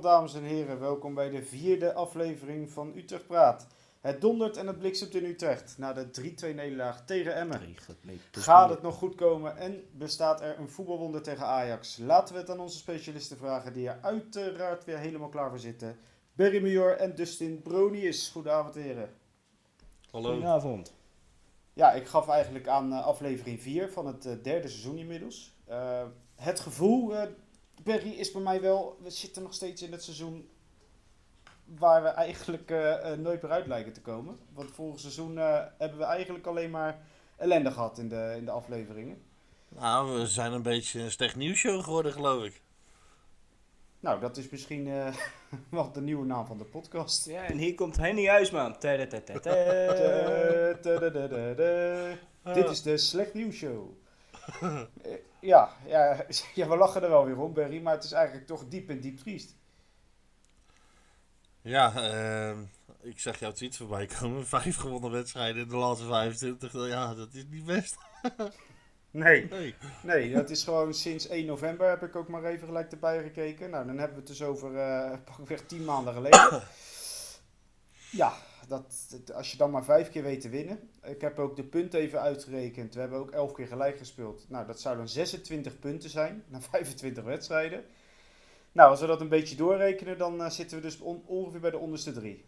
Goedenavond 0.00 0.32
dames 0.32 0.50
en 0.50 0.56
heren, 0.56 0.80
welkom 0.80 1.14
bij 1.14 1.30
de 1.30 1.42
vierde 1.42 1.92
aflevering 1.92 2.70
van 2.70 2.92
Utrecht 2.96 3.26
Praat. 3.26 3.66
Het 4.00 4.20
dondert 4.20 4.56
en 4.56 4.66
het 4.66 4.78
bliksemt 4.78 5.14
in 5.14 5.24
Utrecht 5.24 5.74
na 5.78 5.92
de 5.92 6.34
3-2 6.50 6.54
nederlaag 6.54 7.04
tegen 7.04 7.34
Emmen. 7.34 7.76
Gaat 8.30 8.70
het 8.70 8.82
nog 8.82 8.94
goed 8.94 9.14
komen 9.14 9.56
en 9.56 9.84
bestaat 9.92 10.40
er 10.40 10.58
een 10.58 10.68
voetbalwonder 10.68 11.22
tegen 11.22 11.46
Ajax? 11.46 11.98
Laten 11.98 12.34
we 12.34 12.40
het 12.40 12.50
aan 12.50 12.60
onze 12.60 12.76
specialisten 12.76 13.36
vragen 13.36 13.72
die 13.72 13.88
er 13.88 13.98
uiteraard 14.02 14.84
weer 14.84 14.98
helemaal 14.98 15.28
klaar 15.28 15.48
voor 15.48 15.58
zitten. 15.58 15.98
Berry 16.32 16.62
Major 16.62 16.96
en 16.96 17.14
Dustin 17.14 17.62
Bronius. 17.62 18.28
Goedenavond 18.28 18.74
heren. 18.74 19.10
Hallo. 20.10 20.30
Goedenavond. 20.30 20.92
Ja, 21.72 21.92
ik 21.92 22.06
gaf 22.06 22.28
eigenlijk 22.28 22.68
aan 22.68 22.92
eh, 22.92 23.06
aflevering 23.06 23.60
4 23.60 23.90
van 23.90 24.06
het 24.06 24.26
eh, 24.26 24.32
derde 24.42 24.68
seizoen 24.68 24.98
inmiddels. 24.98 25.52
Eh, 25.64 26.02
het 26.34 26.60
gevoel, 26.60 27.14
Berry, 27.84 28.10
is 28.10 28.32
bij 28.32 28.42
mij 28.42 28.60
wel... 28.60 28.98
We 29.02 29.10
zitten 29.10 29.42
nog 29.42 29.54
steeds 29.54 29.82
in 29.82 29.92
het 29.92 30.02
seizoen 30.02 30.48
waar 31.64 32.02
we 32.02 32.08
eigenlijk 32.08 32.70
eh, 32.70 33.12
eh, 33.12 33.18
nooit 33.18 33.42
meer 33.42 33.50
uit 33.50 33.66
lijken 33.66 33.92
te 33.92 34.00
komen. 34.00 34.38
Want 34.52 34.70
vorig 34.70 35.00
seizoen 35.00 35.38
eh, 35.38 35.62
hebben 35.78 35.98
we 35.98 36.04
eigenlijk 36.04 36.46
alleen 36.46 36.70
maar 36.70 36.98
ellende 37.36 37.70
gehad 37.70 37.98
in 37.98 38.08
de, 38.08 38.34
in 38.36 38.44
de 38.44 38.50
afleveringen. 38.50 39.22
Nou, 39.68 40.18
we 40.20 40.26
zijn 40.26 40.52
een 40.52 40.62
beetje 40.62 41.00
een 41.00 41.10
slecht 41.10 41.36
nieuwsshow 41.36 41.84
geworden, 41.84 42.12
geloof 42.12 42.44
ik. 42.44 42.62
Nou, 44.00 44.20
dat 44.20 44.36
is 44.36 44.48
misschien 44.48 44.88
eh, 44.88 45.14
wel 45.70 45.92
de 45.92 46.00
nieuwe 46.00 46.26
naam 46.26 46.46
van 46.46 46.58
de 46.58 46.64
podcast. 46.64 47.26
Ja, 47.26 47.44
en 47.44 47.58
hier 47.58 47.74
komt 47.74 47.96
Henny 47.96 48.26
Huisman. 48.26 48.76
Dit 52.54 52.70
is 52.70 52.82
de 52.82 52.96
Slecht 52.96 53.34
Nieuws 53.34 53.54
Show. 53.54 53.90
Ja, 55.40 55.70
ja, 55.86 56.24
ja, 56.54 56.68
we 56.68 56.76
lachen 56.76 57.02
er 57.02 57.08
wel 57.10 57.24
weer 57.24 57.38
om, 57.38 57.52
Berry, 57.52 57.82
maar 57.82 57.94
het 57.94 58.04
is 58.04 58.12
eigenlijk 58.12 58.46
toch 58.46 58.68
diep 58.68 58.88
en 58.88 59.00
diep 59.00 59.18
triest. 59.18 59.54
Ja, 61.62 61.92
ehm, 61.94 62.58
ik 63.00 63.20
zag 63.20 63.38
jouw 63.38 63.52
tweet 63.52 63.76
voorbij 63.76 64.06
komen. 64.06 64.46
Vijf 64.56 64.76
gewonnen 64.76 65.10
wedstrijden 65.10 65.62
in 65.62 65.68
de 65.68 65.76
laatste 65.76 66.06
25. 66.06 66.72
Ja, 66.88 67.14
dat 67.14 67.34
is 67.34 67.44
niet 67.50 67.64
best. 67.64 67.96
Nee, 69.12 69.48
Nee. 69.48 69.74
nee, 70.02 70.32
dat 70.32 70.50
is 70.50 70.64
gewoon 70.64 70.94
sinds 70.94 71.28
1 71.28 71.46
november 71.46 71.88
heb 71.88 72.02
ik 72.02 72.16
ook 72.16 72.28
maar 72.28 72.44
even 72.44 72.66
gelijk 72.66 72.92
erbij 72.92 73.22
gekeken. 73.22 73.70
Nou, 73.70 73.86
dan 73.86 73.98
hebben 73.98 74.14
we 74.14 74.18
het 74.22 74.26
dus 74.38 74.42
over 74.42 74.76
eh 74.76 75.18
pakweg 75.24 75.60
10 75.66 75.84
maanden 75.84 76.14
geleden. 76.14 76.62
Ja, 78.10 78.32
dat, 78.70 79.30
als 79.34 79.50
je 79.50 79.56
dan 79.56 79.70
maar 79.70 79.84
vijf 79.84 80.10
keer 80.10 80.22
weet 80.22 80.40
te 80.40 80.48
winnen. 80.48 80.90
Ik 81.02 81.20
heb 81.20 81.38
ook 81.38 81.56
de 81.56 81.64
punten 81.64 82.00
even 82.00 82.20
uitgerekend. 82.20 82.94
We 82.94 83.00
hebben 83.00 83.18
ook 83.18 83.30
11 83.30 83.52
keer 83.52 83.66
gelijk 83.66 83.98
gespeeld. 83.98 84.44
Nou, 84.48 84.66
dat 84.66 84.80
zou 84.80 84.96
dan 84.96 85.08
26 85.08 85.78
punten 85.78 86.10
zijn 86.10 86.44
na 86.48 86.60
25 86.60 87.24
wedstrijden. 87.24 87.84
Nou, 88.72 88.90
als 88.90 89.00
we 89.00 89.06
dat 89.06 89.20
een 89.20 89.28
beetje 89.28 89.56
doorrekenen, 89.56 90.18
dan 90.18 90.42
eh, 90.42 90.50
zitten 90.50 90.76
we 90.76 90.82
dus 90.82 90.98
on- 91.00 91.22
ongeveer 91.26 91.60
bij 91.60 91.70
de 91.70 91.78
onderste 91.78 92.12
drie. 92.12 92.44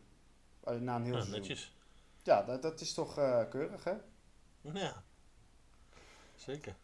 Eh, 0.65 0.75
Na 0.77 0.97
een 0.97 1.05
heel 1.05 1.13
Ja, 1.15 1.21
seizoen. 1.21 1.39
netjes. 1.41 1.77
Ja, 2.23 2.43
dat, 2.43 2.63
dat 2.63 2.81
is 2.81 2.95
toch 2.95 3.19
eh, 3.19 3.49
keurig, 3.51 3.85
hè? 3.85 3.93
Ja. 4.61 5.03
Zeker. 6.35 6.75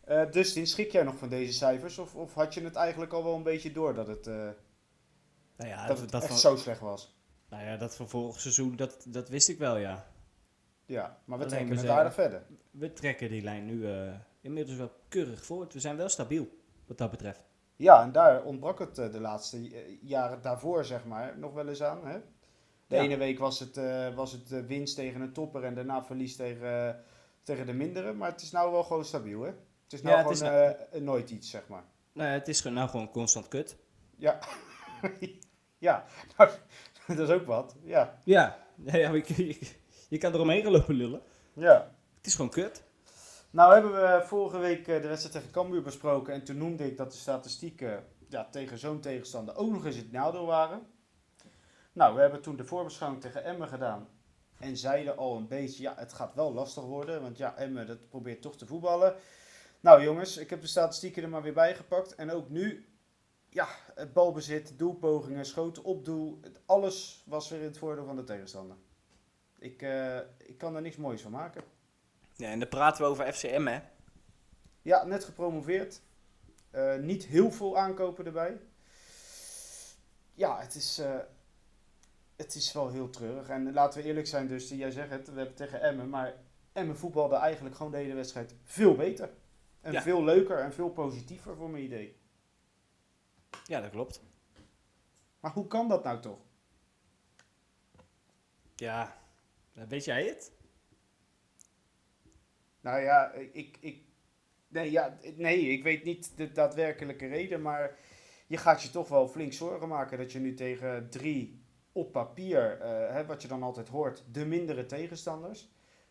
Eh 0.00 0.30
Dustin, 0.30 0.66
schrik 0.66 0.92
jij 0.92 1.02
nog 1.02 1.16
van 1.16 1.28
deze 1.28 1.52
cijfers? 1.52 1.98
Of, 1.98 2.14
of 2.14 2.34
had 2.34 2.54
je 2.54 2.60
het 2.64 2.74
eigenlijk 2.76 3.12
al 3.12 3.24
wel 3.24 3.34
een 3.34 3.42
beetje 3.42 3.72
door 3.72 3.94
dat 3.94 4.06
het, 4.06 4.26
eh, 4.26 4.34
Nou 5.56 5.70
ja, 5.70 5.78
dat 5.78 5.88
dat, 5.88 5.98
het 5.98 6.10
dat, 6.10 6.22
echt 6.22 6.30
van, 6.30 6.40
zo 6.40 6.56
slecht 6.56 6.80
was? 6.80 7.14
Nou 7.54 7.66
ja, 7.66 7.76
dat 7.76 7.96
van 7.96 8.08
vorig 8.08 8.40
seizoen, 8.40 8.76
dat, 8.76 9.04
dat 9.08 9.28
wist 9.28 9.48
ik 9.48 9.58
wel, 9.58 9.76
ja. 9.76 10.06
Ja, 10.86 11.18
maar 11.24 11.38
we 11.38 11.44
Alleen 11.44 11.56
trekken 11.56 11.76
het 11.76 11.96
aardig 11.96 12.14
verder. 12.14 12.42
We 12.70 12.92
trekken 12.92 13.28
die 13.30 13.42
lijn 13.42 13.66
nu 13.66 13.90
eh, 13.92 14.14
inmiddels 14.40 14.76
wel 14.78 14.90
keurig 15.08 15.44
voort. 15.44 15.72
We 15.72 15.80
zijn 15.80 15.96
wel 15.96 16.08
stabiel, 16.08 16.48
wat 16.86 16.98
dat 16.98 17.10
betreft. 17.10 17.42
Ja, 17.76 18.02
en 18.02 18.12
daar 18.12 18.42
ontbrak 18.42 18.78
het 18.78 18.98
eh, 18.98 19.12
de 19.12 19.20
laatste 19.20 19.56
eh, 19.56 19.96
jaren 20.02 20.42
daarvoor, 20.42 20.84
zeg 20.84 21.04
maar, 21.04 21.38
nog 21.38 21.52
wel 21.52 21.68
eens 21.68 21.82
aan. 21.82 22.06
Hè? 22.06 22.18
De 22.86 22.96
Ja. 22.96 23.02
ene 23.02 23.16
week 23.16 23.38
was 23.38 23.58
het, 23.60 23.76
eh, 23.76 24.14
was 24.14 24.32
het 24.32 24.66
winst 24.66 24.96
tegen 24.96 25.20
een 25.20 25.32
topper 25.32 25.64
en 25.64 25.74
daarna 25.74 26.04
verlies 26.04 26.36
tegen, 26.36 27.04
tegen 27.42 27.66
de 27.66 27.72
mindere. 27.72 28.12
Maar 28.12 28.30
het 28.30 28.42
is 28.42 28.50
nou 28.50 28.72
wel 28.72 28.84
gewoon 28.84 29.04
stabiel, 29.04 29.40
hè? 29.40 29.50
Het 29.84 29.92
is 29.92 30.02
nou 30.02 30.14
Ja, 30.16 30.20
gewoon 30.22 30.32
is 30.32 30.80
eh, 30.90 31.00
nooit 31.00 31.30
iets, 31.30 31.50
zeg 31.50 31.68
maar. 31.68 31.84
Nou, 32.12 32.28
ja, 32.28 32.34
het 32.34 32.48
is 32.48 32.62
nou 32.62 32.88
gewoon 32.88 33.10
constant 33.10 33.48
kut. 33.48 33.76
Ja, 34.16 34.38
ja. 35.78 36.04
Nou, 36.36 36.50
dat 37.16 37.18
is 37.18 37.30
ook 37.34 37.46
wat. 37.46 37.76
Ja, 37.82 38.18
Ja, 38.24 38.66
ja, 38.74 38.96
ja 38.96 39.12
je, 39.12 39.46
je, 39.46 39.58
je 40.08 40.18
kan 40.18 40.32
eromheen 40.32 40.62
gaan 40.62 40.72
lopen 40.72 40.94
lullen. 40.94 41.20
ja. 41.52 41.92
Het 42.16 42.26
is 42.26 42.34
gewoon 42.34 42.50
kut. 42.50 42.82
Nou 43.50 43.72
hebben 43.72 43.92
we 43.92 44.22
vorige 44.26 44.58
week 44.58 44.88
eh, 44.88 45.02
de 45.02 45.08
wedstrijd 45.08 45.34
tegen 45.34 45.50
Cambuur 45.50 45.82
besproken 45.82 46.34
en 46.34 46.44
toen 46.44 46.58
noemde 46.58 46.86
ik 46.86 46.96
dat 46.96 47.12
de 47.12 47.18
statistieken 47.18 48.04
ja, 48.28 48.48
tegen 48.50 48.78
zo'n 48.78 49.00
tegenstander 49.00 49.56
ook 49.56 49.70
nog 49.70 49.86
eens 49.86 49.96
het 49.96 50.12
nadeel 50.12 50.46
waren. 50.46 50.86
Nou, 51.92 52.14
we 52.14 52.20
hebben 52.20 52.40
toen 52.42 52.56
de 52.56 52.64
voorbeschouwing 52.64 53.22
tegen 53.22 53.44
Emmen 53.44 53.68
gedaan 53.68 54.08
en 54.58 54.76
zeiden 54.76 55.16
al 55.16 55.36
een 55.36 55.48
beetje, 55.48 55.82
ja, 55.82 55.94
het 55.96 56.12
gaat 56.12 56.34
wel 56.34 56.52
lastig 56.52 56.84
worden, 56.84 57.22
want 57.22 57.36
ja, 57.36 57.56
Emmen 57.56 57.86
dat 57.86 58.08
probeert 58.08 58.42
toch 58.42 58.56
te 58.56 58.66
voetballen. 58.66 59.14
Nou 59.80 60.02
jongens, 60.02 60.36
ik 60.36 60.50
heb 60.50 60.60
de 60.60 60.66
statistieken 60.66 61.22
er 61.22 61.28
maar 61.28 61.42
weer 61.42 61.52
bij 61.52 61.74
gepakt 61.74 62.14
en 62.14 62.30
ook 62.30 62.48
nu, 62.48 62.88
ja, 63.54 63.68
het 63.94 64.12
balbezit, 64.12 64.78
doelpogingen, 64.78 65.44
schoten 65.46 65.84
op 65.84 66.04
doel, 66.04 66.40
alles 66.66 67.22
was 67.26 67.48
weer 67.48 67.58
in 67.60 67.64
het 67.64 67.78
voordeel 67.78 68.04
van 68.04 68.16
de 68.16 68.24
tegenstander. 68.24 68.76
Ik, 69.58 69.82
eh, 69.82 70.18
ik 70.38 70.58
kan 70.58 70.76
er 70.76 70.82
niks 70.82 70.96
moois 70.96 71.22
van 71.22 71.30
maken. 71.30 71.62
Ja, 72.36 72.48
en 72.50 72.58
dan 72.58 72.68
praten 72.68 73.02
we 73.02 73.08
over 73.10 73.32
FCM, 73.32 73.66
hè. 73.66 73.80
Ja, 74.82 75.04
net 75.04 75.24
gepromoveerd. 75.24 76.00
Eh, 76.70 76.96
niet 76.96 77.24
heel 77.24 77.50
veel 77.50 77.78
aankopen 77.78 78.26
erbij. 78.26 78.60
Ja, 80.34 80.60
het 80.60 80.74
is, 80.74 80.98
eh, 80.98 81.16
het 82.36 82.54
is 82.54 82.72
wel 82.72 82.88
heel 82.90 83.10
treurig. 83.10 83.48
En 83.48 83.72
laten 83.72 84.02
we 84.02 84.08
eerlijk 84.08 84.26
zijn, 84.26 84.48
dus 84.48 84.68
jij 84.68 84.90
zegt 84.90 85.10
het, 85.10 85.28
we 85.28 85.36
hebben 85.36 85.54
tegen 85.54 85.80
Emmen. 85.82 86.08
Maar 86.08 86.34
Emmen 86.72 86.96
voetbalde 86.96 87.36
eigenlijk 87.36 87.76
gewoon 87.76 87.92
de 87.92 87.98
hele 87.98 88.14
wedstrijd 88.14 88.54
veel 88.62 88.94
beter. 88.94 89.30
En 89.80 89.92
Ja. 89.92 90.02
veel 90.02 90.24
leuker 90.24 90.58
en 90.58 90.72
veel 90.72 90.90
positiever 90.90 91.56
voor 91.56 91.70
mijn 91.70 91.84
idee. 91.84 92.16
Ja, 93.66 93.80
dat 93.80 93.90
klopt. 93.90 94.22
Maar 95.40 95.52
hoe 95.52 95.66
kan 95.66 95.88
dat 95.88 96.04
nou 96.04 96.20
toch? 96.20 96.38
Ja, 98.74 99.16
weet 99.72 100.04
jij 100.04 100.26
het? 100.26 100.52
Nou 102.80 103.00
ja, 103.00 103.32
ik, 103.32 103.76
ik, 103.80 104.02
nee, 104.68 104.90
ja, 104.90 105.18
nee, 105.36 105.68
ik 105.68 105.82
weet 105.82 106.04
niet 106.04 106.36
de 106.36 106.52
daadwerkelijke 106.52 107.26
reden, 107.26 107.62
maar 107.62 107.98
je 108.46 108.56
gaat 108.56 108.82
je 108.82 108.90
toch 108.90 109.08
wel 109.08 109.28
flink 109.28 109.52
zorgen 109.52 109.88
maken 109.88 110.18
dat 110.18 110.32
je 110.32 110.38
nu 110.38 110.54
tegen 110.54 111.10
drie 111.10 111.62
op 111.92 112.12
papier, 112.12 112.80
eh, 112.80 113.12
hè, 113.14 113.26
wat 113.26 113.42
je 113.42 113.48
dan 113.48 113.62
altijd 113.62 113.88
hoort, 113.88 114.24
de 114.30 114.46
mindere 114.46 114.86
tegenstanders, 114.86 115.62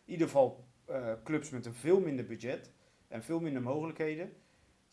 in 0.04 0.12
ieder 0.12 0.26
geval 0.26 0.64
eh, 0.84 1.12
clubs 1.24 1.50
met 1.50 1.66
een 1.66 1.74
veel 1.74 2.00
minder 2.00 2.26
budget 2.26 2.70
en 3.08 3.22
veel 3.22 3.40
minder 3.40 3.62
mogelijkheden, 3.62 4.32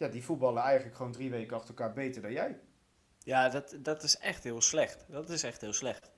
ja, 0.02 0.08
die 0.08 0.24
voetballen 0.24 0.64
eigenlijk 0.64 0.96
gewoon 0.96 1.12
drie 1.12 1.30
weken 1.30 1.56
achter 1.56 1.70
elkaar 1.70 1.94
beter 1.94 2.22
dan 2.22 2.32
jij. 2.32 2.60
Ja, 3.24 3.50
dat, 3.50 3.76
dat 3.80 4.04
is 4.04 4.18
echt 4.18 4.44
heel 4.44 4.62
slecht. 4.62 5.06
Dat 5.08 5.30
is 5.30 5.44
echt 5.44 5.62
heel 5.62 5.74
slecht. 5.74 6.12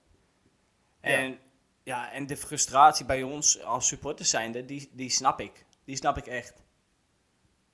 En, 0.99 1.39
ja. 1.83 2.11
en 2.11 2.27
de 2.27 2.37
frustratie 2.37 3.05
bij 3.05 3.23
ons 3.23 3.61
als 3.61 3.87
supporters 3.87 4.29
zijnde, 4.29 4.65
die, 4.65 4.89
die 4.93 5.09
snap 5.09 5.39
ik. 5.39 5.65
Die 5.83 5.95
snap 5.95 6.17
ik 6.17 6.27
echt. 6.27 6.63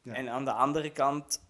Ja. 0.01 0.13
En 0.13 0.29
aan 0.29 0.45
de 0.45 0.51
andere 0.51 0.91
kant 0.91 1.41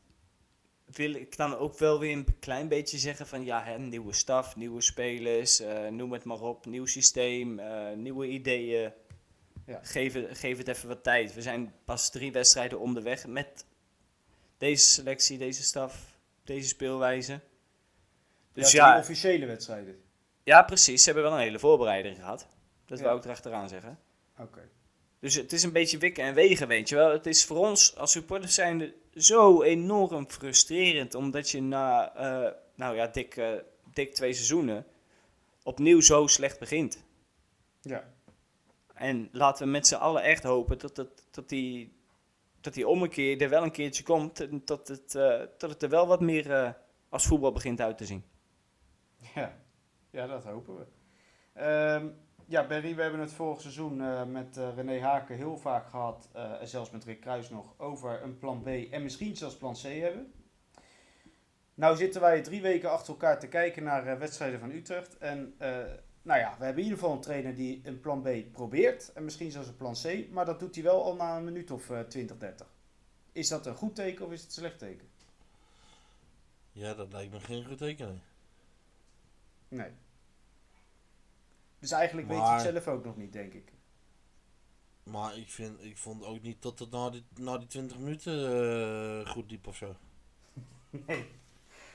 wil 0.85 1.13
ik 1.13 1.37
dan 1.37 1.55
ook 1.55 1.77
wel 1.77 1.99
weer 1.99 2.11
een 2.11 2.39
klein 2.39 2.67
beetje 2.67 2.97
zeggen 2.97 3.27
van 3.27 3.45
ja, 3.45 3.63
hè, 3.63 3.77
nieuwe 3.77 4.13
staf, 4.13 4.55
nieuwe 4.55 4.81
spelers, 4.81 5.59
eh, 5.59 5.87
noem 5.87 6.13
het 6.13 6.23
maar 6.23 6.41
op, 6.41 6.65
nieuw 6.65 6.85
systeem, 6.85 7.59
eh, 7.59 7.95
nieuwe 7.95 8.27
ideeën. 8.27 8.91
Ja. 9.65 9.79
Geef, 9.83 10.13
het, 10.13 10.37
geef 10.37 10.57
het 10.57 10.67
even 10.67 10.87
wat 10.87 11.03
tijd. 11.03 11.33
We 11.33 11.41
zijn 11.41 11.73
pas 11.85 12.11
drie 12.11 12.31
wedstrijden 12.31 12.79
onderweg 12.79 13.27
met 13.27 13.65
deze 14.59 14.85
selectie, 14.85 15.37
deze 15.37 15.63
staf, 15.63 16.19
deze 16.43 16.67
speelwijze. 16.67 17.39
Dus 18.53 18.71
ja, 18.71 18.97
officiële 18.99 19.45
wedstrijden. 19.45 20.01
ja, 20.43 20.63
precies. 20.63 21.03
Ze 21.03 21.05
hebben 21.11 21.23
wel 21.29 21.33
een 21.39 21.45
hele 21.45 21.59
voorbereiding 21.59 22.15
gehad. 22.15 22.47
Dat 22.85 22.97
Ja. 22.99 23.03
wou 23.03 23.17
ik 23.17 23.23
erachteraan 23.25 23.69
zeggen. 23.69 23.99
Oké. 24.39 24.69
Dus 25.19 25.35
het 25.35 25.53
is 25.53 25.63
een 25.63 25.71
beetje 25.71 25.97
wikken 25.97 26.23
en 26.23 26.33
wegen, 26.33 26.67
weet 26.67 26.89
je 26.89 26.95
wel. 26.95 27.11
Het 27.11 27.25
is 27.25 27.45
voor 27.45 27.57
ons 27.57 27.95
als 27.95 28.11
supporters 28.11 28.53
zijnde 28.53 28.93
zo 29.13 29.61
enorm 29.61 30.29
frustrerend. 30.29 31.15
Omdat 31.15 31.49
je 31.49 31.61
na, 31.61 32.15
eh, 32.15 32.53
nou 32.75 32.95
ja, 32.95 33.07
dik, 33.07 33.37
eh, 33.37 33.51
dik 33.93 34.13
twee 34.15 34.33
seizoenen 34.33 34.85
opnieuw 35.63 36.01
zo 36.01 36.27
slecht 36.27 36.59
begint. 36.59 37.03
Ja. 37.81 38.13
En 38.93 39.29
laten 39.31 39.65
we 39.65 39.71
met 39.71 39.87
z'n 39.87 39.95
allen 39.95 40.23
echt 40.23 40.43
hopen 40.43 40.77
dat, 40.79 40.97
het, 40.97 41.23
dat, 41.31 41.49
die, 41.49 41.98
dat 42.61 42.73
die 42.73 42.87
ommekeer 42.87 43.41
er 43.41 43.49
wel 43.49 43.63
een 43.63 43.71
keertje 43.71 44.03
komt. 44.03 44.39
En 44.39 44.61
dat 44.65 44.87
het, 44.87 45.15
eh, 45.15 45.39
dat 45.57 45.69
het 45.69 45.83
er 45.83 45.89
wel 45.89 46.07
wat 46.07 46.21
meer 46.21 46.51
eh, 46.51 46.71
als 47.09 47.25
voetbal 47.25 47.51
begint 47.51 47.81
uit 47.81 47.97
te 47.97 48.05
zien. 48.05 48.23
Ja, 49.35 49.57
ja 50.09 50.27
dat 50.27 50.43
hopen 50.43 50.75
we. 50.75 50.85
Ehm, 51.53 52.07
ja, 52.49 52.67
Berry, 52.67 52.95
we 52.95 53.01
hebben 53.01 53.19
het 53.19 53.33
vorig 53.33 53.61
seizoen 53.61 54.01
eh, 54.01 54.23
met 54.23 54.59
René 54.75 54.99
Haken 55.01 55.35
heel 55.35 55.57
vaak 55.57 55.89
gehad, 55.89 56.29
eh, 56.33 56.61
en 56.61 56.67
zelfs 56.67 56.89
met 56.89 57.03
Rick 57.03 57.21
Kruis 57.21 57.49
nog, 57.49 57.73
over 57.77 58.23
een 58.23 58.37
plan 58.37 58.61
B 58.61 58.67
en 58.67 59.03
misschien 59.03 59.35
zelfs 59.35 59.57
plan 59.57 59.73
C 59.73 59.81
hebben. 59.81 60.33
Nou 61.73 61.95
zitten 61.95 62.21
wij 62.21 62.41
drie 62.41 62.61
weken 62.61 62.91
achter 62.91 63.13
elkaar 63.13 63.39
te 63.39 63.47
kijken 63.47 63.83
naar 63.83 64.19
wedstrijden 64.19 64.59
van 64.59 64.71
Utrecht. 64.71 65.17
En 65.17 65.55
nou 66.29 66.41
ja, 66.41 66.55
we 66.57 66.63
hebben 66.65 66.83
in 66.83 66.89
ieder 66.89 66.99
geval 66.99 67.15
een 67.15 67.21
trainer 67.21 67.55
die 67.55 67.81
een 67.83 67.99
plan 67.99 68.21
B 68.21 68.51
probeert. 68.51 69.13
En 69.13 69.23
misschien 69.23 69.51
zelfs 69.51 69.67
een 69.67 69.75
plan 69.75 69.93
C, 69.93 70.29
maar 70.31 70.45
dat 70.45 70.59
doet 70.59 70.75
hij 70.75 70.83
wel 70.83 71.03
al 71.03 71.15
na 71.15 71.37
een 71.37 71.43
minuut 71.43 71.71
of 71.71 71.89
eh 71.89 71.99
20, 71.99 72.37
30. 72.37 72.67
Is 73.31 73.47
dat 73.47 73.65
een 73.65 73.75
goed 73.75 73.95
teken 73.95 74.25
of 74.25 74.31
is 74.31 74.39
het 74.39 74.49
een 74.49 74.55
slecht 74.55 74.79
teken? 74.79 75.07
Ja, 76.71 76.93
dat 76.93 77.11
lijkt 77.11 77.31
me 77.31 77.39
geen 77.39 77.65
goed 77.65 77.77
teken. 77.77 78.21
nee. 79.67 79.91
Dus 81.79 81.91
eigenlijk 81.91 82.27
weet 82.27 82.37
je 82.37 82.43
het 82.43 82.61
zelf 82.61 82.87
ook 82.87 83.05
nog 83.05 83.17
niet, 83.17 83.33
denk 83.33 83.53
ik. 83.53 83.71
Maar 85.03 85.37
ik, 85.37 85.49
vind, 85.49 85.83
ik 85.83 85.97
vond 85.97 86.23
ook 86.23 86.41
niet 86.41 86.61
dat 86.61 86.79
het 86.79 86.91
na 86.91 87.09
die, 87.09 87.25
na 87.35 87.57
die 87.57 87.67
20 87.67 87.97
minuten 87.97 88.51
eh, 89.21 89.31
goed 89.31 89.51
liep 89.51 89.67
of 89.67 89.75
zo. 89.75 89.95
Nee. 91.07 91.25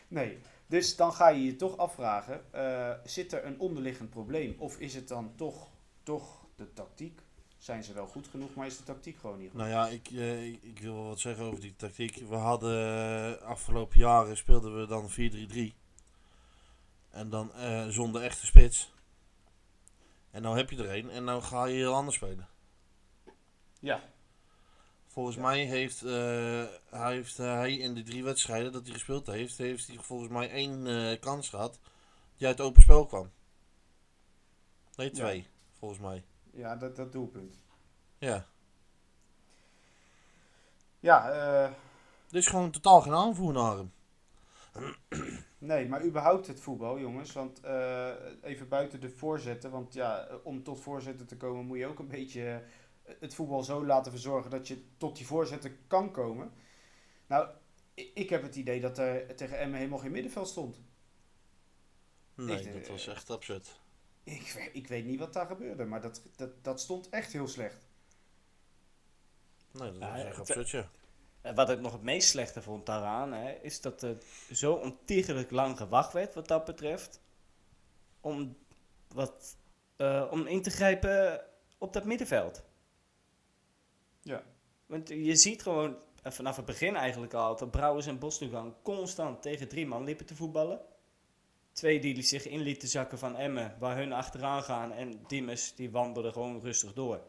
Nee. 0.09 0.39
Dus 0.75 0.97
dan 0.97 1.13
ga 1.13 1.29
je 1.29 1.45
je 1.45 1.57
toch 1.57 1.77
afvragen, 1.77 2.53
eh, 2.53 2.91
zit 3.05 3.33
er 3.33 3.45
een 3.45 3.61
onderliggend 3.61 4.11
probleem? 4.11 4.55
Of 4.59 4.79
is 4.79 4.95
het 4.95 5.09
dan 5.09 5.33
toch, 5.37 5.69
toch 6.03 6.47
de 6.57 6.73
tactiek? 6.73 7.21
Zijn 7.59 7.85
ze 7.85 7.93
wel 7.93 8.07
goed 8.07 8.29
genoeg, 8.29 8.55
maar 8.55 8.67
is 8.67 8.77
de 8.77 8.83
tactiek 8.83 9.19
gewoon 9.19 9.39
niet 9.39 9.51
goed? 9.51 9.59
Nou 9.59 9.71
ja, 9.71 9.89
ik, 9.89 10.09
eh, 10.11 10.47
ik, 10.47 10.79
wil 10.81 10.95
wel 10.95 11.05
wat 11.05 11.21
zeggen 11.21 11.45
over 11.45 11.61
die 11.61 11.77
tactiek. 11.77 12.17
We 12.29 12.35
hadden 12.35 13.39
eh, 13.41 13.47
afgelopen 13.47 13.99
jaren 13.99 14.37
speelden 14.37 14.81
we 14.81 14.87
dan 14.87 15.11
4-3-3. 15.11 15.75
En 17.11 17.31
dan 17.31 17.55
eh, 17.55 17.89
zonder 17.89 18.23
echte 18.23 18.47
spits. 18.47 18.93
En 20.31 20.43
nou 20.43 20.57
heb 20.57 20.71
je 20.71 20.77
er 20.77 20.97
een 20.97 21.11
en 21.11 21.25
nou 21.25 21.43
ga 21.43 21.65
je 21.65 21.75
heel 21.75 21.95
anders 21.95 22.17
spelen. 22.17 22.49
Ja. 23.81 24.03
Volgens 25.15 25.37
Ja. 25.37 25.43
mij 25.43 25.65
heeft, 25.65 26.03
eh, 26.03 26.11
hij, 26.91 27.13
heeft 27.15 27.39
eh, 27.39 27.53
hij 27.55 27.73
in 27.77 27.95
de 27.95 28.03
drie 28.03 28.25
wedstrijden 28.25 28.73
dat 28.73 28.85
hij 28.85 28.93
gespeeld 28.93 29.27
heeft, 29.27 29.59
heeft 29.59 29.87
hij 29.87 29.97
volgens 30.01 30.31
mij 30.31 30.51
één 30.51 30.87
eh, 30.87 31.21
kans 31.21 31.49
gehad 31.49 31.79
die 32.37 32.47
uit 32.47 32.61
open 32.61 32.83
spel 32.83 33.07
kwam. 33.07 33.31
Nee, 34.97 35.07
Ja. 35.09 35.13
twee, 35.15 35.49
volgens 35.79 36.01
mij. 36.01 36.25
Ja, 36.53 36.77
dat, 36.77 36.97
dat 36.97 37.13
doelpunt. 37.13 37.59
Ja. 38.19 38.47
Ja, 41.01 41.31
eh, 41.31 41.73
Dus 42.29 42.47
gewoon 42.47 42.71
totaal 42.71 43.01
geen 43.01 43.15
aanvoer 43.15 43.53
naar 43.53 43.77
hem. 43.77 43.93
nee, 45.59 45.89
maar 45.89 46.05
überhaupt 46.05 46.47
het 46.47 46.61
voetbal, 46.61 46.99
jongens. 46.99 47.33
Want 47.33 47.61
eh, 47.61 48.11
even 48.43 48.69
buiten 48.69 49.01
de 49.01 49.11
voorzetten. 49.11 49.71
Want 49.71 49.95
ja, 49.95 50.29
om 50.43 50.63
tot 50.63 50.81
voorzetten 50.81 51.27
te 51.27 51.37
komen 51.37 51.65
moet 51.67 51.79
je 51.79 51.87
ook 51.87 51.99
een 51.99 52.09
beetje 52.09 52.63
het 53.05 53.35
voetbal 53.35 53.63
zo 53.63 53.87
laten 53.87 54.13
verzorgen 54.13 54.51
dat 54.51 54.69
je 54.69 54.85
tot 54.97 55.17
die 55.17 55.27
voorzetten 55.27 55.79
kan 55.87 56.11
komen. 56.13 56.53
Nou, 57.27 57.49
ik 57.95 58.31
heb 58.31 58.43
het 58.43 58.57
idee 58.57 58.81
dat 58.81 58.99
er 58.99 59.37
tegen 59.37 59.59
Emmen 59.59 59.79
helemaal 59.79 59.99
geen 59.99 60.13
middenveld 60.13 60.49
stond. 60.49 60.81
Nee, 62.35 62.61
Ik, 62.61 62.67
eh, 62.67 62.73
dat 62.75 62.89
was 62.89 63.07
echt 63.07 63.31
absurd. 63.31 63.81
Ik, 64.25 64.53
weet- 64.57 64.71
ik 64.73 64.89
weet 64.89 65.05
niet 65.05 65.19
wat 65.19 65.33
daar 65.33 65.47
gebeurde, 65.47 65.85
maar 65.85 66.01
dat, 66.01 66.23
dat, 66.37 66.65
dat 66.65 66.81
stond 66.81 67.09
echt 67.09 67.33
heel 67.33 67.49
slecht. 67.49 67.89
Nee, 69.71 69.93
dat 69.93 70.01
Ja, 70.01 70.13
was 70.13 70.23
echt 70.25 70.39
absurd, 70.39 70.71
ja. 70.71 70.91
En 71.41 71.55
wat 71.55 71.71
ik 71.71 71.81
nog 71.81 71.93
het 71.93 72.03
meest 72.03 72.29
slechte 72.29 72.63
vond 72.63 72.87
daaraan, 72.87 73.33
hè, 73.33 73.53
is 73.53 73.81
dat 73.81 74.03
er 74.03 74.17
zo 74.53 74.73
ontiegelijk 74.75 75.51
lang 75.51 75.77
gewacht 75.77 76.13
werd 76.13 76.35
wat 76.35 76.49
dat 76.49 76.65
betreft. 76.65 77.21
Om, 78.21 78.57
wat, 79.09 79.57
eh, 79.97 80.29
om 80.31 80.47
in 80.47 80.63
te 80.63 80.71
grijpen 80.71 81.45
op 81.79 81.93
dat 81.93 82.05
middenveld. 82.05 82.63
Want 84.87 85.09
je 85.09 85.37
ziet 85.37 85.63
gewoon 85.63 85.97
eh, 86.23 86.33
vanaf 86.33 86.57
het 86.57 86.65
begin 86.65 86.97
eigenlijk 86.97 87.35
al 87.35 87.57
dat 87.57 87.71
Brouwers 87.71 88.07
en 88.07 88.19
Bostoegang 88.19 88.75
constant 88.83 89.43
tegen 89.43 89.69
drie 89.69 89.87
man 89.87 90.05
liepen 90.05 90.27
te 90.27 90.35
voetballen. 90.35 90.81
Twee 91.73 92.01
die 92.01 92.23
zich 92.23 92.47
in 92.47 92.61
lieten 92.61 92.89
zakken 92.89 93.19
van 93.19 93.37
Emmen, 93.37 93.77
waar 93.79 93.97
hun 93.97 94.13
achteraan 94.13 94.63
gaan. 94.63 94.93
En 94.93 95.25
Diemers 95.27 95.75
die 95.75 95.91
wandelde 95.91 96.33
gewoon 96.33 96.61
rustig 96.61 96.93
door. 96.93 97.23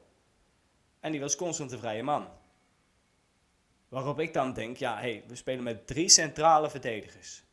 En 1.00 1.12
die 1.12 1.22
was 1.22 1.36
constant 1.36 1.70
de 1.70 1.78
vrije 1.78 2.04
man. 2.04 2.28
Waarop 3.88 4.20
ik 4.20 4.34
dan 4.34 4.54
denk, 4.54 4.78
ja, 4.78 4.98
hey, 4.98 5.24
we 5.28 5.36
spelen 5.36 5.64
met 5.64 5.88
drie 5.88 6.10
centrale 6.10 6.70
verdedigers. 6.70 7.44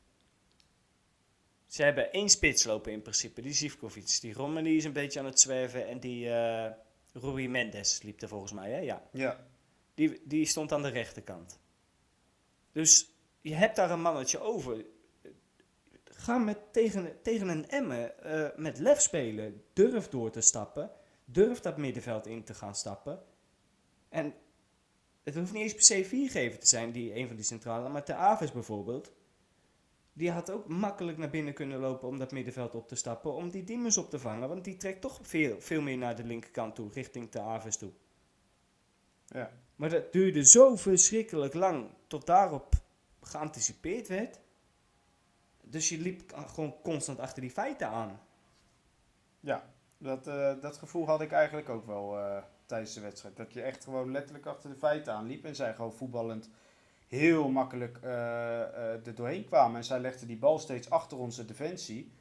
Ze 1.66 1.82
hebben 1.82 2.12
één 2.12 2.28
spits 2.28 2.64
lopen 2.64 2.92
in 2.92 3.02
principe, 3.02 3.40
die 3.40 3.52
Zivkovic. 3.52 4.20
Die 4.20 4.32
Romani 4.32 4.76
is 4.76 4.84
een 4.84 4.92
beetje 4.92 5.18
aan 5.18 5.24
het 5.24 5.40
zwerven 5.40 5.86
en 5.86 6.00
die 6.00 6.30
eh 6.30 6.70
Rui 7.12 7.48
Mendes 7.48 8.02
liep 8.02 8.22
er 8.22 8.28
volgens 8.28 8.52
mij, 8.52 8.70
hè? 8.70 8.78
Ja. 8.78 9.02
Ja. 9.12 9.51
Die, 9.94 10.22
die 10.24 10.46
stond 10.46 10.72
aan 10.72 10.82
de 10.82 10.88
rechterkant. 10.88 11.60
Dus 12.72 13.12
je 13.40 13.54
hebt 13.54 13.76
daar 13.76 13.90
een 13.90 14.00
mannetje 14.00 14.40
over. 14.40 14.84
Ga 16.04 16.38
met, 16.38 16.72
tegen, 16.72 17.22
tegen 17.22 17.48
een 17.48 17.68
Emmen 17.68 18.22
eh, 18.22 18.58
met 18.58 18.78
lef 18.78 19.00
spelen. 19.00 19.64
Durf 19.72 20.08
door 20.08 20.30
te 20.30 20.40
stappen. 20.40 20.90
Durf 21.24 21.60
dat 21.60 21.76
middenveld 21.76 22.26
in 22.26 22.44
te 22.44 22.54
gaan 22.54 22.74
stappen. 22.74 23.22
En 24.08 24.34
het 25.22 25.34
hoeft 25.34 25.52
niet 25.52 25.62
eens 25.62 25.74
per 25.74 25.82
se 25.82 26.04
viergever 26.04 26.58
te 26.58 26.66
zijn, 26.66 26.92
die, 26.92 27.14
een 27.14 27.26
van 27.26 27.36
die 27.36 27.44
centrale. 27.44 27.88
Maar 27.88 28.04
de 28.04 28.14
Aves 28.14 28.52
bijvoorbeeld. 28.52 29.12
Die 30.12 30.30
had 30.30 30.50
ook 30.50 30.68
makkelijk 30.68 31.18
naar 31.18 31.30
binnen 31.30 31.54
kunnen 31.54 31.78
lopen 31.78 32.08
om 32.08 32.18
dat 32.18 32.32
middenveld 32.32 32.74
op 32.74 32.88
te 32.88 32.94
stappen. 32.94 33.32
Om 33.32 33.50
die 33.50 33.64
Diemers 33.64 33.96
op 33.96 34.10
te 34.10 34.18
vangen. 34.18 34.48
Want 34.48 34.64
die 34.64 34.76
trekt 34.76 35.00
toch 35.00 35.18
veel, 35.22 35.60
veel 35.60 35.80
meer 35.80 35.98
naar 35.98 36.16
de 36.16 36.24
linkerkant 36.24 36.74
toe, 36.74 36.90
richting 36.92 37.30
de 37.30 37.40
Aves 37.40 37.76
toe. 37.76 37.92
Ja. 39.26 39.61
Maar 39.82 39.90
dat 39.90 40.12
duurde 40.12 40.44
zo 40.44 40.76
verschrikkelijk 40.76 41.54
lang 41.54 41.86
tot 42.06 42.26
daarop 42.26 42.74
geanticipeerd 43.20 44.08
werd. 44.08 44.40
Dus 45.62 45.88
je 45.88 45.98
liep 45.98 46.32
gewoon 46.34 46.74
constant 46.82 47.18
achter 47.18 47.40
die 47.40 47.50
feiten 47.50 47.88
aan. 47.88 48.20
Ja, 49.40 49.70
dat, 49.98 50.26
eh, 50.26 50.60
dat 50.60 50.76
gevoel 50.76 51.06
had 51.06 51.20
ik 51.20 51.32
eigenlijk 51.32 51.68
ook 51.68 51.86
wel 51.86 52.18
eh, 52.18 52.42
tijdens 52.66 52.94
de 52.94 53.00
wedstrijd. 53.00 53.36
Dat 53.36 53.52
je 53.52 53.62
echt 53.62 53.84
gewoon 53.84 54.10
letterlijk 54.10 54.46
achter 54.46 54.70
de 54.70 54.76
feiten 54.76 55.12
aanliep. 55.12 55.44
En 55.44 55.56
zij 55.56 55.74
gewoon 55.74 55.94
voetballend 55.94 56.50
heel 57.08 57.48
makkelijk 57.48 57.98
eh, 58.02 59.06
er 59.06 59.14
doorheen 59.14 59.44
kwamen. 59.44 59.76
En 59.76 59.84
zij 59.84 60.00
legden 60.00 60.26
die 60.26 60.38
bal 60.38 60.58
steeds 60.58 60.90
achter 60.90 61.18
onze 61.18 61.44
defensie. 61.44 62.12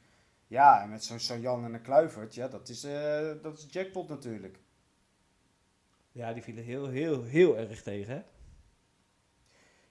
Ja, 0.46 0.82
en 0.82 0.90
met 0.90 1.04
zo'n 1.04 1.40
Jan 1.40 1.64
en 1.64 1.74
een 1.74 1.82
Kluivert, 1.82 2.34
ja, 2.34 2.48
dat 2.48 2.68
is, 2.68 2.86
dat 3.42 3.58
is 3.58 3.66
jackpot 3.70 4.08
natuurlijk. 4.08 4.58
Ja, 6.12 6.32
die 6.32 6.42
vielen 6.42 6.64
heel, 6.64 6.88
heel, 6.88 7.22
heel 7.22 7.56
erg 7.56 7.82
tegen. 7.82 8.14
Hè? 8.14 8.22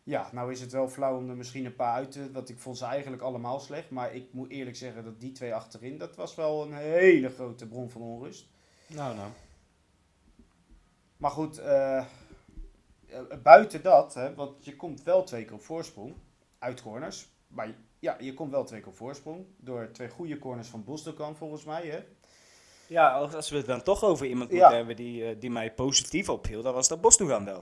Ja, 0.03 0.29
nou 0.31 0.51
is 0.51 0.61
het 0.61 0.71
wel 0.71 0.89
flauw 0.89 1.17
om 1.17 1.29
er 1.29 1.35
misschien 1.35 1.65
een 1.65 1.75
paar 1.75 1.93
uit 1.93 2.11
te... 2.11 2.31
Want 2.31 2.49
ik 2.49 2.59
vond 2.59 2.77
ze 2.77 2.85
eigenlijk 2.85 3.21
allemaal 3.21 3.59
slecht. 3.59 3.89
Maar 3.89 4.15
ik 4.15 4.33
moet 4.33 4.49
eerlijk 4.49 4.77
zeggen 4.77 5.03
dat 5.03 5.19
die 5.19 5.31
twee 5.31 5.53
achterin... 5.53 5.97
Dat 5.97 6.15
was 6.15 6.35
wel 6.35 6.65
een 6.65 6.73
hele 6.73 7.29
grote 7.29 7.67
bron 7.67 7.89
van 7.89 8.01
onrust. 8.01 8.47
Nou, 8.87 9.15
nou. 9.15 9.29
Maar 11.17 11.31
goed, 11.31 11.57
eh, 11.57 11.97
eh, 11.97 12.05
buiten 13.43 13.83
dat... 13.83 14.13
Hè, 14.13 14.35
want 14.35 14.65
je 14.65 14.75
komt 14.75 15.03
wel 15.03 15.23
twee 15.23 15.45
keer 15.45 15.53
op 15.53 15.61
voorsprong. 15.61 16.15
Uit 16.59 16.81
corners. 16.81 17.29
Maar 17.47 17.75
ja, 17.99 18.17
je 18.19 18.33
komt 18.33 18.51
wel 18.51 18.63
twee 18.63 18.79
keer 18.79 18.89
op 18.89 18.95
voorsprong. 18.95 19.45
Door 19.57 19.91
twee 19.91 20.09
goede 20.09 20.39
corners 20.39 20.67
van 20.67 20.83
Bosdokan 20.83 21.35
volgens 21.35 21.63
mij. 21.63 21.87
Hè. 21.87 22.03
Ja, 22.91 23.11
als 23.11 23.49
we 23.49 23.57
het 23.57 23.65
dan 23.65 23.83
toch 23.83 24.03
over 24.03 24.25
iemand 24.25 24.51
Ja. 24.51 24.57
moeten 24.57 24.75
hebben 24.75 24.95
die, 24.95 25.25
eh, 25.25 25.35
die 25.39 25.51
mij 25.51 25.73
positief 25.73 26.29
ophield, 26.29 26.63
dan 26.63 26.73
was 26.73 26.87
dat 26.87 27.01
Bostoegan 27.01 27.45
wel. 27.45 27.57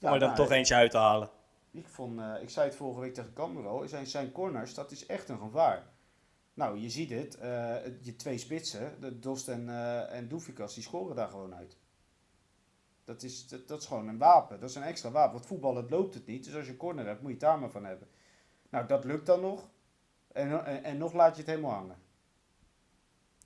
Om 0.00 0.12
er 0.12 0.18
dan 0.18 0.18
nou, 0.18 0.34
toch 0.34 0.50
eentje 0.50 0.74
uit 0.74 0.90
te 0.90 0.96
halen. 0.96 1.30
Ik, 1.70 1.88
vond, 1.88 2.18
eh, 2.18 2.34
ik 2.42 2.50
zei 2.50 2.66
het 2.66 2.76
vorige 2.76 3.00
week 3.00 3.14
tegen 3.14 3.32
Cambuur 3.32 3.66
al, 3.66 3.88
zijn, 3.88 4.06
zijn 4.06 4.32
corners, 4.32 4.74
dat 4.74 4.90
is 4.90 5.06
echt 5.06 5.28
een 5.28 5.38
gevaar. 5.38 5.86
Nou, 6.54 6.78
je 6.78 6.90
ziet 6.90 7.10
het, 7.10 7.38
eh, 7.38 7.74
je 8.00 8.16
twee 8.16 8.38
spitsen, 8.38 9.00
de 9.00 9.18
Dost 9.18 9.48
en, 9.48 9.68
eh 9.68 10.14
en 10.14 10.28
Doefikas, 10.28 10.74
die 10.74 10.82
scoren 10.82 11.16
daar 11.16 11.28
gewoon 11.28 11.54
uit. 11.54 11.76
Dat 13.04 13.22
is, 13.22 13.48
dat, 13.48 13.68
dat 13.68 13.80
is 13.80 13.86
gewoon 13.86 14.08
een 14.08 14.18
wapen, 14.18 14.60
dat 14.60 14.68
is 14.68 14.74
een 14.74 14.82
extra 14.82 15.10
wapen. 15.10 15.32
Want 15.32 15.46
voetbal, 15.46 15.76
het 15.76 15.90
loopt 15.90 16.14
het 16.14 16.26
niet, 16.26 16.44
dus 16.44 16.54
als 16.54 16.66
je 16.66 16.76
corner 16.76 17.06
hebt, 17.06 17.20
moet 17.20 17.30
je 17.30 17.36
het 17.36 17.44
daar 17.46 17.58
maar 17.58 17.70
van 17.70 17.84
hebben. 17.84 18.08
Nou, 18.70 18.86
dat 18.86 19.04
lukt 19.04 19.26
dan 19.26 19.40
nog. 19.40 19.68
En, 20.32 20.64
en, 20.64 20.84
en 20.84 20.98
nog 20.98 21.12
laat 21.12 21.34
je 21.34 21.42
het 21.42 21.50
helemaal 21.50 21.72
hangen. 21.74 22.06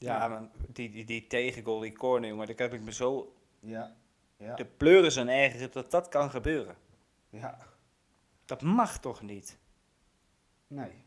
Ja, 0.02 0.28
maar 0.28 0.48
die, 0.68 0.90
die, 0.90 1.04
die 1.04 1.26
tegengoal, 1.26 1.78
die 1.78 1.92
corner, 1.92 2.28
jongen, 2.28 2.46
daar 2.46 2.56
heb 2.56 2.72
ik 2.72 2.82
me 2.82 2.92
zo 2.92 3.34
Ja, 3.60 3.96
ja, 4.36 4.54
de 4.54 4.64
pleuren 4.64 5.12
zijn 5.12 5.28
erger 5.28 5.70
dat 5.70 5.90
dat 5.90 6.08
kan 6.08 6.30
gebeuren. 6.30 6.76
ja. 7.30 7.58
Dat 8.44 8.62
mag 8.62 9.00
toch 9.00 9.22
niet? 9.22 9.58
Nee. 10.66 11.04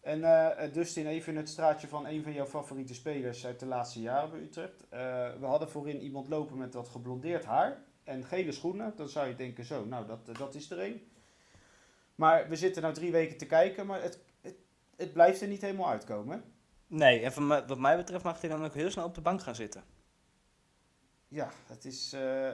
En 0.00 0.24
eh, 0.24 0.72
Dustin, 0.72 1.06
even 1.06 1.32
in 1.32 1.38
het 1.38 1.48
straatje 1.48 1.88
van 1.88 2.06
een 2.06 2.22
van 2.22 2.32
jouw 2.32 2.46
favoriete 2.46 2.94
spelers 2.94 3.46
uit 3.46 3.60
de 3.60 3.66
laatste 3.66 4.00
jaren 4.00 4.30
bij 4.30 4.40
Utrecht. 4.40 4.88
Eh, 4.88 4.98
we 5.40 5.46
hadden 5.46 5.70
voorin 5.70 6.00
iemand 6.00 6.28
lopen 6.28 6.58
met 6.58 6.74
wat 6.74 6.88
geblondeerd 6.88 7.44
haar 7.44 7.82
en 8.04 8.24
gele 8.24 8.52
schoenen. 8.52 8.92
Dan 8.96 9.08
zou 9.08 9.28
je 9.28 9.34
denken, 9.34 9.64
zo, 9.64 9.84
nou, 9.84 10.06
dat, 10.06 10.36
dat 10.36 10.54
is 10.54 10.70
er 10.70 10.80
een. 10.80 11.10
Maar 12.14 12.48
we 12.48 12.56
zitten 12.56 12.82
nou 12.82 12.94
drie 12.94 13.12
weken 13.12 13.36
te 13.36 13.46
kijken, 13.46 13.86
maar 13.86 14.02
het, 14.02 14.18
het, 14.40 14.56
het 14.96 15.12
blijft 15.12 15.40
er 15.40 15.48
niet 15.48 15.60
helemaal 15.60 15.88
uitkomen. 15.88 16.44
Nee, 16.90 17.20
en 17.20 17.32
van 17.32 17.46
mij- 17.46 17.66
wat 17.66 17.78
mij 17.78 17.96
betreft 17.96 18.24
mag 18.24 18.40
hij 18.40 18.50
dan 18.50 18.64
ook 18.64 18.74
heel 18.74 18.90
snel 18.90 19.04
op 19.04 19.14
de 19.14 19.20
bank 19.20 19.42
gaan 19.42 19.54
zitten. 19.54 19.84
Ja, 21.28 21.50
het 21.66 21.84
is... 21.84 22.12
eh, 22.12 22.50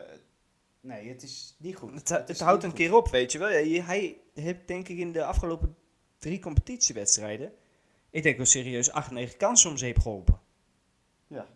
nee, 0.81 1.09
het 1.09 1.23
is 1.23 1.57
niet 1.59 1.77
goed. 1.77 1.95
Het, 1.95 2.09
het, 2.09 2.29
is 2.29 2.41
houdt 2.41 2.63
niet 2.63 2.73
een 2.73 2.79
goed. 2.79 2.87
keer 2.89 2.97
op, 2.97 3.09
weet 3.09 3.33
je 3.33 3.39
wel. 3.39 3.49
Hij 3.85 4.19
heeft 4.35 4.67
denk 4.69 4.89
ik 4.89 4.99
in 4.99 5.13
de 5.13 5.25
afgelopen 5.25 5.77
drie 6.19 6.39
competitiewedstrijden, 6.39 7.53
ik 8.11 8.23
denk 8.23 8.37
wel 8.37 8.47
serieus 8.47 8.91
acht, 8.91 9.11
negen 9.11 9.37
kansen 9.39 9.71
om 9.71 9.77
zeep 9.77 9.99
geholpen. 9.99 10.41
Ja. 11.27 11.47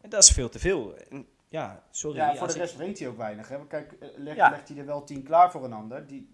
En 0.00 0.10
dat 0.10 0.22
is 0.22 0.30
veel 0.30 0.48
te 0.48 0.58
veel. 0.58 0.96
En, 0.96 1.26
ja, 1.48 1.84
sorry. 1.90 2.16
Ja, 2.16 2.36
voor 2.36 2.46
de 2.46 2.52
ik- 2.52 2.58
rest 2.58 2.76
brengt 2.76 2.98
hij 2.98 3.08
ook 3.08 3.16
weinig. 3.16 3.48
Hè? 3.48 3.66
Kijk, 3.66 3.92
eh, 3.92 4.08
leg- 4.16 4.36
Ja. 4.36 4.50
legt 4.50 4.68
hij 4.68 4.78
er 4.78 4.86
wel 4.86 5.04
tien 5.04 5.22
klaar 5.22 5.50
voor 5.50 5.64
een 5.64 5.72
ander. 5.72 6.06
Die, 6.06 6.28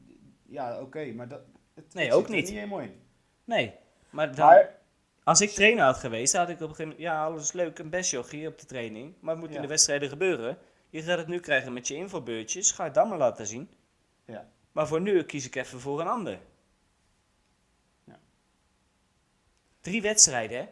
ja, 0.46 0.80
oké, 0.80 1.12
maar 1.12 1.28
dat, 1.28 1.40
het, 1.74 1.94
Nee, 1.94 2.04
het 2.06 2.14
ook 2.14 2.20
zit 2.20 2.28
er 2.30 2.34
niet. 2.36 2.44
niet 2.44 2.54
helemaal 2.54 2.80
in. 2.80 3.00
Nee, 3.44 3.74
maar, 4.10 4.34
dan, 4.34 4.46
Maar, 4.46 4.77
als 5.28 5.40
ik 5.40 5.50
trainer 5.50 5.84
had 5.84 5.96
geweest, 5.96 6.32
had 6.32 6.48
ik 6.48 6.54
op 6.54 6.60
een 6.60 6.68
gegeven 6.68 6.84
moment, 6.84 7.02
ja, 7.02 7.24
alles 7.24 7.52
leuk 7.52 7.78
en 7.78 7.90
best 7.90 8.10
jochie 8.10 8.48
op 8.48 8.58
de 8.58 8.66
training, 8.66 9.14
maar 9.20 9.34
het 9.34 9.44
moet 9.44 9.54
in 9.54 9.60
de 9.60 9.68
wedstrijden 9.68 10.08
gebeuren. 10.08 10.58
Je 10.90 11.02
gaat 11.02 11.18
het 11.18 11.26
nu 11.26 11.40
krijgen 11.40 11.72
met 11.72 11.88
je 11.88 11.94
invalbeurtjes, 11.94 12.70
ga 12.70 12.84
het 12.84 12.94
dan 12.94 13.08
maar 13.08 13.18
laten 13.18 13.46
zien. 13.46 13.70
Ja. 14.24 14.50
Maar 14.72 14.86
voor 14.86 15.00
nu 15.00 15.22
kies 15.22 15.46
ik 15.46 15.54
even 15.54 15.80
voor 15.80 16.00
een 16.00 16.06
ander. 16.06 16.38
Ja. 18.04 18.18
Drie 19.80 20.02
wedstrijden, 20.02 20.58
hè? 20.58 20.66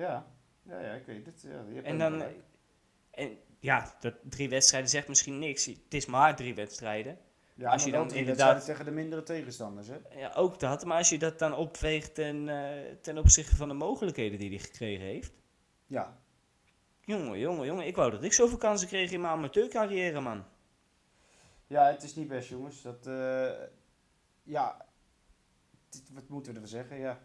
ja, 0.00 0.26
ja, 0.62 0.80
ja, 0.80 0.92
ik 0.92 1.06
weet 1.06 1.26
het. 1.26 1.42
Ja, 1.42 1.64
je 1.68 1.74
hebt 1.74 1.86
En 1.86 1.98
dan, 1.98 2.22
en 3.10 3.38
ja, 3.60 3.94
dat 4.00 4.14
drie 4.22 4.48
wedstrijden 4.48 4.90
zegt 4.90 5.08
misschien 5.08 5.38
niks. 5.38 5.64
Het 5.64 5.94
is 5.94 6.06
maar 6.06 6.36
drie 6.36 6.54
wedstrijden. 6.54 7.18
Ja, 7.60 7.70
als 7.70 7.84
je 7.84 7.90
dan 7.90 8.12
inderdaad- 8.14 8.64
tegen 8.64 8.84
de 8.84 8.90
mindere 8.90 9.22
tegenstanders, 9.22 9.88
hè? 9.88 9.96
Ja, 10.18 10.32
ook 10.34 10.60
dat. 10.60 10.84
Maar 10.84 10.96
als 10.98 11.08
je 11.08 11.18
dat 11.18 11.38
dan 11.38 11.54
opweegt 11.54 12.14
ten, 12.14 12.48
eh, 12.48 12.94
ten 13.00 13.18
opzichte 13.18 13.56
van 13.56 13.68
de 13.68 13.74
mogelijkheden 13.74 14.38
die 14.38 14.48
hij 14.48 14.58
gekregen 14.58 15.04
heeft. 15.04 15.32
Ja, 15.86 16.18
Jongen, 17.04 17.38
jongen, 17.38 17.66
jongen. 17.66 17.86
Ik 17.86 17.96
wou 17.96 18.10
dat 18.10 18.22
ik 18.24 18.32
zoveel 18.32 18.58
kansen 18.58 18.88
kreeg 18.88 19.10
in 19.10 19.20
mijn 19.20 19.32
amateurcarrière, 19.32 20.20
man. 20.20 20.44
ja 21.66 21.84
het 21.86 22.02
is 22.02 22.14
niet 22.14 22.28
best, 22.28 22.48
jongens. 22.48 22.82
Dat, 22.82 23.06
eh, 23.06 23.50
ja, 24.42 24.86
dit- 25.88 26.10
wat 26.12 26.28
moeten 26.28 26.52
we 26.52 26.58
ervan 26.60 26.76
zeggen, 26.78 26.98
ja. 26.98 27.18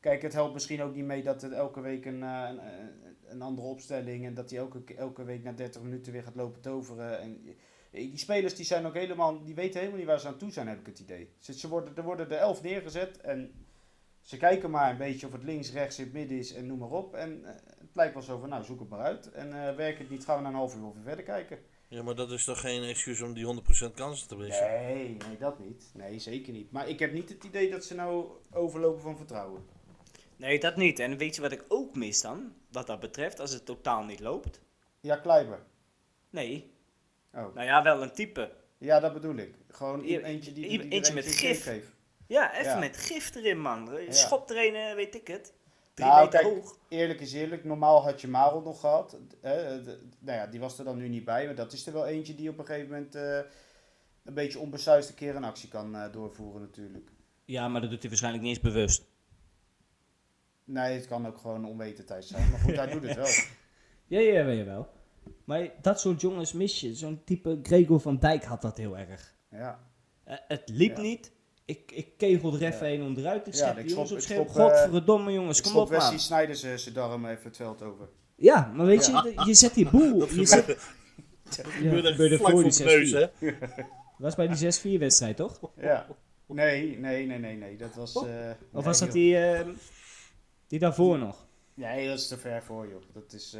Kijk, 0.00 0.22
het 0.22 0.32
helpt 0.32 0.52
misschien 0.52 0.82
ook 0.82 0.94
niet 0.94 1.04
mee 1.04 1.22
dat 1.22 1.42
het 1.42 1.52
elke 1.52 1.80
week 1.80 2.04
een, 2.04 2.22
eh, 2.22 2.46
een, 2.48 2.58
een- 2.82 3.16
een 3.24 3.42
andere 3.42 3.66
opstelling 3.68 4.24
en 4.26 4.34
dat 4.34 4.50
hij 4.50 4.58
elke, 4.58 4.94
elke 4.94 5.24
week 5.24 5.42
na 5.42 5.52
30 5.52 5.82
minuten 5.82 6.12
weer 6.12 6.22
gaat 6.22 6.34
lopen 6.34 6.60
toveren. 6.60 7.20
En 7.20 7.46
die 8.00 8.18
spelers 8.18 8.54
die 8.54 8.64
zijn 8.64 8.86
ook 8.86 8.94
helemaal, 8.94 9.44
die 9.44 9.54
weten 9.54 9.78
helemaal 9.78 9.98
niet 9.98 10.08
waar 10.08 10.20
ze 10.20 10.26
aan 10.26 10.38
toe 10.38 10.50
zijn, 10.50 10.68
heb 10.68 10.80
ik 10.80 10.86
het 10.86 10.98
idee. 10.98 11.30
Ze, 11.38 11.52
ze 11.52 11.68
worden, 11.68 11.96
er 11.96 12.02
worden 12.02 12.30
er 12.30 12.38
elf 12.38 12.62
neergezet 12.62 13.20
en 13.20 13.66
ze 14.20 14.36
kijken 14.36 14.70
maar 14.70 14.90
een 14.90 14.96
beetje 14.96 15.26
of 15.26 15.32
het 15.32 15.44
links, 15.44 15.72
rechts, 15.72 15.98
in 15.98 16.04
het 16.04 16.12
midden 16.12 16.38
is 16.38 16.52
en 16.52 16.66
noem 16.66 16.78
maar 16.78 16.90
op. 16.90 17.14
En 17.14 17.44
eh, 17.44 17.54
het 17.78 17.90
lijkt 17.92 18.14
wel 18.14 18.22
zo 18.22 18.38
van, 18.38 18.48
nou 18.48 18.64
zoek 18.64 18.80
het 18.80 18.88
maar 18.88 19.00
uit. 19.00 19.30
En 19.32 19.68
eh 19.68 19.76
werkt 19.76 19.98
het 19.98 20.10
niet, 20.10 20.24
gaan 20.24 20.36
we 20.36 20.42
na 20.42 20.48
een 20.48 20.54
half 20.54 20.74
uur 20.74 20.82
weer 20.82 21.02
verder 21.02 21.24
kijken. 21.24 21.58
Ja, 21.88 22.02
maar 22.02 22.14
dat 22.14 22.30
is 22.30 22.44
toch 22.44 22.60
geen 22.60 22.82
excuus 22.82 23.20
om 23.20 23.34
die 23.34 23.62
100% 23.90 23.94
kansen 23.94 24.28
te 24.28 24.36
missen? 24.36 24.66
Nee, 24.66 25.16
nee, 25.28 25.38
dat 25.38 25.58
niet. 25.58 25.90
Nee, 25.94 26.18
zeker 26.18 26.52
niet. 26.52 26.70
Maar 26.70 26.88
ik 26.88 26.98
heb 26.98 27.12
niet 27.12 27.28
het 27.28 27.44
idee 27.44 27.70
dat 27.70 27.84
ze 27.84 27.94
nou 27.94 28.26
overlopen 28.52 29.00
van 29.00 29.16
vertrouwen. 29.16 29.64
Nee, 30.36 30.60
dat 30.60 30.76
niet. 30.76 30.98
En 30.98 31.16
weet 31.16 31.34
je 31.34 31.40
wat 31.40 31.52
ik 31.52 31.64
ook 31.68 31.96
mis 31.96 32.20
dan? 32.20 32.52
Wat 32.70 32.86
dat 32.86 33.00
betreft, 33.00 33.40
als 33.40 33.52
het 33.52 33.64
totaal 33.64 34.04
niet 34.04 34.20
loopt? 34.20 34.60
Ja, 35.00 35.16
Kleiber. 35.16 35.62
Nee. 36.30 36.74
Oh. 37.36 37.54
Nou 37.54 37.66
ja, 37.66 37.82
wel 37.82 38.02
een 38.02 38.12
type. 38.12 38.52
Ja, 38.78 39.00
dat 39.00 39.12
bedoel 39.12 39.36
ik. 39.36 39.54
Gewoon 39.68 40.04
I- 40.04 40.18
eentje 40.18 40.52
die, 40.52 40.64
i- 40.64 40.68
die, 40.78 40.88
eentje 40.88 41.08
er 41.10 41.14
met 41.14 41.26
een 41.26 41.32
gif. 41.32 41.62
geeft. 41.62 41.88
Ja, 42.26 42.52
even 42.54 42.64
Ja. 42.72 42.78
met 42.78 42.96
gif 42.96 43.34
erin, 43.34 43.60
man. 43.60 43.98
Schop 44.08 44.46
trainen, 44.46 44.96
weet 44.96 45.14
ik 45.14 45.26
het. 45.26 45.54
Drie 45.94 46.08
Nou, 46.08 46.24
meter 46.24 46.40
kijk, 46.40 46.52
hoog. 46.54 46.78
Eerlijk 46.88 47.20
is 47.20 47.32
eerlijk, 47.32 47.64
normaal 47.64 48.02
had 48.02 48.20
je 48.20 48.28
Marel 48.28 48.60
nog 48.60 48.80
gehad. 48.80 49.16
Hè, 49.40 49.82
de- 49.82 50.00
nou 50.18 50.38
ja, 50.38 50.46
die 50.46 50.60
was 50.60 50.78
er 50.78 50.84
dan 50.84 50.96
nu 50.96 51.08
niet 51.08 51.24
bij, 51.24 51.44
maar 51.46 51.54
dat 51.54 51.72
is 51.72 51.86
er 51.86 51.92
wel 51.92 52.06
eentje 52.06 52.34
die 52.34 52.48
op 52.50 52.58
een 52.58 52.66
gegeven 52.66 52.90
moment 52.90 53.14
eh, 53.14 53.38
een 54.24 54.34
beetje 54.34 54.58
onbesuisd 54.58 55.08
een 55.08 55.14
keer 55.14 55.36
een 55.36 55.44
actie 55.44 55.68
kan 55.68 55.96
eh, 55.96 56.12
doorvoeren 56.12 56.60
natuurlijk. 56.60 57.10
Ja, 57.44 57.68
maar 57.68 57.80
dat 57.80 57.90
doet 57.90 58.00
hij 58.00 58.08
waarschijnlijk 58.08 58.44
niet 58.44 58.54
eens 58.56 58.72
bewust. 58.72 59.04
Nee, 60.64 60.94
het 60.96 61.06
kan 61.06 61.26
ook 61.26 61.38
gewoon 61.38 61.64
onwetendheid 61.64 62.24
zijn, 62.24 62.50
maar 62.50 62.60
goed, 62.60 62.76
hij 62.76 62.86
doet 62.90 63.02
het 63.02 63.16
wel. 63.16 63.26
Ja, 64.08 64.20
ja, 64.20 64.44
weet 64.44 64.58
je 64.58 64.64
wel. 64.64 64.88
Maar 65.44 65.68
dat 65.82 66.00
soort 66.00 66.20
jongens 66.20 66.52
mis 66.52 66.80
je. 66.80 66.94
Zo'n 66.94 67.20
type 67.24 67.58
Gregor 67.62 68.00
van 68.00 68.18
Dijk 68.18 68.44
had 68.44 68.62
dat 68.62 68.76
heel 68.76 68.96
erg. 68.98 69.34
Ja, 69.50 69.84
Eh, 70.24 70.36
het 70.48 70.68
liep 70.68 70.96
Ja. 70.96 71.02
niet. 71.02 71.32
Ik, 71.64 71.92
ik 71.92 72.08
kegelde 72.16 72.64
er 72.66 72.72
even 72.72 72.88
Ja. 72.88 72.94
een 72.98 73.02
onderuit. 73.06 73.46
Ik 73.46 73.54
Ja, 73.54 73.58
schep 73.66 73.78
ik 73.78 73.88
jongens 73.88 74.08
schop- 74.08 74.12
op 74.12 74.18
ik 74.18 74.22
scherp. 74.30 74.48
eh, 74.48 74.54
Godverdomme 74.54 75.32
jongens, 75.32 75.58
ik 75.58 75.64
kom 75.64 75.76
op 75.76 75.90
man. 75.90 75.98
Wesley 75.98 76.18
Sneijder 76.18 76.56
zijn 76.56 76.78
zijn 76.78 76.94
darm 76.94 77.26
even 77.26 77.44
het 77.44 77.56
veld 77.56 77.82
over. 77.82 78.08
Ja, 78.36 78.72
maar 78.74 78.86
weet 78.86 79.06
Ja. 79.06 79.24
je, 79.24 79.42
je 79.46 79.54
zet 79.54 79.74
die 79.74 79.90
boel. 79.90 80.18
Dat 80.18 80.30
je 80.34 80.46
zet, 80.46 80.66
dat 80.66 80.76
ja, 81.56 81.62
gebeurde 81.70 82.10
gebeurde 82.10 82.36
vlak 82.38 82.50
voor 82.50 82.62
die 82.62 82.84
mijn 82.84 82.98
neus, 82.98 83.10
6-4. 83.10 83.30
hè? 83.40 83.52
was 84.18 84.34
bij 84.34 84.46
die 84.48 84.56
6-4 84.56 84.98
wedstrijd, 84.98 85.36
toch? 85.36 85.60
Ja. 85.76 86.06
Nee, 86.46 86.98
nee, 86.98 87.26
nee, 87.26 87.38
nee, 87.38 87.56
nee. 87.56 87.76
Dat 87.76 87.94
was... 87.94 88.14
eh, 88.14 88.20
Of 88.22 88.24
nee, 88.72 88.82
was 88.82 88.98
dat 88.98 88.98
joh. 89.08 89.12
die, 89.12 89.36
eh, 89.38 89.66
die 90.66 90.78
daarvoor 90.78 91.18
nog? 91.18 91.46
Nee, 91.74 92.08
dat 92.08 92.18
is 92.18 92.28
te 92.28 92.36
ver 92.38 92.62
voor, 92.62 92.88
joh. 92.88 93.02
Dat 93.12 93.32
is... 93.32 93.56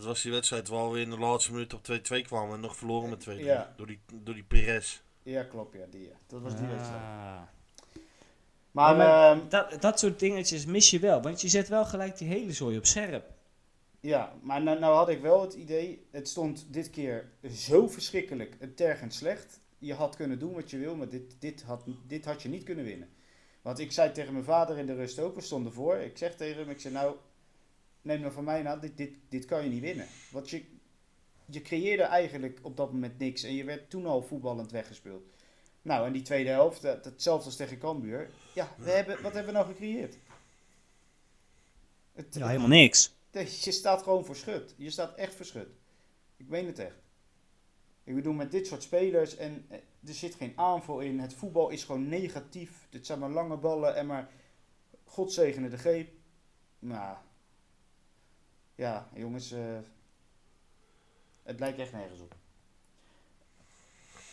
Dat 0.00 0.08
was 0.08 0.22
die 0.22 0.32
wedstrijd 0.32 0.68
waar 0.68 0.90
we 0.90 1.00
in 1.00 1.10
de 1.10 1.18
laatste 1.18 1.52
minuut 1.52 1.74
op 1.74 1.80
2-2 1.80 2.22
kwamen 2.22 2.54
en 2.54 2.60
nog 2.60 2.76
verloren 2.76 3.10
met 3.10 3.28
2-3. 3.28 3.32
Ja. 3.32 3.74
Door, 3.76 3.86
die, 3.86 4.00
door 4.22 4.34
die 4.34 4.44
Perez. 4.44 5.00
Ja, 5.22 5.42
klopt, 5.42 5.76
ja. 5.76 5.84
Die, 5.90 6.02
ja. 6.02 6.14
Dat 6.26 6.40
was 6.40 6.56
die 6.56 6.66
wedstrijd. 6.66 7.00
Ah. 7.00 7.40
Maar, 8.70 8.96
Ja, 8.96 9.04
maar 9.04 9.36
ehm, 9.36 9.48
dat, 9.48 9.80
dat 9.80 9.98
soort 9.98 10.18
dingetjes 10.18 10.66
mis 10.66 10.90
je 10.90 10.98
wel. 10.98 11.22
Want 11.22 11.40
je 11.40 11.48
zet 11.48 11.68
wel 11.68 11.84
gelijk 11.84 12.18
die 12.18 12.28
hele 12.28 12.52
zooi 12.52 12.76
op 12.78 12.86
scherp. 12.86 13.30
ja, 14.00 14.32
maar 14.42 14.62
nou, 14.62 14.78
nou 14.78 14.94
had 14.94 15.08
ik 15.08 15.20
wel 15.20 15.40
het 15.40 15.54
idee... 15.54 16.06
Het 16.10 16.28
stond 16.28 16.66
dit 16.70 16.90
keer 16.90 17.32
zo 17.52 17.88
verschrikkelijk 17.88 18.56
en 18.58 18.74
tergend 18.74 19.14
slecht. 19.14 19.60
Je 19.78 19.94
had 19.94 20.16
kunnen 20.16 20.38
doen 20.38 20.54
wat 20.54 20.70
je 20.70 20.78
wil, 20.78 20.96
maar 20.96 21.08
dit, 21.08 21.36
dit, 21.38 21.62
had, 21.62 21.84
dit 22.06 22.24
had 22.24 22.42
je 22.42 22.48
niet 22.48 22.62
kunnen 22.62 22.84
winnen. 22.84 23.08
Want 23.62 23.78
ik 23.78 23.92
zei 23.92 24.12
tegen 24.12 24.32
mijn 24.32 24.44
vader 24.44 24.78
in 24.78 24.86
de 24.86 24.94
rust 24.94 25.18
ook, 25.18 25.34
we 25.34 25.40
stonden 25.40 25.72
voor. 25.72 25.96
Ik 25.96 26.18
zeg 26.18 26.36
tegen 26.36 26.60
hem, 26.60 26.70
ik 26.70 26.80
zei 26.80 26.94
nou... 26.94 27.16
Neem 28.02 28.20
nou 28.20 28.32
van 28.32 28.44
mij 28.44 28.62
nou, 28.62 28.80
dit, 28.80 28.96
dit, 28.96 29.14
dit 29.28 29.44
kan 29.44 29.64
je 29.64 29.70
niet 29.70 29.80
winnen. 29.80 30.06
Want 30.30 30.50
je, 30.50 30.64
je 31.44 31.62
creëerde 31.62 32.02
eigenlijk 32.02 32.58
op 32.62 32.76
dat 32.76 32.92
moment 32.92 33.18
niks. 33.18 33.42
En 33.42 33.54
je 33.54 33.64
werd 33.64 33.90
toen 33.90 34.06
al 34.06 34.22
voetballend 34.22 34.70
weggespeeld. 34.70 35.22
Nou, 35.82 36.06
en 36.06 36.12
die 36.12 36.22
tweede 36.22 36.50
helft, 36.50 36.82
dat, 36.82 37.04
hetzelfde 37.04 37.44
als 37.44 37.56
tegen 37.56 37.78
Cambuur. 37.78 38.30
Ja, 38.54 38.74
we 38.78 38.90
hebben, 38.90 39.22
wat 39.22 39.32
hebben 39.34 39.52
we 39.52 39.58
nou 39.58 39.66
gecreëerd? 39.70 40.16
Het, 42.12 42.34
Ja, 42.34 42.46
helemaal 42.46 42.68
niks. 42.68 43.14
je 43.32 43.72
staat 43.72 44.02
gewoon 44.02 44.24
voor 44.24 44.36
schut. 44.36 44.74
Je 44.76 44.90
staat 44.90 45.14
echt 45.14 45.34
voor 45.34 45.44
schut. 45.44 45.68
Ik 46.36 46.48
meen 46.48 46.66
het 46.66 46.78
echt. 46.78 46.96
Ik 48.04 48.14
bedoel, 48.14 48.32
met 48.32 48.50
dit 48.50 48.66
soort 48.66 48.82
spelers 48.82 49.36
en 49.36 49.64
eh, 49.68 49.78
er 50.06 50.14
zit 50.14 50.34
geen 50.34 50.52
aanval 50.56 51.00
in. 51.00 51.20
Het 51.20 51.34
voetbal 51.34 51.68
is 51.68 51.84
gewoon 51.84 52.08
negatief. 52.08 52.86
Dit 52.90 53.06
zijn 53.06 53.18
maar 53.18 53.30
lange 53.30 53.56
ballen 53.56 53.96
en 53.96 54.06
maar 54.06 54.28
God 55.04 55.32
zegene 55.32 55.68
de 55.68 55.78
greep. 55.78 56.12
Nou, 56.78 57.16
ja, 58.80 59.08
jongens, 59.14 59.52
eh, 59.52 59.78
het 61.42 61.60
lijkt 61.60 61.78
echt 61.78 61.92
nergens 61.92 62.20
op. 62.20 62.34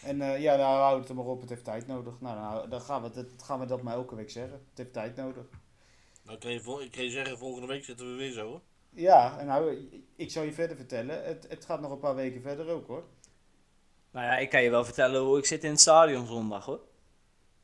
En 0.03 0.21
eh, 0.21 0.41
ja, 0.41 0.55
nou 0.55 0.77
houd 0.79 0.99
het 0.99 1.09
er 1.09 1.15
maar 1.15 1.25
op, 1.25 1.41
het 1.41 1.49
heeft 1.49 1.63
tijd 1.63 1.87
nodig. 1.87 2.21
Nou, 2.21 2.35
nou 2.39 2.69
dan 2.69 2.81
gaan 2.81 3.01
we, 3.01 3.11
dat, 3.11 3.25
gaan 3.43 3.59
we 3.59 3.65
dat 3.65 3.81
maar 3.81 3.93
elke 3.93 4.15
week 4.15 4.29
zeggen. 4.29 4.53
Het 4.69 4.77
heeft 4.77 4.93
tijd 4.93 5.15
nodig. 5.15 5.45
Nou, 6.23 6.37
kan 6.37 6.51
je, 6.51 6.61
vol- 6.61 6.81
ik 6.81 6.91
kan 6.91 7.03
je 7.03 7.09
zeggen, 7.09 7.37
volgende 7.37 7.67
week 7.67 7.83
zitten 7.83 8.09
we 8.11 8.15
weer 8.17 8.31
zo. 8.31 8.47
Hoor. 8.47 8.61
Ja, 8.89 9.39
en 9.39 9.45
nou, 9.45 9.89
ik 10.15 10.31
zal 10.31 10.43
je 10.43 10.53
verder 10.53 10.75
vertellen. 10.75 11.23
Het, 11.25 11.45
het 11.49 11.65
gaat 11.65 11.81
nog 11.81 11.91
een 11.91 11.99
paar 11.99 12.15
weken 12.15 12.41
verder 12.41 12.69
ook 12.69 12.87
hoor. 12.87 13.03
Nou 14.11 14.25
ja, 14.25 14.37
ik 14.37 14.49
kan 14.49 14.63
je 14.63 14.69
wel 14.69 14.85
vertellen 14.85 15.21
hoe 15.21 15.37
ik 15.37 15.45
zit 15.45 15.63
in 15.63 15.69
het 15.71 15.79
stadion 15.79 16.25
zondag 16.25 16.65
hoor. 16.65 16.79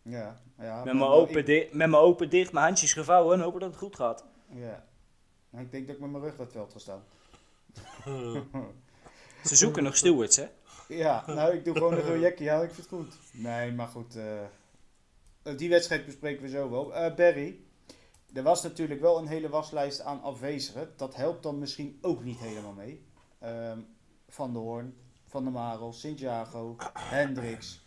Ja, 0.01 0.41
ja. 0.57 0.83
Met 0.83 0.93
mijn 0.93 1.05
open, 1.09 1.37
ik- 1.39 1.45
di- 1.45 1.67
met 1.71 1.89
mijn 1.89 2.01
open 2.01 2.29
dicht, 2.29 2.51
mijn 2.51 2.65
handjes 2.65 2.93
gevouwen 2.93 3.37
en 3.37 3.43
hopen 3.43 3.59
dat 3.59 3.69
het 3.69 3.79
goed 3.79 3.95
gaat. 3.95 4.25
Ja. 4.49 4.85
Ik 5.57 5.71
denk 5.71 5.87
dat 5.87 5.95
ik 5.95 6.01
met 6.01 6.11
mijn 6.11 6.23
rug 6.23 6.35
dat 6.35 6.51
veld 6.51 6.71
ga 6.71 6.79
staan. 6.79 7.03
Ze 9.45 9.55
zoeken 9.55 9.83
nog 9.83 9.95
stewards 9.95 10.35
hè. 10.35 10.47
Ja, 10.87 11.23
nou, 11.27 11.53
ik 11.55 11.65
doe 11.65 11.73
gewoon 11.73 11.93
een 11.93 12.01
rojekje. 12.07 12.43
Ja, 12.43 12.61
ik 12.61 12.71
vind 12.71 12.89
het 12.89 12.99
goed. 12.99 13.17
Nee, 13.31 13.71
maar 13.71 13.87
goed. 13.87 14.15
eh, 14.15 15.57
die 15.57 15.69
wedstrijd 15.69 16.05
bespreken 16.05 16.41
we 16.43 16.49
zo 16.49 16.69
wel. 16.69 16.95
Eh 16.95 17.15
Barry, 17.15 17.59
er 18.33 18.43
was 18.43 18.63
natuurlijk 18.63 19.01
wel 19.01 19.17
een 19.17 19.27
hele 19.27 19.49
waslijst 19.49 20.01
aan 20.01 20.21
afwezigen. 20.21 20.93
Dat 20.95 21.15
helpt 21.15 21.43
dan 21.43 21.59
misschien 21.59 21.97
ook 22.01 22.23
niet 22.23 22.39
helemaal 22.39 22.73
mee. 22.73 23.05
Ehm, 23.39 23.79
van 24.29 24.53
der 24.53 24.61
Hoorn, 24.61 24.95
Van 25.27 25.43
der 25.43 25.53
Marel, 25.53 25.93
Sint-Jago, 25.93 26.75
Hendricks. 26.93 27.81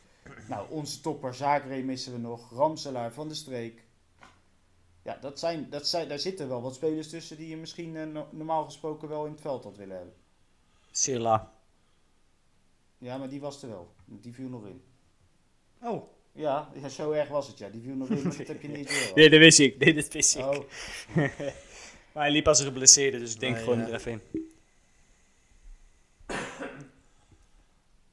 Nou, 0.48 0.70
onze 0.70 1.00
topper 1.00 1.34
Zagré 1.34 1.82
missen 1.82 2.12
we 2.12 2.18
nog. 2.18 2.50
Ramselaar, 2.50 3.12
Van 3.12 3.26
der 3.28 3.36
Streek. 3.36 3.84
Ja, 5.06 5.18
dat 5.20 5.38
zijn, 5.38 5.70
dat 5.70 5.86
zijn, 5.88 6.08
daar 6.08 6.18
zitten 6.18 6.48
wel 6.48 6.62
wat 6.62 6.74
spelers 6.74 7.08
tussen 7.08 7.36
die 7.36 7.48
je 7.48 7.56
misschien 7.56 7.96
eh, 7.96 8.06
no- 8.06 8.28
normaal 8.30 8.64
gesproken 8.64 9.08
wel 9.08 9.24
in 9.26 9.32
het 9.32 9.40
veld 9.40 9.64
had 9.64 9.76
willen 9.76 9.96
hebben. 9.96 10.14
Silla. 10.90 11.52
Ja, 12.98 13.16
maar 13.16 13.28
die 13.28 13.40
was 13.40 13.62
er 13.62 13.68
wel. 13.68 13.94
Die 14.04 14.34
viel 14.34 14.48
nog 14.48 14.66
in. 14.66 14.82
Oh, 15.82 16.02
Ja, 16.32 16.70
ja, 16.74 16.88
zo 16.88 17.10
erg 17.10 17.28
was 17.28 17.46
het 17.46 17.58
ja. 17.58 17.68
Die 17.68 17.82
viel 17.82 17.94
nog 17.94 18.08
in, 18.08 18.22
maar 18.22 18.36
dat 18.36 18.46
heb 18.46 18.62
je 18.62 18.68
niet 18.68 18.88
door. 19.06 19.12
Nee, 19.16 19.30
dat 19.30 19.38
wist 19.38 19.58
ik. 19.58 19.78
Nee, 19.78 19.94
dat 19.94 20.12
wist 20.12 20.36
ik. 20.36 20.44
Oh, 20.44 20.58
Maar 22.12 22.24
hij 22.24 22.30
liep 22.30 22.48
als 22.48 22.58
een 22.58 22.66
geblesseerde, 22.66 23.18
dus 23.18 23.34
ik 23.34 23.40
denk 23.40 23.54
Nee, 23.54 23.62
gewoon 23.64 23.78
ja. 23.78 23.86
er 23.86 23.94
even 23.94 24.12
in. 24.12 24.20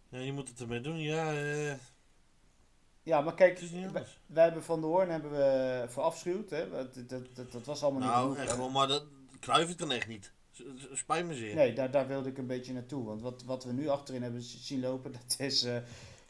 Ja, 0.10 0.20
je 0.20 0.32
moet 0.34 0.50
het 0.50 0.60
ermee 0.62 0.82
doen. 0.82 0.98
Ja, 1.00 1.34
eh, 1.34 1.74
ja, 3.04 3.22
maar 3.22 3.34
kijk, 3.34 3.62
niet 3.62 3.92
wij, 4.26 4.44
hebben 4.44 4.64
Van 4.64 4.82
de 4.82 4.86
Hoorn 4.88 5.10
hebben 5.10 5.32
we 5.32 5.86
verafschuwd. 5.88 6.50
Hè? 6.50 6.70
Dat, 6.70 6.94
dat, 7.10 7.36
dat, 7.36 7.52
dat 7.52 7.66
was 7.66 7.84
allemaal 7.84 8.02
niet 8.02 8.10
Nou, 8.10 8.32
genoeg. 8.32 8.48
echt 8.50 8.58
wel, 8.58 8.70
maar 8.70 8.88
dat, 8.88 9.04
Kluivert 9.40 9.78
kan 9.78 9.92
echt 9.92 10.08
niet. 10.08 10.32
Spijt 10.94 11.26
me 11.26 11.34
zeer. 11.34 11.56
Nee, 11.56 11.74
daar, 11.74 11.92
daar 11.92 12.08
wilde 12.08 12.30
ik 12.30 12.38
een 12.38 12.48
beetje 12.48 12.74
naartoe. 12.74 13.06
Want 13.06 13.22
wat, 13.22 13.44
wat 13.46 13.64
we 13.64 13.72
nu 13.74 13.88
achterin 13.88 14.24
hebben 14.24 14.42
zien 14.42 14.80
lopen, 14.80 15.12
dat 15.28 15.36
is... 15.38 15.64
eh, 15.64 15.76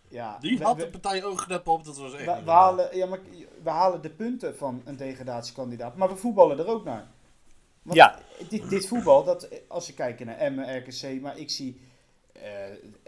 ja, 0.08 0.38
Die 0.40 0.58
we- 0.58 0.64
had 0.64 0.76
we- 0.78 0.84
de 0.84 0.90
partij 0.90 1.24
oogkleppen 1.24 1.74
op, 1.74 1.84
dat 1.84 1.98
was 1.98 2.14
echt 2.14 2.26
We, 2.26 2.36
niet 2.36 2.46
halen, 2.46 2.98
ja, 2.98 3.06
maar 3.06 3.20
we 3.64 3.70
halen 3.70 4.02
de 4.02 4.10
punten 4.10 4.58
van 4.58 4.82
een 4.86 4.96
degradatiekandidaat, 4.98 5.96
maar 5.96 6.10
we 6.10 6.16
voetballen 6.16 6.60
er 6.60 6.68
ook 6.68 6.84
naar. 6.84 7.08
Want 7.82 7.96
Ja. 7.98 8.20
Dit, 8.50 8.70
dit 8.70 8.88
voetbal, 8.88 9.24
dat, 9.24 9.50
als 9.68 9.88
je 9.88 9.94
kijkt 9.94 10.24
naar 10.26 10.38
Emmen, 10.38 10.78
RKC, 10.78 11.22
maar 11.22 11.38
ik 11.38 11.50
zie 11.50 11.82
eh, 12.32 12.42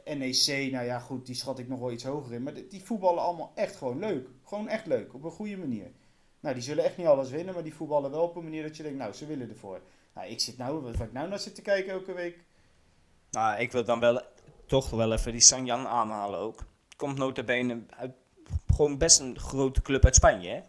NEC, 0.06 0.72
nou 0.72 0.86
ja 0.86 1.00
goed, 1.00 1.26
die 1.26 1.36
schat 1.36 1.60
ik 1.60 1.68
nog 1.68 1.80
wel 1.80 1.92
iets 1.92 2.04
hoger 2.04 2.34
in. 2.34 2.44
Maar 2.44 2.54
die, 2.54 2.84
voetballen 2.84 3.24
allemaal 3.24 3.52
echt 3.56 3.76
gewoon 3.76 4.00
leuk. 4.00 4.28
Gewoon 4.44 4.68
echt 4.68 4.86
leuk, 4.86 5.14
op 5.14 5.24
een 5.24 5.32
goede 5.32 5.58
manier. 5.58 5.92
Nou, 6.40 6.56
die 6.56 6.64
zullen 6.64 6.84
echt 6.84 6.98
niet 6.98 7.08
alles 7.08 7.30
winnen, 7.30 7.54
maar 7.54 7.64
die 7.64 7.74
voetballen 7.74 8.12
wel 8.12 8.24
op 8.24 8.36
een 8.36 8.44
manier 8.44 8.64
dat 8.64 8.78
je 8.78 8.84
denkt, 8.84 8.98
nou, 8.98 9.14
ze 9.14 9.26
willen 9.26 9.50
ervoor. 9.50 9.82
Nou, 10.14 10.28
ik 10.28 10.40
zit 10.40 10.58
nou, 10.58 10.82
wat 10.82 11.00
ik 11.00 11.14
nou 11.14 11.30
naar 11.30 11.40
zit 11.40 11.56
te 11.56 11.62
kijken 11.62 11.92
elke 11.92 12.14
week. 12.14 12.44
Nou, 13.32 13.60
ik 13.60 13.72
wil 13.72 13.84
dan 13.86 14.00
wel 14.00 14.22
toch 14.66 14.90
wel 14.90 15.14
even 15.14 15.32
die 15.32 15.42
Sanjan 15.42 15.88
aanhalen 15.88 16.40
ook. 16.40 16.66
Komt 16.96 17.18
nota 17.18 17.44
bene 17.44 17.84
uit 17.90 18.12
gewoon 18.76 18.98
best 18.98 19.20
een 19.20 19.40
grote 19.40 19.82
club 19.82 20.06
uit 20.06 20.16
Spanje, 20.16 20.50
hè? 20.50 20.62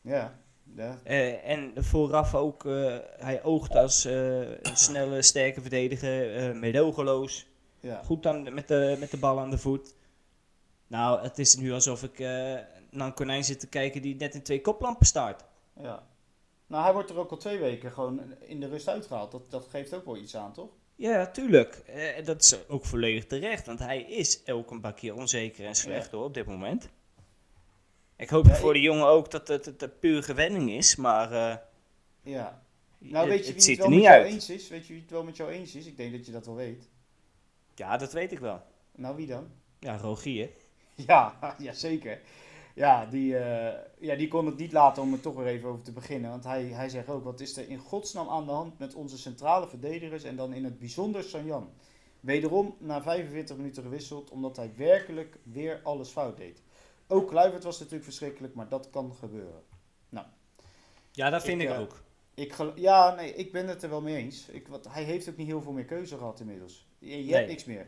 Ja, 0.00 0.38
ja, 0.76 0.98
Eh, 1.04 1.48
en 1.48 1.72
vooraf 1.76 2.34
ook, 2.34 2.64
eh, 2.66 2.96
hij 3.16 3.42
oogt 3.42 3.74
als 3.74 4.04
eh, 4.04 4.40
een 4.40 4.76
snelle, 4.76 5.22
sterke 5.22 5.60
verdediger, 5.60 6.36
eh 6.36 6.54
meedogenloos. 6.54 7.46
Ja. 7.84 8.02
Goed 8.04 8.26
aan, 8.26 8.54
met, 8.54 8.68
de, 8.68 8.96
met 8.98 9.10
de 9.10 9.16
bal 9.16 9.38
aan 9.40 9.50
de 9.50 9.58
voet. 9.58 9.94
Nou, 10.86 11.20
het 11.22 11.38
is 11.38 11.56
nu 11.56 11.72
alsof 11.72 12.02
ik 12.02 12.18
eh, 12.20 12.26
naar 12.90 13.06
een 13.06 13.14
konijn 13.14 13.44
zit 13.44 13.60
te 13.60 13.66
kijken 13.68 14.02
die 14.02 14.16
net 14.16 14.34
in 14.34 14.42
twee 14.42 14.60
koplampen 14.60 15.06
staat. 15.06 15.44
ja. 15.80 16.06
Nou, 16.66 16.84
hij 16.84 16.92
wordt 16.92 17.10
er 17.10 17.16
ook 17.18 17.30
al 17.30 17.36
twee 17.36 17.58
weken 17.58 17.92
gewoon 17.92 18.20
in 18.40 18.60
de 18.60 18.68
rust 18.68 18.88
uitgehaald. 18.88 19.30
Dat, 19.32 19.50
dat 19.50 19.66
geeft 19.70 19.94
ook 19.94 20.04
wel 20.04 20.16
iets 20.16 20.36
aan, 20.36 20.52
toch? 20.52 20.70
Ja, 20.96 21.26
tuurlijk. 21.30 21.74
Eh, 21.74 22.24
dat 22.24 22.42
is 22.42 22.68
ook 22.68 22.84
volledig 22.84 23.26
terecht, 23.26 23.66
want 23.66 23.78
hij 23.78 24.02
is 24.02 24.42
elke 24.42 24.78
een 24.82 24.94
keer 24.94 25.14
onzeker 25.14 25.66
en 25.66 25.74
slecht 25.74 26.10
hoor, 26.10 26.24
op 26.24 26.34
dit 26.34 26.46
moment. 26.46 26.88
Ik 28.16 28.28
hoop 28.28 28.46
Ja, 28.46 28.54
voor 28.54 28.68
ik- 28.74 28.80
de 28.80 28.86
jongen 28.86 29.06
ook 29.06 29.30
dat 29.30 29.48
het, 29.48 29.64
het, 29.64 29.80
het 29.80 30.00
puur 30.00 30.22
gewenning 30.22 30.70
is, 30.70 30.96
maar 30.96 31.32
eh, 31.32 31.56
Ja. 32.22 32.62
Nou, 32.98 33.28
weet 33.28 33.46
je 33.46 33.52
het 33.52 33.64
wie 33.64 33.74
het 33.74 33.84
er 33.84 33.90
wel 33.90 33.98
niet 33.98 34.04
met 34.08 34.12
jou 34.12 34.22
uit. 34.24 34.32
eens 34.32 34.50
is? 34.50 34.68
Weet 34.68 34.86
je 34.86 34.92
wie 34.92 35.02
het 35.02 35.10
wel 35.10 35.24
met 35.24 35.36
jou 35.36 35.50
eens 35.50 35.74
is? 35.74 35.86
Ik 35.86 35.96
denk 35.96 36.12
dat 36.12 36.26
je 36.26 36.32
dat 36.32 36.46
wel 36.46 36.54
weet. 36.54 36.88
Ja, 37.74 37.96
dat 37.96 38.12
weet 38.12 38.32
ik 38.32 38.38
wel. 38.38 38.62
Nou, 38.92 39.16
wie 39.16 39.26
dan? 39.26 39.46
Ja, 39.78 39.96
Rogier. 39.96 40.50
Ja, 41.06 41.54
ja 41.58 41.72
zeker. 41.72 42.20
Ja 42.74 43.06
die, 43.06 43.38
eh, 43.38 43.80
ja, 43.98 44.14
die 44.14 44.28
kon 44.28 44.46
het 44.46 44.56
niet 44.56 44.72
laten 44.72 45.02
om 45.02 45.12
er 45.12 45.20
toch 45.20 45.34
weer 45.34 45.46
even 45.46 45.68
over 45.68 45.82
te 45.82 45.92
beginnen. 45.92 46.30
Want 46.30 46.44
hij, 46.44 46.64
hij 46.64 46.88
zegt 46.88 47.08
ook, 47.08 47.24
wat 47.24 47.40
is 47.40 47.56
er 47.56 47.68
in 47.68 47.78
godsnaam 47.78 48.28
aan 48.28 48.46
de 48.46 48.52
hand 48.52 48.78
met 48.78 48.94
onze 48.94 49.18
centrale 49.18 49.68
verdedigers 49.68 50.24
en 50.24 50.36
dan 50.36 50.52
in 50.52 50.64
het 50.64 50.78
bijzonder 50.78 51.22
Sanjan. 51.22 51.70
Wederom 52.20 52.76
na 52.78 53.02
45 53.02 53.56
minuten 53.56 53.82
gewisseld, 53.82 54.30
omdat 54.30 54.56
hij 54.56 54.72
werkelijk 54.76 55.38
weer 55.42 55.80
alles 55.82 56.08
fout 56.08 56.36
deed. 56.36 56.62
Ook 57.06 57.28
Kluivert 57.28 57.64
was 57.64 57.78
natuurlijk 57.78 58.04
verschrikkelijk, 58.04 58.54
maar 58.54 58.68
dat 58.68 58.90
kan 58.90 59.14
gebeuren. 59.14 59.62
Ja, 61.14 61.30
dat 61.30 61.42
vind 61.42 61.62
Ik, 61.62 61.68
ik, 61.68 61.74
eh, 61.74 61.80
ook. 61.80 62.02
Ik 62.34 62.54
ja, 62.74 63.14
nee, 63.14 63.34
ik 63.34 63.52
ben 63.52 63.68
het 63.68 63.82
er 63.82 63.90
wel 63.90 64.00
mee 64.00 64.16
eens. 64.16 64.48
Ik, 64.48 64.68
wat, 64.68 64.88
hij 64.88 65.02
heeft 65.02 65.28
ook 65.28 65.36
niet 65.36 65.46
heel 65.46 65.62
veel 65.62 65.72
meer 65.72 65.84
keuze 65.84 66.16
gehad 66.16 66.40
inmiddels. 66.40 66.86
Je, 67.04 67.34
hebt 67.34 67.48
niks 67.48 67.64
meer. 67.64 67.86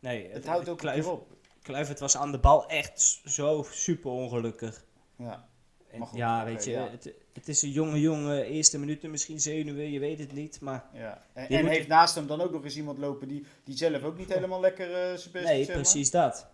Nee, 0.00 0.28
Het 0.30 0.46
houdt 0.46 0.68
ook 0.68 0.78
Kluivert, 0.78 1.06
keer 1.06 1.14
op. 1.14 1.36
Kluivert 1.62 2.00
was 2.00 2.16
aan 2.16 2.32
de 2.32 2.38
bal 2.38 2.68
echt 2.68 3.20
zo 3.24 3.66
super 3.70 4.10
ongelukkig. 4.10 4.84
Ja. 5.16 5.48
En 5.90 6.06
goed, 6.06 6.18
ja, 6.18 6.44
weet 6.44 6.64
je, 6.64 6.70
ja. 6.70 6.88
Het, 6.90 7.12
het 7.32 7.48
is 7.48 7.62
een 7.62 7.70
jonge 7.70 8.00
jongen, 8.00 8.44
eerste 8.44 8.78
minuten 8.78 9.10
misschien 9.10 9.40
zenuwen, 9.40 9.90
je 9.90 9.98
weet 9.98 10.18
het 10.18 10.32
niet. 10.32 10.60
Maar 10.60 10.84
Ja. 10.92 11.24
En, 11.32 11.66
heeft 11.66 11.88
naast 11.88 12.14
hem 12.14 12.26
dan 12.26 12.40
ook 12.40 12.52
nog 12.52 12.64
eens 12.64 12.76
iemand 12.76 12.98
lopen 12.98 13.28
die, 13.28 13.46
die 13.64 13.76
zelf 13.76 14.02
ook 14.02 14.18
niet 14.18 14.34
helemaal 14.34 14.60
lekker 14.60 14.86
eh, 14.86 15.16
zijn 15.16 15.32
best 15.32 15.44
nee, 15.44 15.66
maar. 15.66 15.74
precies 15.74 16.10
dat. 16.10 16.46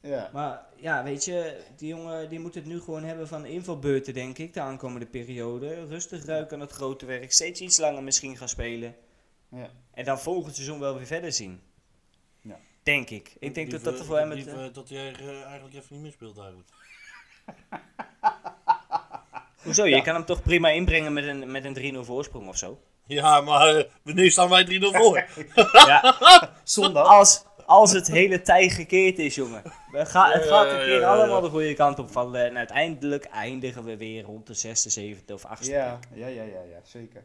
Ja. 0.00 0.30
Maar 0.32 0.66
ja, 0.76 1.04
weet 1.04 1.24
je, 1.24 1.60
die 1.76 1.88
jongen 1.88 2.28
die 2.28 2.38
moet 2.38 2.54
het 2.54 2.66
nu 2.66 2.80
gewoon 2.80 3.04
hebben 3.04 3.28
van 3.28 3.46
invalbeurten, 3.46 4.14
denk 4.14 4.38
ik, 4.38 4.54
de 4.54 4.60
aankomende 4.60 5.06
periode. 5.06 5.86
Rustig 5.86 6.24
ruiken 6.24 6.54
aan 6.54 6.62
het 6.62 6.72
grote 6.72 7.06
werk, 7.06 7.32
steeds 7.32 7.60
iets 7.60 7.78
langer 7.78 8.02
misschien 8.02 8.36
gaan 8.36 8.48
spelen. 8.48 8.94
Ja. 9.48 9.70
En 9.98 10.04
dan 10.04 10.18
volgend 10.20 10.54
seizoen 10.54 10.78
wel 10.78 10.96
weer 10.96 11.06
verder 11.06 11.32
zien. 11.32 11.60
Ja. 12.40 12.58
Denk 12.82 13.10
ik. 13.10 13.36
Ik 13.38 13.54
denk 13.54 13.70
dat 13.70 13.84
dat 13.84 14.04
voor 14.04 14.18
hem 14.18 14.30
het... 14.30 14.38
liever 14.44 14.72
dat 14.72 14.88
hij 14.88 15.12
eh, 15.12 15.42
eigenlijk 15.42 15.74
even 15.74 15.86
niet 15.90 16.02
meer 16.02 16.12
speelt 16.12 16.38
eigenlijk. 16.38 16.68
Hoezo? 19.64 19.84
Je 19.84 20.02
kan 20.02 20.14
hem 20.14 20.24
toch 20.24 20.42
prima 20.42 20.68
inbrengen 20.68 21.12
met 21.12 21.24
een, 21.26 21.50
met 21.50 21.64
een 21.64 21.94
3-0 21.96 21.98
voorsprong 22.06 22.48
of 22.48 22.56
zo? 22.56 22.80
Ja, 23.06 23.40
maar 23.40 23.76
eh, 23.76 23.84
wanneer 24.02 24.30
staan 24.30 24.48
wij 24.48 24.66
3-0 24.66 24.68
voor? 24.80 25.26
Ja, 25.86 26.16
Zondag. 26.64 27.06
als, 27.06 27.44
als 27.66 27.92
het 27.92 28.06
hele 28.06 28.40
tij 28.40 28.68
gekeerd 28.68 29.18
is, 29.18 29.34
jongen. 29.34 29.62
We 29.90 30.06
gaan, 30.06 30.30
het 30.30 30.44
Ja, 30.44 30.48
gaat 30.50 30.66
een 30.66 30.78
ja, 30.78 30.84
keer 30.84 31.00
ja, 31.00 31.14
allemaal 31.14 31.40
de 31.40 31.48
goede 31.48 31.74
kant 31.74 31.98
op 31.98 32.10
vallen. 32.10 32.44
En 32.44 32.56
uiteindelijk 32.56 33.24
eindigen 33.24 33.84
we 33.84 33.96
weer 33.96 34.22
rond 34.22 34.46
de 34.46 34.54
zesde, 34.54 34.90
zevende 34.90 35.34
of 35.34 35.44
achtste 35.44 35.72
Ja, 35.72 35.98
plek. 36.10 36.18
ja, 36.20 36.26
ja, 36.26 36.42
ja, 36.42 36.60
ja, 36.70 36.80
zeker. 36.84 37.24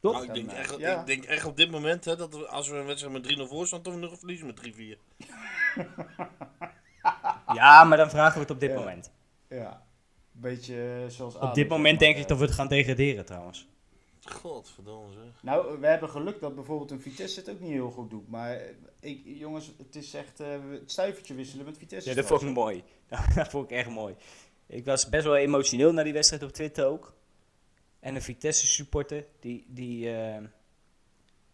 Toch? 0.00 0.12
Nou, 0.12 0.24
ik, 0.26 0.34
denk 0.34 0.50
echt, 0.50 0.78
ja. 0.78 1.00
ik 1.00 1.06
denk 1.06 1.24
echt 1.24 1.44
op 1.44 1.56
dit 1.56 1.70
moment 1.70 2.04
hè, 2.04 2.16
dat 2.16 2.34
we, 2.34 2.46
als 2.46 2.68
we 2.68 2.76
een 2.76 2.86
wedstrijd 2.86 3.12
met 3.12 3.38
3-0 3.38 3.42
voor 3.48 3.66
staan, 3.66 3.82
toch 3.82 3.96
nog 3.96 4.18
verliezen 4.18 4.46
met 4.46 4.60
3-4. 4.60 4.98
Ja, 7.54 7.84
maar 7.84 7.96
dan 7.96 8.10
vragen 8.10 8.34
we 8.34 8.40
het 8.40 8.50
op 8.50 8.60
dit 8.60 8.70
Ja. 8.70 8.78
moment. 8.78 9.12
Ja. 9.48 9.82
Beetje 10.32 11.04
zoals 11.08 11.34
Op 11.34 11.54
dit 11.54 11.68
moment 11.68 11.98
maar, 11.98 12.06
denk 12.08 12.16
ik 12.16 12.22
eh. 12.22 12.28
dat 12.28 12.38
we 12.38 12.44
het 12.44 12.54
gaan 12.54 12.68
degraderen 12.68 13.24
trouwens. 13.24 13.68
Godverdomme 14.24 15.12
zeg. 15.12 15.42
Nou, 15.42 15.80
we 15.80 15.86
hebben 15.86 16.10
geluk 16.10 16.40
dat 16.40 16.54
bijvoorbeeld 16.54 16.90
een 16.90 17.00
Vitesse 17.00 17.40
het 17.40 17.50
ook 17.50 17.60
niet 17.60 17.70
heel 17.70 17.90
goed 17.90 18.10
doet. 18.10 18.28
Maar 18.28 18.50
eh, 18.56 18.70
ik, 19.00 19.20
jongens, 19.24 19.72
het 19.78 19.96
is 19.96 20.14
echt 20.14 20.40
eh, 20.40 20.48
het 20.70 20.90
stuivertje 20.90 21.34
wisselen 21.34 21.64
met 21.64 21.78
Vitesse. 21.78 22.08
Ja, 22.08 22.14
dat 22.14 22.26
vond 22.26 22.42
ik 22.42 22.48
mooi. 22.48 22.84
dat 23.34 23.48
vond 23.48 23.70
ik 23.70 23.76
echt 23.76 23.88
mooi. 23.88 24.14
Ik 24.66 24.84
was 24.84 25.08
best 25.08 25.24
wel 25.24 25.36
emotioneel 25.36 25.92
naar 25.92 26.04
die 26.04 26.12
wedstrijd 26.12 26.42
op 26.42 26.52
Twitter 26.52 26.86
ook. 26.86 27.14
En 28.00 28.14
een 28.14 28.22
Vitesse 28.22 28.66
supporter, 28.66 29.24
die, 29.40 29.64
die, 29.68 30.16
eh, 30.16 30.36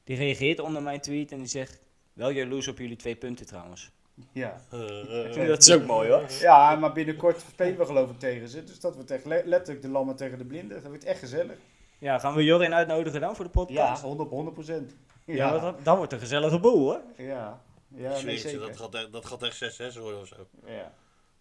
die 0.04 0.16
reageert 0.16 0.61
onder 0.61 0.82
mijn 0.82 1.00
tweet 1.00 1.32
en 1.32 1.38
die 1.38 1.46
zegt... 1.46 1.78
Wel 2.12 2.30
jaloers 2.30 2.68
op 2.68 2.78
jullie 2.78 2.96
twee 2.96 3.16
punten 3.16 3.46
trouwens. 3.46 3.90
Ja. 4.32 4.61
Eh, 4.70 5.42
eh, 5.42 5.48
Dat 5.48 5.62
is 5.62 5.72
ook 5.72 5.87
mooi 5.87 6.11
hoor. 6.11 6.24
ja, 6.40 6.76
maar 6.76 6.92
binnenkort 6.92 7.40
spelen 7.50 7.78
we 7.78 7.85
geloof 7.87 8.11
ik 8.11 8.18
tegen 8.18 8.48
ze. 8.48 8.64
Dus 8.64 8.80
dat 8.80 8.94
wordt 8.94 9.11
echt 9.11 9.24
le- 9.24 9.42
letterlijk 9.44 9.82
de 9.82 9.88
lammen 9.88 10.16
tegen 10.16 10.38
de 10.38 10.44
blinden. 10.44 10.76
Dat 10.82 10.87
wordt 10.90 11.04
echt 11.04 11.18
gezellig. 11.18 11.56
Ja, 11.98 12.18
gaan 12.18 12.35
we 12.35 12.44
Jorin 12.44 12.74
uitnodigen 12.74 13.20
dan 13.20 13.37
voor 13.37 13.44
de 13.44 13.50
Ja, 13.54 13.64
podcast? 13.64 14.02
100 14.02 14.28
100 14.30 14.54
procent. 14.54 14.94
Ja, 15.24 15.35
Ja, 15.35 15.59
dat, 15.59 15.85
dat 15.85 15.96
wordt 15.96 16.12
een 16.12 16.18
gezellige 16.18 16.59
boel 16.61 16.78
hoor. 16.78 17.00
ja. 17.16 17.61
Ja, 17.88 18.20
nee, 18.20 18.38
zeker. 18.38 18.61
dat 18.61 18.76
gaat, 18.76 18.94
echt- 18.94 19.12
dat 19.12 19.26
gaat 19.26 19.42
echt 19.42 19.56
6-6 19.56 19.98
worden 19.98 20.20
of 20.20 20.26
zo. 20.26 20.46
Ja. 20.66 20.92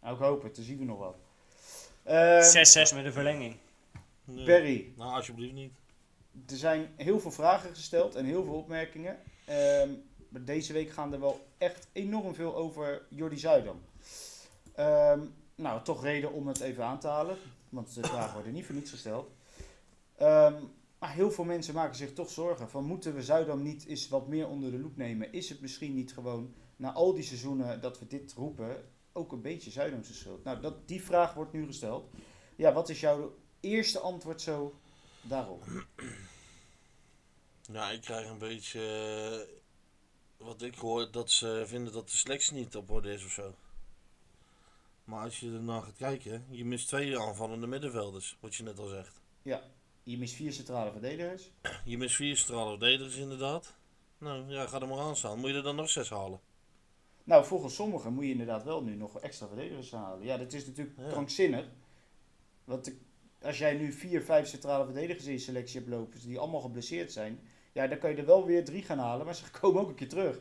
Nou, 0.02 0.16
ik 0.16 0.22
hoop 0.22 0.44
het. 0.44 0.56
Dan 0.56 0.66
zien 0.66 0.78
we 0.78 0.86
nog 0.86 1.00
wel. 1.00 1.16
Ehm, 2.04 2.42
6-6 2.42 2.94
met 2.96 3.06
een 3.06 3.14
verlenging. 3.14 3.56
Nee. 4.26 4.46
Perry, 4.46 4.94
Nou, 4.98 5.16
alsjeblieft 5.16 5.54
niet. 5.54 5.74
er 6.48 6.58
zijn 6.58 6.94
heel 6.96 7.20
veel 7.20 7.32
vragen 7.32 7.76
gesteld 7.76 8.16
en 8.16 8.26
heel 8.26 8.44
veel 8.44 8.54
opmerkingen. 8.54 9.20
Ehm, 9.46 9.90
maar 10.30 10.44
deze 10.46 10.74
week 10.74 10.90
gaan 10.90 11.14
er 11.14 11.20
wel 11.20 11.48
echt 11.58 11.88
enorm 11.92 12.36
veel 12.36 12.56
over 12.56 13.06
Jordi 13.10 13.38
Zuidam. 13.38 13.82
Ehm, 14.76 15.20
nou, 15.56 15.84
toch 15.84 16.04
reden 16.04 16.32
om 16.34 16.48
het 16.48 16.60
even 16.60 16.84
aan 16.84 17.00
te 17.00 17.08
halen. 17.08 17.38
Want 17.70 17.96
de 17.96 18.02
vragen 18.04 18.34
worden 18.34 18.54
niet 18.54 18.66
voor 18.66 18.76
niets 18.76 18.92
gesteld. 18.92 19.32
Ehm, 20.16 20.54
maar 21.00 21.14
heel 21.14 21.32
veel 21.32 21.44
mensen 21.44 21.74
maken 21.74 21.96
zich 21.96 22.14
toch 22.14 22.30
zorgen. 22.30 22.70
Van 22.70 22.84
moeten 22.86 23.16
we 23.16 23.24
Zuidam 23.24 23.62
niet 23.62 23.86
eens 23.86 24.08
wat 24.10 24.28
meer 24.28 24.48
onder 24.48 24.72
de 24.72 24.80
loep 24.80 24.98
nemen? 24.98 25.34
Is 25.34 25.50
het 25.50 25.62
misschien 25.62 25.94
niet 25.96 26.14
gewoon, 26.14 26.54
na 26.76 26.94
al 26.94 27.14
die 27.14 27.24
seizoenen 27.24 27.82
dat 27.82 28.00
we 28.00 28.08
dit 28.08 28.34
roepen, 28.34 28.84
ook 29.14 29.32
een 29.32 29.42
beetje 29.42 29.72
Zuidamse 29.72 30.14
schuld? 30.14 30.44
Nou, 30.44 30.62
dat, 30.62 30.88
die 30.88 31.04
vraag 31.04 31.34
wordt 31.34 31.54
nu 31.54 31.66
gesteld. 31.66 32.10
Ja, 32.56 32.74
wat 32.74 32.90
is 32.90 33.00
jouw 33.00 33.36
eerste 33.66 34.00
antwoord 34.00 34.42
zo 34.42 34.76
daarop? 35.22 35.64
Ja, 37.72 37.90
ik 37.98 38.02
krijg 38.02 38.30
een 38.30 38.38
beetje. 38.38 38.80
eh, 39.50 39.56
wat 40.46 40.62
ik 40.62 40.76
hoor, 40.76 41.12
dat 41.12 41.32
ze 41.32 41.64
vinden 41.66 41.94
dat 41.94 42.10
de 42.10 42.18
selectie 42.18 42.54
niet 42.56 42.76
op 42.76 42.90
orde 42.92 43.14
is 43.14 43.26
of 43.26 43.32
zo. 43.32 43.56
Maar 45.04 45.24
als 45.24 45.40
je 45.40 45.52
ernaar 45.54 45.82
gaat 45.82 45.96
kijken, 45.98 46.46
je 46.50 46.66
mist 46.66 46.88
twee 46.88 47.20
aanvallende 47.20 47.68
middenvelders, 47.68 48.38
wat 48.40 48.56
je 48.56 48.64
net 48.64 48.80
al 48.80 48.88
zegt. 48.88 49.22
Je 50.04 50.18
mist 50.18 50.34
vier 50.36 50.54
centrale 50.54 50.92
verdedigers. 50.92 51.52
Je 51.86 51.98
mist 51.98 52.16
vier 52.16 52.38
stralen 52.38 52.78
verdedigers 52.80 53.16
inderdaad. 53.16 53.74
Nou 54.18 54.50
ja, 54.52 54.68
ga 54.68 54.82
er 54.82 54.88
maar 54.88 55.00
aan 55.00 55.16
staan. 55.16 55.40
Moet 55.40 55.50
je 55.50 55.56
er 55.56 55.64
dan 55.64 55.76
nog 55.76 55.90
zes 55.90 56.10
halen? 56.10 56.40
Nou, 57.24 57.46
volgens 57.46 57.76
sommigen 57.76 58.14
moet 58.14 58.24
je 58.24 58.32
inderdaad 58.32 58.64
wel 58.64 58.84
nu 58.84 58.96
nog 58.96 59.20
extra 59.20 59.48
verdedigers 59.48 59.92
halen. 59.92 60.26
Ja, 60.26 60.38
dat 60.38 60.54
is 60.54 60.66
natuurlijk 60.66 60.98
Ja. 61.00 61.10
krankzinnig. 61.10 61.66
Want 62.64 62.88
ik- 62.88 63.02
als 63.46 63.58
jij 63.58 63.74
nu 63.74 63.92
vier, 63.92 64.22
vijf 64.22 64.48
centrale 64.48 64.86
verdedigers 64.86 65.26
in 65.26 65.40
selectie 65.40 65.80
hebt 65.80 65.92
lopen, 65.92 66.20
die 66.20 66.40
allemaal 66.40 66.62
geblesseerd 66.62 67.12
zijn, 67.12 67.40
ja, 67.72 67.88
dan 67.88 67.98
kan 67.98 68.10
je 68.10 68.16
er 68.16 68.26
wel 68.26 68.46
weer 68.46 68.66
drie 68.66 68.84
gaan 68.84 69.00
halen, 69.00 69.26
maar 69.26 69.36
ze 69.36 69.52
komen 69.60 69.82
ook 69.82 69.90
een 69.90 69.96
keer 69.96 70.10
terug. 70.10 70.40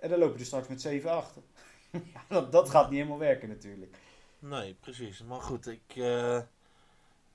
En 0.00 0.10
dan 0.10 0.18
loop 0.18 0.32
je 0.32 0.38
er 0.38 0.46
straks 0.46 0.68
met 0.68 0.80
7 0.80 1.10
achter. 1.10 1.42
ja, 2.30 2.40
dat, 2.40 2.70
gaat 2.70 2.88
niet 2.88 2.98
helemaal 2.98 3.18
werken 3.18 3.48
natuurlijk. 3.48 3.96
Nee, 4.38 4.74
precies. 4.80 5.22
Maar 5.22 5.40
goed, 5.40 5.66
ik, 5.66 5.96
eh, 5.96 6.40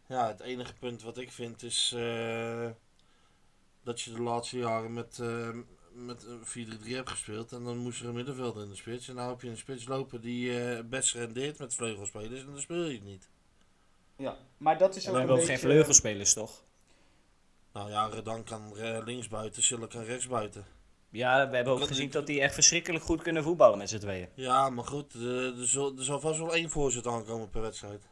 ja, 0.06 0.28
het 0.28 0.40
enige 0.40 0.74
punt 0.74 1.02
wat 1.02 1.18
ik 1.18 1.32
vind 1.32 1.64
is 1.64 1.94
eh, 1.96 2.70
dat 3.84 4.02
je 4.02 4.12
de 4.12 4.22
laatste 4.22 4.58
jaren 4.58 4.94
met, 4.94 5.20
eh, 5.20 5.50
met 5.94 6.24
een 6.24 6.46
4-3-3 6.46 6.96
hebt 6.96 7.10
gespeeld. 7.10 7.52
En 7.52 7.64
dan 7.64 7.78
moest 7.78 8.02
er 8.02 8.08
een 8.08 8.16
middenvelder 8.16 8.64
in 8.64 8.70
de 8.70 8.76
spits. 8.76 9.08
En 9.08 9.16
nou 9.16 9.30
heb 9.30 9.42
je 9.42 9.50
een 9.50 9.58
spits 9.58 9.88
lopen 9.88 10.22
die 10.22 10.84
best 10.84 11.14
rendeert 11.14 11.60
met 11.60 11.74
vleugelspelers. 11.74 12.42
En 12.42 12.52
dan 12.52 12.62
speel 12.62 12.86
je 12.86 12.94
het 12.94 13.04
niet. 13.04 13.29
Ja, 14.20 14.38
maar 14.58 14.78
dat 14.78 14.96
is 14.96 15.04
We 15.06 15.10
ook 15.12 15.18
hebben 15.18 15.36
een 15.36 15.42
ook 15.42 15.48
beetje... 15.48 15.62
geen 15.62 15.72
vleugelspelers, 15.72 16.34
toch? 16.34 16.64
Nou 17.74 17.90
ja, 17.90 18.06
Redan 18.06 18.44
kan 18.44 18.78
eh, 18.78 18.98
links 19.06 19.28
buiten, 19.28 19.64
Sille 19.64 19.88
kan 19.88 20.04
rechts 20.04 20.28
buiten. 20.28 20.66
Ja, 21.10 21.50
we 21.50 21.56
hebben 21.56 21.74
ook 21.74 21.80
Dat- 21.80 21.88
gezien 21.88 22.10
dat 22.10 22.28
die 22.28 22.42
echt 22.42 22.54
verschrikkelijk 22.54 23.04
goed 23.04 23.22
kunnen 23.22 23.44
voetballen 23.44 23.78
met 23.78 23.90
z'n 23.90 23.98
tweeën. 23.98 24.28
Ja, 24.34 24.70
maar 24.70 24.86
goed, 24.86 25.14
eh, 25.14 25.60
er, 25.60 25.68
zal, 25.68 25.98
er 25.98 26.04
zal 26.04 26.20
vast 26.20 26.40
wel 26.40 26.54
één 26.56 26.70
voorzet 26.70 27.08
aankomen 27.08 27.50
per 27.50 27.62
wedstrijd. 27.62 28.08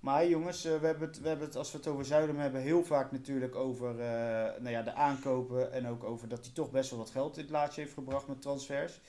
Maar 0.00 0.28
jongens, 0.28 0.64
eh, 0.64 0.78
we, 0.80 0.86
hebben 0.86 1.08
het, 1.08 1.20
we 1.20 1.28
hebben 1.28 1.46
het, 1.46 1.56
als 1.56 1.72
we 1.72 1.78
het 1.78 1.86
over 1.86 2.04
Zuidam 2.04 2.38
hebben, 2.38 2.60
heel 2.60 2.84
vaak 2.84 3.12
natuurlijk 3.12 3.54
over 3.54 3.90
eh, 3.90 4.60
nou 4.60 4.70
ja, 4.70 4.82
de 4.82 4.94
aankopen. 4.94 5.72
En 5.72 5.88
ook 5.88 6.04
over 6.04 6.28
dat 6.28 6.44
hij 6.44 6.54
toch 6.54 6.70
best 6.70 6.90
wel 6.90 6.98
wat 6.98 7.10
geld 7.10 7.36
in 7.36 7.42
het 7.42 7.50
laatje 7.52 7.80
heeft 7.80 7.94
gebracht 7.94 8.26
met 8.28 8.42
transfers. 8.42 9.00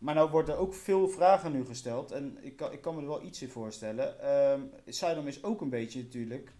Maar 0.00 0.14
nou 0.14 0.30
worden 0.30 0.58
ook 0.58 0.74
veel 0.74 1.08
vragen 1.08 1.52
nu 1.52 1.64
gesteld. 1.64 2.12
En 2.12 2.38
ik 2.40 2.56
kan, 2.56 2.72
ik 2.72 2.80
kan 2.80 2.94
me 2.94 3.00
er 3.00 3.06
wel 3.06 3.22
iets 3.22 3.42
in 3.42 3.48
voorstellen. 3.48 4.14
Zuidam 4.86 5.26
is 5.26 5.42
ook 5.42 5.60
een 5.60 5.68
beetje 5.68 6.02
natuurlijk 6.02 6.52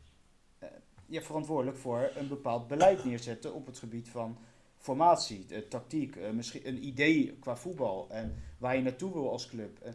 eh, 0.59 1.22
verantwoordelijk 1.22 1.76
voor 1.76 2.11
een 2.16 2.29
bepaald 2.29 2.68
beleid 2.68 3.05
neerzetten 3.05 3.55
op 3.55 3.66
het 3.66 3.79
gebied 3.79 4.09
van 4.09 4.38
formatie, 4.81 5.46
de 5.46 5.68
tactiek, 5.68 6.16
eh, 6.16 6.31
misschien 6.31 6.68
een 6.68 6.85
idee 6.85 7.37
qua 7.40 7.57
voetbal 7.57 8.07
en 8.11 8.42
waar 8.59 8.76
je 8.76 8.83
naartoe 8.83 9.12
wil 9.12 9.31
als 9.31 9.48
club. 9.48 9.79
Eh, 9.79 9.92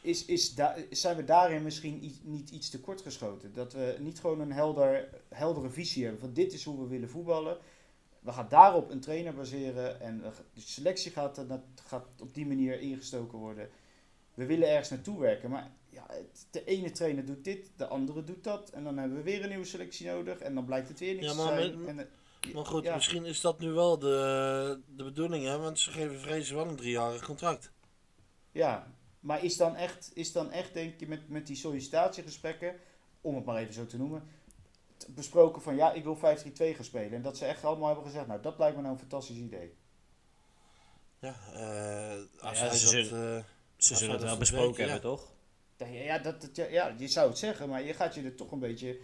is, 0.00 0.24
is 0.24 0.54
zijn 0.90 1.16
we 1.16 1.24
daarin 1.24 1.62
misschien 1.62 2.12
niet 2.22 2.50
iets 2.50 2.70
te 2.70 2.80
kort 2.80 3.00
geschoten? 3.00 3.52
Dat 3.52 3.72
we 3.72 3.96
niet 4.00 4.20
gewoon 4.20 4.40
een 4.40 4.52
helder, 4.52 5.08
heldere 5.28 5.70
visie 5.70 6.02
hebben 6.02 6.20
van 6.20 6.32
dit 6.32 6.52
is 6.52 6.64
hoe 6.64 6.80
we 6.80 6.86
willen 6.86 7.10
voetballen. 7.10 7.58
We 8.22 8.32
gaan 8.32 8.46
daarop 8.48 8.90
een 8.90 9.00
trainer 9.00 9.34
baseren 9.34 10.00
en 10.00 10.18
de 10.54 10.60
selectie 10.60 11.10
gaat, 11.12 11.44
gaat 11.86 12.06
op 12.20 12.34
die 12.34 12.46
manier 12.46 12.80
ingestoken 12.80 13.38
worden. 13.38 13.68
We 14.34 14.46
willen 14.46 14.68
ergens 14.68 14.90
naartoe 14.90 15.20
werken, 15.20 15.50
maar 15.50 15.70
ja, 15.88 16.06
de 16.50 16.64
ene 16.64 16.90
trainer 16.90 17.24
doet 17.26 17.44
dit, 17.44 17.70
de 17.76 17.86
andere 17.86 18.24
doet 18.24 18.44
dat. 18.44 18.70
En 18.70 18.84
dan 18.84 18.96
hebben 18.98 19.16
we 19.16 19.22
weer 19.22 19.42
een 19.42 19.48
nieuwe 19.48 19.64
selectie 19.64 20.06
nodig 20.06 20.38
en 20.38 20.54
dan 20.54 20.64
blijkt 20.64 20.88
het 20.88 20.98
weer 20.98 21.14
niet 21.14 21.24
Ja, 21.24 21.30
te 21.30 21.36
maar 21.36 21.46
zijn. 21.58 21.84
met- 21.84 21.96
En, 21.98 22.08
Maar 22.54 22.66
goed, 22.66 22.84
ja. 22.84 22.94
misschien 22.94 23.24
is 23.24 23.40
dat 23.40 23.58
nu 23.58 23.70
wel 23.70 23.98
de, 23.98 24.80
de 24.96 25.04
bedoeling, 25.04 25.44
hè? 25.44 25.58
Want 25.58 25.78
ze 25.78 25.90
geven 25.90 26.20
Vrezen 26.20 26.56
wel 26.56 26.66
een 26.68 26.76
driejarig 26.76 27.24
contract. 27.24 27.72
Ja, 28.52 28.86
maar 29.20 29.44
is 29.44 29.56
dan 29.56 29.76
echt, 29.76 30.10
is 30.14 30.32
dan 30.32 30.50
echt 30.50 30.74
denk 30.74 31.00
je, 31.00 31.08
met, 31.08 31.28
met 31.28 31.46
die 31.46 31.56
sollicitatiegesprekken, 31.56 32.74
om 33.20 33.34
het 33.34 33.44
maar 33.44 33.56
even 33.56 33.74
zo 33.74 33.86
te 33.86 33.96
noemen, 33.98 34.22
besproken 35.08 35.62
van 35.62 35.76
ja, 35.76 35.92
ik 35.92 36.04
wil 36.04 36.16
5-3-2 36.16 36.20
gaan 36.20 36.84
spelen. 36.84 37.12
En 37.12 37.22
dat 37.22 37.36
ze 37.36 37.44
echt 37.44 37.64
allemaal 37.64 37.86
hebben 37.86 38.04
gezegd, 38.06 38.26
nou 38.26 38.42
dat 38.42 38.58
lijkt 38.58 38.76
me 38.76 38.82
nou 38.82 38.94
een 38.94 39.00
fantastisch 39.00 39.36
idee. 39.36 39.74
Ja, 41.18 41.34
eh, 41.54 42.20
als 42.40 42.58
Ja, 42.58 42.64
ze 42.74 42.84
dat... 42.84 43.06
zullen- 43.06 43.36
eh, 43.36 43.44
Ze 43.76 43.94
zullen 43.96 44.14
het 44.14 44.22
wel 44.24 44.36
besproken 44.38 44.82
hebben, 44.82 45.00
toch? 45.10 45.32
Ja, 45.76 45.86
ja, 45.86 46.18
dat, 46.18 46.40
dat- 46.40 46.56
ja, 46.56 46.64
ja, 46.66 46.94
je 46.98 47.08
zou 47.08 47.28
het 47.28 47.38
zeggen, 47.38 47.68
maar 47.68 47.82
je 47.82 47.94
gaat 47.94 48.14
je 48.14 48.22
er 48.22 48.34
toch 48.34 48.52
een 48.52 48.58
beetje 48.58 48.98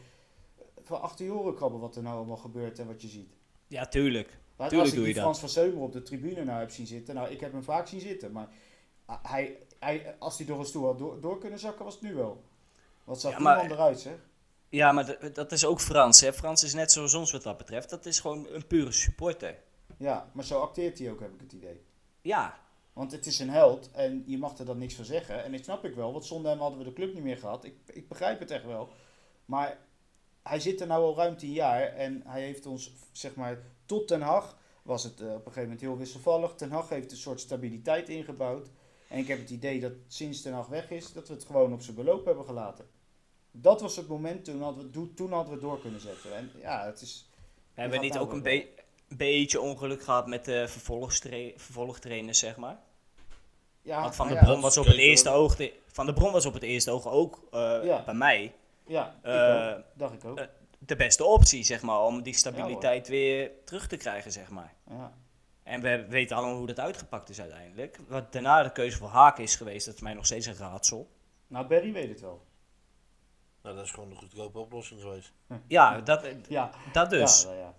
van 0.84 1.00
achter 1.00 1.24
je 1.24 1.32
oren 1.32 1.54
krabben 1.54 1.80
wat 1.80 1.96
er 1.96 2.02
nou 2.02 2.16
allemaal 2.16 2.36
gebeurt 2.36 2.78
en 2.78 2.86
wat 2.86 3.02
je 3.02 3.08
ziet. 3.08 3.32
Ja, 3.66 3.86
tuurlijk. 3.86 4.38
Maar 4.56 4.68
Tuurlijk 4.68 4.90
als 4.90 4.98
ik 4.98 5.04
doe 5.04 5.14
je 5.14 5.20
Frans 5.20 5.38
van 5.38 5.48
Seumer 5.48 5.82
op 5.82 5.92
de 5.92 6.02
tribune 6.02 6.44
nou 6.44 6.58
heb 6.58 6.70
zien 6.70 6.86
zitten, 6.86 7.14
nou 7.14 7.28
ik 7.30 7.40
heb 7.40 7.52
hem 7.52 7.62
vaak 7.62 7.86
zien 7.86 8.00
zitten, 8.00 8.32
maar 8.32 8.48
hij, 9.22 9.58
hij, 9.78 10.16
als 10.18 10.36
hij 10.38 10.46
door 10.46 10.58
een 10.58 10.64
stoel 10.66 10.84
had 10.86 10.98
door, 10.98 11.20
door 11.20 11.38
kunnen 11.38 11.58
zakken, 11.58 11.84
was 11.84 11.94
het 11.94 12.02
nu 12.02 12.14
wel. 12.14 12.44
Wat 13.04 13.20
zag 13.20 13.32
Ja, 13.32 13.38
maar- 13.38 13.70
eruit, 13.70 14.00
zeg. 14.00 14.16
Ja, 14.68 14.92
maar 14.92 15.32
dat 15.32 15.52
is 15.52 15.64
ook 15.64 15.80
Frans. 15.80 16.20
Hè? 16.20 16.32
Frans 16.32 16.62
is 16.62 16.74
net 16.74 16.92
zoals 16.92 17.14
ons 17.14 17.32
wat 17.32 17.42
dat 17.42 17.56
betreft. 17.56 17.90
Dat 17.90 18.06
is 18.06 18.20
gewoon 18.20 18.46
een 18.50 18.66
pure 18.66 18.92
supporter. 18.92 19.58
Ja, 19.96 20.30
maar 20.32 20.44
zo 20.44 20.60
acteert 20.60 20.98
hij 20.98 21.10
ook, 21.10 21.20
heb 21.20 21.34
ik 21.34 21.40
het 21.40 21.52
idee. 21.52 21.82
Ja, 22.20 22.58
Want 22.92 23.12
het 23.12 23.26
is 23.26 23.38
een 23.38 23.50
held 23.50 23.90
en 23.90 24.22
je 24.26 24.38
mag 24.38 24.58
er 24.58 24.64
dan 24.64 24.78
niks 24.78 24.94
van 24.94 25.04
zeggen. 25.04 25.44
En 25.44 25.52
dat 25.52 25.64
snap 25.64 25.84
ik 25.84 25.94
wel, 25.94 26.12
want 26.12 26.24
zonder 26.24 26.50
hem 26.50 26.60
hadden 26.60 26.78
we 26.78 26.84
de 26.84 26.92
club 26.92 27.14
niet 27.14 27.22
meer 27.22 27.38
gehad. 27.38 27.64
Ik, 27.64 27.74
ik 27.86 28.08
begrijp 28.08 28.38
het 28.38 28.50
echt 28.50 28.64
wel. 28.64 28.88
Maar 29.44 29.78
hij 30.42 30.60
zit 30.60 30.80
er 30.80 30.86
nou 30.86 31.04
al 31.04 31.16
ruim 31.16 31.36
tien 31.36 31.52
jaar 31.52 31.82
en 31.82 32.22
hij 32.26 32.42
heeft 32.42 32.66
ons, 32.66 32.92
zeg 33.12 33.34
maar, 33.34 33.62
tot 33.86 34.08
Ten 34.08 34.20
Hag 34.20 34.58
was 34.82 35.04
het 35.04 35.20
eh, 35.20 35.26
op 35.26 35.34
een 35.34 35.40
gegeven 35.40 35.62
moment 35.62 35.80
heel 35.80 35.96
wisselvallig. 35.96 36.54
Ten 36.54 36.70
Hag 36.70 36.88
heeft 36.88 37.10
een 37.10 37.16
soort 37.16 37.40
stabiliteit 37.40 38.08
ingebouwd. 38.08 38.70
En 39.08 39.18
ik 39.18 39.26
heb 39.26 39.38
het 39.38 39.50
idee 39.50 39.80
dat 39.80 39.92
sinds 40.06 40.42
Ten 40.42 40.52
Hag 40.52 40.66
weg 40.66 40.90
is, 40.90 41.12
dat 41.12 41.28
we 41.28 41.34
het 41.34 41.44
gewoon 41.44 41.72
op 41.72 41.82
zijn 41.82 41.96
beloop 41.96 42.24
hebben 42.24 42.44
gelaten. 42.44 42.86
Dat 43.50 43.80
was 43.80 43.96
het 43.96 44.08
moment, 44.08 44.44
toen 44.44 44.62
hadden 44.62 44.90
we, 44.92 45.14
toen 45.14 45.30
hadden 45.32 45.48
we 45.48 45.52
het 45.52 45.60
door 45.60 45.80
kunnen 45.80 46.00
zetten. 46.00 46.36
En 46.36 46.50
ja, 46.60 46.84
het 46.86 47.00
is... 47.00 47.28
we 47.74 47.80
hebben 47.80 47.98
gaat 47.98 48.06
niet 48.08 48.18
ook 48.18 48.32
een 48.32 48.42
be- 48.42 48.68
beetje 49.08 49.60
ongeluk 49.60 50.02
gehad 50.02 50.26
met 50.26 50.44
de 50.44 50.68
vervolgtrainers, 51.56 52.38
zeg 52.38 52.56
maar. 52.56 52.78
Ja, 53.82 54.00
Want 54.02 54.14
Van 54.16 54.28
de 54.28 54.34
ja, 54.34 54.44
Bron 54.44 54.60
was 54.60 54.76
op 54.78 54.84
het 54.86 54.96
eerste 54.96 55.30
oog... 55.30 55.56
de- 55.56 55.72
Van 55.86 56.06
de 56.06 56.12
Bron 56.12 56.32
was 56.32 56.46
op 56.46 56.54
het 56.54 56.62
eerste 56.62 56.90
oog 56.90 57.06
ook 57.06 57.42
eh, 57.50 57.78
Ja. 57.84 58.02
bij 58.04 58.14
mij 58.14 58.54
Ja, 58.86 59.14
ik 59.22 59.24
Eh, 59.24 59.74
dacht 59.94 60.12
ik 60.14 60.24
ook. 60.24 60.38
eh, 60.38 60.44
de 60.78 60.96
beste 60.96 61.24
optie, 61.24 61.64
zeg 61.64 61.82
maar, 61.82 62.00
om 62.02 62.22
die 62.22 62.34
stabiliteit 62.34 63.08
weer 63.08 63.50
terug 63.64 63.86
te 63.88 63.96
krijgen, 63.96 64.32
zeg 64.32 64.50
maar. 64.50 64.74
ja. 64.90 65.12
En 65.62 65.80
we 65.80 66.06
weten 66.08 66.36
allemaal 66.36 66.56
hoe 66.56 66.66
dat 66.66 66.80
uitgepakt 66.80 67.28
is 67.28 67.40
uiteindelijk. 67.40 67.98
Wat 68.08 68.32
daarna 68.32 68.62
de 68.62 68.72
keuze 68.72 68.96
voor 68.96 69.08
Haken 69.08 69.42
is 69.42 69.56
geweest, 69.56 69.86
dat 69.86 69.94
is 69.94 70.00
mij 70.00 70.14
nog 70.14 70.26
steeds 70.26 70.46
een 70.46 70.56
raadsel. 70.56 71.08
Nou, 71.46 71.66
Barry 71.66 71.92
weet 71.92 72.08
het 72.08 72.20
wel. 72.20 72.46
Nou, 73.62 73.76
dat 73.76 73.84
is 73.84 73.90
gewoon 73.90 74.10
een 74.10 74.16
goedkope 74.16 74.58
oplossing 74.58 75.00
geweest. 75.00 75.32
Ja, 75.66 76.00
dat, 76.00 76.26
Ja, 76.48 76.70
dat 76.92 77.10
dus. 77.10 77.42
Ja, 77.42 77.52
ja. 77.52 77.74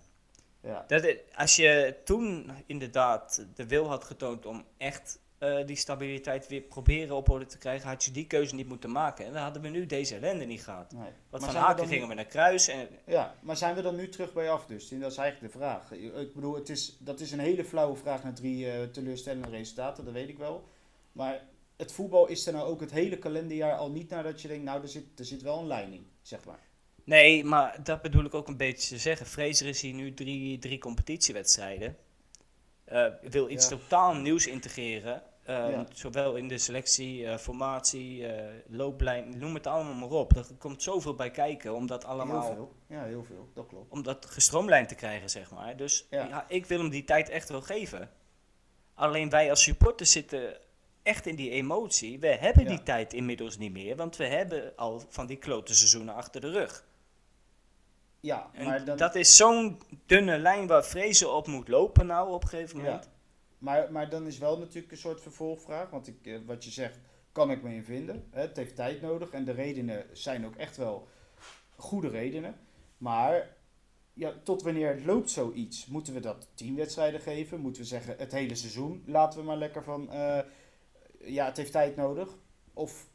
ja. 0.60 0.84
Dat, 0.86 1.16
als 1.34 1.56
je 1.56 1.96
toen 2.04 2.50
inderdaad 2.66 3.46
de 3.54 3.66
wil 3.66 3.88
had 3.88 4.04
getoond 4.04 4.46
om 4.46 4.64
echt 4.76 5.18
eh, 5.38 5.66
die 5.66 5.76
stabiliteit 5.76 6.48
weer 6.48 6.60
proberen 6.60 7.16
op 7.16 7.28
orde 7.28 7.46
te 7.46 7.58
krijgen, 7.58 7.88
had 7.88 8.04
je 8.04 8.10
die 8.10 8.26
keuze 8.26 8.54
niet 8.54 8.68
moeten 8.68 8.90
maken. 8.92 9.24
En 9.26 9.32
dan 9.32 9.42
hadden 9.42 9.62
we 9.62 9.68
nu 9.68 9.86
deze 9.86 10.14
ellende 10.16 10.44
niet 10.44 10.62
gehad. 10.64 10.92
Nee. 10.92 11.02
Want 11.30 11.42
Maar 11.42 11.52
van 11.52 11.62
Haken 11.62 11.86
gingen 11.86 12.02
nu- 12.02 12.08
we 12.08 12.14
naar 12.14 12.24
Kruis 12.24 12.68
en 12.68 12.88
Ja, 13.06 13.34
maar 13.40 13.56
zijn 13.56 13.74
we 13.74 13.82
dan 13.82 13.96
nu 13.96 14.08
terug 14.08 14.32
bij 14.32 14.50
af 14.50 14.66
dus? 14.66 14.88
Dat 14.88 15.10
is 15.10 15.16
eigenlijk 15.16 15.52
de 15.52 15.58
vraag. 15.58 15.92
Ik 15.92 16.34
bedoel, 16.34 16.54
het 16.54 16.68
is, 16.68 16.96
dat 16.98 17.20
is 17.20 17.32
een 17.32 17.38
hele 17.38 17.64
flauwe 17.64 17.96
vraag 17.96 18.24
na 18.24 18.32
drie 18.32 18.70
eh, 18.72 18.82
teleurstellende 18.88 19.48
resultaten, 19.48 20.04
dat 20.04 20.12
weet 20.14 20.28
ik 20.28 20.38
wel. 20.38 20.68
Maar 21.12 21.40
het 21.80 21.92
voetbal 21.92 22.26
is 22.26 22.46
er 22.46 22.52
nou 22.52 22.68
ook 22.68 22.80
het 22.80 22.90
hele 22.90 23.18
kalenderjaar 23.18 23.76
al 23.76 23.90
niet 23.90 24.10
nadat 24.10 24.42
je 24.42 24.48
denkt, 24.48 24.64
nou, 24.64 24.82
er 24.82 24.88
zit, 24.88 25.18
er 25.18 25.24
zit 25.24 25.42
wel 25.42 25.58
een 25.58 25.66
lijn 25.66 25.92
in, 25.92 26.06
zeg 26.22 26.44
maar. 26.44 26.60
Nee, 27.04 27.44
maar 27.44 27.80
dat 27.84 28.02
bedoel 28.02 28.24
ik 28.24 28.34
ook 28.34 28.48
een 28.48 28.56
beetje 28.56 28.88
te 28.88 28.98
zeggen. 28.98 29.26
Fraser 29.26 29.66
is 29.66 29.80
hier 29.80 29.94
nu 29.94 30.14
drie, 30.14 30.58
drie 30.58 30.78
competitiewedstrijden. 30.78 31.96
Eh, 32.84 33.06
wil 33.22 33.48
iets 33.50 33.68
Ja. 33.68 33.76
totaal 33.76 34.14
nieuws 34.14 34.46
integreren. 34.46 35.22
Eh, 35.44 35.70
Ja. 35.70 35.86
Zowel 35.92 36.36
in 36.36 36.48
de 36.48 36.58
selectie, 36.58 37.26
eh, 37.26 37.36
formatie, 37.38 38.26
looplijn, 38.66 39.38
noem 39.38 39.54
het 39.54 39.66
allemaal 39.66 39.94
maar 39.94 40.18
op. 40.18 40.36
Er 40.36 40.46
komt 40.58 40.82
zoveel 40.82 41.14
bij 41.14 41.30
kijken 41.30 41.74
om 41.74 41.86
dat 41.86 42.04
allemaal 42.04 42.42
Heel 42.46 42.54
veel. 42.54 42.72
Ja, 42.96 43.04
heel 43.04 43.24
veel, 43.24 43.48
dat 43.54 43.66
klopt. 43.66 43.90
om 43.92 44.02
dat 44.02 44.26
gestroomlijnd 44.26 44.88
te 44.88 44.94
krijgen, 44.94 45.30
zeg 45.30 45.50
maar. 45.50 45.76
Dus 45.76 46.06
Ja. 46.10 46.26
ja. 46.26 46.44
ik 46.48 46.66
wil 46.66 46.78
hem 46.78 46.90
die 46.90 47.04
tijd 47.04 47.28
echt 47.28 47.48
wel 47.48 47.62
geven. 47.62 48.10
Alleen 48.94 49.30
wij 49.30 49.50
als 49.50 49.62
supporters 49.62 50.12
zitten 50.12 50.56
echt 51.10 51.26
in 51.26 51.36
die 51.36 51.50
emotie. 51.50 52.18
We 52.18 52.26
hebben 52.26 52.62
Ja. 52.62 52.68
die 52.68 52.82
tijd 52.82 53.12
inmiddels 53.12 53.58
niet 53.58 53.72
meer, 53.72 53.96
want 53.96 54.16
we 54.16 54.24
hebben 54.26 54.72
al 54.76 55.02
van 55.08 55.26
die 55.26 55.36
klote 55.36 55.74
seizoenen 55.74 56.14
achter 56.14 56.40
de 56.40 56.50
rug. 56.50 56.84
Ja, 58.20 58.50
En 58.52 58.64
maar 58.64 58.84
dan... 58.84 58.96
dat 58.96 59.14
is 59.14 59.36
zo'n 59.36 59.80
dunne 60.06 60.38
lijn 60.38 60.66
waar 60.66 60.84
Vrezen 60.84 61.34
op 61.34 61.46
moet 61.46 61.68
lopen 61.68 62.06
nou 62.06 62.32
op 62.32 62.42
een 62.42 62.48
gegeven 62.48 62.78
Ja. 62.78 62.84
moment. 62.84 63.08
Maar, 63.58 63.92
maar 63.92 64.10
dan 64.10 64.26
is 64.26 64.38
wel 64.38 64.58
natuurlijk 64.58 64.92
een 64.92 64.98
soort 64.98 65.20
vervolgvraag. 65.20 65.90
Want 65.90 66.06
ik, 66.08 66.16
eh, 66.26 66.38
wat 66.46 66.64
je 66.64 66.70
zegt, 66.70 66.98
kan 67.32 67.50
ik 67.50 67.62
me 67.62 67.74
in 67.74 67.84
vinden. 67.84 68.28
Het 68.30 68.56
heeft 68.56 68.76
tijd 68.76 69.00
nodig. 69.02 69.30
En 69.30 69.44
de 69.44 69.52
redenen 69.52 70.06
zijn 70.12 70.46
ook 70.46 70.56
echt 70.56 70.76
wel 70.76 71.08
goede 71.76 72.08
redenen. 72.08 72.56
Maar 72.98 73.56
ja, 74.12 74.32
tot 74.44 74.62
wanneer 74.62 75.02
loopt 75.04 75.30
zoiets? 75.30 75.86
Moeten 75.86 76.14
we 76.14 76.20
dat 76.20 76.48
tien 76.54 76.76
wedstrijden 76.76 77.20
geven? 77.20 77.60
Moeten 77.60 77.82
we 77.82 77.88
zeggen 77.88 78.14
het 78.18 78.32
hele 78.32 78.54
seizoen? 78.54 79.02
Laten 79.06 79.38
we 79.38 79.44
maar 79.44 79.56
lekker 79.56 79.82
van... 79.84 80.10
eh, 80.10 80.38
ja, 81.24 81.44
het 81.44 81.56
heeft 81.56 81.72
tijd 81.72 81.96
nodig. 81.96 82.28
Of... 82.74 83.06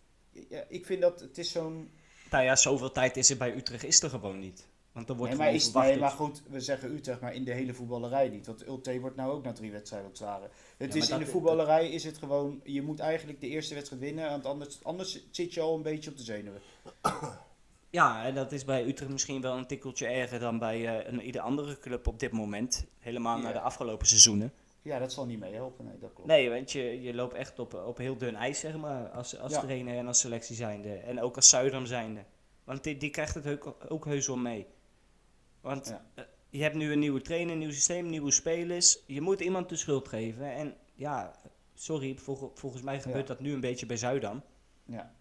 Ja, 0.49 0.63
ik 0.67 0.85
vind 0.85 1.01
dat 1.01 1.19
het 1.19 1.37
is 1.37 1.51
zo'n... 1.51 1.91
Nou 2.31 2.43
ja, 2.43 2.55
zoveel 2.55 2.91
tijd 2.91 3.17
is 3.17 3.29
er 3.29 3.37
bij 3.37 3.55
Utrecht 3.55 3.83
is 3.83 4.01
er 4.01 4.09
gewoon 4.09 4.39
niet. 4.39 4.67
Want 4.91 5.07
dan 5.07 5.17
wordt 5.17 5.31
Nee 5.31 5.41
maar, 5.41 5.53
is, 5.53 5.71
nee, 5.71 5.97
maar 5.97 6.11
goed, 6.11 6.41
we 6.49 6.59
zeggen 6.59 6.91
Utrecht, 6.91 7.21
maar 7.21 7.33
in 7.33 7.43
de 7.43 7.51
hele 7.51 7.73
voetballerij 7.73 8.29
niet. 8.29 8.45
Want 8.45 8.67
Ulte 8.67 8.99
wordt 8.99 9.15
nou 9.15 9.31
ook 9.31 9.43
na 9.43 9.51
drie 9.53 9.71
wedstrijden 9.71 10.07
ontslagen. 10.07 10.49
Het 10.77 10.95
is 10.95 11.09
in 11.09 11.19
de 11.19 11.25
voetballerij 11.25 11.89
is 11.89 12.03
het 12.03 12.17
gewoon, 12.17 12.61
je 12.63 12.81
moet 12.81 12.99
eigenlijk 12.99 13.41
de 13.41 13.47
eerste 13.47 13.73
wedstrijd 13.73 14.01
winnen, 14.01 14.29
want 14.29 14.45
anders, 14.45 14.83
anders 14.83 15.25
zit 15.31 15.53
je 15.53 15.61
al 15.61 15.75
een 15.75 15.81
beetje 15.81 16.09
op 16.09 16.17
de 16.17 16.23
zenuwen. 16.23 16.61
Ja, 17.89 18.25
en 18.25 18.35
dat 18.35 18.51
is 18.51 18.65
bij 18.65 18.85
Utrecht 18.85 19.11
misschien 19.11 19.41
wel 19.41 19.57
een 19.57 19.67
tikkeltje 19.67 20.07
erger 20.07 20.39
dan 20.39 20.59
bij 20.59 20.87
eh, 20.87 21.11
een, 21.13 21.21
ieder 21.21 21.41
andere 21.41 21.79
club 21.79 22.07
op 22.07 22.19
dit 22.19 22.31
moment. 22.31 22.85
Helemaal 22.99 23.37
Ja. 23.37 23.43
naar 23.43 23.53
de 23.53 23.59
afgelopen 23.59 24.07
seizoenen. 24.07 24.53
Ja, 24.85 24.99
dat 24.99 25.13
zal 25.13 25.25
niet 25.25 25.39
meehelpen, 25.39 25.85
nee, 25.85 25.97
dat 25.97 26.13
klopt. 26.13 26.29
Nee, 26.29 26.49
want 26.49 26.71
je, 26.71 27.01
je 27.01 27.13
loopt 27.13 27.33
echt 27.33 27.59
op, 27.59 27.73
op 27.73 27.97
heel 27.97 28.17
dun 28.17 28.35
ijs, 28.35 28.59
zeg 28.59 28.77
maar, 28.77 29.09
als, 29.09 29.39
als 29.39 29.51
Ja. 29.53 29.59
trainer 29.59 29.97
en 29.97 30.07
als 30.07 30.19
selectie 30.19 30.55
zijnde. 30.55 30.93
En 30.93 31.21
ook 31.21 31.35
als 31.35 31.49
Zuidam 31.49 31.85
zijnde. 31.85 32.23
Want 32.63 32.83
die, 32.83 32.97
die 32.97 33.09
krijgt 33.09 33.33
het 33.35 33.47
ook, 33.47 33.77
ook 33.89 34.05
heus 34.05 34.27
wel 34.27 34.37
mee. 34.37 34.67
Want 35.61 35.87
Ja. 35.87 36.05
eh, 36.15 36.23
je 36.49 36.61
hebt 36.61 36.75
nu 36.75 36.91
een 36.91 36.99
nieuwe 36.99 37.21
trainer, 37.21 37.53
een 37.53 37.59
nieuw 37.59 37.71
systeem, 37.71 38.09
nieuwe 38.09 38.31
spelers. 38.31 38.99
Je 39.05 39.21
moet 39.21 39.39
iemand 39.39 39.69
de 39.69 39.75
schuld 39.75 40.07
geven. 40.07 40.51
En 40.53 40.75
ja, 40.95 41.35
sorry, 41.73 42.15
volg- 42.17 42.51
volgens 42.53 42.81
mij 42.81 43.01
gebeurt 43.01 43.27
Ja. 43.27 43.33
dat 43.33 43.39
nu 43.39 43.53
een 43.53 43.59
beetje 43.59 43.85
bij 43.85 43.97
Zuidam. 43.97 44.41
Ja, 44.85 45.13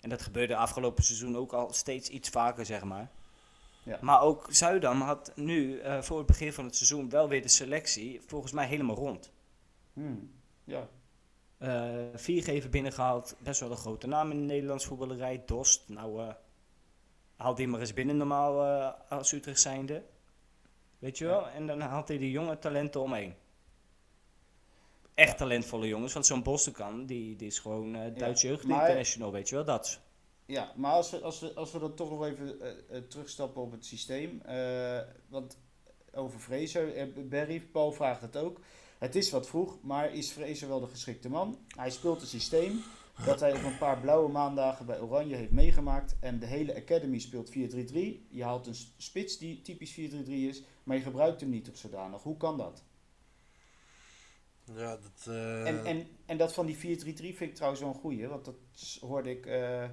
En 0.00 0.08
dat 0.08 0.22
gebeurde 0.22 0.56
afgelopen 0.56 1.04
seizoen 1.04 1.36
ook 1.36 1.52
al 1.52 1.72
steeds 1.72 2.08
iets 2.08 2.28
vaker, 2.28 2.66
zeg 2.66 2.84
maar. 2.84 3.10
Ja. 3.82 3.98
Maar 4.00 4.22
ook 4.22 4.46
Zuidam 4.50 5.00
had 5.00 5.32
nu 5.34 5.78
eh, 5.78 6.02
voor 6.02 6.18
het 6.18 6.26
begin 6.26 6.52
van 6.52 6.64
het 6.64 6.76
seizoen 6.76 7.10
wel 7.10 7.28
weer 7.28 7.42
de 7.42 7.48
selectie 7.48 8.20
volgens 8.26 8.52
mij 8.52 8.66
helemaal 8.66 8.96
rond. 8.96 9.32
Hmm. 9.92 10.32
ja. 10.64 10.88
Eh 11.58 11.94
viergever 12.14 12.70
binnengehaald, 12.70 13.36
best 13.38 13.60
wel 13.60 13.70
een 13.70 13.76
grote 13.76 14.06
naam 14.06 14.30
in 14.30 14.38
de 14.38 14.44
Nederlandse 14.44 14.88
voetballerij. 14.88 15.42
Dost, 15.46 15.88
nou 15.88 16.22
eh 16.22 16.34
haal 17.36 17.54
die 17.54 17.68
maar 17.68 17.80
eens 17.80 17.92
binnen 17.92 18.16
normaal 18.16 18.62
als 19.08 19.32
Utrecht 19.32 19.60
zijnde. 19.60 20.02
Weet 20.98 21.18
je 21.18 21.24
wel? 21.24 21.48
En 21.48 21.66
dan 21.66 21.80
haalt 21.80 22.08
hij 22.08 22.18
die 22.18 22.30
jonge 22.30 22.58
talenten 22.58 23.00
omheen. 23.00 23.34
Echt 25.14 25.38
talentvolle 25.38 25.86
jongens, 25.86 26.12
want 26.12 26.26
zo'n 26.26 26.42
Bostenkan, 26.42 27.06
die, 27.06 27.36
die 27.36 27.46
is 27.46 27.58
gewoon 27.58 27.94
eh 27.94 28.14
Duitse 28.14 28.46
jeugd 28.46 28.62
international, 28.62 29.32
weet 29.32 29.48
je 29.48 29.54
wel, 29.54 29.64
dat. 29.64 30.00
Ja, 30.50 30.72
maar 30.76 30.92
als 30.92 31.10
we, 31.10 31.20
als 31.20 31.40
we, 31.40 31.54
als 31.54 31.72
we 31.72 31.78
dan 31.78 31.94
toch 31.94 32.10
nog 32.10 32.24
even 32.24 32.60
eh, 32.90 33.00
terugstappen 33.00 33.62
op 33.62 33.70
het 33.72 33.84
systeem. 33.86 34.40
eh, 34.40 35.00
want 35.28 35.58
over 36.12 36.40
Fraser, 36.40 37.08
Barry, 37.28 37.60
Paul 37.60 37.92
vraagt 37.92 38.20
het 38.20 38.36
ook. 38.36 38.60
Het 38.98 39.14
is 39.14 39.30
wat 39.30 39.48
vroeg, 39.48 39.78
maar 39.82 40.14
is 40.14 40.30
Fraser 40.30 40.68
wel 40.68 40.80
de 40.80 40.86
geschikte 40.86 41.28
man? 41.28 41.58
Hij 41.76 41.90
speelt 41.90 42.20
een 42.20 42.26
systeem 42.26 42.82
dat 43.24 43.40
hij 43.40 43.52
op 43.56 43.62
een 43.62 43.78
paar 43.78 44.00
blauwe 44.00 44.28
maandagen 44.30 44.86
bij 44.86 45.00
Oranje 45.00 45.36
heeft 45.36 45.50
meegemaakt. 45.50 46.16
En 46.20 46.38
de 46.38 46.46
hele 46.46 46.74
academy 46.76 47.18
speelt 47.18 47.50
4-3-3. 47.50 47.54
Je 48.30 48.44
haalt 48.44 48.66
een 48.66 48.76
spits 48.96 49.38
die 49.38 49.62
typisch 49.62 49.92
4-3-3 49.92 49.96
is, 50.26 50.62
maar 50.82 50.96
je 50.96 51.02
gebruikt 51.02 51.40
hem 51.40 51.50
niet 51.50 51.68
op 51.68 51.76
zodanig. 51.76 52.22
Hoe 52.22 52.36
kan 52.36 52.56
dat? 52.56 52.84
Ja, 54.64 54.96
dat... 54.96 55.26
eh, 55.26 55.66
En, 55.66 55.84
en, 55.84 56.06
en 56.26 56.36
dat 56.36 56.52
van 56.52 56.66
die 56.66 56.76
4-3-3 56.76 56.80
vind 56.80 57.40
ik 57.40 57.54
trouwens 57.54 57.82
wel 57.82 57.90
een 57.90 58.00
goeie, 58.00 58.26
want 58.28 58.44
dat 58.44 58.54
hoorde 59.00 59.30
ik 59.30 59.46
eh 59.46 59.84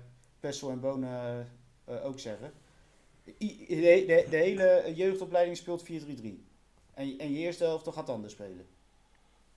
Pessel 0.47 0.69
en 0.69 0.79
Bonen 0.79 1.47
eh, 1.85 2.05
ook 2.05 2.19
zeggen. 2.19 2.53
I- 3.39 3.65
de, 3.67 4.03
de, 4.07 4.25
de 4.29 4.37
hele 4.37 4.93
jeugdopleiding 4.95 5.57
speelt 5.57 5.83
4-3-3. 5.83 5.85
En, 6.93 7.07
je- 7.07 7.17
en 7.17 7.31
je 7.31 7.37
eerste 7.37 7.63
helft 7.63 7.87
gaat 7.93 8.09
anders 8.09 8.33
spelen. 8.33 8.67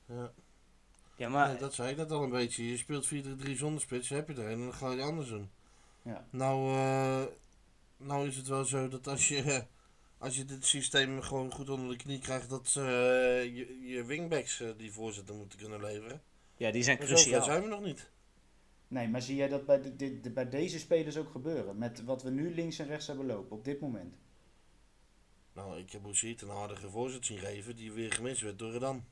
ja. 0.06 0.32
Ja, 1.16 1.28
maar 1.28 1.58
dat 1.58 1.74
zei 1.74 1.90
ik 1.90 1.96
net 1.96 2.10
al 2.10 2.22
een 2.22 2.30
beetje. 2.30 2.68
Je 2.68 2.76
speelt 2.76 3.06
4-3 3.14 3.56
zonder 3.56 3.80
spits, 3.80 4.08
heb 4.08 4.28
je 4.28 4.34
er 4.34 4.44
een 4.44 4.50
en 4.52 4.58
dan 4.60 4.74
ga 4.74 4.90
je 4.92 5.02
anders 5.02 5.28
doen. 5.28 5.50
Ja. 6.02 6.26
Nou, 6.30 6.74
eh, 6.74 7.22
nou 7.96 8.26
is 8.28 8.36
het 8.36 8.46
wel 8.48 8.64
zo 8.64 8.88
dat 8.88 9.06
als 9.08 9.28
je, 9.28 9.64
als 10.18 10.36
je 10.36 10.44
dit 10.44 10.64
systeem 10.66 11.22
gewoon 11.22 11.52
goed 11.52 11.68
onder 11.70 11.88
de 11.88 11.96
knie 11.96 12.18
krijgt, 12.18 12.48
dat 12.50 12.66
eh, 12.76 12.82
je, 13.44 13.78
je 13.82 14.04
wingbacks 14.04 14.60
eh, 14.60 14.68
die 14.76 14.92
voorzitter 14.92 15.34
moeten 15.34 15.58
kunnen 15.58 15.80
leveren. 15.80 16.22
ja, 16.56 16.70
die 16.70 16.82
zijn 16.82 16.98
Maar 16.98 17.06
zover 17.06 17.22
cruciaal. 17.22 17.44
zijn 17.44 17.62
we 17.62 17.68
nog 17.68 17.82
niet. 17.82 18.10
Nee, 18.90 19.08
maar 19.08 19.22
zie 19.22 19.36
jij 19.36 19.48
dat 19.48 19.66
bij, 19.66 19.96
de, 19.96 20.20
de- 20.20 20.30
bij 20.30 20.48
deze 20.48 20.78
spelers 20.78 21.16
ook 21.16 21.30
gebeuren? 21.30 21.78
Met 21.78 22.04
wat 22.04 22.22
we 22.22 22.30
nu 22.30 22.54
links 22.54 22.78
en 22.78 22.86
rechts 22.86 23.06
hebben 23.06 23.26
lopen 23.26 23.56
op 23.56 23.64
dit 23.64 23.80
moment. 23.80 24.14
Nou, 25.52 25.78
ik 25.78 25.92
heb 25.92 26.02
Boussit 26.02 26.42
een 26.42 26.48
hardige 26.48 26.90
voorzet 26.90 27.26
zien 27.26 27.38
geven 27.38 27.76
die 27.76 27.92
weer 27.92 28.12
gemist 28.12 28.40
werd 28.42 28.58
door 28.58 28.70
Redan. 28.72 29.04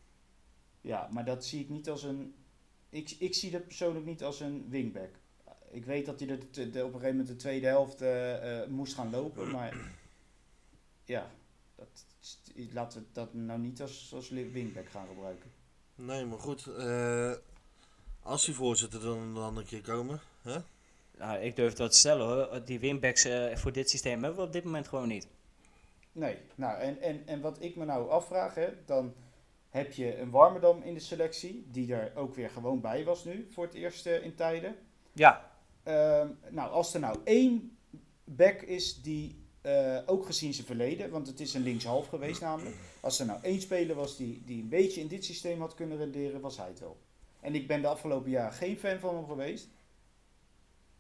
Ja, 0.80 1.08
maar 1.12 1.24
dat 1.24 1.44
zie 1.44 1.60
ik 1.60 1.68
niet 1.68 1.88
als 1.90 2.02
een. 2.02 2.34
Ik, 2.88 3.10
ik 3.18 3.34
zie 3.34 3.50
dat 3.50 3.64
persoonlijk 3.66 4.06
niet 4.06 4.22
als 4.22 4.40
een 4.40 4.68
wingback. 4.68 5.10
Ik 5.70 5.84
weet 5.84 6.06
dat 6.06 6.20
hij 6.20 6.28
de, 6.28 6.70
de- 6.70 6.84
op 6.84 6.94
een 6.94 7.00
gegeven 7.00 7.08
moment 7.10 7.26
de 7.28 7.36
tweede 7.36 7.66
helft 7.66 8.00
eh, 8.00 8.62
eh, 8.62 8.68
moest 8.68 8.94
gaan 8.94 9.10
lopen, 9.10 9.50
maar 9.56 9.76
ja, 11.04 11.30
dat, 11.74 12.06
laten 12.72 13.00
we 13.00 13.06
dat 13.12 13.34
nou 13.34 13.60
niet 13.60 13.80
als, 13.80 14.12
als 14.14 14.28
wingback 14.30 14.88
gaan 14.88 15.06
gebruiken. 15.06 15.50
Nee, 15.94 16.24
maar 16.24 16.38
goed. 16.38 16.66
eh, 16.66 17.32
als 18.28 18.44
die 18.44 18.54
voorzitter 18.54 19.00
dan, 19.00 19.34
dan 19.34 19.56
een 19.56 19.64
keer 19.64 19.82
komen, 19.82 20.20
hè? 20.42 20.58
Nou, 21.18 21.38
ik 21.38 21.56
durf 21.56 21.72
dat 21.72 21.90
te 21.90 21.96
stellen 21.96 22.26
hoor. 22.26 22.64
Die 22.64 22.80
winbacks 22.80 23.24
eh, 23.24 23.56
voor 23.56 23.72
dit 23.72 23.90
systeem 23.90 24.22
hebben 24.22 24.40
we 24.40 24.46
op 24.46 24.52
dit 24.52 24.64
moment 24.64 24.88
gewoon 24.88 25.08
niet. 25.08 25.28
Nee, 26.12 26.36
nou 26.54 26.80
en, 26.80 27.00
en, 27.00 27.22
en 27.26 27.40
wat 27.40 27.62
ik 27.62 27.76
me 27.76 27.84
nou 27.84 28.10
afvraag, 28.10 28.54
hè, 28.54 28.68
dan 28.86 29.14
heb 29.68 29.92
je 29.92 30.18
een 30.18 30.30
Warmerdam 30.30 30.82
in 30.82 30.94
de 30.94 31.00
selectie, 31.00 31.66
die 31.70 31.94
er 31.94 32.16
ook 32.16 32.34
weer 32.34 32.50
gewoon 32.50 32.80
bij 32.80 33.04
was 33.04 33.24
nu, 33.24 33.48
voor 33.50 33.64
het 33.64 33.74
eerst 33.74 34.06
eh, 34.06 34.24
in 34.24 34.34
tijden. 34.34 34.76
Ja, 35.12 35.48
Ehm, 35.88 36.28
nou, 36.50 36.70
als 36.70 36.94
er 36.94 37.00
nou 37.00 37.18
één 37.24 37.76
back 38.24 38.62
is 38.62 39.02
die, 39.02 39.44
eh, 39.60 39.98
ook 40.06 40.26
gezien 40.26 40.54
zijn 40.54 40.66
verleden, 40.66 41.10
want 41.10 41.26
het 41.26 41.40
is 41.40 41.54
een 41.54 41.62
linkshalf 41.62 42.06
geweest 42.06 42.40
namelijk. 42.40 42.76
Als 43.00 43.20
er 43.20 43.26
nou 43.26 43.38
één 43.42 43.60
speler 43.60 43.96
was 43.96 44.16
die, 44.16 44.42
die 44.44 44.62
een 44.62 44.68
beetje 44.68 45.00
in 45.00 45.08
dit 45.08 45.24
systeem 45.24 45.60
had 45.60 45.74
kunnen 45.74 45.96
renderen, 45.96 46.40
was 46.40 46.56
hij 46.56 46.68
het 46.68 46.80
wel. 46.80 46.96
En 47.48 47.54
ik 47.54 47.66
ben 47.66 47.80
de 47.82 47.86
afgelopen 47.88 48.30
jaren 48.30 48.52
geen 48.52 48.76
fan 48.78 48.98
van 48.98 49.14
hem 49.14 49.26
geweest. 49.26 49.68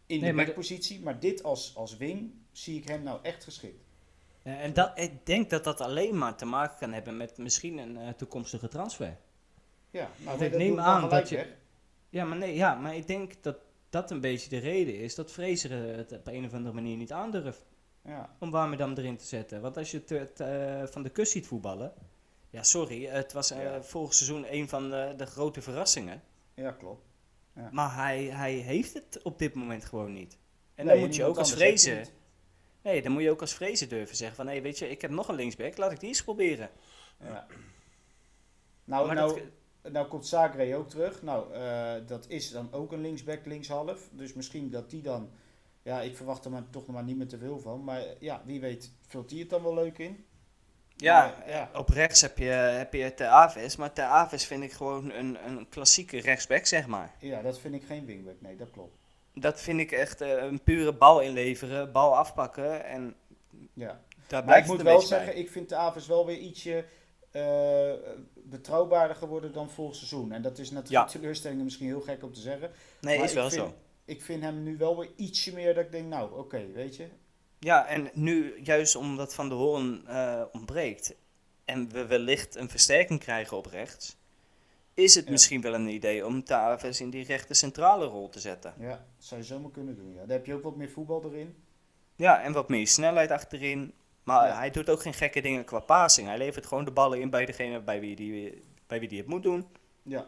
In 0.06 0.20
Nee, 0.20 0.30
de 0.30 0.36
backpositie, 0.36 1.00
maar 1.00 1.20
dit 1.20 1.42
als, 1.42 1.76
als 1.76 1.96
wing 1.96 2.32
zie 2.52 2.78
ik 2.78 2.88
hem 2.88 3.02
nou 3.02 3.18
echt 3.22 3.44
geschikt. 3.44 3.84
En 4.42 4.72
dat, 4.72 4.98
ik 4.98 5.26
denk 5.26 5.50
dat 5.50 5.64
dat 5.64 5.80
alleen 5.80 6.18
maar 6.18 6.36
te 6.36 6.44
maken 6.44 6.78
kan 6.78 6.92
hebben 6.92 7.16
met 7.16 7.38
misschien 7.38 7.78
een 7.78 7.96
eh, 7.96 8.08
toekomstige 8.08 8.68
transfer. 8.68 9.16
Ja, 9.90 10.08
nou, 10.24 10.38
maar 10.38 10.46
ik 10.46 10.56
neem 10.56 10.80
aan 10.80 11.08
dat 11.08 11.28
je- 11.28 11.36
weg. 11.36 11.48
Ja, 12.08 12.24
maar 12.24 12.38
nee, 12.38 12.54
ja, 12.54 12.74
maar 12.74 12.96
ik 12.96 13.06
denk 13.06 13.42
dat 13.42 13.56
dat 13.90 14.10
een 14.10 14.20
beetje 14.20 14.48
de 14.48 14.58
reden 14.58 14.98
is 14.98 15.14
dat 15.14 15.30
Fraser 15.32 15.70
het 15.96 16.12
op 16.12 16.26
een 16.26 16.44
of 16.44 16.52
andere 16.52 16.74
manier 16.74 16.96
niet 16.96 17.12
aandurft 17.12 17.66
Ja, 18.04 18.36
om 18.38 18.50
Warmerdam 18.50 18.92
erin 18.94 19.16
te 19.16 19.24
zetten. 19.26 19.60
Want 19.60 19.76
als 19.76 19.90
je 19.90 20.02
het, 20.06 20.40
eh, 20.40 20.82
van 20.92 21.02
de 21.02 21.10
kust 21.10 21.32
ziet 21.32 21.46
voetballen, 21.46 21.92
ja 22.50 22.62
sorry, 22.62 23.04
het 23.06 23.32
was 23.32 23.50
eh, 23.50 23.80
vorig 23.80 24.14
seizoen 24.14 24.54
een 24.54 24.68
van 24.68 24.90
de, 24.90 25.14
de 25.16 25.26
grote 25.26 25.62
verrassingen. 25.62 26.22
Ja 26.58 26.70
klopt. 26.72 27.06
Maar 27.70 27.94
hij, 27.94 28.24
hij 28.24 28.52
heeft 28.52 28.94
het 28.94 29.22
op 29.22 29.38
dit 29.38 29.54
moment 29.54 29.84
gewoon 29.84 30.12
niet. 30.12 30.38
En 30.74 30.84
Nee, 30.86 30.94
dan 30.94 31.04
moet 31.06 31.14
je 31.16 31.24
ook 31.24 31.36
als 31.38 31.56
niet. 31.56 32.12
nee, 32.82 33.02
dan 33.02 33.12
moet 33.12 33.22
je 33.22 33.30
ook 33.30 33.40
als 33.40 33.52
Fraser 33.52 33.88
durven 33.88 34.16
zeggen 34.16 34.36
van, 34.36 34.46
hé, 34.48 34.60
weet 34.60 34.78
je, 34.78 34.88
ik 34.90 35.00
heb 35.00 35.10
nog 35.10 35.28
een 35.28 35.34
linksback, 35.34 35.76
laat 35.76 35.92
ik 35.92 36.00
die 36.00 36.08
eens 36.08 36.24
proberen. 36.24 36.70
Ja. 37.20 37.46
Nou, 38.84 39.06
Maar 39.06 39.14
nou, 39.16 39.40
dat- 39.82 39.92
nou 39.92 40.06
komt 40.08 40.26
Zagre 40.26 40.76
ook 40.76 40.88
terug. 40.88 41.22
Nou, 41.22 41.52
eh, 41.52 41.94
dat 42.06 42.28
is 42.28 42.50
dan 42.50 42.72
ook 42.72 42.92
een 42.92 43.00
linksback, 43.00 43.46
linkshalf. 43.46 44.08
Dus 44.12 44.32
misschien 44.34 44.70
dat 44.70 44.90
die 44.90 45.02
dan... 45.02 45.30
Ja, 45.82 46.00
ik 46.00 46.16
verwacht 46.16 46.44
er 46.44 46.50
maar 46.50 46.70
toch 46.70 46.86
nog 46.86 46.94
maar 46.94 47.04
niet 47.04 47.16
meer 47.16 47.28
te 47.28 47.38
veel 47.38 47.58
van. 47.58 47.84
Maar 47.84 48.02
ja, 48.20 48.42
wie 48.44 48.60
weet 48.60 48.92
vult 49.06 49.28
die 49.28 49.40
het 49.40 49.50
dan 49.50 49.62
wel 49.62 49.74
leuk 49.74 49.98
in. 49.98 50.24
Ja, 51.00 51.34
Maar, 51.38 51.48
ja. 51.50 51.70
op 51.74 51.88
rechts 51.88 52.20
heb 52.20 52.38
je, 52.38 52.44
heb 52.44 52.92
je 52.92 53.14
Ter 53.14 53.26
Aves, 53.26 53.76
maar 53.76 53.92
Ter 53.92 54.04
Aves 54.04 54.44
vind 54.44 54.62
ik 54.62 54.72
gewoon 54.72 55.10
een, 55.12 55.38
een 55.46 55.68
klassieke 55.68 56.20
rechtsback, 56.20 56.66
zeg 56.66 56.86
maar. 56.86 57.14
Ja, 57.18 57.42
dat 57.42 57.58
vind 57.58 57.74
ik 57.74 57.82
geen 57.86 58.06
wingback. 58.06 58.34
Nee, 58.40 58.56
dat 58.56 58.70
klopt. 58.70 58.96
Dat 59.34 59.60
vind 59.60 59.80
ik 59.80 59.92
echt 59.92 60.20
eh, 60.20 60.28
een 60.30 60.62
pure 60.62 60.92
bal 60.92 61.20
inleveren, 61.20 61.92
bal 61.92 62.16
afpakken 62.16 62.84
en 62.84 63.14
Ja. 63.72 64.00
daar 64.26 64.44
Maar 64.44 64.58
ik 64.58 64.66
moet 64.66 64.82
wel 64.82 65.00
zeggen, 65.00 65.38
ik 65.38 65.50
vind 65.50 65.68
de 65.68 65.76
Aves 65.76 66.06
wel 66.06 66.26
weer 66.26 66.38
ietsje 66.38 66.84
eh, 67.30 67.92
betrouwbaarder 68.34 69.16
geworden 69.16 69.52
dan 69.52 69.70
vorig 69.70 69.94
seizoen. 69.96 70.32
En 70.32 70.42
dat 70.42 70.58
is 70.58 70.70
natuurlijk 70.70 71.08
Ja. 71.12 71.18
teleurstellingen 71.18 71.64
misschien 71.64 71.86
heel 71.86 72.00
gek 72.00 72.22
om 72.22 72.32
te 72.32 72.40
zeggen. 72.40 72.70
Nee, 73.00 73.16
maar 73.16 73.26
is 73.26 73.32
wel 73.32 73.50
vind, 73.50 73.62
zo. 73.62 73.74
Ik 74.04 74.22
vind 74.22 74.42
hem 74.42 74.62
nu 74.62 74.76
wel 74.76 74.98
weer 74.98 75.10
ietsje 75.16 75.54
meer 75.54 75.74
dat 75.74 75.84
ik 75.84 75.92
denk, 75.92 76.06
nou 76.08 76.38
oké, 76.38 76.66
weet 76.72 76.96
je. 76.96 77.06
Ja, 77.60 77.86
en 77.86 78.10
nu 78.14 78.60
juist 78.62 78.96
omdat 78.96 79.34
Van 79.34 79.48
der 79.48 79.58
Hoorn 79.58 80.06
eh, 80.06 80.42
ontbreekt 80.52 81.14
en 81.64 81.90
we 81.90 82.06
wellicht 82.06 82.56
een 82.56 82.68
versterking 82.68 83.20
krijgen 83.20 83.56
op 83.56 83.66
rechts, 83.66 84.16
is 84.94 85.14
het 85.14 85.24
Ja. 85.24 85.30
misschien 85.30 85.60
wel 85.60 85.74
een 85.74 85.88
idee 85.88 86.26
om 86.26 86.44
Ter 86.44 86.56
Aves 86.56 87.00
in 87.00 87.10
die 87.10 87.24
rechter 87.24 87.54
centrale 87.54 88.06
rol 88.06 88.28
te 88.28 88.40
zetten. 88.40 88.74
Ja, 88.78 88.88
dat 88.88 88.98
zou 89.18 89.40
je 89.40 89.46
zomaar 89.46 89.70
kunnen 89.70 89.96
doen. 89.96 90.12
Ja. 90.14 90.18
Daar 90.20 90.36
heb 90.36 90.46
je 90.46 90.54
ook 90.54 90.62
wat 90.62 90.76
meer 90.76 90.90
voetbal 90.90 91.24
erin. 91.24 91.56
Ja, 92.16 92.42
en 92.42 92.52
wat 92.52 92.68
meer 92.68 92.86
snelheid 92.86 93.30
achterin. 93.30 93.92
Maar 94.22 94.46
Ja. 94.48 94.56
hij 94.56 94.70
doet 94.70 94.88
ook 94.90 95.02
geen 95.02 95.14
gekke 95.14 95.40
dingen 95.40 95.64
qua 95.64 95.78
passing. 95.80 96.28
Hij 96.28 96.38
levert 96.38 96.66
gewoon 96.66 96.84
de 96.84 96.90
ballen 96.90 97.20
in 97.20 97.30
bij 97.30 97.46
degene 97.46 97.80
bij 97.80 98.00
wie 98.00 98.16
die, 98.16 98.62
bij 98.86 99.00
wie 99.00 99.08
die 99.08 99.18
het 99.18 99.26
moet 99.26 99.42
doen. 99.42 99.66
Ja, 100.02 100.26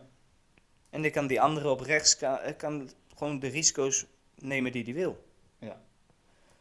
En 0.90 1.03
dan 1.03 1.11
kan 1.11 1.27
die 1.27 1.40
andere 1.40 1.69
op 1.71 1.81
rechts 1.81 2.16
kan, 2.16 2.38
eh, 2.38 2.57
kan 2.57 2.90
gewoon 3.16 3.38
de 3.38 3.49
risico's 3.49 4.07
nemen 4.35 4.73
die 4.73 4.85
hij 4.85 4.95
wil. 4.95 5.25
Ja. 5.59 5.81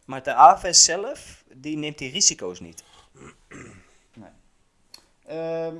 Maar 0.09 0.23
de 0.23 0.33
Aves 0.33 0.83
zelf, 0.83 1.43
die 1.53 1.77
neemt 1.77 1.97
die 1.97 2.11
risico's 2.11 2.59
niet. 2.59 2.83
Ehm, 5.25 5.75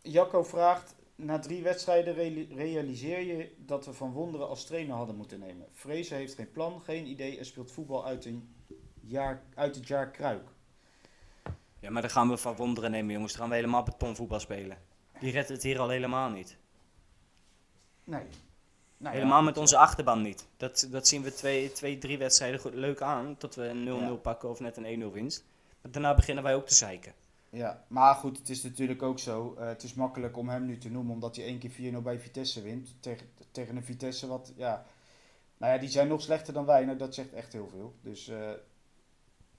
Jacco 0.00 0.42
vraagt, 0.42 0.94
na 1.14 1.38
drie 1.38 1.62
wedstrijden 1.62 2.14
reali- 2.14 2.54
realiseer 2.54 3.20
je 3.20 3.54
dat 3.58 3.86
we 3.86 3.92
Van 3.92 4.12
Wonderen 4.12 4.48
als 4.48 4.64
trainer 4.64 4.94
hadden 4.96 5.16
moeten 5.16 5.38
nemen. 5.38 5.66
Vrezen 5.72 6.16
heeft 6.16 6.34
geen 6.34 6.52
plan, 6.52 6.80
geen 6.82 7.06
idee 7.06 7.38
en 7.38 7.44
speelt 7.46 7.72
voetbal 7.72 8.06
uit, 8.06 8.24
een 8.24 8.54
jaar, 9.00 9.42
uit 9.54 9.74
het 9.74 9.86
jaar 9.86 10.10
Kruik. 10.10 10.48
Ja, 11.80 11.90
maar 11.90 12.02
dan 12.02 12.10
gaan 12.10 12.28
we 12.28 12.36
van 12.36 12.56
wonderen 12.56 12.90
nemen, 12.90 13.12
jongens. 13.12 13.32
Dan 13.32 13.40
gaan 13.40 13.50
we 13.50 13.56
helemaal 13.56 13.82
betonvoetbal 13.82 14.40
spelen. 14.40 14.78
Die 15.20 15.32
redt 15.32 15.48
het 15.48 15.62
hier 15.62 15.78
al 15.78 15.88
helemaal 15.88 16.30
niet. 16.30 16.56
Nee. 18.04 18.26
Nou 19.02 19.14
ja, 19.14 19.20
helemaal 19.20 19.42
met 19.42 19.56
onze 19.56 19.76
achterban 19.76 20.22
niet. 20.22 20.46
Dat, 20.56 20.88
dat 20.90 21.08
zien 21.08 21.22
we 21.22 21.32
twee, 21.34 21.72
twee, 21.72 21.98
drie 21.98 22.18
wedstrijden 22.18 22.60
goed, 22.60 22.74
leuk 22.74 23.00
aan. 23.00 23.36
Tot 23.36 23.54
we 23.54 23.68
een 23.68 23.84
0-0 23.84 23.88
Ja. 23.88 24.14
pakken 24.14 24.48
of 24.50 24.60
net 24.60 24.76
een 24.76 25.02
1-0 25.10 25.12
winst. 25.12 25.44
Maar 25.80 25.92
daarna 25.92 26.14
beginnen 26.14 26.44
wij 26.44 26.54
ook 26.54 26.66
te 26.66 26.74
zeiken. 26.74 27.12
Ja, 27.50 27.84
maar 27.86 28.14
goed, 28.14 28.38
het 28.38 28.48
is 28.48 28.62
natuurlijk 28.62 29.02
ook 29.02 29.18
zo. 29.18 29.56
eh, 29.58 29.66
het 29.66 29.82
is 29.82 29.94
makkelijk 29.94 30.36
om 30.36 30.48
hem 30.48 30.64
nu 30.66 30.78
te 30.78 30.90
noemen, 30.90 31.14
omdat 31.14 31.36
hij 31.36 31.44
één 31.44 31.58
keer 31.58 31.70
4-0 31.70 32.02
bij 32.02 32.18
Vitesse 32.18 32.62
wint. 32.62 32.94
Tegen, 33.00 33.26
tegen 33.50 33.76
een 33.76 33.84
Vitesse 33.84 34.26
wat, 34.26 34.52
ja... 34.56 34.84
Nou 35.56 35.72
ja, 35.74 35.78
die 35.80 35.88
zijn 35.88 36.08
nog 36.08 36.20
slechter 36.22 36.52
dan 36.54 36.64
wij. 36.66 36.84
Nou, 36.84 36.98
dat 36.98 37.14
zegt 37.14 37.32
echt 37.32 37.52
heel 37.52 37.68
veel. 37.68 37.94
Dus 38.00 38.28
eh, 38.28 38.50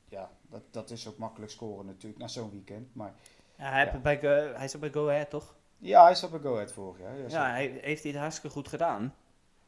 ja, 0.09 0.29
dat, 0.49 0.61
dat 0.71 0.89
is 0.89 1.07
ook 1.07 1.17
makkelijk 1.17 1.51
scoren 1.51 1.85
natuurlijk 1.85 2.21
na 2.21 2.27
zo'n 2.27 2.51
weekend. 2.51 2.95
Maar 2.95 3.13
Ja, 3.57 3.69
hij, 3.71 3.85
Ja. 3.85 3.97
bij, 3.97 4.19
hij 4.55 4.65
is 4.65 4.75
ook 4.75 4.81
bij 4.81 4.91
Go 4.91 5.09
Ahead, 5.09 5.29
toch? 5.29 5.55
ja, 5.77 6.03
hij 6.03 6.15
zat 6.15 6.31
bij 6.31 6.39
Go 6.39 6.53
Ahead 6.53 6.71
vorig 6.71 6.99
jaar. 6.99 7.17
Ja, 7.17 7.27
Ja, 7.27 7.49
hij 7.51 7.79
heeft 7.81 8.03
hij 8.03 8.11
het 8.11 8.21
hartstikke 8.21 8.55
goed 8.55 8.67
gedaan. 8.67 9.13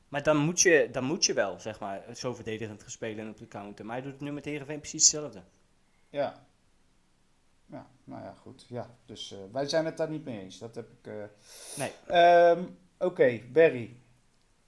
Maar 0.09 0.23
dan 0.23 0.37
moet 0.37 0.61
je, 0.61 0.89
dan 0.91 1.03
moet 1.03 1.25
je 1.25 1.33
wel, 1.33 1.59
zeg 1.59 1.79
maar, 1.79 2.03
zo 2.15 2.33
verdedigend 2.33 2.83
gespelen 2.83 3.29
op 3.29 3.37
de 3.37 3.47
counter. 3.47 3.85
Maar 3.85 3.95
hij 3.95 4.03
doet 4.03 4.13
het 4.13 4.21
nu 4.21 4.31
met 4.31 4.45
Heerenveen 4.45 4.79
precies 4.79 5.01
hetzelfde. 5.01 5.43
ja. 6.09 6.43
Ja, 7.71 7.87
nou 8.03 8.23
ja, 8.23 8.33
goed. 8.33 8.65
Ja, 8.69 8.89
dus 9.05 9.31
eh, 9.31 9.37
wij 9.51 9.67
zijn 9.67 9.85
het 9.85 9.97
daar 9.97 10.09
niet 10.09 10.25
mee 10.25 10.39
eens. 10.39 10.57
Dat 10.59 10.75
heb 10.75 10.89
ik... 10.91 11.07
eh, 11.13 11.23
Nee. 11.77 11.91
Ehm, 12.07 12.63
Oké, 12.99 13.41
Barry. 13.51 13.97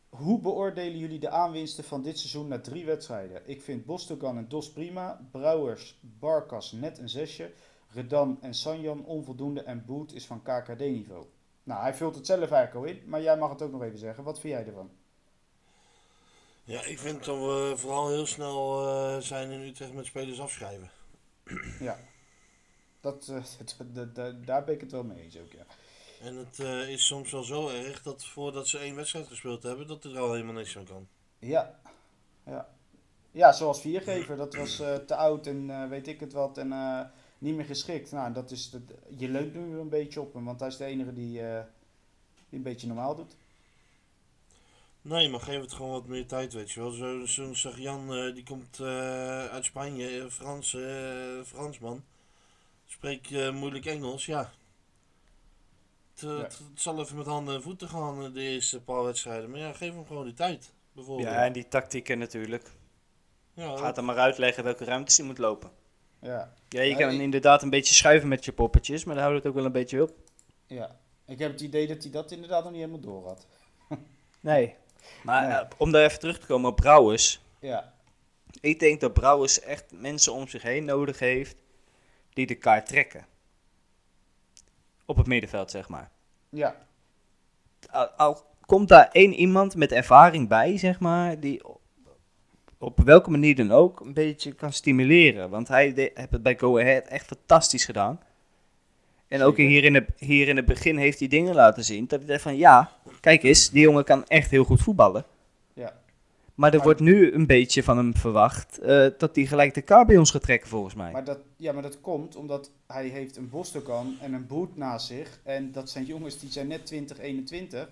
Hoe 0.09 0.39
beoordelen 0.39 0.97
jullie 0.97 1.19
de 1.19 1.29
aanwinsten 1.29 1.83
van 1.83 2.01
dit 2.03 2.17
seizoen 2.19 2.47
na 2.47 2.59
drie 2.59 2.85
wedstrijden? 2.85 3.41
Ik 3.45 3.61
vind 3.61 3.85
Bostogan 3.85 4.37
en 4.37 4.47
Dos 4.47 4.71
prima. 4.71 5.27
Brouwers, 5.31 5.99
Barkas 6.01 6.71
net 6.71 6.97
een 6.97 7.09
zesje. 7.09 7.51
Redan 7.93 8.37
en 8.41 8.53
Sanjan 8.53 9.05
onvoldoende. 9.05 9.61
En 9.63 9.85
Boet 9.85 10.13
is 10.13 10.25
van 10.25 10.41
KKD-niveau. 10.41 11.25
Nou, 11.63 11.81
hij 11.81 11.93
vult 11.93 12.15
het 12.15 12.25
zelf 12.25 12.51
eigenlijk 12.51 12.75
al 12.75 12.95
in. 12.95 13.09
Maar 13.09 13.21
jij 13.21 13.37
mag 13.37 13.49
het 13.49 13.61
ook 13.61 13.71
nog 13.71 13.83
even 13.83 13.99
zeggen. 13.99 14.23
Wat 14.23 14.39
vind 14.39 14.53
jij 14.53 14.65
ervan? 14.65 14.89
Ja, 16.67 16.83
ik 16.83 16.99
vind 16.99 17.23
dat 17.25 17.37
we 17.37 17.73
vooral 17.75 18.09
heel 18.09 18.25
snel 18.25 18.87
eh, 18.87 19.21
zijn 19.21 19.51
in 19.51 19.59
Utrecht 19.61 19.93
met 19.93 20.05
spelers 20.05 20.39
afschrijven. 20.39 20.89
Ja. 21.79 21.99
Dat, 23.01 23.27
eh, 23.27 23.43
dat- 24.13 24.45
daar 24.45 24.63
ben 24.63 24.73
ik 24.73 24.81
het 24.81 24.91
wel 24.91 25.03
mee 25.03 25.23
eens 25.23 25.37
ook, 25.37 25.51
ja. 25.51 25.65
En 26.21 26.35
het 26.35 26.59
eh, 26.59 26.89
is 26.89 27.05
soms 27.05 27.31
wel 27.31 27.43
zo 27.43 27.69
erg 27.69 28.01
dat 28.01 28.25
voordat 28.25 28.67
ze 28.67 28.77
één 28.77 28.95
wedstrijd 28.95 29.27
gespeeld 29.27 29.63
hebben, 29.63 29.87
dat 29.87 30.03
er 30.03 30.17
al 30.19 30.31
helemaal 30.33 30.53
niks 30.53 30.71
van 30.71 30.85
kan. 30.85 31.07
Ja. 31.39 31.79
Ja, 32.45 32.69
ja 33.31 33.51
zoals 33.51 33.81
viergever. 33.81 34.37
Dat 34.37 34.55
was 34.55 34.75
te 35.07 35.15
oud 35.15 35.47
en 35.47 35.89
weet 35.89 36.07
ik 36.07 36.19
het 36.19 36.33
wat. 36.33 36.57
En 36.57 36.69
niet 37.37 37.55
meer 37.55 37.65
geschikt. 37.65 38.11
Nou, 38.11 38.33
dat 38.33 38.51
is 38.51 38.75
je 39.17 39.29
leunt 39.29 39.53
nu 39.53 39.77
een 39.79 39.89
beetje 39.89 40.21
op 40.21 40.33
hem. 40.33 40.45
Want 40.45 40.59
hij 40.59 40.69
is 40.69 40.77
de 40.77 40.85
enige 40.85 41.13
die, 41.13 41.31
die 42.49 42.57
een 42.59 42.61
beetje 42.61 42.87
normaal 42.87 43.15
doet. 43.15 43.35
Nee, 45.07 45.29
maar 45.29 45.39
geef 45.39 45.61
het 45.61 45.73
gewoon 45.73 45.91
wat 45.91 46.05
meer 46.07 46.25
tijd, 46.27 46.53
weet 46.53 46.71
je 46.71 46.79
wel. 46.79 46.91
Zo'n 47.27 47.55
zo, 47.55 47.69
Jan, 47.75 48.13
eh, 48.13 48.33
die 48.33 48.43
komt 48.43 48.79
eh, 48.79 49.45
uit 49.45 49.65
Spanje, 49.65 50.19
eh, 50.21 50.25
Frans, 50.29 50.73
eh, 50.73 51.41
Fransman. 51.45 52.03
Spreekt 52.85 53.31
eh, 53.31 53.51
moeilijk 53.51 53.85
Engels, 53.85 54.25
ja. 54.25 54.51
Het, 56.13 56.21
Ja. 56.21 56.37
het, 56.37 56.59
het 56.71 56.81
zal 56.81 56.99
even 56.99 57.17
met 57.17 57.25
handen 57.25 57.55
en 57.55 57.61
voeten 57.61 57.89
gaan 57.89 58.33
de 58.33 58.41
eerste 58.41 58.81
paar 58.81 59.03
wedstrijden. 59.03 59.49
Maar 59.49 59.59
ja, 59.59 59.73
geef 59.73 59.93
hem 59.93 60.05
gewoon 60.05 60.25
die 60.25 60.33
tijd, 60.33 60.71
bijvoorbeeld. 60.91 61.27
Ja, 61.29 61.45
en 61.45 61.53
die 61.53 61.67
tactieken 61.67 62.17
natuurlijk. 62.17 62.71
Ja, 63.53 63.77
Gaat 63.77 63.95
hem 63.95 64.05
maar 64.05 64.17
uitleggen 64.17 64.63
welke 64.63 64.83
ruimtes 64.85 65.17
hij 65.17 65.25
moet 65.25 65.37
lopen. 65.37 65.71
Ja. 66.21 66.53
Ja, 66.69 66.81
je 66.81 66.89
Ja, 66.89 66.97
kan 66.97 67.09
ik- 67.11 67.19
inderdaad 67.21 67.61
een 67.63 67.69
beetje 67.69 67.93
schuiven 67.93 68.27
met 68.29 68.45
je 68.45 68.51
poppetjes, 68.51 69.03
maar 69.03 69.15
dan 69.15 69.23
houdt 69.23 69.39
het 69.39 69.47
ook 69.47 69.55
wel 69.57 69.65
een 69.65 69.71
beetje 69.71 70.01
op. 70.03 70.15
ja. 70.67 70.99
Ik 71.25 71.39
heb 71.39 71.51
het 71.51 71.61
idee 71.61 71.87
dat 71.87 72.03
hij 72.03 72.11
dat 72.11 72.31
inderdaad 72.31 72.63
nog 72.63 72.71
niet 72.71 72.81
helemaal 72.81 73.01
door 73.01 73.25
had. 73.27 73.45
Nee. 74.39 74.75
Maar 75.23 75.49
eh, 75.49 75.67
om 75.77 75.91
daar 75.91 76.03
even 76.03 76.19
terug 76.19 76.39
te 76.39 76.45
komen 76.45 76.69
op 76.69 76.75
Brouwers. 76.75 77.41
Ja. 77.59 77.93
Ik 78.61 78.79
denk 78.79 78.99
dat 78.99 79.13
Brouwers 79.13 79.59
echt 79.59 79.85
mensen 79.91 80.33
om 80.33 80.47
zich 80.47 80.61
heen 80.61 80.85
nodig 80.85 81.19
heeft 81.19 81.55
die 82.33 82.47
de 82.47 82.55
kaart 82.55 82.85
trekken. 82.85 83.25
Op 85.05 85.17
het 85.17 85.27
middenveld, 85.27 85.71
zeg 85.71 85.89
maar. 85.89 86.11
Ja. 86.49 86.75
Al, 87.89 88.07
al 88.07 88.45
komt 88.65 88.87
daar 88.87 89.09
één 89.11 89.33
iemand 89.33 89.75
met 89.75 89.91
ervaring 89.91 90.47
bij, 90.47 90.77
zeg 90.77 90.99
maar, 90.99 91.39
die 91.39 91.61
op, 92.77 92.99
welke 92.99 93.29
manier 93.29 93.55
dan 93.55 93.71
ook 93.71 93.99
een 93.99 94.13
beetje 94.13 94.53
kan 94.53 94.73
stimuleren. 94.73 95.49
Want 95.49 95.67
hij 95.67 95.93
heeft 95.95 96.31
het 96.31 96.43
bij 96.43 96.57
Go 96.57 96.79
Ahead 96.79 97.07
echt 97.07 97.25
fantastisch 97.25 97.85
gedaan. 97.85 98.19
En 99.27 99.41
ook 99.41 99.57
hier 99.57 99.83
in, 99.83 99.93
het, 99.93 100.09
hier 100.17 100.47
in 100.47 100.55
het 100.55 100.65
begin 100.65 100.97
heeft 100.97 101.19
hij 101.19 101.27
dingen 101.27 101.55
laten 101.55 101.83
zien. 101.83 102.07
Dat 102.07 102.21
ik 102.21 102.27
dacht 102.27 102.41
van, 102.41 102.57
ja, 102.57 102.91
kijk 103.19 103.43
eens, 103.43 103.69
die 103.69 103.81
jongen 103.81 104.03
kan 104.03 104.27
echt 104.27 104.51
heel 104.51 104.63
goed 104.63 104.81
voetballen. 104.81 105.25
Ja. 105.73 105.93
Maar 106.55 106.69
er 106.69 106.75
Maar- 106.75 106.85
wordt 106.85 106.99
nu 106.99 107.33
een 107.33 107.45
beetje 107.45 107.83
van 107.83 107.97
hem 107.97 108.15
verwacht 108.15 108.79
eh, 108.79 109.07
dat 109.17 109.35
hij 109.35 109.45
gelijk 109.45 109.73
de 109.73 109.81
kaart 109.81 110.07
bij 110.07 110.17
ons 110.17 110.31
gaat 110.31 110.41
trekken, 110.41 110.69
volgens 110.69 110.93
mij. 110.95 111.11
Maar 111.11 111.23
dat, 111.23 111.39
ja, 111.57 111.71
maar 111.71 111.81
dat 111.81 112.01
komt 112.01 112.35
omdat 112.35 112.71
hij 112.87 113.07
heeft 113.07 113.37
een 113.37 113.49
Bostokan 113.49 114.17
en 114.21 114.33
een 114.33 114.47
Boet 114.47 114.77
naast 114.77 115.07
zich. 115.07 115.39
En 115.43 115.71
dat 115.71 115.89
zijn 115.89 116.05
jongens 116.05 116.39
die 116.39 116.51
zijn 116.51 116.67
net 116.67 116.85
20, 116.85 117.19
21. 117.19 117.89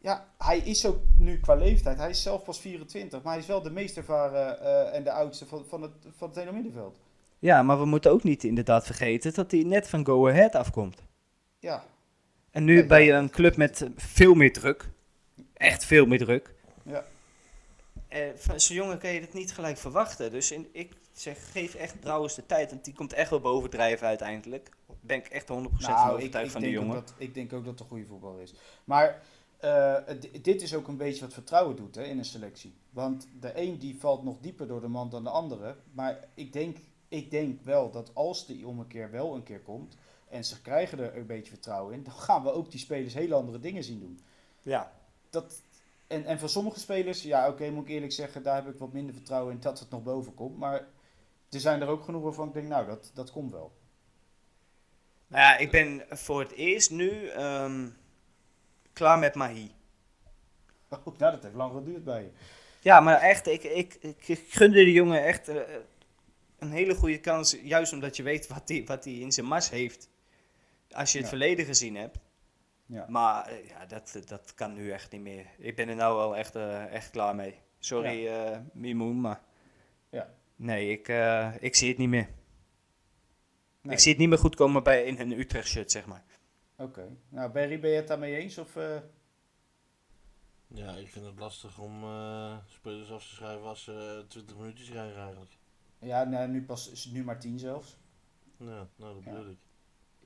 Ja, 0.00 0.26
hij 0.38 0.58
is 0.58 0.86
ook 0.86 0.98
nu 1.18 1.40
qua 1.40 1.54
leeftijd. 1.54 1.98
Hij 1.98 2.10
is 2.10 2.22
zelf 2.22 2.42
pas 2.44 2.60
24. 2.60 3.22
Maar 3.22 3.32
hij 3.32 3.42
is 3.42 3.48
wel 3.48 3.62
de 3.62 3.70
meest 3.70 3.96
ervaren 3.96 4.60
eh, 4.60 4.96
en 4.96 5.04
de 5.04 5.12
oudste 5.12 5.46
van, 5.46 5.64
van, 5.68 5.82
het, 5.82 5.92
van 6.16 6.28
het 6.28 6.36
hele 6.36 6.52
middenveld. 6.52 6.96
Ja, 7.42 7.62
maar 7.62 7.78
we 7.78 7.84
moeten 7.84 8.10
ook 8.10 8.22
niet 8.22 8.44
inderdaad 8.44 8.86
vergeten 8.86 9.34
dat 9.34 9.50
hij 9.50 9.62
net 9.62 9.88
van 9.88 10.06
Go 10.06 10.28
Ahead 10.28 10.54
afkomt. 10.54 11.02
Ja, 11.58 11.84
En 12.50 12.64
nu 12.64 12.76
Ja, 12.76 12.86
bij 12.86 13.04
ja. 13.04 13.18
een 13.18 13.30
club 13.30 13.56
met 13.56 13.88
veel 13.96 14.34
meer 14.34 14.52
druk. 14.52 14.88
Echt 15.52 15.84
veel 15.84 16.06
meer 16.06 16.18
druk. 16.18 16.54
Ja. 16.82 17.04
Eh, 18.08 18.20
van 18.36 18.60
zo'n 18.60 18.76
jongen 18.76 18.98
kan 18.98 19.12
je 19.12 19.20
het 19.20 19.32
niet 19.32 19.52
gelijk 19.52 19.78
verwachten. 19.78 20.30
Dus 20.30 20.50
in, 20.50 20.68
ik 20.72 20.92
zeg, 21.12 21.52
geef 21.52 21.74
echt 21.74 22.00
Brouwers 22.00 22.34
de 22.34 22.46
tijd. 22.46 22.70
Want 22.70 22.84
die 22.84 22.94
komt 22.94 23.12
echt 23.12 23.30
wel 23.30 23.40
bovendrijven 23.40 24.06
uiteindelijk. 24.06 24.70
Daar 24.86 24.96
ben 25.00 25.16
ik 25.16 25.26
echt 25.26 25.48
100% 25.48 25.48
van 25.48 25.62
nou, 25.78 26.08
ik, 26.08 26.14
overtuigd 26.14 26.46
ik, 26.46 26.52
van 26.52 26.60
die 26.60 26.70
denk 26.70 26.82
ook 26.82 26.88
jongen. 26.88 27.04
dat, 27.06 27.14
ik 27.18 27.34
denk 27.34 27.52
ook 27.52 27.64
dat 27.64 27.72
het 27.72 27.80
een 27.80 27.88
goede 27.88 28.06
voetballer 28.06 28.42
is. 28.42 28.54
Maar 28.84 29.22
eh, 29.58 29.96
dit 30.42 30.62
is 30.62 30.74
ook 30.74 30.88
een 30.88 30.96
beetje 30.96 31.20
wat 31.20 31.34
vertrouwen 31.34 31.76
doet 31.76 31.94
hè, 31.94 32.02
in 32.02 32.18
een 32.18 32.24
selectie. 32.24 32.74
Want 32.90 33.28
de 33.40 33.52
een 33.54 33.78
die 33.78 33.96
valt 34.00 34.24
nog 34.24 34.36
dieper 34.40 34.66
door 34.66 34.80
de 34.80 34.88
man 34.88 35.10
dan 35.10 35.24
de 35.24 35.30
andere. 35.30 35.76
Maar 35.92 36.18
ik 36.34 36.52
denk, 36.52 36.76
ik 37.12 37.30
denk 37.30 37.62
wel 37.62 37.90
dat 37.90 38.10
als 38.14 38.46
die 38.46 38.66
om 38.66 38.78
een 38.78 38.86
keer 38.86 39.10
wel 39.10 39.34
een 39.34 39.42
keer 39.42 39.60
komt... 39.60 39.96
en 40.28 40.44
ze 40.44 40.60
krijgen 40.60 40.98
er 40.98 41.16
een 41.16 41.26
beetje 41.26 41.50
vertrouwen 41.50 41.94
in... 41.94 42.02
dan 42.02 42.12
gaan 42.12 42.42
we 42.42 42.52
ook 42.52 42.70
die 42.70 42.80
spelers 42.80 43.14
hele 43.14 43.34
andere 43.34 43.58
dingen 43.58 43.84
zien 43.84 44.00
doen. 44.00 44.20
Ja. 44.62 44.92
Dat, 45.30 45.62
en, 46.06 46.24
en 46.24 46.38
voor 46.38 46.48
sommige 46.48 46.80
spelers, 46.80 47.22
ja 47.22 47.48
oké, 47.48 47.70
moet 47.70 47.84
ik 47.84 47.90
eerlijk 47.90 48.12
zeggen... 48.12 48.42
daar 48.42 48.64
heb 48.64 48.74
ik 48.74 48.78
wat 48.78 48.92
minder 48.92 49.14
vertrouwen 49.14 49.54
in 49.54 49.60
dat 49.60 49.78
het 49.78 49.90
nog 49.90 50.02
boven 50.02 50.34
komt. 50.34 50.58
Maar 50.58 50.86
er 51.50 51.60
zijn 51.60 51.80
er 51.80 51.88
ook 51.88 52.04
genoeg 52.04 52.22
waarvan 52.22 52.48
ik 52.48 52.54
denk, 52.54 52.68
nou, 52.68 52.86
dat, 52.86 53.10
dat 53.14 53.30
komt 53.30 53.52
wel. 53.52 53.72
Nou 55.26 55.42
ja, 55.42 55.56
ik 55.56 55.70
ben 55.70 56.02
voor 56.08 56.40
het 56.40 56.52
eerst 56.52 56.90
nu 56.90 57.28
ehm, 57.28 57.88
klaar 58.92 59.18
met 59.18 59.34
Mahi. 59.34 59.70
Oh, 60.88 61.18
nou, 61.18 61.32
dat 61.32 61.42
heeft 61.42 61.54
lang 61.54 61.72
geduurd 61.72 62.04
bij 62.04 62.22
je. 62.22 62.30
Ja, 62.80 63.00
maar 63.00 63.20
echt, 63.20 63.46
ik, 63.46 63.62
ik, 63.62 63.94
ik, 64.00 64.28
ik 64.28 64.46
gunde 64.48 64.84
de 64.84 64.92
jongen 64.92 65.24
echt 65.24 65.48
eh, 65.48 65.56
een 66.62 66.70
hele 66.72 66.94
goede 66.94 67.20
kans. 67.20 67.56
Juist 67.62 67.92
omdat 67.92 68.16
je 68.16 68.22
weet 68.22 68.46
wat 68.46 68.68
hij 68.68 68.84
wat 68.84 69.04
hij 69.04 69.14
in 69.14 69.32
zijn 69.32 69.46
mars 69.46 69.70
heeft. 69.70 70.08
Als 70.90 71.12
je 71.12 71.18
het 71.18 71.26
Ja. 71.30 71.32
verleden 71.36 71.64
gezien 71.64 71.96
hebt. 71.96 72.18
Ja. 72.86 73.06
Maar 73.08 73.46
eh, 73.46 73.68
ja, 73.68 73.86
dat, 73.86 74.22
dat 74.26 74.54
kan 74.54 74.74
nu 74.74 74.90
echt 74.90 75.12
niet 75.12 75.20
meer. 75.20 75.46
Ik 75.58 75.76
ben 75.76 75.88
er 75.88 75.94
nou 75.96 76.16
wel 76.16 76.36
echt, 76.36 76.54
eh, 76.54 76.94
echt 76.94 77.10
klaar 77.10 77.34
mee. 77.34 77.54
Sorry, 77.78 78.26
eh 78.26 78.58
Mimoen, 78.72 79.20
maar... 79.20 79.40
Ja. 80.10 80.34
Nee, 80.56 80.90
ik, 80.90 81.08
eh, 81.08 81.52
ik 81.60 81.74
zie 81.74 81.88
het 81.88 81.98
niet 81.98 82.08
meer. 82.08 82.28
Nee. 83.80 83.92
Ik 83.94 84.00
zie 84.00 84.10
het 84.10 84.20
niet 84.20 84.28
meer 84.28 84.38
goed 84.38 84.54
komen 84.54 84.82
bij 84.82 85.04
in 85.04 85.20
een 85.20 85.38
Utrecht 85.38 85.68
shirt, 85.68 85.90
zeg 85.90 86.06
maar. 86.06 86.24
Oké. 86.76 87.16
Nou, 87.28 87.50
Barry, 87.50 87.80
ben 87.80 87.90
je 87.90 87.96
het 87.96 88.08
daarmee 88.08 88.36
eens? 88.36 88.58
Of, 88.58 88.76
eh, 88.76 88.96
Ja, 90.74 90.92
ik 90.94 91.08
vind 91.08 91.24
het 91.24 91.38
lastig 91.38 91.78
om 91.78 92.02
eh, 92.02 92.56
spelers 92.66 93.10
af 93.10 93.22
te 93.28 93.34
schrijven 93.34 93.66
als 93.66 93.84
ze 93.84 94.24
20 94.28 94.56
minuutjes 94.56 94.90
krijgen 94.90 95.20
eigenlijk. 95.20 95.52
Ja, 96.02 96.24
nou, 96.24 96.48
nu 96.48 96.64
pas 96.64 96.90
is 96.90 97.04
het 97.04 97.12
nu 97.12 97.24
maar 97.24 97.40
10 97.40 97.58
zelfs. 97.58 97.96
Ja, 98.56 98.88
nou 98.96 99.14
dat 99.14 99.24
Ja. 99.24 99.30
bedoel 99.30 99.50
ik. 99.50 99.56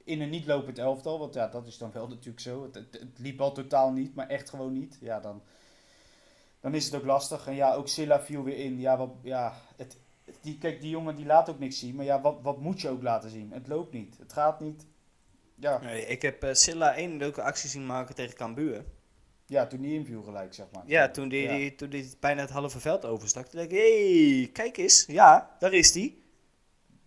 In 0.04 0.20
een 0.20 0.30
niet 0.30 0.46
lopend 0.46 0.78
elftal, 0.78 1.18
want 1.18 1.34
ja, 1.34 1.48
dat 1.48 1.66
is 1.66 1.78
dan 1.78 1.92
wel 1.92 2.08
natuurlijk 2.08 2.40
zo. 2.40 2.62
Het, 2.62 2.74
het, 2.74 2.92
het 3.00 3.18
liep 3.18 3.40
al 3.40 3.52
totaal 3.52 3.92
niet, 3.92 4.14
maar 4.14 4.28
echt 4.28 4.50
gewoon 4.50 4.72
niet. 4.72 4.98
Ja, 5.00 5.20
dan, 5.20 5.42
dan 6.60 6.74
is 6.74 6.84
het 6.84 6.94
ook 6.94 7.04
lastig. 7.04 7.46
En 7.46 7.54
ja, 7.54 7.74
ook 7.74 7.88
Silla 7.88 8.20
viel 8.22 8.42
weer 8.42 8.58
in. 8.58 8.80
Ja, 8.80 8.96
wat, 8.96 9.10
ja 9.22 9.54
het, 9.76 9.96
die, 10.40 10.58
kijk, 10.58 10.80
die 10.80 10.90
jongen 10.90 11.14
die 11.16 11.26
laat 11.26 11.48
ook 11.50 11.58
niks 11.58 11.78
zien. 11.78 11.94
Maar 11.94 12.04
ja, 12.04 12.20
wat, 12.20 12.38
wat 12.42 12.60
moet 12.60 12.80
je 12.80 12.88
ook 12.88 13.02
laten 13.02 13.30
zien? 13.30 13.52
Het 13.52 13.68
loopt 13.68 13.92
niet. 13.92 14.18
Het 14.18 14.32
gaat 14.32 14.60
niet. 14.60 14.86
Ja, 15.54 15.78
Nee, 15.80 16.06
ik 16.06 16.22
heb 16.22 16.42
eh, 16.42 16.52
Silla 16.54 16.94
één 16.94 17.16
leuke 17.16 17.42
actie 17.42 17.68
zien 17.68 17.86
maken 17.86 18.14
tegen 18.14 18.36
Cambuur. 18.36 18.84
Ja 19.46 19.66
toen 19.66 19.80
die 19.80 19.94
inviel 19.94 20.22
gelijk, 20.22 20.54
zeg 20.54 20.66
maar. 20.72 20.82
Ja, 20.86 21.08
toen 21.10 21.28
die, 21.28 21.42
Ja. 21.42 21.54
die, 21.56 21.74
toen 21.74 21.88
die 21.90 22.10
bijna 22.20 22.40
het 22.40 22.50
halve 22.50 22.80
veld 22.80 23.04
overstak. 23.04 23.46
Toen 23.46 23.58
dacht 23.60 23.72
ik, 23.72 23.78
hé, 23.78 24.38
hey, 24.38 24.50
kijk 24.52 24.76
eens. 24.76 25.04
Ja, 25.06 25.56
daar 25.58 25.72
is 25.72 25.92
die. 25.92 26.24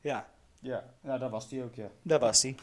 Ja, 0.01 0.27
Ja, 0.61 0.83
ja 1.01 1.17
daar 1.17 1.29
was 1.29 1.49
die 1.49 1.63
ook, 1.63 1.75
ja. 1.75 1.89
daar 2.01 2.19
was 2.19 2.41
die. 2.41 2.55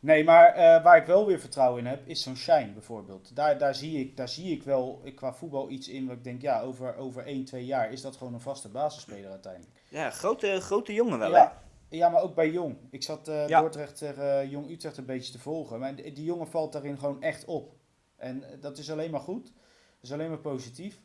Nee, 0.00 0.24
maar 0.24 0.54
eh, 0.54 0.82
waar 0.82 0.96
ik 0.96 1.06
wel 1.06 1.26
weer 1.26 1.40
vertrouwen 1.40 1.78
in 1.80 1.86
heb, 1.86 2.08
is 2.08 2.22
zo'n 2.22 2.36
Shine 2.36 2.72
bijvoorbeeld. 2.72 3.36
Daar, 3.36 3.58
daar, 3.58 3.74
zie 3.74 4.00
ik, 4.00 4.16
daar 4.16 4.28
zie 4.28 4.52
ik 4.52 4.62
wel 4.62 5.02
qua 5.14 5.32
voetbal 5.34 5.70
iets 5.70 5.88
in 5.88 6.06
wat 6.06 6.16
ik 6.16 6.24
denk, 6.24 6.42
ja, 6.42 6.60
over, 6.60 6.96
over 6.96 7.26
1, 7.26 7.44
2 7.44 7.64
jaar 7.64 7.92
is 7.92 8.00
dat 8.00 8.16
gewoon 8.16 8.34
een 8.34 8.40
vaste 8.40 8.68
basisspeler 8.68 9.30
uiteindelijk. 9.30 9.72
Ja, 9.88 10.10
grote, 10.10 10.60
grote 10.60 10.92
jongen 10.92 11.18
wel, 11.18 11.30
hè? 11.32 11.36
ja, 11.38 11.62
ja, 11.88 12.08
maar 12.08 12.22
ook 12.22 12.34
bij 12.34 12.50
Jong. 12.50 12.76
Ik 12.90 13.02
zat 13.02 13.28
eh 13.28 13.48
Ja. 13.48 13.60
Dordrecht 13.60 13.98
tegen 13.98 14.40
eh, 14.40 14.50
Jong 14.50 14.70
Utrecht 14.70 14.96
een 14.96 15.04
beetje 15.06 15.32
te 15.32 15.38
volgen. 15.38 15.78
Maar 15.78 15.94
die 15.96 16.24
jongen 16.24 16.48
valt 16.48 16.72
daarin 16.72 16.98
gewoon 16.98 17.22
echt 17.22 17.44
op. 17.44 17.75
En 18.16 18.42
eh, 18.42 18.60
dat 18.60 18.78
is 18.78 18.90
alleen 18.90 19.10
maar 19.10 19.20
goed. 19.20 19.44
Dat 19.44 19.54
is 20.00 20.12
alleen 20.12 20.28
maar 20.28 20.38
positief. 20.38 21.00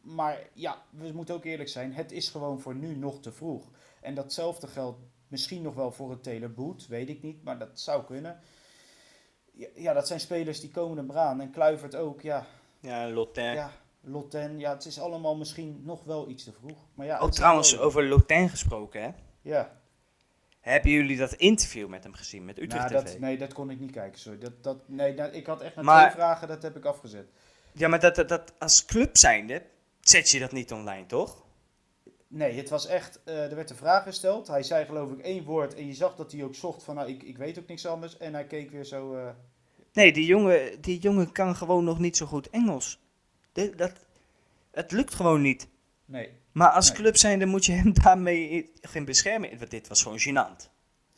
Maar 0.00 0.48
ja, 0.52 0.82
we 0.90 1.12
moeten 1.12 1.34
ook 1.34 1.44
eerlijk 1.44 1.68
zijn. 1.68 1.92
Het 1.94 2.12
is 2.12 2.28
gewoon 2.28 2.60
voor 2.60 2.74
nu 2.74 2.96
nog 2.96 3.20
te 3.20 3.32
vroeg. 3.32 3.70
En 4.00 4.14
datzelfde 4.14 4.66
geldt 4.66 4.98
misschien 5.28 5.62
nog 5.62 5.74
wel 5.74 5.92
voor 5.92 6.10
een 6.10 6.20
Taylor 6.20 6.52
Boot. 6.52 6.86
Weet 6.86 7.08
ik 7.08 7.22
niet, 7.22 7.42
maar 7.44 7.58
dat 7.58 7.80
zou 7.80 8.04
kunnen. 8.04 8.40
Ja, 9.74 9.92
dat 9.92 10.06
zijn 10.06 10.20
spelers 10.20 10.60
die 10.60 10.70
komen 10.70 10.98
er 10.98 11.04
maar 11.04 11.16
aan. 11.16 11.40
En 11.40 11.50
Kluivert 11.50 11.96
ook, 11.96 12.20
ja. 12.20 12.46
Ja, 12.80 13.10
Lotin. 13.10 13.44
ja 13.52 13.72
Lotten, 14.02 14.58
ja, 14.58 14.72
het 14.72 14.84
is 14.84 15.00
allemaal 15.00 15.36
misschien 15.36 15.80
nog 15.84 16.04
wel 16.04 16.28
iets 16.28 16.44
te 16.44 16.52
vroeg. 16.52 16.78
Maar 16.94 17.06
ja, 17.06 17.14
het 17.14 17.22
Oh, 17.22 17.30
trouwens, 17.30 17.78
over 17.78 18.08
Lotin 18.08 18.48
gesproken, 18.48 19.02
hè? 19.02 19.10
Ja, 19.42 19.79
Hebben 20.60 20.90
jullie 20.90 21.16
dat 21.16 21.32
interview 21.32 21.88
met 21.88 22.02
hem 22.04 22.12
gezien, 22.14 22.44
met 22.44 22.58
Utrecht 22.58 22.90
Nou, 22.90 23.02
TV? 23.04 23.10
dat, 23.10 23.20
nee, 23.20 23.38
dat 23.38 23.52
kon 23.52 23.70
ik 23.70 23.80
niet 23.80 23.90
kijken, 23.90 24.20
sorry. 24.20 24.38
Dat, 24.38 24.62
dat, 24.62 24.88
nee, 24.88 25.14
dat- 25.14 25.34
ik 25.34 25.46
had 25.46 25.60
echt 25.60 25.74
naar 25.74 25.84
Maar- 25.84 26.00
twee 26.10 26.20
vragen, 26.22 26.48
dat 26.48 26.62
heb 26.62 26.76
ik 26.76 26.84
afgezet. 26.84 27.26
Ja, 27.72 27.88
maar 27.88 28.00
dat, 28.00 28.14
dat, 28.14 28.28
dat, 28.28 28.52
als 28.58 28.84
club 28.84 29.16
zijnde 29.16 29.62
zet 30.00 30.30
je 30.30 30.38
dat 30.38 30.52
niet 30.52 30.72
online, 30.72 31.06
toch? 31.06 31.44
Nee, 32.28 32.56
het 32.56 32.68
was 32.68 32.86
echt, 32.86 33.20
eh, 33.24 33.44
er 33.50 33.54
werd 33.54 33.70
een 33.70 33.76
vraag 33.76 34.02
gesteld. 34.02 34.46
Hij 34.46 34.62
zei 34.62 34.84
geloof 34.84 35.10
ik 35.12 35.18
één 35.18 35.44
woord 35.44 35.74
en 35.74 35.86
je 35.86 35.94
zag 35.94 36.16
dat 36.16 36.32
hij 36.32 36.44
ook 36.44 36.54
zocht 36.54 36.82
van, 36.82 36.94
nou, 36.94 37.08
ik, 37.08 37.22
ik 37.22 37.36
weet 37.38 37.58
ook 37.58 37.66
niks 37.66 37.86
anders. 37.86 38.16
En 38.18 38.34
hij 38.34 38.44
keek 38.46 38.70
weer 38.70 38.84
zo, 38.84 39.14
eh, 39.16 39.28
Nee, 39.92 40.12
die 40.12 40.26
jongen, 40.26 40.80
die 40.80 40.98
jongen 40.98 41.32
kan 41.32 41.56
gewoon 41.56 41.84
nog 41.84 41.98
niet 41.98 42.16
zo 42.16 42.26
goed 42.26 42.50
Engels. 42.50 43.00
Dit- 43.52 43.78
dat, 43.78 43.92
het 44.70 44.92
lukt 44.92 45.14
gewoon 45.14 45.40
niet. 45.42 45.68
nee. 46.04 46.32
Maar 46.60 46.70
als 46.70 46.88
Nee. 46.88 46.96
club 46.98 47.16
zijnde 47.16 47.46
moet 47.46 47.64
je 47.64 47.72
hem 47.72 47.92
daarmee 48.02 48.72
geen 48.80 49.04
beschermen. 49.04 49.58
Want 49.58 49.70
dit 49.70 49.88
was 49.88 50.02
gewoon 50.02 50.18
gênant. 50.20 50.68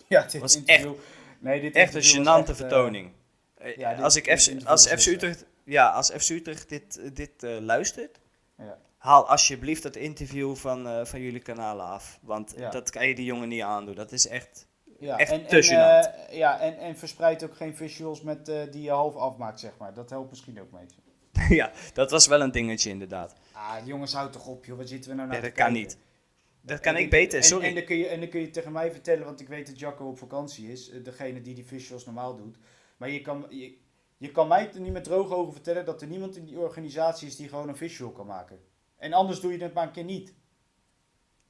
Ja, 0.08 0.22
dit 0.22 0.40
Was 0.40 0.56
interview, 0.56 0.92
nee, 1.38 1.60
dit 1.60 1.74
Echt 1.74 1.94
een 1.94 2.02
gênante 2.02 2.26
echt, 2.38 2.48
eh, 2.48 2.54
vertoning. 2.54 3.10
Eh, 3.54 3.76
ja, 3.76 3.94
dit- 3.94 4.04
als 4.04 4.16
ik 4.16 4.24
FC, 4.24 4.46
interview 4.46 4.68
als 4.68 4.86
FC 4.86 5.00
heel 5.04 5.12
Utrecht, 5.14 5.44
ja, 5.64 5.90
als 5.90 6.10
FC 6.10 6.28
Utrecht 6.28 6.68
dit, 6.68 6.98
eh, 6.98 7.10
dit 7.12 7.42
eh, 7.42 7.58
luistert, 7.60 8.20
Ja. 8.58 8.78
haal 8.98 9.28
alsjeblieft 9.28 9.82
dat 9.82 9.96
interview 9.96 10.56
van, 10.56 10.86
eh, 10.86 11.04
van 11.04 11.20
jullie 11.20 11.40
kanalen 11.40 11.84
af. 11.86 12.18
Want 12.22 12.54
Ja. 12.56 12.70
dat 12.70 12.90
kan 12.90 13.08
je 13.08 13.14
die 13.14 13.24
jongen 13.24 13.48
niet 13.48 13.62
aandoen. 13.62 13.94
Dat 13.94 14.12
is 14.12 14.28
echt... 14.28 14.66
Ja, 15.00 15.16
Echt 15.16 15.30
en, 15.30 15.46
te 15.46 15.56
en, 15.56 15.62
eh, 16.30 16.36
ja, 16.36 16.60
en, 16.60 16.78
en 16.78 16.96
verspreid 16.98 17.44
ook 17.44 17.56
geen 17.56 17.76
visuals 17.76 18.22
met, 18.22 18.48
eh, 18.48 18.56
die 18.70 18.82
je 18.82 18.90
half 18.90 19.14
afmaakt, 19.16 19.60
zeg 19.60 19.72
maar. 19.78 19.94
Dat 19.94 20.10
helpt 20.10 20.30
misschien 20.30 20.60
ook 20.60 20.70
mee. 20.72 20.86
ja, 21.58 21.70
dat 21.92 22.10
was 22.10 22.26
wel 22.26 22.40
een 22.40 22.52
dingetje 22.52 22.90
inderdaad. 22.90 23.34
Ah, 23.52 23.86
jongens, 23.86 24.12
houd 24.12 24.32
toch 24.32 24.46
op, 24.46 24.64
joh. 24.64 24.76
Wat 24.78 24.88
zitten 24.88 25.10
we 25.10 25.16
nou 25.16 25.28
naar 25.28 25.36
Ja, 25.36 25.42
te 25.42 25.48
dat 25.48 25.56
kan 25.58 25.66
kijken? 25.72 25.82
niet. 25.88 25.98
Dat 26.60 26.76
En 26.76 26.82
kan 26.82 26.96
ik 26.96 27.04
ik- 27.04 27.10
beter, 27.10 27.38
en- 27.38 27.44
sorry. 27.44 27.66
En, 27.66 27.74
dan 27.74 27.84
kun 27.84 27.96
je, 27.96 28.06
en 28.06 28.20
dan 28.20 28.28
kun 28.28 28.40
je 28.40 28.50
tegen 28.50 28.72
mij 28.72 28.92
vertellen, 28.92 29.24
want 29.24 29.40
ik 29.40 29.48
weet 29.48 29.66
dat 29.66 29.78
Jacco 29.78 30.06
op 30.08 30.18
vakantie 30.18 30.72
is. 30.72 30.90
eh, 30.90 31.04
Degene 31.04 31.40
die 31.42 31.54
die 31.54 31.66
visuals 31.66 32.04
normaal 32.04 32.36
doet. 32.36 32.56
Maar 32.96 33.10
je 33.10 33.20
kan, 33.20 33.46
je, 33.48 33.76
je 34.16 34.30
kan 34.30 34.48
mij 34.48 34.70
niet 34.78 34.92
met 34.92 35.04
droge 35.04 35.34
ogen 35.34 35.52
vertellen 35.52 35.84
dat 35.84 36.02
er 36.02 36.08
niemand 36.08 36.36
in 36.36 36.44
die 36.44 36.58
organisatie 36.58 37.26
is 37.28 37.36
die 37.36 37.48
gewoon 37.48 37.68
een 37.68 37.76
visual 37.76 38.10
kan 38.12 38.26
maken. 38.26 38.60
En 38.96 39.12
anders 39.12 39.40
doe 39.40 39.52
je 39.52 39.62
het 39.62 39.74
maar 39.74 39.86
een 39.86 39.92
keer 39.92 40.04
niet. 40.04 40.34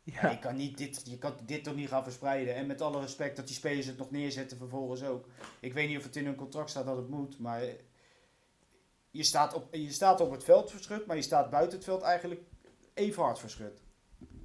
Ja. 0.04 0.30
Je, 0.30 0.38
kan 0.38 0.56
niet 0.56 0.78
dit, 0.78 1.02
je 1.04 1.18
kan 1.18 1.34
dit 1.46 1.64
toch 1.64 1.74
niet 1.74 1.88
gaan 1.88 2.02
verspreiden. 2.02 2.54
En 2.54 2.66
met 2.66 2.80
alle 2.80 3.00
respect 3.00 3.36
dat 3.36 3.46
die 3.46 3.56
spelers 3.56 3.86
het 3.86 3.98
nog 3.98 4.10
neerzetten 4.10 4.56
vervolgens 4.58 5.02
ook. 5.02 5.26
Ik 5.60 5.72
weet 5.72 5.88
niet 5.88 5.98
of 5.98 6.02
het 6.04 6.16
in 6.16 6.24
hun 6.24 6.34
contract 6.34 6.70
staat 6.70 6.86
dat 6.86 6.96
het 6.96 7.08
moet, 7.08 7.38
maar 7.38 7.62
je 9.12 9.22
staat 9.22 9.54
op, 9.54 9.74
je 9.74 9.92
staat 9.92 10.20
op 10.20 10.30
het 10.30 10.44
veld 10.44 10.70
verschut, 10.70 11.06
maar 11.06 11.16
je 11.16 11.22
staat 11.22 11.50
buiten 11.50 11.76
het 11.76 11.84
veld 11.84 12.02
eigenlijk 12.02 12.40
even 12.94 13.22
hard 13.22 13.38
verschut. 13.38 13.80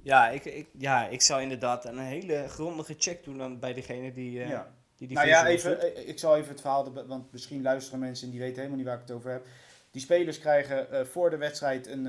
Ja, 0.02 0.28
ik, 0.28 0.44
ik, 0.44 0.68
ja, 0.78 1.06
ik 1.08 1.22
zou 1.22 1.42
inderdaad 1.42 1.84
een 1.84 1.98
hele 1.98 2.48
grondige 2.48 2.94
check 2.98 3.24
doen 3.24 3.38
dan 3.38 3.58
bij 3.58 3.72
degene 3.72 4.12
die, 4.12 4.32
ja. 4.32 4.74
die 4.96 5.06
die 5.08 5.16
nou 5.16 5.28
ja, 5.28 5.46
even, 5.46 5.70
doet. 5.70 5.92
eh, 5.92 6.08
ik 6.08 6.18
zal 6.18 6.36
even 6.36 6.48
het 6.50 6.60
verhaal, 6.60 6.92
want 7.06 7.32
misschien 7.32 7.62
luisteren 7.62 8.00
mensen 8.00 8.24
en 8.24 8.30
die 8.30 8.40
weten 8.40 8.56
helemaal 8.56 8.76
niet 8.76 8.86
waar 8.86 8.94
ik 8.96 9.00
het 9.06 9.10
over 9.10 9.30
heb. 9.30 9.46
Die 9.90 10.02
spelers 10.02 10.38
krijgen 10.38 10.90
eh, 10.90 11.04
voor 11.04 11.30
de 11.30 11.36
wedstrijd 11.36 11.86
een, 11.86 12.04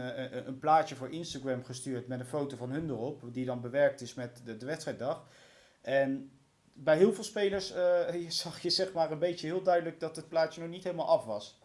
een- 0.47 0.59
plaatje 0.59 0.95
voor 0.95 1.09
Instagram 1.11 1.63
gestuurd 1.63 2.07
met 2.07 2.19
een 2.19 2.25
foto 2.25 2.57
van 2.57 2.71
hun 2.71 2.89
erop, 2.89 3.21
die 3.33 3.45
dan 3.45 3.61
bewerkt 3.61 4.01
is 4.01 4.13
met 4.13 4.41
de, 4.45 4.57
de 4.57 4.65
wedstrijddag. 4.65 5.27
En 5.81 6.31
bij 6.73 6.97
heel 6.97 7.13
veel 7.13 7.23
spelers 7.23 7.73
zag 8.41 8.61
je 8.61 8.69
zeg 8.69 8.93
maar 8.93 9.11
een 9.11 9.19
beetje 9.19 9.47
heel 9.47 9.61
duidelijk 9.63 9.99
dat 9.99 10.15
het 10.15 10.29
plaatje 10.29 10.61
nog 10.61 10.69
niet 10.69 10.83
helemaal 10.83 11.07
af 11.07 11.25
was. 11.25 11.58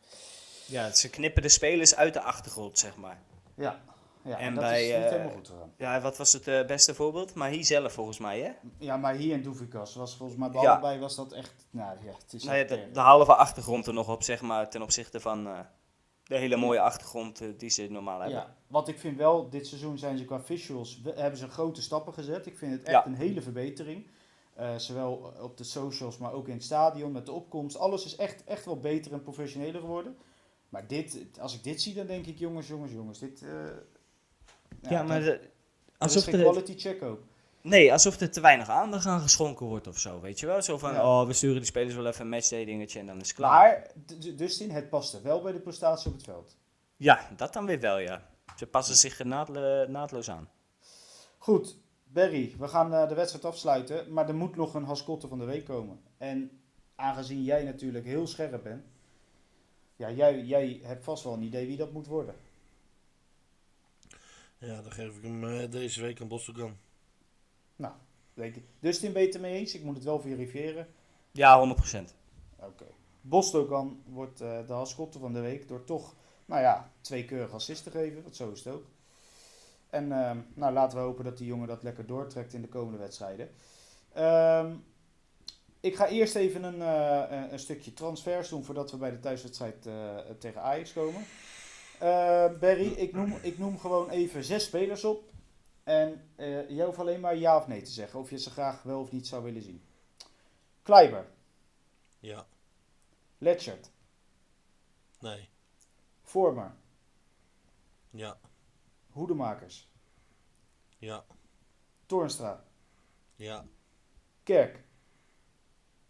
Ja, 0.67 0.93
ze 0.93 1.11
knippen 1.11 1.43
de 1.43 1.49
spelers 1.49 1.95
uit 1.97 2.13
de 2.15 2.21
achtergrond, 2.21 2.79
zeg 2.79 2.97
maar. 2.97 3.19
Ja, 3.57 3.81
ja 4.23 4.39
En 4.39 4.55
dat 4.55 4.65
bij, 4.65 4.87
is 4.89 4.95
niet 4.95 5.05
eh, 5.05 5.11
helemaal 5.11 5.33
goed 5.33 5.49
gegaan. 5.49 5.73
Ja, 5.77 6.01
wat 6.01 6.17
was 6.17 6.33
het 6.33 6.49
eh, 6.49 6.67
beste 6.67 6.95
voorbeeld? 6.95 7.35
Maar 7.35 7.51
hier 7.51 7.65
zelf 7.65 7.93
volgens 7.93 8.19
mij, 8.19 8.41
hè? 8.41 8.51
Ja, 8.79 8.97
maar 8.97 9.15
hier 9.15 9.35
en 9.35 9.43
Doevikas 9.43 9.95
was 9.95 10.17
volgens 10.17 10.39
mij 10.39 10.51
bij 10.51 10.63
Ja. 10.63 10.71
allebei 10.73 10.99
was 10.99 11.17
dat 11.17 11.33
echt, 11.33 11.55
nou 11.71 11.97
ja, 12.05 12.13
het 12.23 12.33
is 12.33 12.45
Nou 12.45 12.57
ja, 12.59 12.65
de, 12.65 13.01
halve 13.01 13.35
achtergrond 13.35 13.87
er 13.87 13.95
nog 13.95 14.09
op, 14.09 14.23
zeg 14.23 14.41
maar, 14.41 14.71
ten 14.71 14.83
opzichte 14.83 15.21
van 15.21 15.47
eh, 15.47 15.59
de 16.25 16.37
hele 16.39 16.57
mooie 16.57 16.81
achtergrond 16.81 17.41
eh, 17.41 17.49
die 17.59 17.71
ze 17.71 17.87
normaal 17.91 18.21
hebben. 18.21 18.39
Ja, 18.39 18.55
wat 18.67 18.89
ik 18.89 18.99
vind 18.99 19.17
wel, 19.17 19.51
dit 19.51 19.67
seizoen 19.67 19.99
zijn 19.99 20.19
ze 20.19 20.25
qua 20.25 20.41
visuals, 20.41 21.01
we- 21.03 21.13
hebben 21.17 21.39
ze 21.39 21.49
grote 21.49 21.83
stappen 21.83 22.13
gezet. 22.15 22.47
Ik 22.47 22.59
vind 22.59 22.73
het 22.73 22.83
echt 22.83 22.91
Ja. 22.91 23.07
een 23.07 23.15
hele 23.15 23.43
verbetering. 23.43 24.07
Eh, 24.55 24.77
zowel 24.77 25.33
op 25.41 25.57
de 25.57 25.65
socials, 25.65 26.19
maar 26.19 26.33
ook 26.33 26.49
in 26.49 26.55
het 26.55 26.65
stadion, 26.65 27.13
met 27.13 27.27
de 27.27 27.33
opkomst. 27.33 27.77
Alles 27.77 28.05
is 28.05 28.17
echt, 28.17 28.45
echt 28.45 28.65
wel 28.65 28.79
beter 28.81 29.13
en 29.13 29.23
professioneler 29.23 29.81
geworden. 29.81 30.17
Maar 30.75 30.87
dit, 30.87 31.19
als 31.41 31.55
ik 31.55 31.63
dit 31.65 31.83
zie, 31.83 31.95
dan 31.95 32.07
denk 32.07 32.27
ik, 32.27 32.39
jongens, 32.39 32.67
jongens, 32.69 32.93
jongens, 32.93 33.19
dit... 33.19 33.43
eh, 33.43 34.91
Ja, 34.91 35.03
maar 35.03 35.21
de- 35.21 35.41
alsof 35.99 36.27
er, 36.27 36.41
quality 36.43 36.79
check 36.79 37.03
ook. 37.03 37.21
nee, 37.61 37.93
alsof 37.93 38.21
er 38.21 38.31
te 38.31 38.41
weinig 38.41 38.69
aandacht 38.69 39.07
aan 39.07 39.21
geschonken 39.21 39.67
wordt 39.67 39.87
of 39.87 39.99
zo, 39.99 40.21
weet 40.21 40.41
je 40.41 40.47
wel? 40.47 40.63
Zo 40.63 40.79
van, 40.79 40.93
Ja. 40.93 41.21
oh, 41.21 41.27
we 41.27 41.33
sturen 41.33 41.57
die 41.57 41.65
spelers 41.65 41.95
wel 41.95 42.07
even 42.07 42.21
een 42.21 42.29
matchday 42.29 42.65
dingetje 42.65 42.99
en 42.99 43.07
dan 43.07 43.21
is 43.21 43.27
het 43.29 43.37
klaar. 43.37 43.51
Maar, 43.51 43.91
d- 44.07 44.21
d- 44.21 44.39
Dustin, 44.39 44.71
het 44.71 44.89
paste 44.89 45.21
wel 45.23 45.43
bij 45.43 45.53
de 45.53 45.59
prestatie 45.61 46.07
op 46.11 46.15
het 46.17 46.25
veld. 46.25 46.57
Ja, 46.97 47.29
dat 47.37 47.53
dan 47.53 47.67
weer 47.67 47.81
wel, 47.81 47.99
ja. 47.99 48.27
Ze 48.57 48.67
passen 48.67 48.97
zich 48.97 49.25
naadle- 49.25 49.87
naadloos 49.89 50.31
aan. 50.31 50.49
Goed, 51.39 51.77
Barry, 52.05 52.55
we 52.59 52.69
gaan 52.69 52.95
eh, 52.95 53.09
de 53.09 53.15
wedstrijd 53.15 53.45
afsluiten, 53.45 54.13
maar 54.13 54.29
er 54.29 54.35
moet 54.35 54.57
nog 54.57 54.75
een 54.75 54.85
haskotte 54.85 55.29
van 55.29 55.39
de 55.39 55.45
week 55.45 55.65
komen. 55.65 56.01
En 56.19 56.61
aangezien 56.95 57.43
jij 57.43 57.65
natuurlijk 57.65 58.05
heel 58.05 58.27
scherp 58.27 58.63
bent, 58.63 58.85
ja, 59.97 60.11
jij, 60.11 60.41
jij 60.41 60.81
hebt 60.83 61.05
vast 61.05 61.25
wel 61.25 61.33
een 61.33 61.43
idee 61.43 61.67
wie 61.67 61.77
dat 61.77 61.93
moet 61.93 62.07
worden. 62.07 62.35
Ja, 64.59 64.83
dan 64.83 64.93
geef 64.93 65.17
ik 65.17 65.23
hem 65.23 65.45
eh, 65.45 65.71
deze 65.71 66.01
week 66.01 66.21
aan 66.21 66.29
Bosselgan. 66.29 66.77
Weet 68.35 68.57
ik. 68.57 68.65
Dustin 68.81 69.13
ben 69.13 69.21
je 69.21 69.27
het 69.27 69.37
ermee 69.37 69.59
eens? 69.59 69.75
Ik 69.75 69.83
moet 69.83 69.95
het 69.95 70.05
wel 70.05 70.21
verifiëren. 70.21 70.87
Ja, 71.31 71.77
100%. 71.77 72.01
Oké. 72.57 72.85
Bostogan 73.21 74.03
wordt 74.07 74.41
eh, 74.41 74.67
de 74.67 74.73
haskotte 74.73 75.19
van 75.19 75.33
de 75.33 75.41
week 75.41 75.69
door 75.69 75.85
toch, 75.85 76.15
nou 76.47 76.63
ja, 76.63 76.91
twee 77.01 77.25
keurige 77.25 77.55
assists 77.55 77.83
te 77.83 77.91
geven, 77.91 78.23
want 78.23 78.37
zo 78.37 78.51
is 78.51 78.65
het 78.65 78.75
ook. 78.75 78.85
En 79.91 80.13
ehm, 80.13 80.39
nou, 80.55 80.73
laten 80.73 80.99
we 80.99 81.05
hopen 81.05 81.25
dat 81.25 81.39
die 81.39 81.47
jongen 81.47 81.69
dat 81.69 81.83
lekker 81.83 82.07
doortrekt 82.07 82.53
in 82.53 82.63
de 82.63 82.69
komende 82.69 82.99
wedstrijden. 82.99 83.51
Ehm, 84.13 84.75
ik 85.85 85.97
ga 85.97 86.09
eerst 86.09 86.35
even 86.35 86.63
een, 86.63 86.83
eh, 86.83 87.37
een- 87.39 87.53
een 87.53 87.59
stukje 87.59 87.93
transfers 87.93 88.49
doen 88.49 88.65
voordat 88.65 88.91
we 88.91 88.97
bij 88.97 89.11
de 89.11 89.21
thuiswedstrijd 89.21 89.87
eh, 89.87 90.17
tegen 90.39 90.63
Ajax 90.63 90.93
komen. 90.93 91.25
Eh, 91.99 92.59
Barry, 92.61 92.87
ik 92.93 93.13
noem, 93.13 93.39
ik 93.43 93.59
noem 93.59 93.79
gewoon 93.79 94.11
even 94.11 94.45
zes 94.45 94.65
spelers 94.65 95.05
op. 95.05 95.33
En 95.85 96.31
jij 96.69 96.85
hoeft 96.85 96.99
alleen 96.99 97.21
maar 97.21 97.37
ja 97.37 97.57
of 97.57 97.67
nee 97.67 97.83
te 97.83 97.91
zeggen, 97.91 98.21
of 98.21 98.31
je 98.31 98.39
ze 98.39 98.51
graag 98.51 98.83
wel 98.83 99.01
of 99.01 99.13
niet 99.13 99.27
zou 99.27 99.43
willen 99.45 99.63
zien. 99.63 99.83
Kleiber, 100.83 101.27
Ja, 102.19 102.47
Letchert, 103.39 103.91
nee, 105.21 105.49
Vormer, 106.23 106.75
ja, 108.11 108.39
Hoedemakers, 109.11 109.89
ja, 110.99 111.25
Toornstra, 112.07 112.65
ja, 113.37 113.65
Kerk. 114.43 114.83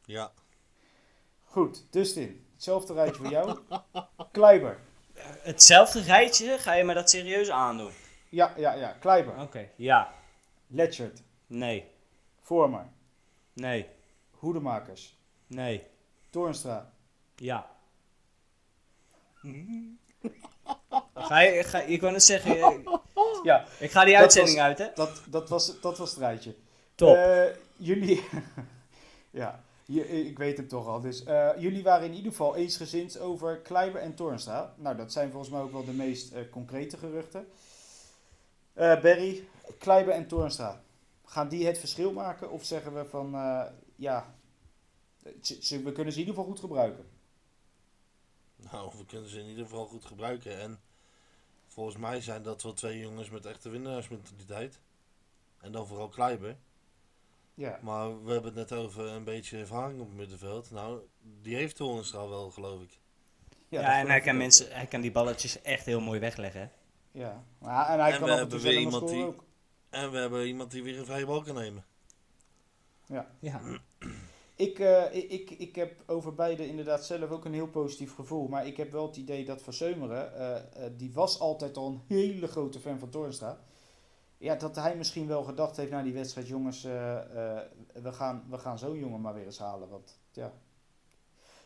Ja. 0.05 0.33
Goed, 1.45 1.85
Dustin, 1.91 2.47
hetzelfde 2.53 2.93
rijtje 2.95 3.17
voor 3.23 3.31
jou. 3.31 3.59
Kleiber. 4.33 4.79
Hetzelfde 5.43 6.01
rijtje, 6.01 6.59
ga 6.59 6.73
je 6.75 6.85
me 6.85 6.95
dat 6.95 7.11
serieus 7.11 7.51
aandoen? 7.51 7.93
Ja, 8.29 8.53
ja, 8.57 8.73
ja, 8.73 8.93
Kleiber. 9.01 9.41
Oké. 9.41 9.69
Ja. 9.77 10.13
Letchert, 10.67 11.23
Nee. 11.47 11.91
Vormer, 12.41 12.87
Nee. 13.53 13.89
Hoedemakers, 14.31 15.19
Nee. 15.47 15.87
Toornstra. 16.31 16.93
Ja. 17.37 17.71
Ga 21.15 21.41
je, 21.41 21.65
ga, 21.65 21.81
ik 21.81 22.01
wou 22.01 22.13
net 22.13 22.23
zeggen, 22.23 22.57
eh, 22.63 22.77
Ja, 23.43 23.65
ik 23.79 23.91
ga 23.91 24.05
die 24.05 24.13
Dat 24.13 24.23
uitzending 24.23 24.57
was- 24.57 24.67
uit, 24.67 24.79
hè? 24.79 24.89
dat, 24.95 25.23
dat, 25.27 25.49
was, 25.49 25.81
dat 25.81 25.99
was 25.99 26.11
het 26.11 26.19
rijtje. 26.19 26.55
Top. 26.95 27.17
Eh, 27.17 27.45
jullie, 27.77 28.25
ja, 29.41 29.65
je- 29.85 30.27
ik 30.27 30.39
weet 30.39 30.57
het 30.57 30.69
toch 30.69 30.87
al. 30.87 31.01
Dus 31.01 31.25
eh, 31.25 31.51
jullie 31.59 31.83
waren 31.83 32.07
in 32.07 32.15
ieder 32.15 32.31
geval 32.31 32.57
eensgezind 32.57 33.19
over 33.19 33.59
Kleiber 33.59 34.01
en 34.01 34.15
Toornstra. 34.15 34.75
Nou, 34.79 34.97
dat 34.97 35.13
zijn 35.13 35.31
volgens 35.31 35.51
mij 35.53 35.61
ook 35.61 35.73
wel 35.73 35.85
de 35.85 35.93
meest 35.93 36.33
eh, 36.33 36.43
concrete 36.51 36.97
geruchten. 36.97 37.47
Eh 38.73 39.01
Barry, 39.03 39.49
Kleiber 39.79 40.15
en 40.15 40.27
Toornstra. 40.27 40.83
Gaan 41.25 41.49
die 41.49 41.67
het 41.67 41.79
verschil 41.79 42.13
maken? 42.13 42.51
Of 42.51 42.65
zeggen 42.65 42.95
we 42.95 43.05
van, 43.05 43.35
eh, 43.35 43.65
ja, 43.97 44.35
we 45.23 45.93
kunnen 45.93 46.13
ze 46.13 46.21
in 46.21 46.27
ieder 46.27 46.35
geval 46.35 46.45
goed 46.45 46.61
gebruiken? 46.61 47.05
Nou, 48.71 48.93
we 48.99 49.05
kunnen 49.07 49.31
ze 49.31 49.39
in 49.41 49.47
ieder 49.49 49.65
geval 49.65 49.87
goed 49.87 50.05
gebruiken. 50.05 50.59
En 50.61 50.81
volgens 51.67 51.97
mij 51.97 52.21
zijn 52.21 52.43
dat 52.43 52.63
wel 52.63 52.73
twee 52.73 52.99
jongens 52.99 53.31
met 53.31 53.47
echte 53.47 53.69
winnaarsmentaliteit. 53.69 54.81
En 55.61 55.73
dan 55.73 55.87
vooral 55.87 56.09
Kleiber. 56.09 56.57
Ja, 57.55 57.79
Maar 57.83 58.25
we 58.25 58.33
hebben 58.33 58.55
het 58.57 58.71
net 58.71 58.79
over 58.79 59.07
een 59.07 59.25
beetje 59.25 59.59
ervaring 59.59 60.01
op 60.01 60.07
het 60.09 60.17
middenveld. 60.17 60.71
Nou, 60.71 61.01
die 61.43 61.55
heeft 61.57 61.77
Toornstra 61.77 62.29
wel, 62.29 62.51
geloof 62.51 62.83
ik. 62.83 62.99
Ja, 63.69 64.01
en 64.01 64.07
hij 64.07 64.21
kan, 64.21 64.37
mensen, 64.37 64.67
hij 64.71 64.87
kan 64.87 65.01
die 65.01 65.11
balletjes 65.13 65.63
echt 65.63 65.87
heel 65.87 66.01
mooi 66.01 66.21
wegleggen. 66.21 66.71
Ja, 67.11 67.45
maar, 67.59 67.89
en 67.89 67.99
hij 68.01 68.13
En 68.13 68.19
kan 68.19 68.29
we 68.29 68.35
hebben 68.35 68.61
weer 68.61 68.79
iemand 68.79 69.09
die- 69.09 69.25
ook. 69.25 69.45
En 69.91 70.11
we 70.11 70.17
hebben 70.19 70.47
iemand 70.47 70.71
die 70.71 70.83
weer 70.83 70.99
een 70.99 71.05
vrije 71.05 71.27
bal 71.27 71.43
kan 71.43 71.55
nemen. 71.55 71.85
Ja. 73.41 73.61
Ik, 74.57 74.79
eh, 74.79 75.15
ik, 75.15 75.31
ik, 75.31 75.51
ik 75.51 75.75
heb 75.75 76.03
over 76.07 76.35
beide 76.35 76.67
inderdaad 76.69 77.05
zelf 77.05 77.31
ook 77.31 77.45
een 77.45 77.53
heel 77.55 77.69
positief 77.69 78.15
gevoel. 78.15 78.49
Maar 78.49 78.67
ik 78.67 78.77
heb 78.77 78.93
wel 78.93 79.07
het 79.07 79.17
idee 79.17 79.45
dat 79.45 79.63
Verseumeren, 79.63 80.35
eh, 80.35 80.57
eh, 80.87 80.93
die 80.97 81.13
was 81.13 81.39
altijd 81.41 81.77
al 81.77 81.87
een 81.87 82.03
hele 82.17 82.47
grote 82.47 82.81
fan 82.81 82.99
van 82.99 83.11
Toornstra. 83.11 83.59
Ja, 84.45 84.55
dat 84.55 84.77
hij 84.77 84.97
misschien 84.97 85.27
wel 85.27 85.43
gedacht 85.43 85.77
heeft 85.77 85.91
na 85.91 86.03
die 86.03 86.13
wedstrijd, 86.13 86.49
jongens, 86.49 86.85
eh, 86.85 87.17
eh, 87.17 87.63
we 87.93 88.13
gaan, 88.13 88.45
we 88.51 88.59
gaan 88.59 88.79
zo'n 88.79 88.99
jongen 88.99 89.21
maar 89.21 89.35
weer 89.35 89.45
eens 89.45 89.59
halen. 89.59 89.89
Want, 89.89 90.19
ja. 90.33 90.53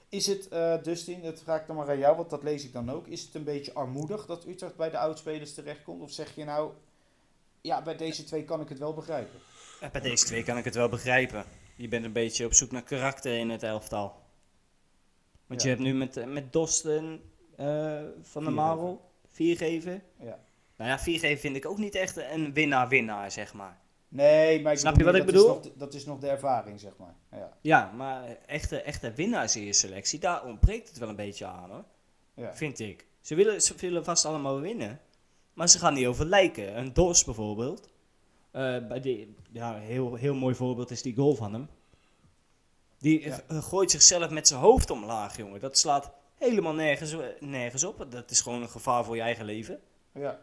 Is 0.09 0.27
het, 0.27 0.49
eh, 0.49 0.83
Dustin, 0.83 1.23
dat 1.23 1.43
vraag 1.43 1.61
ik 1.61 1.67
dan 1.67 1.77
maar 1.77 1.89
aan 1.89 1.99
jou, 1.99 2.17
want 2.17 2.31
dat 2.31 2.43
lees 2.43 2.65
ik 2.65 2.73
dan 2.73 2.91
ook. 2.91 3.07
Is 3.07 3.23
het 3.23 3.35
een 3.35 3.45
beetje 3.45 3.73
armoedig 3.73 4.27
dat 4.27 4.47
Utrecht 4.47 4.77
bij 4.77 4.91
de 4.91 4.99
oudspelers 4.99 5.55
terechtkomt? 5.55 6.03
Of 6.03 6.11
zeg 6.11 6.35
je 6.35 6.45
nou, 6.45 6.73
ja, 7.61 7.83
bij 7.83 7.97
deze 7.97 8.25
twee 8.25 8.45
kan 8.45 8.61
ik 8.61 8.69
het 8.69 8.79
wel 8.79 8.95
begrijpen? 8.95 9.41
Ja, 9.81 9.91
Bij 9.91 10.01
deze 10.01 10.25
twee 10.25 10.43
kan 10.43 10.57
ik 10.57 10.65
het 10.65 10.75
wel 10.75 10.89
begrijpen. 10.89 11.45
Je 11.77 11.89
bent 11.89 12.05
een 12.05 12.13
beetje 12.13 12.45
op 12.45 12.55
zoek 12.55 12.71
naar 12.71 12.83
karakter 12.83 13.39
in 13.39 13.51
het 13.51 13.63
elftal. 13.63 14.15
Want 15.47 15.63
je 15.63 15.69
hebt 15.69 15.81
nu 15.81 15.95
met, 15.95 16.27
met 16.27 16.53
Dosten 16.53 17.21
van 17.57 18.23
Viergever. 18.23 18.53
Marel, 18.53 19.11
viergeven. 19.29 20.03
Ja. 20.21 20.47
Nou 20.79 20.91
ja, 20.91 20.99
viergeven 20.99 21.39
vind 21.39 21.57
ik 21.57 21.67
ook 21.67 21.79
niet 21.79 21.95
echt 21.95 22.17
een 22.17 22.53
winnaar-winnaar, 22.53 23.31
zeg 23.31 23.55
maar. 23.55 23.79
Nee, 24.09 24.63
maar 24.63 24.73
ik 24.73 24.79
Snap 24.79 24.97
je 24.97 25.05
wat 25.05 25.15
ik 25.15 25.23
dat 25.25 25.33
bedoel? 25.33 25.59
Is 25.59 25.65
nog, 25.65 25.73
dat 25.77 25.95
is 25.95 26.05
nog 26.05 26.19
de 26.19 26.29
ervaring, 26.29 26.81
zeg 26.81 26.93
maar. 26.97 27.15
Ja. 27.33 27.53
Ja, 27.61 27.93
maar 27.97 28.37
echte, 28.47 28.83
echte 28.83 29.13
winnaars 29.13 29.57
in 29.57 29.65
je 29.65 29.73
selectie, 29.73 30.19
daar 30.19 30.45
ontbreekt 30.45 30.89
het 30.89 30.99
wel 30.99 31.09
een 31.09 31.17
beetje 31.17 31.47
aan 31.47 31.71
hoor. 31.71 31.85
Ja. 32.35 32.55
Vind 32.55 32.79
ik. 32.79 33.07
Ze 33.21 33.35
willen, 33.35 33.63
ze 33.63 33.75
willen 33.77 34.05
vast 34.05 34.25
allemaal 34.25 34.61
winnen. 34.61 35.01
Maar 35.53 35.69
ze 35.69 35.79
gaan 35.79 35.95
niet 35.95 36.07
over 36.07 36.27
lijken. 36.27 36.79
Een 36.79 36.93
Dos 36.93 37.25
bijvoorbeeld. 37.25 37.89
eh, 38.51 38.87
bij 38.87 39.01
die, 39.01 39.35
ja, 39.53 39.75
heel, 39.79 40.15
heel 40.15 40.35
mooi 40.35 40.55
voorbeeld 40.55 40.91
is 40.91 41.03
die 41.03 41.15
goal 41.15 41.35
van 41.35 41.53
hem. 41.53 41.69
Die 42.99 43.21
Ja. 43.23 43.41
gooit 43.49 43.91
zichzelf 43.91 44.31
met 44.31 44.49
zijn 44.49 44.61
hoofd 44.61 44.91
omlaag, 44.91 45.37
jongen. 45.37 45.61
Dat 45.61 45.79
slaat 45.79 46.11
helemaal 46.35 46.75
nergens, 46.75 47.17
nergens 47.41 47.85
op. 47.85 48.07
Dat 48.11 48.31
is 48.31 48.41
gewoon 48.41 48.63
een 48.63 48.69
gevaar 48.69 49.05
voor 49.05 49.17
je 49.17 49.23
eigen 49.23 49.45
leven. 49.45 49.81
Ja. 50.13 50.39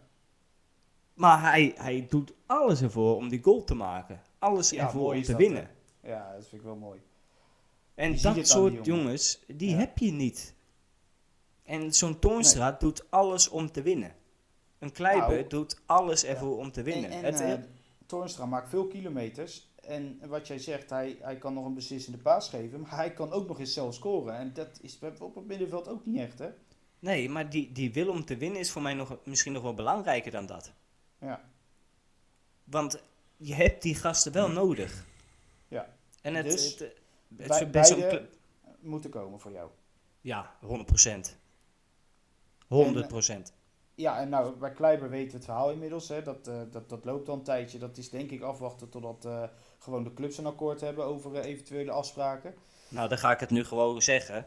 Maar 1.16 1.42
hij, 1.52 1.74
hij 1.78 2.06
doet 2.10 2.34
alles 2.46 2.82
ervoor 2.82 3.16
om 3.16 3.30
die 3.30 3.44
goal 3.44 3.64
te 3.64 3.76
maken. 3.76 4.22
Alles 4.40 4.70
Ja, 4.70 4.84
ervoor 4.84 5.14
om 5.14 5.22
te 5.22 5.32
dat, 5.32 5.40
winnen. 5.40 5.70
ja, 6.04 6.34
dat 6.34 6.48
vind 6.48 6.62
ik 6.62 6.68
wel 6.68 6.76
mooi. 6.76 7.00
En 7.94 8.12
Je 8.16 8.22
dat 8.22 8.34
die 8.36 8.44
soort 8.46 8.72
jongen. 8.86 8.86
jongens, 9.04 9.44
die 9.48 9.70
Ja. 9.70 9.78
heb 9.78 9.98
je 9.98 10.12
niet. 10.12 10.54
En 11.64 11.94
zo'n 11.94 12.20
Toornstra 12.20 12.72
doet 12.72 13.06
alles 13.12 13.50
om 13.50 13.72
te 13.72 13.82
winnen. 13.82 14.16
Een 14.80 14.92
Kleiber 14.92 15.30
Nou, 15.36 15.48
doet 15.48 15.82
alles 15.86 16.24
ervoor 16.24 16.58
om 16.58 16.72
te 16.72 16.82
winnen. 16.84 17.10
En, 17.10 17.24
en 17.24 17.34
Het- 17.34 17.60
eh, 17.60 17.66
Toornstra 18.06 18.46
maakt 18.46 18.70
veel 18.70 18.88
kilometers. 18.88 19.74
En 19.76 20.20
wat 20.28 20.48
jij 20.48 20.60
zegt, 20.60 20.90
hij, 20.90 21.18
hij 21.22 21.38
kan 21.38 21.54
nog 21.54 21.66
een 21.66 21.74
beslissende 21.74 22.18
paas 22.18 22.50
geven. 22.50 22.80
Maar 22.82 22.96
hij 22.96 23.14
kan 23.14 23.32
ook 23.32 23.48
nog 23.48 23.60
eens 23.60 23.74
zelf 23.74 23.94
scoren. 23.94 24.36
En 24.38 24.54
dat 24.54 24.80
is 24.82 25.00
op 25.20 25.36
het 25.36 25.46
middenveld 25.46 25.88
ook 25.88 26.06
niet 26.06 26.18
echt, 26.20 26.40
hè? 26.40 26.50
nee, 27.00 27.30
maar 27.30 27.50
die, 27.50 27.72
die 27.72 27.94
wil 27.94 28.10
om 28.10 28.26
te 28.26 28.38
winnen 28.38 28.60
is 28.60 28.72
voor 28.72 28.82
mij 28.82 28.94
nog, 28.94 29.18
misschien 29.24 29.54
nog 29.54 29.64
wel 29.64 29.74
belangrijker 29.74 30.32
dan 30.32 30.46
dat. 30.46 30.74
Ja. 31.20 31.42
Want 32.64 33.02
je 33.38 33.54
hebt 33.54 33.82
die 33.82 33.96
gasten 33.96 34.32
wel 34.32 34.50
nodig. 34.50 35.06
Ja. 35.68 35.94
En 36.22 36.36
het, 36.36 36.46
Dus, 36.46 36.66
het, 36.70 36.80
het, 36.80 36.94
het 37.38 37.48
bij- 37.48 37.70
beide- 37.70 38.30
Moeten 38.80 39.10
komen 39.10 39.40
voor 39.40 39.52
jou. 39.52 39.70
Ja, 40.22 40.56
100 40.62 40.86
procent. 40.86 41.38
100 42.68 43.08
procent. 43.08 43.54
Ja, 43.96 44.20
en 44.20 44.30
nou, 44.30 44.56
bij 44.56 44.72
Kleiber 44.72 45.10
weten 45.10 45.30
we 45.32 45.36
het 45.36 45.46
verhaal 45.46 45.72
inmiddels. 45.72 46.08
Hè? 46.08 46.22
Dat, 46.22 46.48
eh, 46.48 46.62
dat, 46.72 46.90
dat 46.90 47.06
loopt 47.06 47.30
al 47.30 47.36
een 47.36 47.44
tijdje. 47.44 47.78
Dat 47.80 47.98
is 47.98 48.10
denk 48.10 48.32
ik 48.32 48.42
afwachten 48.42 48.90
totdat 48.90 49.26
eh, 49.26 49.44
gewoon 49.80 50.04
de 50.04 50.14
clubs 50.14 50.38
een 50.38 50.46
akkoord 50.46 50.82
hebben 50.82 51.06
over 51.06 51.36
eh, 51.36 51.46
eventuele 51.46 51.92
afspraken. 51.92 52.54
Nou, 52.88 53.10
dan 53.10 53.18
ga 53.18 53.32
ik 53.32 53.40
het 53.40 53.50
nu 53.50 53.64
gewoon 53.64 54.02
zeggen. 54.02 54.46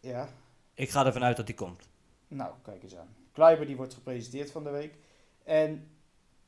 Ja, 0.00 0.28
Ik 0.74 0.90
ga 0.90 1.06
ervan 1.06 1.22
uit 1.24 1.36
dat 1.36 1.46
die 1.46 1.54
komt. 1.54 1.88
Nou, 2.28 2.54
kijk 2.62 2.82
eens 2.82 2.96
aan. 2.96 3.16
Kleiber 3.32 3.66
die 3.66 3.76
wordt 3.76 3.94
gepresenteerd 3.94 4.50
van 4.50 4.64
de 4.64 4.70
week. 4.70 4.94
En 5.44 5.88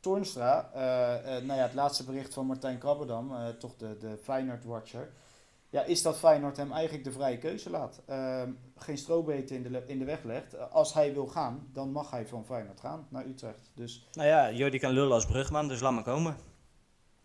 Toornstra, 0.01 0.71
eh, 0.75 1.37
eh, 1.37 1.45
nou 1.45 1.59
ja, 1.59 1.65
het 1.67 1.75
laatste 1.75 2.05
bericht 2.05 2.35
van 2.35 2.47
Martijn 2.47 2.79
Krabberdam, 2.79 3.35
eh, 3.35 3.49
toch 3.49 3.77
de, 3.77 3.97
de 3.97 4.17
Feyenoord-watcher. 4.23 5.13
Ja, 5.69 5.83
is 5.83 6.03
dat 6.03 6.19
Feyenoord 6.19 6.57
hem 6.57 6.73
eigenlijk 6.73 7.05
de 7.05 7.13
vrije 7.13 7.39
keuze 7.39 7.71
laat. 7.71 8.03
Ehm, 8.07 8.51
geen 8.77 8.99
strobeten 8.99 9.57
in 9.57 9.63
de, 9.73 9.85
in 9.87 9.99
de 9.99 10.05
weg 10.05 10.23
legt. 10.23 10.71
Als 10.71 10.95
hij 10.95 11.13
wil 11.15 11.27
gaan, 11.27 11.69
dan 11.73 11.91
mag 11.93 12.11
hij 12.11 12.27
van 12.27 12.45
Feyenoord 12.45 12.81
gaan 12.81 13.07
naar 13.11 13.27
Utrecht. 13.27 13.71
Dus 13.75 14.09
Nou 14.13 14.29
ja, 14.29 14.53
Jordi 14.53 14.79
kan 14.79 14.91
lullen 14.93 15.13
als 15.13 15.27
brugman, 15.27 15.69
dus 15.69 15.81
laat 15.81 15.93
maar 15.93 16.03
komen. 16.03 16.37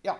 Ja. 0.01 0.17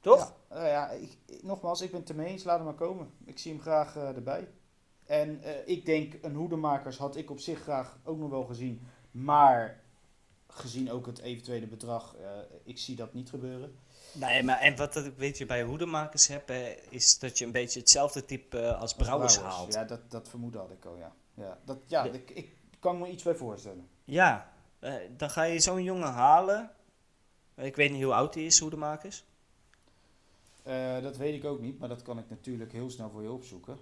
Toch? 0.00 0.34
Ja, 0.50 0.56
eh, 0.56 0.66
ja 0.70 0.90
ik, 0.90 1.18
ik- 1.26 1.42
nogmaals, 1.42 1.80
ik 1.80 1.90
ben 1.90 2.00
het 2.00 2.08
ermee 2.08 2.26
eens. 2.26 2.44
Laat 2.44 2.56
hem 2.56 2.64
maar 2.64 2.74
komen. 2.74 3.10
Ik 3.24 3.38
zie 3.38 3.52
hem 3.52 3.60
graag 3.60 3.96
erbij. 3.96 4.48
En 5.06 5.40
ik 5.66 5.84
denk, 5.86 6.14
een 6.22 6.34
hoedemakers 6.34 6.98
had 6.98 7.16
ik 7.16 7.30
op 7.30 7.38
zich 7.38 7.60
graag 7.60 7.98
ook 8.04 8.18
nog 8.18 8.30
wel 8.30 8.44
gezien. 8.44 8.86
Maar 9.10 9.81
gezien 10.54 10.90
ook 10.90 11.06
het 11.06 11.18
eventuele 11.18 11.66
bedrag, 11.66 12.14
eh, 12.16 12.28
ik 12.64 12.78
zie 12.78 12.96
dat 12.96 13.14
niet 13.14 13.30
gebeuren. 13.30 13.76
Nee, 14.12 14.42
maar 14.42 14.58
en 14.58 14.76
wat 14.76 14.96
ik 14.96 15.16
weet 15.16 15.38
je 15.38 15.46
bij 15.46 15.62
hoedemakers 15.62 16.26
heb, 16.26 16.50
is 16.88 17.18
dat 17.18 17.38
je 17.38 17.44
een 17.44 17.52
beetje 17.52 17.80
hetzelfde 17.80 18.24
type 18.24 18.58
eh, 18.58 18.80
als 18.80 18.94
Brouwers 18.94 19.34
Brouwers, 19.34 19.58
haalt. 19.58 19.72
Ja, 19.74 19.84
dat, 19.84 20.10
dat 20.10 20.28
vermoedde 20.28 20.58
had 20.58 20.70
ik 20.70 20.84
al, 20.84 20.96
ja. 20.96 21.12
Ja, 21.34 21.58
dat, 21.64 21.78
ja 21.86 22.02
De- 22.02 22.10
ik, 22.10 22.30
ik 22.30 22.52
kan 22.78 22.98
me 22.98 23.08
iets 23.08 23.22
bij 23.22 23.34
voorstellen. 23.34 23.88
Ja, 24.04 24.52
eh, 24.78 24.94
dan 25.16 25.30
ga 25.30 25.42
je 25.42 25.60
zo'n 25.60 25.82
jongen 25.82 26.12
halen. 26.12 26.70
Ik 27.56 27.76
weet 27.76 27.90
niet 27.90 28.02
hoe 28.02 28.14
oud 28.14 28.34
hij 28.34 28.44
is, 28.44 28.58
hoedemakers. 28.58 29.24
Dat 31.02 31.16
weet 31.16 31.34
ik 31.34 31.44
ook 31.44 31.60
niet, 31.60 31.78
maar 31.78 31.88
dat 31.88 32.02
kan 32.02 32.18
ik 32.18 32.30
natuurlijk 32.30 32.72
heel 32.72 32.90
snel 32.90 33.10
voor 33.10 33.22
je 33.22 33.30
opzoeken. 33.30 33.78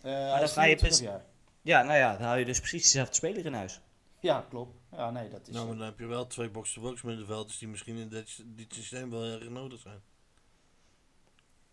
Dan 0.00 0.12
ga 0.12 0.40
je 0.40 0.48
24 0.48 0.78
pres- 0.88 0.98
jaar. 1.00 1.24
Ja, 1.62 1.82
nou 1.82 1.98
ja, 1.98 2.12
dan 2.16 2.26
hou 2.26 2.38
je 2.38 2.44
dus 2.44 2.58
precies 2.58 2.82
dezelfde 2.82 3.14
speler 3.14 3.46
in 3.46 3.52
huis. 3.54 3.80
Ja, 4.20 4.46
klopt. 4.48 4.76
Ja, 4.92 5.10
nee, 5.10 5.28
dat 5.28 5.48
is... 5.48 5.54
Nou, 5.54 5.66
maar 5.66 5.76
dan 5.76 5.86
heb 5.86 5.98
je 5.98 6.06
wel 6.06 6.26
twee 6.26 6.50
box-to-box 6.50 7.02
middenvelders 7.02 7.58
die 7.58 7.68
misschien 7.68 7.96
in 7.96 8.08
dit, 8.08 8.42
dit 8.46 8.74
systeem 8.74 9.10
wel 9.10 9.22
erg 9.24 9.48
nodig 9.48 9.80
zijn. 9.80 10.00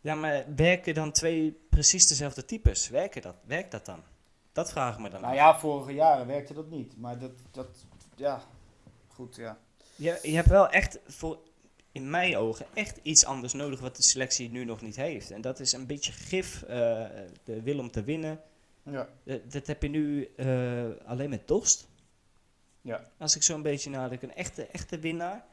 Ja, 0.02 0.16
maar 0.16 0.46
werken 0.56 0.94
dan 0.94 1.12
twee 1.12 1.52
precies 1.70 2.08
dezelfde 2.08 2.46
types? 2.46 2.90
Werken 2.90 3.22
dat? 3.22 3.36
Werkt 3.46 3.72
dat 3.72 3.86
dan? 3.86 4.04
Dat 4.52 4.72
vraag 4.72 4.94
ik 4.94 5.02
me 5.02 5.10
dan 5.10 5.22
Nou 5.22 5.34
af. 5.34 5.40
ja, 5.40 5.60
vorige 5.60 5.94
jaren 5.94 6.28
werkte 6.28 6.54
dat 6.54 6.70
niet. 6.70 6.98
Maar 6.98 7.20
dat, 7.20 7.32
dat 7.52 7.86
ja, 8.16 8.42
goed, 9.08 9.36
ja. 9.36 9.58
Je, 9.96 10.20
je 10.22 10.36
hebt 10.36 10.50
wel 10.50 10.70
echt, 10.70 11.00
voor, 11.08 11.40
in 11.92 12.10
mijn 12.10 12.38
ogen, 12.38 12.66
echt 12.74 13.00
iets 13.02 13.26
anders 13.26 13.54
nodig 13.54 13.80
wat 13.80 13.96
de 13.96 14.04
selectie 14.04 14.50
nu 14.52 14.66
nog 14.66 14.82
niet 14.82 14.96
heeft. 14.96 15.32
En 15.32 15.42
dat 15.42 15.60
is 15.60 15.72
een 15.74 15.88
beetje 15.88 16.12
gif, 16.12 16.62
eh, 16.64 17.06
de 17.44 17.62
wil 17.64 17.80
om 17.80 17.92
te 17.92 18.04
winnen. 18.04 18.42
Ja, 18.84 19.10
Eh, 19.24 19.36
dat 19.50 19.68
heb 19.68 19.82
je 19.82 19.90
nu 19.90 20.30
eh, 20.36 20.84
alleen 21.06 21.30
met 21.30 21.48
Dost. 21.48 21.88
Ja. 22.84 23.10
Als 23.18 23.36
ik 23.36 23.44
zo'n 23.44 23.62
beetje 23.62 23.90
nadenk, 23.90 24.22
een 24.22 24.36
echte, 24.36 24.66
echte 24.66 25.00
winnaar. 25.00 25.46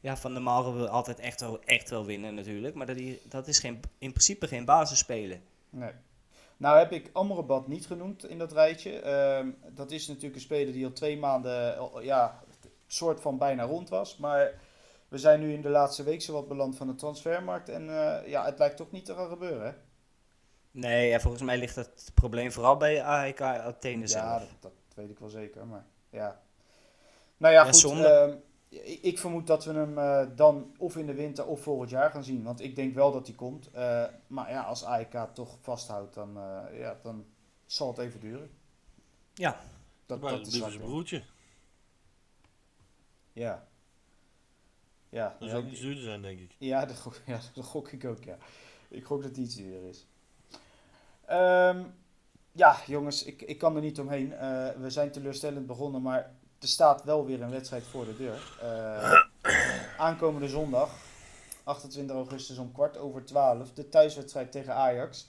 Ja, 0.00 0.16
Van 0.16 0.32
der 0.32 0.42
Marel 0.42 0.74
wil 0.74 0.88
altijd 0.88 1.18
echt 1.18 1.40
wel, 1.40 1.62
echt 1.64 1.90
wel 1.90 2.04
winnen 2.04 2.34
natuurlijk. 2.34 2.74
Maar 2.74 2.86
dat, 2.86 2.96
die, 2.96 3.20
dat 3.28 3.48
is 3.48 3.58
geen, 3.58 3.80
in 3.98 4.10
principe 4.10 4.48
geen 4.48 4.64
basisspeler. 4.64 5.40
Nee. 5.70 5.92
Nou 6.56 6.78
heb 6.78 6.92
ik 6.92 7.10
Amrabat 7.12 7.68
niet 7.68 7.86
genoemd 7.86 8.24
in 8.28 8.38
dat 8.38 8.52
rijtje. 8.52 9.00
Ehm, 9.00 9.50
dat 9.74 9.90
is 9.90 10.06
natuurlijk 10.06 10.34
een 10.34 10.40
speler 10.40 10.72
die 10.72 10.84
al 10.84 10.92
twee 10.92 11.18
maanden, 11.18 11.76
eh, 11.76 11.86
ja, 12.00 12.40
soort 12.86 13.20
van 13.20 13.38
bijna 13.38 13.62
rond 13.62 13.88
was. 13.88 14.16
Maar 14.16 14.60
we 15.08 15.18
zijn 15.18 15.40
nu 15.40 15.52
in 15.52 15.62
de 15.62 15.68
laatste 15.68 16.02
week 16.02 16.22
zowat 16.22 16.48
beland 16.48 16.76
van 16.76 16.86
de 16.86 16.94
transfermarkt. 16.94 17.68
En 17.68 17.88
eh, 17.88 18.28
ja, 18.28 18.44
het 18.44 18.58
lijkt 18.58 18.76
toch 18.76 18.90
niet 18.90 19.04
te 19.04 19.14
gaan 19.14 19.28
gebeuren, 19.28 19.66
hè? 19.66 19.72
Nee, 20.70 21.12
en 21.12 21.20
volgens 21.20 21.42
mij 21.42 21.58
ligt 21.58 21.76
het 21.76 22.10
probleem 22.14 22.52
vooral 22.52 22.76
bij 22.76 23.02
AEK 23.02 23.40
Athene 23.40 24.00
Ja, 24.00 24.06
zelf. 24.06 24.40
dat, 24.40 24.48
dat 24.60 24.72
weet 24.94 25.10
ik 25.10 25.18
wel 25.18 25.28
zeker, 25.28 25.66
maar 25.66 25.86
ja. 26.10 26.42
Nou 27.36 27.54
ja, 27.54 27.60
Ja, 27.60 27.64
goed. 27.66 27.76
zonde. 27.76 28.06
ehm, 28.08 28.36
ik, 28.68 29.02
ik 29.02 29.18
vermoed 29.18 29.46
dat 29.46 29.64
we 29.64 29.72
hem 29.72 29.98
eh, 29.98 30.26
dan 30.36 30.74
of 30.78 30.96
in 30.96 31.06
de 31.06 31.14
winter 31.14 31.46
of 31.46 31.60
volgend 31.62 31.90
jaar 31.90 32.10
gaan 32.10 32.24
zien. 32.24 32.42
Want 32.42 32.60
ik 32.60 32.76
denk 32.76 32.94
wel 32.94 33.12
dat 33.12 33.26
hij 33.26 33.36
komt. 33.36 33.70
Eh, 33.70 34.04
maar 34.26 34.50
ja, 34.50 34.62
als 34.62 34.84
AEK 34.84 35.28
toch 35.34 35.56
vasthoudt, 35.60 36.14
dan, 36.14 36.36
eh, 36.36 36.78
ja, 36.78 36.98
dan 37.02 37.24
zal 37.66 37.88
het 37.88 37.98
even 37.98 38.20
duren. 38.20 38.50
Ja. 39.34 39.60
Dat, 40.06 40.20
Maar 40.20 40.30
dat 40.30 40.44
dat 40.44 40.52
is 40.52 40.58
zijn 40.58 40.78
broertje. 40.78 41.22
Ja. 43.32 43.66
Ja, 45.08 45.36
Dat 45.38 45.48
ja, 45.48 45.54
zou 45.54 45.66
iets 45.70 45.80
duurder 45.80 46.02
zijn, 46.02 46.22
denk 46.22 46.40
ik. 46.40 46.54
Ja, 46.58 46.86
dat 46.86 46.98
gok, 47.00 47.20
ja, 47.26 47.40
dat 47.54 47.64
gok 47.64 47.92
ik 47.92 48.04
ook, 48.04 48.24
ja. 48.24 48.36
Ik 48.88 49.04
gok 49.04 49.20
dat 49.22 49.28
het 49.30 49.38
iets 49.38 49.54
duurder 49.54 49.88
is. 49.88 50.06
Ehm, 51.24 51.84
ja, 52.52 52.76
jongens, 52.86 53.24
ik, 53.24 53.42
ik 53.42 53.58
kan 53.58 53.76
er 53.76 53.82
niet 53.82 54.00
omheen. 54.00 54.32
Eh, 54.32 54.68
we 54.76 54.90
zijn 54.90 55.10
teleurstellend 55.10 55.66
begonnen, 55.66 56.02
maar 56.02 56.30
er 56.58 56.68
staat 56.68 57.04
wel 57.04 57.26
weer 57.26 57.42
een 57.42 57.50
wedstrijd 57.50 57.82
voor 57.82 58.04
de 58.04 58.16
deur. 58.16 58.58
Eh, 58.60 59.12
aankomende 59.98 60.48
zondag, 60.48 60.90
28 61.64 62.16
augustus 62.16 62.58
om 62.58 62.72
kwart 62.72 62.98
over 62.98 63.24
12, 63.24 63.72
de 63.72 63.88
thuiswedstrijd 63.88 64.52
tegen 64.52 64.74
Ajax. 64.74 65.28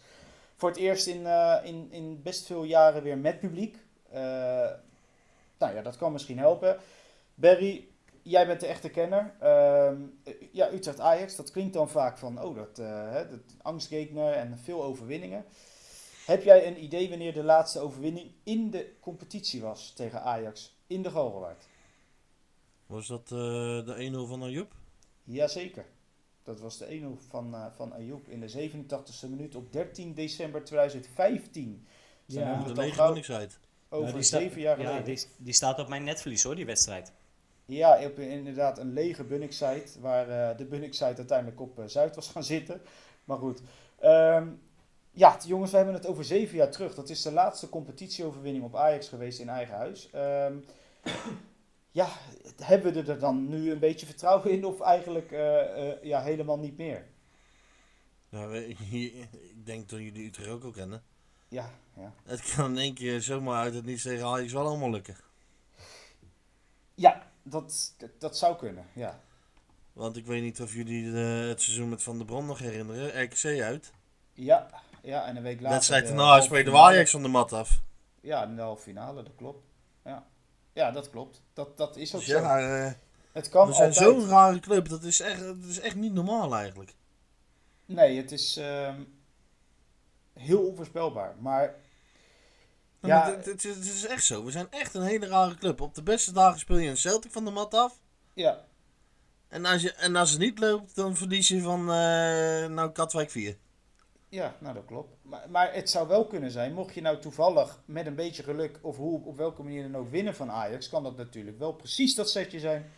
Voor 0.56 0.70
het 0.70 0.78
eerst 0.78 1.08
in, 1.08 1.26
eh, 1.26 1.56
in, 1.64 1.88
in 1.92 2.22
best 2.22 2.46
veel 2.46 2.64
jaren 2.64 3.04
weer 3.04 3.18
met 3.18 3.40
publiek. 3.40 3.78
Nou 5.58 5.76
ja, 5.76 5.82
dat 5.82 5.98
kan 5.98 6.12
misschien 6.12 6.38
helpen. 6.38 6.78
Barry, 7.36 7.88
jij 8.22 8.48
bent 8.48 8.60
de 8.60 8.68
echte 8.68 8.90
kenner. 8.90 9.34
Ehm, 9.40 10.02
eh, 10.24 10.34
ja, 10.52 10.72
Utrecht-Ajax, 10.72 11.36
dat 11.36 11.52
klinkt 11.52 11.74
dan 11.74 11.90
vaak 11.90 12.18
van, 12.18 12.42
oh, 12.42 12.56
dat, 12.56 12.76
dat 12.76 13.40
en 14.36 14.60
veel 14.64 14.84
overwinningen. 14.84 15.46
Heb 16.26 16.44
jij 16.44 16.68
een 16.68 16.84
idee 16.84 17.10
wanneer 17.10 17.34
de 17.34 17.44
laatste 17.44 17.80
overwinning 17.80 18.32
in 18.44 18.70
de 18.72 18.94
competitie 19.00 19.62
was 19.62 19.92
tegen 19.96 20.22
Ajax 20.22 20.76
in 20.88 21.02
de 21.02 21.10
Galgenwaard? 21.12 21.64
Was 22.86 23.08
dat 23.08 23.22
eh, 23.22 23.38
de 23.86 24.24
1-0 24.26 24.30
van 24.30 24.44
Ayoub? 24.44 24.72
Jazeker. 25.24 25.86
Dat 26.44 26.60
was 26.60 26.78
de 26.78 27.00
1-0 27.02 27.28
van, 27.30 27.54
eh 27.56 27.66
van 27.76 27.94
Ayoub 27.94 28.28
in 28.28 28.40
de 28.40 28.70
87e 28.70 29.30
minuut 29.30 29.56
op 29.56 29.74
13 29.74 30.14
december 30.14 30.64
2015. 30.64 31.88
Dus 32.26 32.36
dan 32.36 32.44
Ja. 32.44 32.64
De 32.64 32.74
over 33.90 34.08
Ja, 34.08 34.14
die 34.14 34.24
sta- 34.24 34.38
zeven 34.40 34.62
jaar 34.62 34.80
Ja, 34.80 34.86
geleden. 34.86 35.06
die, 35.16 35.26
die 35.38 35.54
staat 35.54 35.80
op 35.80 35.88
mijn 35.88 36.04
netvlies 36.04 36.44
hoor, 36.44 36.56
die 36.56 36.66
wedstrijd. 36.66 37.12
Ja, 37.66 38.06
op 38.06 38.18
een- 38.18 38.30
inderdaad 38.30 38.78
een 38.78 38.94
lege 38.94 39.24
Bunnik-site, 39.24 40.00
waar 40.00 40.30
eh, 40.52 40.58
de 40.58 40.66
Bunnik-site 40.66 41.16
uiteindelijk 41.18 41.62
op 41.62 41.84
Zuid 41.86 42.16
was 42.16 42.28
gaan 42.28 42.44
zitten. 42.44 42.82
Maar 43.24 43.38
goed. 43.38 43.62
Ehm, 44.00 44.48
ja, 45.14 45.38
jongens, 45.46 45.72
we 45.72 45.78
hebben 45.78 45.96
het 45.96 46.06
over 46.06 46.24
zeven 46.24 46.58
jaar 46.58 46.72
terug. 46.72 46.96
Dat 46.96 47.10
is 47.10 47.22
de 47.22 47.32
laatste 47.32 47.70
competitieoverwinning 47.70 48.64
op 48.66 48.76
Ajax 48.76 49.08
geweest 49.08 49.40
in 49.40 49.50
eigen 49.50 49.76
huis. 49.76 50.10
Ehm, 50.12 50.58
ja, 51.92 52.08
hebben 52.62 52.94
we 52.94 53.12
er 53.12 53.20
dan 53.20 53.50
nu 53.50 53.72
een 53.72 53.80
beetje 53.80 54.06
vertrouwen 54.06 54.52
in 54.52 54.66
of 54.66 54.80
eigenlijk 54.82 55.32
eh, 55.32 55.90
eh, 55.92 56.04
ja, 56.04 56.22
helemaal 56.22 56.60
niet 56.60 56.78
meer? 56.78 57.06
Hier, 58.90 59.12
ik 59.32 59.66
denk 59.66 59.90
dat 59.90 60.00
jullie 60.00 60.26
Utrecht 60.26 60.50
ook 60.50 60.64
al 60.64 60.72
kennen. 60.72 61.04
Ja, 61.48 61.70
ja. 61.96 62.14
Het 62.24 62.54
kan 62.56 62.72
in 62.72 62.78
één 62.78 62.94
keer 62.94 63.22
zomaar 63.22 63.62
uit 63.64 63.74
het 63.74 63.86
niets 63.86 64.04
tegen 64.04 64.26
Ajax 64.26 64.54
wel 64.54 64.66
allemaal 64.68 64.90
lukken. 64.90 65.16
Ja, 66.96 67.32
dat, 67.44 67.94
dat, 67.98 68.10
dat 68.20 68.38
zou 68.38 68.58
kunnen, 68.58 68.86
ja. 68.94 69.20
Want 69.94 70.18
ik 70.18 70.26
weet 70.26 70.42
niet 70.42 70.62
of 70.62 70.74
jullie 70.74 71.12
de- 71.12 71.46
het 71.50 71.62
seizoen 71.62 71.90
met 71.90 72.04
Van 72.04 72.18
der 72.18 72.26
Brom 72.26 72.46
nog 72.46 72.60
herinneren. 72.60 73.24
RKC 73.24 73.62
uit. 73.62 73.92
Ja, 74.34 74.70
ja 75.04 75.26
en 75.26 75.36
een 75.36 75.44
week 75.44 75.60
later... 75.60 75.74
Wedstrijd 75.76 76.08
de 76.08 76.14
daarna 76.14 76.42
speelde 76.42 76.64
finale. 76.70 76.88
Ajax 76.94 77.12
van 77.12 77.22
de 77.22 77.28
mat 77.28 77.54
af. 77.54 77.82
Ja, 78.22 78.44
in 78.44 78.56
de 78.56 78.62
halve 78.62 78.82
finale, 78.84 79.24
dat 79.24 79.36
klopt. 79.36 79.64
Ja, 80.06 80.26
ja 80.74 80.92
dat 80.92 81.10
klopt. 81.10 81.42
Dat, 81.54 81.78
dat 81.78 81.96
is 81.98 82.14
ook 82.16 82.20
Dus 82.22 82.30
zo. 82.30 82.40
ja, 82.40 82.60
eh, 82.86 82.92
Het 83.32 83.50
kan 83.50 83.68
we 83.68 83.74
zijn 83.74 83.94
zo'n 83.94 84.28
rare 84.28 84.60
club. 84.60 84.90
Dat 84.90 85.04
is, 85.04 85.20
echt, 85.20 85.40
dat 85.40 85.64
is 85.70 85.80
echt 85.80 85.96
niet 85.96 86.14
normaal 86.14 86.56
eigenlijk. 86.56 86.94
Nee, 87.86 88.18
het 88.18 88.32
is 88.32 88.58
ehm, 88.58 89.02
heel 90.34 90.60
onvoorspelbaar. 90.68 91.36
Maar 91.40 91.62
Ja, 93.00 93.08
Ja. 93.10 93.20
maar 93.20 93.36
het, 93.36 93.46
het, 93.46 93.66
is- 93.66 93.76
het 93.76 93.86
is 93.86 94.06
echt 94.08 94.24
zo. 94.24 94.44
We 94.46 94.52
zijn 94.52 94.68
echt 94.70 94.94
een 94.94 95.02
hele 95.02 95.28
rare 95.28 95.56
club. 95.56 95.82
Op 95.82 95.96
de 95.96 96.04
beste 96.04 96.32
dagen 96.32 96.60
speel 96.60 96.78
je 96.78 96.90
een 96.90 96.98
Celtic 96.98 97.32
van 97.32 97.46
de 97.46 97.52
mat 97.52 97.74
af. 97.74 98.00
ja, 98.34 98.66
En 99.48 99.66
als, 99.66 99.82
je, 99.82 99.94
en 99.94 100.16
als 100.16 100.30
het 100.30 100.40
niet 100.40 100.60
loopt, 100.60 100.96
dan 100.96 101.16
verlies 101.16 101.48
je 101.48 101.62
van 101.62 101.80
eh 101.80 102.66
nou, 102.68 102.92
Katwijk 102.92 103.32
4. 103.32 103.58
Ja, 104.34 104.56
nou 104.60 104.74
dat 104.74 104.86
klopt. 104.86 105.16
Maar, 105.22 105.50
maar 105.50 105.74
het 105.74 105.90
zou 105.90 106.08
wel 106.08 106.28
kunnen 106.28 106.52
zijn, 106.52 106.74
mocht 106.74 106.94
je 106.94 107.02
nou 107.02 107.20
toevallig 107.20 107.82
met 107.86 108.06
een 108.06 108.16
beetje 108.16 108.44
geluk 108.44 108.80
of 108.82 108.98
hoe, 108.98 109.26
op 109.26 109.38
welke 109.38 109.64
manier 109.64 109.92
dan 109.92 110.02
ook 110.02 110.10
winnen 110.10 110.36
van 110.36 110.52
Ajax, 110.52 110.90
kan 110.90 111.04
dat 111.04 111.18
natuurlijk 111.18 111.60
wel 111.60 111.74
precies 111.74 112.16
dat 112.16 112.30
setje 112.30 112.60
zijn 112.60 112.92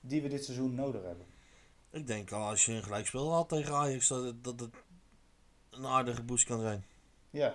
die 0.00 0.22
we 0.22 0.28
dit 0.28 0.44
seizoen 0.44 0.74
nodig 0.74 1.02
hebben. 1.02 1.26
Ik 1.90 2.06
denk 2.06 2.32
al 2.32 2.48
als 2.48 2.64
je 2.64 2.72
een 2.72 2.82
gelijkspel 2.82 3.32
had 3.32 3.48
tegen 3.48 3.74
Ajax, 3.74 4.08
dat 4.08 4.24
het, 4.24 4.44
dat 4.44 4.60
het 4.60 4.74
een 5.70 5.86
aardige 5.86 6.22
boost 6.22 6.46
kan 6.46 6.60
zijn. 6.60 6.84
Ja, 7.30 7.54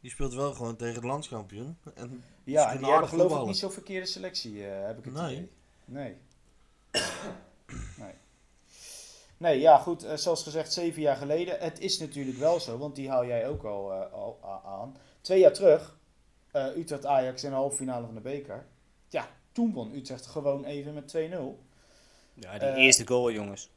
Je 0.00 0.10
speelt 0.10 0.34
wel 0.34 0.54
gewoon 0.54 0.76
tegen 0.76 1.00
de 1.00 1.06
landskampioen. 1.06 1.76
En 1.94 2.24
ja 2.44 2.72
en 2.72 2.78
die 2.78 2.90
hebben 2.90 3.08
geloof 3.08 3.40
ik 3.40 3.46
niet 3.46 3.56
zo'n 3.56 3.72
verkeerde 3.72 4.06
selectie, 4.06 4.66
eh, 4.66 4.86
heb 4.86 4.98
ik 4.98 5.04
het 5.04 5.14
Nee. 5.14 5.32
idee. 5.34 5.50
Nee. 5.84 6.16
nee. 8.04 8.14
Nee, 9.36 9.60
ja 9.60 9.78
goed, 9.78 10.04
eh, 10.04 10.16
zoals 10.16 10.42
gezegd, 10.42 10.72
zeven 10.72 11.02
jaar 11.02 11.16
geleden. 11.16 11.58
Het 11.58 11.80
is 11.80 11.98
natuurlijk 11.98 12.38
wel 12.38 12.60
zo, 12.60 12.78
want 12.78 12.94
die 12.96 13.08
haal 13.10 13.26
jij 13.26 13.48
ook 13.48 13.64
al, 13.64 13.92
eh, 13.92 14.12
al 14.12 14.38
aan. 14.64 14.96
Twee 15.20 15.38
jaar 15.40 15.52
terug, 15.52 15.96
eh, 16.50 16.76
Utrecht-Ajax 16.76 17.44
in 17.44 17.50
de 17.50 17.56
halve 17.56 17.76
finale 17.76 18.06
van 18.06 18.14
de 18.14 18.20
beker. 18.20 18.66
Ja, 19.08 19.28
toen 19.52 19.72
won 19.72 19.94
Utrecht 19.94 20.26
gewoon 20.26 20.64
even 20.64 20.94
met 20.94 21.08
2-0 21.08 21.58
Ja, 22.34 22.58
die 22.58 22.74
eerste 22.74 23.06
goal, 23.06 23.30
jongens. 23.30 23.70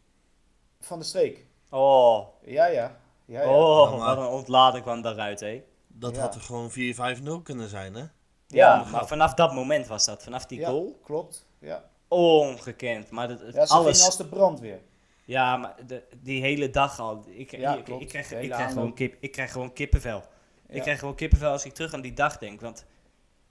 van 0.80 1.00
de 1.00 1.06
streek. 1.06 1.46
Oh, 1.70 2.28
Ja, 2.42 2.66
ja. 2.66 2.98
ja, 3.26 3.42
ja. 3.42 3.50
oh 3.50 3.92
Ja, 3.92 3.98
maar- 3.98 4.16
wat 4.16 4.26
een 4.26 4.32
ontlading 4.32 4.84
kwam 4.84 5.02
daaruit, 5.02 5.40
hé. 5.40 5.64
dat 5.88 6.16
Ja. 6.16 6.22
had 6.22 6.36
er 6.36 6.42
gewoon 6.42 6.72
4-5-0 6.72 7.42
kunnen 7.44 7.70
zijn, 7.70 7.94
hè? 7.96 8.00
Ja, 8.02 8.10
Ja, 8.48 8.84
maar 8.92 9.08
vanaf 9.08 9.34
dat 9.34 9.54
moment 9.54 9.88
was 9.88 10.06
dat, 10.06 10.24
vanaf 10.24 10.46
die 10.46 10.60
Ja, 10.60 10.70
goal, 10.70 11.00
klopt. 11.04 11.46
Ja, 11.60 11.90
ongekend. 12.08 13.10
Maar 13.10 13.30
het- 13.30 13.54
ja 13.54 13.66
ze 13.66 13.74
alles, 13.74 14.06
als 14.06 14.18
de 14.18 14.26
brandweer. 14.26 14.80
Ja, 15.28 15.58
maar 15.58 15.76
de, 15.88 16.04
die 16.22 16.42
hele 16.42 16.70
dag 16.70 17.00
al, 17.00 17.26
ik, 17.28 17.52
Ja, 17.52 17.76
ik, 17.76 17.84
krijg, 17.84 18.32
ik, 18.32 18.50
krijg 18.50 18.72
gewoon 18.72 18.94
kip, 18.94 19.16
ik 19.20 19.32
krijg 19.32 19.52
gewoon 19.52 19.74
kippenvel. 19.74 20.24
Ja. 20.68 20.76
Ik 20.76 20.82
krijg 20.82 21.00
gewoon 21.00 21.16
kippenvel 21.16 21.52
als 21.52 21.66
ik 21.66 21.74
terug 21.74 21.94
aan 21.94 22.02
die 22.02 22.14
dag 22.14 22.38
denk, 22.38 22.62
want 22.62 22.86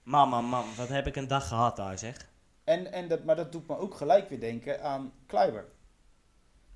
man, 0.03 0.29
man, 0.29 0.45
man, 0.45 0.65
wat 0.77 0.87
heb 0.87 1.07
ik 1.07 1.15
een 1.15 1.27
dag 1.27 1.47
gehad 1.47 1.75
daar, 1.75 1.97
zeg. 1.97 2.29
En, 2.63 2.91
en 2.91 3.07
dat, 3.07 3.23
maar 3.23 3.35
dat 3.35 3.51
doet 3.51 3.67
me 3.67 3.77
ook 3.77 3.95
gelijk 3.95 4.29
weer 4.29 4.39
denken 4.39 4.83
aan 4.83 5.13
Kleiber. 5.25 5.65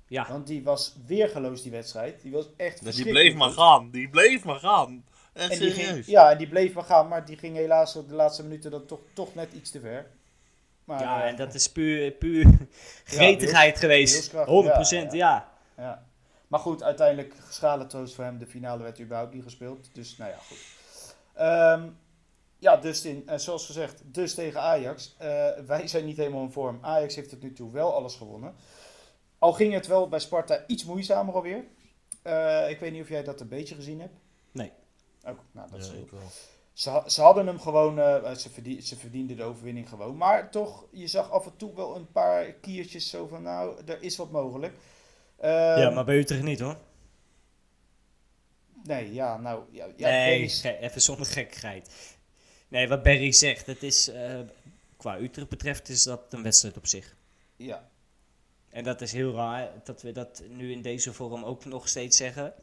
Ja, 0.06 0.26
Want 0.28 0.46
die 0.46 0.62
was 0.62 0.96
weer 1.06 1.28
geloos 1.28 1.62
die 1.62 1.72
wedstrijd. 1.72 2.22
Die 2.22 2.32
was 2.32 2.48
echt 2.56 2.84
Dus 2.84 2.96
die 2.96 3.08
bleef 3.08 3.34
maar 3.34 3.50
gaan. 3.50 3.90
Die 3.90 4.08
bleef 4.08 4.44
maar 4.44 4.58
gaan. 4.58 5.04
Echt 5.32 5.50
En 5.50 5.58
die 5.58 5.70
serieus. 5.70 5.88
ging, 5.88 6.06
ja, 6.06 6.30
en 6.30 6.38
die 6.38 6.48
bleef 6.48 6.72
maar 6.72 6.84
gaan, 6.84 7.08
maar 7.08 7.24
die 7.24 7.36
ging 7.36 7.56
helaas 7.56 7.96
op 7.96 8.08
de 8.08 8.14
laatste 8.14 8.42
minuten 8.42 8.70
dan 8.70 8.86
toch, 8.86 9.00
toch 9.12 9.34
net 9.34 9.52
iets 9.52 9.70
te 9.70 9.80
ver. 9.80 10.10
Maar, 10.84 11.00
ja 11.00 11.22
eh, 11.22 11.28
en 11.28 11.36
dat 11.36 11.54
is 11.54 11.72
puur, 11.72 12.10
puur 12.10 12.46
gretigheid 13.04 13.78
geweest. 13.78 14.32
wilskracht, 14.32 14.90
100%, 14.90 14.96
ja, 15.10 15.14
ja. 15.16 15.52
ja. 15.76 16.06
Maar 16.46 16.60
goed, 16.60 16.82
uiteindelijk 16.82 17.34
troost 17.88 18.14
voor 18.14 18.24
hem. 18.24 18.38
De 18.38 18.46
finale 18.46 18.82
werd 18.82 19.00
überhaupt 19.00 19.34
niet 19.34 19.42
gespeeld. 19.42 19.88
Dus 19.92 20.16
nou 20.16 20.30
ja, 20.30 20.36
goed. 20.36 20.58
Ehm, 21.34 21.88
ja, 22.58 22.76
Dustin, 22.76 23.28
eh, 23.28 23.38
zoals 23.38 23.66
gezegd, 23.66 24.02
dus 24.04 24.34
tegen 24.34 24.60
Ajax. 24.60 25.14
Eh, 25.18 25.48
wij 25.66 25.88
zijn 25.88 26.04
niet 26.04 26.16
helemaal 26.16 26.42
in 26.42 26.52
vorm. 26.52 26.78
Ajax 26.80 27.14
heeft 27.14 27.28
tot 27.28 27.42
nu 27.42 27.52
toe 27.52 27.72
wel 27.72 27.94
alles 27.94 28.14
gewonnen. 28.14 28.54
Al 29.38 29.52
ging 29.52 29.72
het 29.72 29.86
wel 29.86 30.08
bij 30.08 30.18
Sparta 30.18 30.64
iets 30.66 30.84
moeizamer 30.84 31.34
alweer. 31.34 31.64
Eh, 32.22 32.70
ik 32.70 32.80
weet 32.80 32.92
niet 32.92 33.02
of 33.02 33.08
jij 33.08 33.22
dat 33.22 33.40
een 33.40 33.48
beetje 33.48 33.74
gezien 33.74 34.00
hebt. 34.00 34.16
Nee. 34.50 34.72
Ook, 35.24 35.38
nou, 35.52 35.70
dat 35.70 35.80
is 35.80 35.88
Ja, 35.88 35.94
goed. 36.08 36.51
Ze, 36.72 37.02
ze 37.06 37.20
hadden 37.22 37.46
hem 37.46 37.60
gewoon, 37.60 37.98
eh, 37.98 38.34
ze, 38.34 38.50
verdien, 38.50 38.82
ze 38.82 38.96
verdienden 38.96 39.36
de 39.36 39.42
overwinning 39.42 39.88
gewoon. 39.88 40.16
Maar 40.16 40.50
toch, 40.50 40.84
je 40.90 41.06
zag 41.06 41.30
af 41.30 41.46
en 41.46 41.56
toe 41.56 41.74
wel 41.74 41.96
een 41.96 42.10
paar 42.12 42.52
kiertjes 42.52 43.10
zo 43.10 43.26
van, 43.26 43.42
nou, 43.42 43.80
er 43.86 44.02
is 44.02 44.16
wat 44.16 44.30
mogelijk. 44.30 44.74
Ehm, 45.38 45.80
Ja, 45.80 45.90
maar 45.90 46.04
bij 46.04 46.18
Utrecht 46.18 46.42
niet 46.42 46.60
hoor. 46.60 46.76
Nee, 48.84 49.12
ja, 49.12 49.36
nou, 49.36 49.62
ja, 49.70 49.86
ja 49.96 50.08
nee, 50.08 50.50
even 50.80 51.02
zonder 51.02 51.26
gekkigheid. 51.26 51.90
Nee, 52.68 52.88
wat 52.88 53.02
Barry 53.02 53.32
zegt, 53.32 53.66
het 53.66 53.82
is, 53.82 54.08
eh, 54.08 54.40
qua 54.96 55.18
Utrecht 55.18 55.48
betreft, 55.48 55.88
is 55.88 56.02
dat 56.02 56.32
een 56.32 56.42
wedstrijd 56.42 56.76
op 56.76 56.86
zich. 56.86 57.16
ja, 57.56 57.90
En 58.70 58.84
dat 58.84 59.00
is 59.00 59.12
heel 59.12 59.34
raar 59.34 59.70
dat 59.84 60.02
we 60.02 60.12
dat 60.12 60.42
nu 60.48 60.72
in 60.72 60.82
deze 60.82 61.12
vorm 61.12 61.44
ook 61.44 61.64
nog 61.64 61.88
steeds 61.88 62.16
zeggen. 62.16 62.54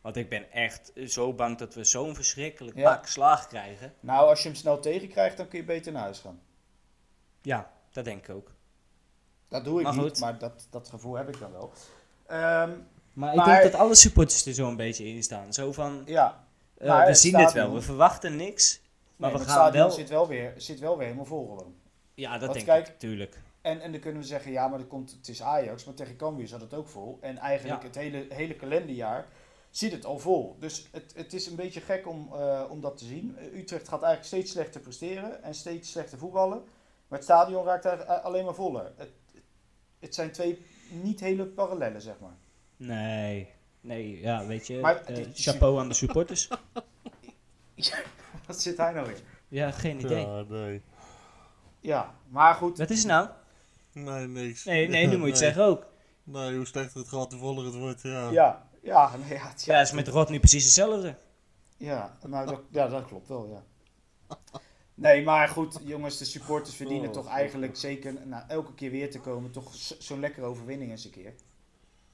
Want 0.00 0.16
ik 0.16 0.28
ben 0.28 0.52
echt 0.52 0.92
zo 1.06 1.32
bang 1.32 1.58
dat 1.58 1.74
we 1.74 1.84
zo'n 1.84 2.14
verschrikkelijk 2.14 2.76
Ja. 2.76 2.94
pak 2.94 3.06
slaag 3.06 3.46
krijgen. 3.46 3.94
nou, 4.00 4.28
als 4.28 4.42
je 4.42 4.48
hem 4.48 4.56
snel 4.56 4.80
tegenkrijgt, 4.80 5.36
dan 5.36 5.48
kun 5.48 5.58
je 5.58 5.64
beter 5.64 5.92
naar 5.92 6.02
huis 6.02 6.18
gaan. 6.18 6.40
Ja, 7.42 7.70
dat 7.92 8.04
denk 8.04 8.28
ik 8.28 8.34
ook. 8.34 8.50
Dat 9.48 9.64
doe 9.64 9.78
ik 9.80 9.84
Maar 9.86 9.96
niet, 9.96 10.20
maar 10.20 10.38
dat, 10.38 10.66
dat 10.70 10.88
gevoel 10.88 11.14
heb 11.16 11.28
ik 11.28 11.38
dan 11.40 11.52
wel. 11.52 11.72
Ehm, 12.26 12.70
Maar 13.12 13.34
ik 13.34 13.44
denk 13.44 13.62
dat 13.62 13.74
alle 13.74 13.94
supporters 13.94 14.46
er 14.46 14.52
zo 14.54 14.68
een 14.68 14.76
beetje 14.76 15.04
in 15.06 15.22
staan. 15.22 15.52
Zo 15.52 15.72
van, 15.72 16.02
ja, 16.06 16.44
eh, 16.78 17.06
we 17.06 17.14
zien 17.14 17.34
het 17.36 17.48
stadion- 17.50 17.66
wel, 17.70 17.74
we 17.80 17.82
verwachten 17.84 18.36
niks. 18.36 18.80
Maar 19.16 19.30
nee, 19.30 19.38
we 19.38 19.44
gaan 19.44 19.72
wel... 19.72 19.90
Zit 19.90 20.08
wel, 20.08 20.28
weer, 20.28 20.52
zit 20.56 20.78
wel 20.80 20.96
weer 20.96 21.04
helemaal 21.06 21.26
vol 21.26 21.46
gewoon. 21.46 21.74
Ja, 22.14 22.30
dat 22.32 22.40
Want 22.40 22.52
denk 22.52 22.66
kijk- 22.66 22.88
ik, 22.88 22.98
tuurlijk. 22.98 23.40
En, 23.60 23.80
en 23.80 23.92
dan 23.92 24.00
kunnen 24.00 24.20
we 24.20 24.26
zeggen, 24.26 24.52
ja, 24.52 24.68
maar 24.68 24.78
dat 24.78 24.88
komt, 24.88 25.10
het 25.10 25.28
is 25.28 25.42
Ajax, 25.42 25.84
maar 25.84 25.94
tegen 25.94 26.16
Cambuur 26.16 26.48
zat 26.48 26.60
het 26.60 26.74
ook 26.74 26.88
vol. 26.88 27.18
En 27.20 27.38
eigenlijk 27.38 27.80
Ja. 27.82 27.86
het 27.86 27.96
hele, 27.96 28.26
hele 28.28 28.54
kalenderjaar 28.54 29.26
zit 29.70 29.92
het 29.92 30.04
al 30.04 30.18
vol. 30.18 30.56
Dus 30.58 30.88
het, 30.92 31.12
het 31.16 31.32
is 31.32 31.46
een 31.46 31.56
beetje 31.56 31.80
gek 31.80 32.06
om, 32.08 32.28
eh, 32.32 32.64
om 32.70 32.80
dat 32.80 32.96
te 32.96 33.04
zien. 33.04 33.36
Eh, 33.38 33.58
Utrecht 33.58 33.88
gaat 33.88 34.02
eigenlijk 34.02 34.24
steeds 34.24 34.52
slechter 34.52 34.80
presteren 34.80 35.42
en 35.42 35.54
steeds 35.54 35.90
slechter 35.90 36.18
voetballen. 36.18 36.62
Maar 37.08 37.18
het 37.18 37.28
stadion 37.28 37.64
raakt 37.64 37.84
eigenlijk 37.84 38.24
alleen 38.24 38.44
maar 38.44 38.54
voller. 38.54 38.92
Het, 38.96 39.10
het 39.98 40.14
zijn 40.14 40.32
twee 40.32 40.66
niet 40.90 41.20
hele 41.20 41.46
parallellen, 41.46 42.02
zeg 42.02 42.14
maar. 42.20 42.36
Nee, 42.76 43.48
nee, 43.80 44.20
ja, 44.20 44.46
weet 44.46 44.66
je, 44.66 44.80
Maar 44.80 45.04
eh, 45.04 45.26
chapeau 45.32 45.78
aan 45.78 45.88
de 45.88 45.94
supporters. 45.94 46.48
Wat 48.46 48.60
zit 48.62 48.76
hij 48.76 48.92
nou 48.92 49.06
weer? 49.06 49.20
ja, 49.48 49.70
geen 49.70 50.00
idee. 50.00 50.26
Ja, 50.26 50.44
nee. 50.48 50.82
Ja, 51.80 52.14
maar 52.28 52.54
goed. 52.54 52.78
Wat 52.78 52.90
is 52.90 52.98
het 52.98 53.06
nou? 53.06 53.28
Nee, 53.92 54.26
niks. 54.26 54.64
Nee, 54.64 54.88
nee, 54.88 55.06
nu 55.06 55.16
moet 55.16 55.26
je 55.26 55.32
het 55.32 55.40
Nee. 55.40 55.52
zeggen 55.52 55.64
ook. 55.64 55.86
Nee, 56.24 56.56
hoe 56.56 56.66
slechter 56.66 57.00
het 57.00 57.08
gaat, 57.08 57.30
hoe 57.32 57.40
voller 57.40 57.64
het 57.64 57.74
wordt, 57.74 58.02
ja. 58.02 58.30
Ja, 58.30 58.67
ja, 58.82 59.16
nee, 59.16 59.28
ja, 59.38 59.48
het- 59.48 59.64
Ja, 59.64 59.80
is 59.80 59.92
met 59.92 60.08
Rot 60.08 60.28
nu 60.28 60.38
precies 60.38 60.64
hetzelfde. 60.64 61.16
Ja, 61.76 62.16
nou, 62.26 62.46
dat, 62.46 62.60
ja, 62.70 62.88
dat 62.88 63.06
klopt 63.06 63.28
wel, 63.28 63.46
ja. 63.48 63.62
Nee, 64.94 65.22
maar 65.24 65.48
goed, 65.48 65.78
jongens, 65.84 66.18
de 66.18 66.24
supporters 66.24 66.76
verdienen 66.76 67.08
Oh, 67.08 67.14
toch 67.14 67.28
eigenlijk 67.28 67.76
zeker 67.76 68.26
nou, 68.26 68.42
elke 68.48 68.74
keer 68.74 68.90
weer 68.90 69.10
te 69.10 69.20
komen. 69.20 69.50
Toch 69.50 69.74
zo- 69.74 69.94
zo'n 69.98 70.20
lekkere 70.20 70.46
overwinning 70.46 70.90
eens 70.90 71.04
een 71.04 71.10
keer. 71.10 71.34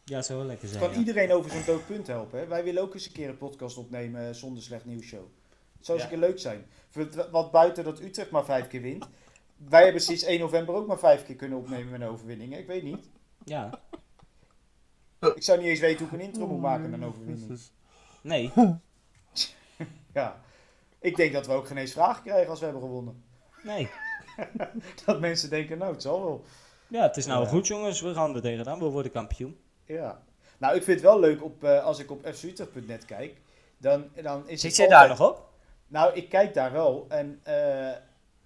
Ja, 0.04 0.22
zou 0.22 0.38
wel 0.38 0.46
lekker 0.48 0.68
Het 0.68 0.76
zijn. 0.76 0.84
kan 0.90 0.92
ja. 1.00 1.06
iedereen 1.06 1.32
over 1.32 1.50
zo'n 1.50 1.64
dood 1.66 1.86
punt 1.86 2.06
helpen. 2.06 2.38
Hè? 2.38 2.46
Wij 2.46 2.64
willen 2.64 2.82
ook 2.82 2.94
eens 2.94 3.06
een 3.06 3.12
keer 3.12 3.28
een 3.28 3.38
podcast 3.38 3.76
opnemen 3.76 4.28
eh, 4.28 4.34
zonder 4.34 4.62
slecht 4.62 4.84
nieuwsshow. 4.84 5.24
Het 5.76 5.86
zou 5.86 5.98
eens 5.98 6.06
Ja. 6.08 6.12
een 6.14 6.18
keer 6.20 6.28
leuk 6.28 6.38
zijn. 6.38 6.66
Voor- 6.90 7.28
Want 7.30 7.50
buiten 7.50 7.84
dat 7.84 8.00
Utrecht 8.00 8.30
maar 8.30 8.44
vijf 8.44 8.66
keer 8.66 8.80
wint. 8.82 9.08
Wij 9.56 9.82
hebben 9.84 10.02
sinds 10.02 10.22
1 10.22 10.40
november 10.40 10.74
ook 10.74 10.86
maar 10.86 10.98
vijf 10.98 11.24
keer 11.24 11.36
kunnen 11.36 11.58
opnemen 11.58 11.90
met 11.90 12.00
een 12.00 12.06
overwinning. 12.08 12.52
hè? 12.52 12.58
Ik 12.58 12.66
weet 12.66 12.82
niet. 12.82 13.08
Ja, 13.44 13.80
Ik 15.36 15.42
zou 15.42 15.58
niet 15.58 15.68
eens 15.68 15.80
weten 15.80 15.98
hoe 15.98 16.06
ik 16.06 16.12
een 16.22 16.26
intro 16.28 16.46
moet 16.46 16.60
maken 16.60 16.92
een 16.92 17.04
overwinning. 17.04 17.60
nee. 18.22 18.52
Ja. 20.14 20.40
Ik 21.00 21.16
denk 21.16 21.32
dat 21.32 21.46
we 21.46 21.52
ook 21.52 21.66
geen 21.66 21.76
eens 21.76 21.92
vragen 21.92 22.22
krijgen 22.22 22.50
als 22.50 22.58
we 22.58 22.64
hebben 22.64 22.82
gewonnen. 22.82 23.24
Nee. 23.62 23.90
Dat 25.04 25.20
mensen 25.20 25.50
denken, 25.50 25.78
nou, 25.78 25.92
het 25.92 26.02
zal 26.02 26.24
wel. 26.24 26.44
Ja, 26.88 27.02
het 27.02 27.16
is 27.16 27.26
nou 27.26 27.42
Ja. 27.42 27.48
goed 27.48 27.66
jongens, 27.66 28.00
we 28.00 28.14
gaan 28.14 28.34
er 28.34 28.42
tegenaan, 28.42 28.78
we 28.78 28.84
worden 28.84 29.12
kampioen. 29.12 29.58
Ja. 29.84 30.22
Nou, 30.58 30.76
ik 30.76 30.82
vind 30.82 31.00
het 31.00 31.06
wel 31.10 31.20
leuk 31.20 31.42
op, 31.44 31.64
eh, 31.64 31.84
als 31.84 31.98
ik 31.98 32.10
op 32.10 32.26
fcutrecht.net 32.32 33.04
kijk. 33.04 33.40
Dan, 33.78 34.04
dan 34.22 34.48
is 34.48 34.60
Zit 34.60 34.76
jij 34.76 34.88
daar 34.88 35.08
nog 35.08 35.20
op? 35.20 35.48
Nou, 35.86 36.14
ik 36.14 36.28
kijk 36.28 36.54
daar 36.54 36.72
wel 36.72 37.06
en 37.08 37.40
eh, 37.42 37.92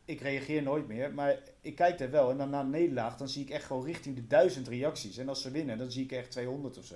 ik 0.09 0.20
reageer 0.20 0.62
nooit 0.62 0.86
meer. 0.88 1.12
Maar 1.14 1.36
ik 1.61 1.74
kijk 1.76 1.98
daar 1.98 2.11
wel 2.11 2.30
en 2.30 2.36
dan 2.38 2.50
na 2.50 2.61
een 2.61 2.70
nederlaag, 2.70 3.16
dan 3.16 3.28
zie 3.28 3.42
ik 3.42 3.50
echt 3.50 3.64
gewoon 3.64 3.84
richting 3.84 4.14
de 4.16 4.26
duizend 4.26 4.68
reacties. 4.68 5.16
En 5.16 5.28
als 5.28 5.42
ze 5.42 5.50
winnen, 5.50 5.78
dan 5.78 5.90
zie 5.90 6.04
ik 6.04 6.12
echt 6.12 6.30
200 6.30 6.78
of 6.78 6.84
zo. 6.84 6.94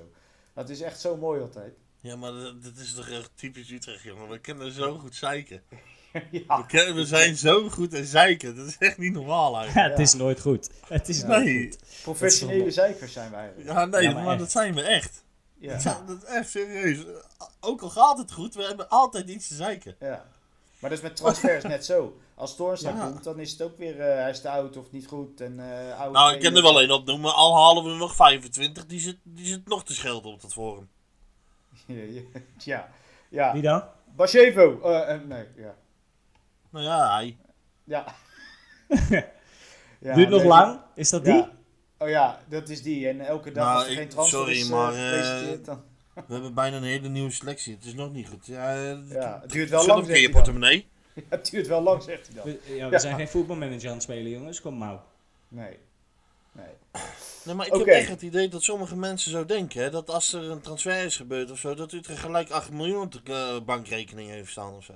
Dat 0.54 0.68
is 0.68 0.80
echt 0.80 1.00
zo 1.00 1.16
mooi 1.16 1.40
altijd. 1.40 1.74
Ja, 2.00 2.16
maar 2.16 2.32
dat- 2.32 2.62
dit 2.62 2.78
is 2.78 2.94
toch 2.94 3.08
echt 3.08 3.30
typisch 3.34 3.70
Utrecht, 3.70 4.02
jongen. 4.02 4.28
We 4.28 4.38
kunnen 4.38 4.72
zo 4.72 4.98
goed 4.98 5.14
zeiken. 5.14 5.62
ja. 6.30 6.56
We, 6.60 6.66
kennen- 6.66 6.94
we 6.94 7.04
zijn 7.06 7.36
zo 7.36 7.68
goed 7.68 7.92
in 7.94 8.04
zeiken. 8.04 8.56
Dat 8.56 8.66
is 8.66 8.76
echt 8.78 8.98
niet 8.98 9.12
normaal 9.12 9.52
Ja, 9.52 9.60
eigenlijk. 9.62 9.90
het 9.90 10.06
is 10.06 10.14
nooit 10.14 10.40
goed. 10.40 10.70
Het 10.88 11.08
is 11.08 11.20
Ja. 11.20 11.26
nooit 11.26 11.44
Nee. 11.44 11.62
goed. 11.70 11.78
Professionele 12.02 12.70
zeikers 12.70 13.12
zijn 13.12 13.30
wij 13.30 13.40
eigenlijk. 13.40 13.70
Ja, 13.70 13.84
nee, 13.84 14.02
Ja, 14.02 14.22
maar 14.22 14.38
dat 14.38 14.50
zijn 14.50 14.74
we 14.74 14.82
echt. 14.82 15.24
Ja. 15.58 15.78
Ja. 15.82 16.02
Dat 16.06 16.16
is 16.22 16.28
echt 16.28 16.50
serieus. 16.50 16.98
Ook 17.60 17.82
al 17.82 17.90
gaat 17.90 18.18
het 18.18 18.32
goed, 18.32 18.54
we 18.54 18.62
hebben 18.62 18.88
altijd 18.88 19.28
iets 19.28 19.48
te 19.48 19.54
zeiken. 19.54 19.96
ja. 20.00 20.30
Maar 20.78 20.90
dat 20.90 20.98
is 20.98 21.04
met 21.04 21.16
transfers 21.16 21.64
net 21.64 21.84
zo. 21.84 22.20
Als 22.42 22.56
Toornstra 22.56 22.90
Ja. 22.90 23.06
komt, 23.06 23.24
dan 23.24 23.38
is 23.40 23.50
het 23.52 23.62
ook 23.62 23.78
weer, 23.78 24.00
eh, 24.00 24.16
hij 24.16 24.30
is 24.30 24.40
te 24.40 24.48
oud 24.48 24.76
of 24.76 24.90
niet 24.90 25.06
goed. 25.06 25.40
En, 25.40 25.60
eh 25.60 25.98
oude 26.00 26.18
Nou, 26.18 26.34
ik 26.34 26.40
kan 26.40 26.56
er 26.56 26.62
wel 26.62 26.80
één 26.80 26.90
opnoemen. 26.90 27.34
Al 27.34 27.56
halen 27.64 27.84
we 27.84 27.90
er 27.90 27.96
nog 27.96 28.14
25, 28.14 28.86
die 28.86 29.00
zit, 29.00 29.16
die 29.22 29.46
zit 29.46 29.68
nog 29.68 29.84
te 29.84 29.94
schelden 29.94 30.32
op 30.32 30.40
dat 30.40 30.52
forum. 30.52 30.88
ja, 32.64 32.88
ja. 33.30 33.52
Wie 33.52 33.62
dan? 33.62 33.82
Bashevo. 34.16 34.80
eh, 34.80 35.20
nee, 35.28 35.46
ja. 35.56 35.74
Nou 36.70 36.84
ja, 36.84 37.14
hij. 37.14 37.36
Ja. 37.84 38.04
Ja, 40.00 40.14
Duurt 40.14 40.28
nog 40.28 40.38
nee, 40.40 40.48
lang? 40.48 40.80
Is 40.94 41.10
dat 41.10 41.24
die? 41.24 41.44
Oh 41.98 42.08
ja, 42.08 42.40
dat 42.48 42.68
is 42.68 42.82
die. 42.82 43.08
En 43.08 43.20
elke 43.20 43.52
dag 43.52 43.64
Nou, 43.64 43.76
als 43.76 43.84
er 43.86 43.92
ik- 43.92 43.98
geen 43.98 44.08
transfer 44.08 44.38
sorry, 44.38 44.56
is 44.56 44.68
maar, 44.68 44.92
eh, 44.94 45.00
gepresenteerd, 45.08 45.64
dan... 45.64 45.82
We 46.14 46.32
hebben 46.32 46.54
bijna 46.54 46.76
een 46.76 46.82
hele 46.82 47.08
nieuwe 47.08 47.30
selectie. 47.30 47.74
Het 47.74 47.84
is 47.84 47.94
nog 47.94 48.12
niet 48.12 48.28
goed. 48.28 48.46
Ja, 48.46 48.72
Ja, 49.08 49.38
het 49.42 49.50
duurt 49.50 49.70
wel 49.70 49.80
zit 49.80 49.88
lang, 49.88 50.06
hij 50.06 50.22
dan. 50.22 50.30
portemonnee. 50.30 50.90
Het 51.28 51.50
duurt 51.50 51.66
wel 51.66 51.82
lang, 51.82 52.02
zegt 52.02 52.26
hij 52.26 52.36
dan. 52.36 52.44
We, 52.44 52.74
ja, 52.74 52.86
we 52.86 52.92
Ja. 52.92 52.98
zijn 52.98 53.16
geen 53.16 53.28
voetbalmanager 53.28 53.88
aan 53.88 53.94
het 53.94 54.02
spelen 54.02 54.30
jongens, 54.30 54.60
kom 54.60 54.78
nou. 54.78 54.98
Nee. 55.48 55.78
Nee. 56.52 56.66
Nee, 57.44 57.54
maar 57.54 57.66
ik 57.66 57.72
heb 57.72 57.86
echt 57.86 58.08
het 58.08 58.22
idee 58.22 58.48
dat 58.48 58.62
sommige 58.62 58.96
mensen 58.96 59.30
zo 59.30 59.44
denken. 59.44 59.82
Hè, 59.82 59.90
dat 59.90 60.10
als 60.10 60.32
er 60.32 60.50
een 60.50 60.60
transfer 60.60 61.04
is 61.04 61.16
gebeurd 61.16 61.50
of 61.50 61.58
zo, 61.58 61.74
dat 61.74 61.92
Utrecht 61.92 62.20
gelijk 62.20 62.50
8 62.50 62.70
miljoen 62.70 63.02
op 63.02 63.12
de 63.12 63.32
eh, 63.32 63.64
bankrekening 63.64 64.30
heeft 64.30 64.50
staan 64.50 64.74
of 64.74 64.84
zo. 64.84 64.94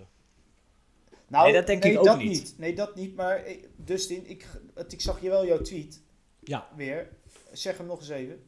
Nou, 1.28 1.44
Nee, 1.44 1.52
dat 1.54 1.66
denk 1.66 1.84
ik 1.84 1.98
ook 1.98 2.04
dat 2.04 2.18
niet. 2.18 2.54
Nee, 2.58 2.74
dat 2.74 2.94
niet. 2.94 3.16
Maar 3.16 3.36
eh, 3.36 3.56
Dustin, 3.76 4.26
ik, 4.30 4.46
ik 4.88 5.00
zag 5.00 5.20
je 5.20 5.28
wel 5.28 5.46
jouw 5.46 5.60
tweet 5.62 6.00
Ja, 6.44 6.68
weer. 6.76 7.08
Zeg 7.52 7.76
hem 7.76 7.86
nog 7.86 7.98
eens 7.98 8.08
even. 8.08 8.44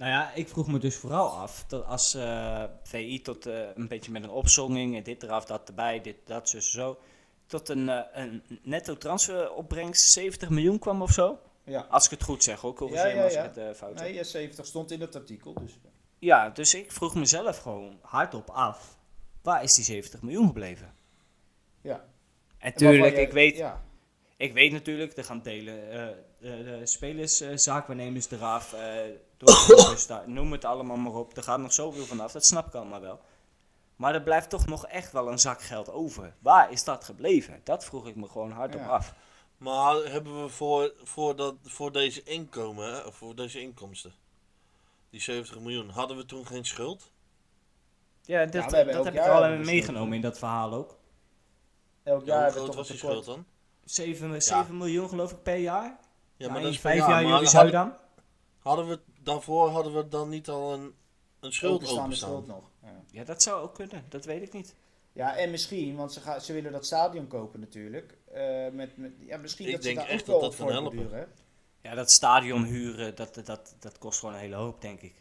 Nou 0.00 0.12
ja, 0.12 0.32
ik 0.34 0.48
vroeg 0.48 0.66
me 0.66 0.78
dus 0.78 0.96
vooral 0.96 1.28
af 1.28 1.64
dat 1.66 1.84
als 1.84 2.14
eh, 2.14 2.64
VI 2.82 3.22
tot 3.22 3.46
eh, 3.46 3.60
een 3.74 3.88
beetje 3.88 4.12
met 4.12 4.22
een 4.22 4.30
opzomming 4.30 4.96
en 4.96 5.02
dit 5.02 5.22
eraf, 5.22 5.44
dat 5.44 5.68
erbij, 5.68 6.00
dit, 6.00 6.16
dat, 6.24 6.48
zo, 6.48 6.60
zo, 6.60 6.98
tot 7.46 7.68
een, 7.68 7.88
eh, 7.88 8.00
een 8.12 8.42
netto 8.62 8.96
transferopbrengst 8.96 10.10
70 10.10 10.50
miljoen 10.50 10.78
kwam 10.78 11.02
of 11.02 11.10
zo. 11.10 11.38
Ja. 11.64 11.86
Als 11.90 12.04
ik 12.04 12.10
het 12.10 12.22
goed 12.22 12.44
zeg, 12.44 12.64
ook 12.64 12.76
corrigeer 12.76 13.08
Ja, 13.08 13.14
ja, 13.14 13.24
als 13.24 13.34
ik 13.34 13.50
het 13.54 13.76
fout. 13.76 13.94
Nee, 13.94 14.14
ja, 14.14 14.22
70 14.22 14.66
stond 14.66 14.90
in 14.90 15.00
het 15.00 15.16
artikel. 15.16 15.54
Dus. 15.54 15.78
Ja, 16.18 16.50
dus 16.50 16.74
ik 16.74 16.92
vroeg 16.92 17.14
mezelf 17.14 17.58
gewoon 17.58 17.98
hardop 18.02 18.50
af, 18.50 18.98
waar 19.42 19.62
is 19.62 19.74
die 19.74 19.84
70 19.84 20.22
miljoen 20.22 20.46
gebleven? 20.46 20.94
Ja. 21.80 22.04
En 22.58 22.74
tuurlijk, 22.74 23.16
ik 23.16 23.32
weet, 23.32 23.56
Ja. 23.56 23.82
Ik 24.36 24.52
weet 24.52 24.72
natuurlijk, 24.72 25.16
er 25.16 25.24
gaan 25.24 25.42
delen, 25.42 25.74
de, 26.38 26.62
de 26.78 26.86
spelers, 26.86 27.40
eh, 27.40 27.56
zaakwaarnemers 27.56 28.30
eraf, 28.30 28.74
doorvoerders, 29.44 30.06
daar- 30.06 30.28
noem 30.28 30.52
het 30.52 30.64
allemaal 30.64 30.96
maar 30.96 31.12
op. 31.14 31.36
Er 31.36 31.42
gaat 31.42 31.58
nog 31.58 31.72
zoveel 31.72 32.04
vanaf, 32.04 32.32
dat 32.32 32.44
snap 32.46 32.66
ik 32.66 32.74
allemaal 32.74 33.00
wel. 33.00 33.20
Maar 33.96 34.14
er 34.14 34.22
blijft 34.22 34.50
toch 34.50 34.66
nog 34.66 34.86
echt 34.86 35.12
wel 35.12 35.30
een 35.30 35.38
zak 35.38 35.62
geld 35.62 35.90
over. 35.90 36.34
Waar 36.38 36.72
is 36.72 36.84
dat 36.84 37.04
gebleven? 37.04 37.60
Dat 37.64 37.84
vroeg 37.84 38.06
ik 38.06 38.16
me 38.16 38.28
gewoon 38.28 38.50
hardop 38.50 38.80
Ja. 38.80 38.86
af. 38.88 39.14
Maar 39.56 39.94
hebben 39.94 40.42
we 40.42 40.48
voor, 40.48 40.92
voor, 41.02 41.36
dat, 41.36 41.54
voor 41.62 41.92
deze 41.92 42.22
inkomen, 42.22 42.94
hè, 42.94 43.12
voor 43.12 43.34
deze 43.34 43.60
inkomsten, 43.60 44.12
die 45.10 45.20
70 45.20 45.58
miljoen, 45.60 45.88
hadden 45.88 46.16
we 46.16 46.24
toen 46.24 46.46
geen 46.46 46.64
schuld? 46.64 47.10
Ja, 48.22 48.46
dat, 48.46 48.70
heb 48.70 48.88
ik 49.14 49.18
al 49.18 49.48
meegenomen 49.58 50.14
in 50.14 50.20
dat 50.20 50.38
verhaal 50.38 50.72
ook. 50.72 50.98
Elk 52.02 52.24
Ja, 52.26 52.34
jaar 52.34 52.52
hoe 52.52 52.60
groot 52.62 52.74
was 52.74 52.88
die 52.88 52.96
schuld 52.96 53.24
dan? 53.24 53.44
7, 53.84 54.42
7 54.42 54.76
miljoen 54.76 55.08
geloof 55.08 55.30
ik 55.30 55.42
per 55.42 55.56
jaar. 55.56 55.98
Ja, 56.36 56.48
maar 56.48 56.56
in 56.56 56.62
dat 56.62 56.72
is 56.72 56.80
vijf 56.80 56.96
jaar. 56.98 57.08
jaar 57.22 57.24
jullie 57.30 57.46
zou 57.48 57.70
dan? 57.70 57.92
Hadden 58.60 58.88
we 58.88 59.00
daarvoor 59.22 59.68
hadden 59.68 59.94
we 59.94 60.08
dan 60.08 60.28
niet 60.28 60.48
al 60.48 60.72
een, 60.72 60.94
een 61.40 61.52
schuld 61.52 61.72
Openstaande 61.72 62.02
openstaan? 62.02 62.30
schuld 62.30 62.46
nog. 62.46 62.70
Ja. 62.82 63.04
Ja, 63.10 63.24
dat 63.24 63.42
zou 63.42 63.62
ook 63.62 63.74
kunnen. 63.74 64.04
Dat 64.08 64.24
weet 64.24 64.42
ik 64.42 64.52
niet. 64.52 64.74
Ja, 65.12 65.36
en 65.36 65.50
misschien, 65.50 65.96
want 65.96 66.12
ze, 66.12 66.20
gaan, 66.20 66.40
ze 66.40 66.52
willen 66.52 66.72
dat 66.72 66.86
stadion 66.86 67.26
kopen 67.26 67.60
natuurlijk. 67.60 68.18
Eh, 68.32 68.68
met, 68.72 68.96
met, 68.96 69.12
ja, 69.18 69.36
misschien 69.36 69.66
Ik 69.66 69.72
dat 69.72 69.82
denk 69.82 69.98
ze 69.98 70.04
daar 70.04 70.12
echt 70.12 70.28
ook 70.28 70.40
dat 70.40 70.40
wel 70.40 70.48
dat 70.50 70.56
kan 70.56 70.66
voor 70.66 71.08
helpen. 71.10 71.28
Ja, 71.82 71.94
dat 71.94 72.10
stadion 72.10 72.64
huren, 72.64 73.14
dat, 73.14 73.40
dat, 73.44 73.74
dat 73.78 73.98
kost 73.98 74.18
gewoon 74.18 74.34
een 74.34 74.40
hele 74.40 74.54
hoop, 74.54 74.80
denk 74.80 75.00
ik. 75.00 75.14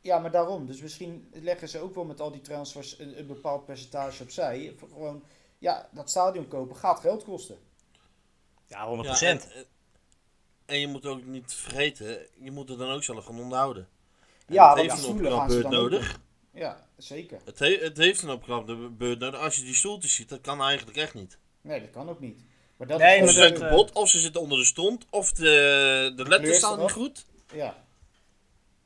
Ja, 0.00 0.18
maar 0.18 0.30
daarom. 0.30 0.66
Dus 0.66 0.80
misschien 0.80 1.28
leggen 1.32 1.68
ze 1.68 1.78
ook 1.78 1.94
wel 1.94 2.04
met 2.04 2.20
al 2.20 2.30
die 2.30 2.40
transfers 2.40 2.98
een, 2.98 3.18
een 3.18 3.26
bepaald 3.26 3.64
percentage 3.64 4.22
opzij. 4.22 4.74
Gewoon, 4.78 5.24
ja, 5.58 5.88
dat 5.92 6.10
stadion 6.10 6.48
kopen 6.48 6.76
gaat 6.76 7.00
geld 7.00 7.24
kosten. 7.24 7.56
Ja, 8.66 8.98
100%. 8.98 9.04
Ja, 9.04 9.20
en, 9.20 9.40
en 10.72 10.78
je 10.80 10.86
moet 10.86 11.06
ook 11.06 11.24
niet 11.24 11.54
vergeten, 11.54 12.18
je 12.40 12.50
moet 12.50 12.68
het 12.68 12.78
dan 12.78 12.90
ook 12.90 13.02
zelf 13.04 13.24
gaan 13.24 13.40
onderhouden. 13.40 13.88
En 14.46 14.54
Ja, 14.54 14.68
het 14.74 14.80
heeft 14.80 15.02
een 15.04 15.10
opknapbeurt 15.10 15.68
nodig. 15.68 16.12
doen. 16.12 16.20
Ja, 16.60 16.86
zeker. 16.96 17.40
Het, 17.44 17.58
he- 17.58 17.78
het 17.80 17.96
heeft 17.96 18.22
een 18.22 18.30
opknapbeurt 18.30 19.18
nodig. 19.18 19.40
Als 19.40 19.56
je 19.56 19.62
die 19.64 19.74
stoeltjes 19.74 20.14
ziet, 20.14 20.28
dat 20.28 20.40
kan 20.40 20.62
eigenlijk 20.62 20.96
echt 20.96 21.14
niet. 21.14 21.38
Nee, 21.60 21.80
dat 21.80 21.90
kan 21.90 22.08
ook 22.08 22.20
niet. 22.20 22.40
Maar 22.76 22.86
dat 22.86 22.98
Nee, 22.98 23.14
is 23.18 23.22
maar 23.24 23.32
ze 23.32 23.38
wel 23.38 23.48
zijn 23.48 23.60
kapot, 23.60 23.92
of 23.92 24.08
ze 24.08 24.18
zitten 24.18 24.40
onder 24.40 24.58
de 24.58 24.64
stond, 24.64 25.06
of 25.10 25.32
de, 25.32 26.12
de 26.16 26.28
letters 26.28 26.56
staan 26.56 26.78
niet 26.80 26.90
goed. 26.92 27.26
Ja. 27.54 27.84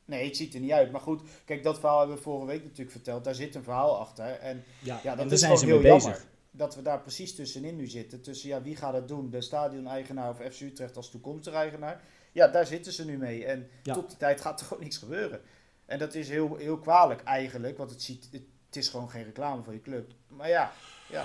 Nee, 0.04 0.24
het 0.26 0.36
ziet 0.36 0.54
er 0.54 0.60
niet 0.60 0.70
uit. 0.70 0.92
Maar 0.92 1.00
goed, 1.00 1.22
kijk, 1.44 1.62
dat 1.62 1.78
verhaal 1.78 1.98
hebben 1.98 2.16
we 2.16 2.22
vorige 2.22 2.46
week 2.46 2.62
natuurlijk 2.62 2.90
verteld. 2.90 3.24
Daar 3.24 3.34
zit 3.34 3.54
een 3.54 3.62
verhaal 3.62 3.98
achter. 3.98 4.24
En 4.24 4.64
Ja, 4.82 5.00
dat 5.16 5.32
is 5.32 5.40
zijn 5.40 5.56
gewoon 5.56 5.58
ze 5.58 5.66
heel 5.66 5.80
mee 5.82 5.92
bezig. 5.92 6.10
jammer. 6.12 6.28
Dat 6.56 6.74
we 6.74 6.82
daar 6.82 7.00
precies 7.00 7.34
tussenin 7.34 7.76
nu 7.76 7.86
zitten. 7.86 8.22
Tussen, 8.22 8.48
ja, 8.48 8.62
wie 8.62 8.76
gaat 8.76 8.94
het 8.94 9.08
doen? 9.08 9.30
De 9.30 9.40
stadioneigenaar 9.40 10.30
of 10.30 10.54
FC 10.54 10.60
Utrecht 10.60 10.96
als 10.96 11.10
toekomstige 11.10 11.56
eigenaar? 11.56 12.00
Ja, 12.32 12.48
daar 12.48 12.66
zitten 12.66 12.92
ze 12.92 13.04
nu 13.04 13.16
mee. 13.18 13.44
En 13.44 13.68
Ja. 13.82 13.94
tot 13.94 14.08
die 14.08 14.18
tijd 14.18 14.40
gaat 14.40 14.60
er 14.60 14.66
gewoon 14.66 14.82
niks 14.82 14.96
gebeuren. 14.96 15.40
En 15.86 15.98
dat 15.98 16.14
is 16.14 16.28
heel, 16.28 16.56
heel 16.56 16.78
kwalijk 16.78 17.22
eigenlijk, 17.22 17.76
want 17.78 17.90
het, 17.90 18.02
ziet, 18.02 18.28
het, 18.32 18.42
het 18.66 18.76
is 18.76 18.88
gewoon 18.88 19.10
geen 19.10 19.24
reclame 19.24 19.62
voor 19.62 19.72
je 19.72 19.80
club. 19.80 20.12
Maar 20.28 20.48
ja, 20.48 20.72
ja. 21.10 21.24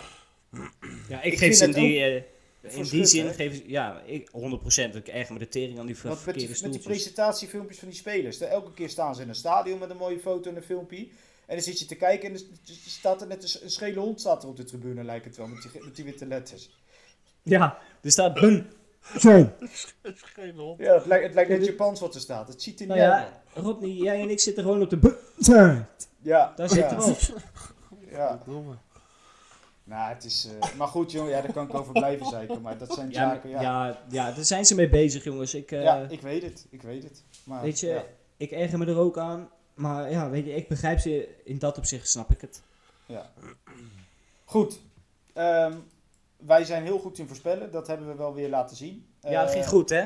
Ja, 1.10 1.22
ik, 1.22 1.32
Ik 1.34 1.38
geef 1.40 1.56
ze 1.56 1.70
die, 1.70 2.00
eh, 2.04 2.16
in 2.78 2.84
die 2.84 3.06
zin, 3.06 3.26
hè? 3.26 3.34
geef, 3.34 3.62
ja, 3.66 4.02
ik, 4.06 4.30
100% 4.30 4.96
ik 4.96 5.08
erger 5.08 5.34
me 5.34 5.40
de 5.40 5.48
tering 5.48 5.80
aan 5.80 5.86
die 5.86 5.98
ver- 5.98 6.10
Want 6.10 6.26
met 6.26 6.36
die, 6.36 6.46
verkeerde 6.48 6.70
met 6.72 6.82
die 6.82 6.92
presentatiefilmpjes 6.92 7.80
van 7.80 7.88
die 7.88 7.98
spelers. 7.98 8.40
Elke 8.40 8.72
keer 8.74 8.90
staan 8.90 9.16
ze 9.16 9.22
in 9.22 9.30
een 9.30 9.36
stadion 9.36 9.80
met 9.80 9.90
een 9.90 9.98
mooie 9.98 10.20
foto 10.20 10.50
en 10.50 10.56
een 10.56 10.64
filmpje. 10.64 11.08
En 11.52 11.58
dan 11.58 11.66
zit 11.66 11.80
je 11.80 11.86
te 11.86 11.96
kijken 11.96 12.30
en 12.30 12.36
er 12.36 12.42
staat 12.86 13.22
er 13.22 13.28
net 13.28 13.60
een 13.64 13.70
schele 13.70 14.00
hond 14.00 14.20
staat 14.20 14.44
er 14.44 14.50
op 14.50 14.56
de 14.56 14.64
tribune, 14.64 15.04
lijkt 15.04 15.26
het 15.26 15.38
wel, 15.38 15.48
met 15.48 15.62
die, 15.62 15.84
met 15.84 15.96
die 15.96 16.06
witte 16.06 16.26
letters. 16.26 16.70
Ja, 17.44 17.78
er 18.02 18.12
staat 18.12 18.34
bun. 18.34 18.72
Zo. 19.20 19.30
Het 19.30 20.16
is 20.16 20.22
geen 20.22 20.56
hond. 20.56 20.80
Ja, 20.80 20.94
het 20.94 21.06
lijkt, 21.06 21.24
het 21.26 21.34
lijkt 21.34 21.50
net 21.50 21.66
Japans 21.66 22.00
wat 22.00 22.16
er 22.16 22.22
staat. 22.22 22.48
Het 22.48 22.62
ziet 22.62 22.80
er 22.80 22.88
niet 22.88 22.96
Nou 22.96 23.12
uit. 23.12 23.28
ja, 23.54 23.62
Rodney, 23.62 23.90
jij 23.90 24.22
en 24.22 24.30
ik 24.30 24.40
zitten 24.40 24.64
gewoon 24.64 24.82
op 24.82 24.90
de 24.90 24.98
bun. 24.98 25.16
Ja, 26.22 26.54
Daar 26.56 26.70
zitten 26.70 26.98
ja, 26.98 27.04
we 27.06 27.10
op. 27.12 27.18
Ja. 28.12 28.42
Domme. 28.46 28.74
Nou, 29.84 30.14
het 30.14 30.24
is... 30.24 30.48
eh, 30.60 30.74
maar 30.78 30.88
goed, 30.88 31.12
jongen, 31.12 31.32
ja, 31.32 31.42
daar 31.42 31.54
kan 31.54 31.68
ik 31.68 31.74
over 31.74 31.94
blijven 31.94 32.26
zeiken. 32.26 32.62
Maar 32.62 32.78
dat 32.78 32.94
zijn 32.94 33.08
Ja, 33.12 33.14
zaken, 33.30 33.50
ja. 33.50 33.62
ja, 33.62 34.00
ja, 34.10 34.32
daar 34.32 34.46
zijn 34.46 34.66
ze 34.66 34.76
mee 34.76 34.90
bezig, 34.90 35.24
jongens. 35.24 35.54
Ik, 35.54 35.72
eh, 35.72 35.84
Ja, 35.84 36.06
ik 36.10 36.22
weet 36.22 36.44
het. 36.44 36.68
Ik 36.70 36.82
weet 36.82 37.04
het. 37.04 37.24
Maar, 37.44 37.62
weet 37.62 37.80
je, 37.80 37.88
ja. 37.88 38.04
ik 38.38 38.52
erger 38.52 38.78
me 38.78 38.86
er 38.86 38.98
ook 38.98 39.18
aan. 39.18 39.50
Maar 39.82 40.12
ja, 40.12 40.30
weet 40.30 40.46
je, 40.46 40.56
ik 40.56 40.68
begrijp 40.68 41.00
ze 41.00 41.36
in 41.44 41.60
dat 41.60 41.78
opzicht, 41.78 42.10
snap 42.10 42.32
ik 42.32 42.42
het. 42.42 42.62
Ja. 43.06 43.32
Goed. 44.46 44.80
Ehm, 45.34 45.78
wij 46.38 46.64
zijn 46.66 46.84
heel 46.84 47.00
goed 47.00 47.18
in 47.18 47.28
voorspellen. 47.28 47.72
Dat 47.72 47.88
hebben 47.88 48.08
we 48.08 48.16
wel 48.16 48.34
weer 48.34 48.50
laten 48.50 48.76
zien. 48.78 49.06
Ja, 49.22 49.40
dat 49.40 49.48
Eh, 49.48 49.54
ging 49.54 49.68
goed, 49.68 49.90
hè? 49.90 50.06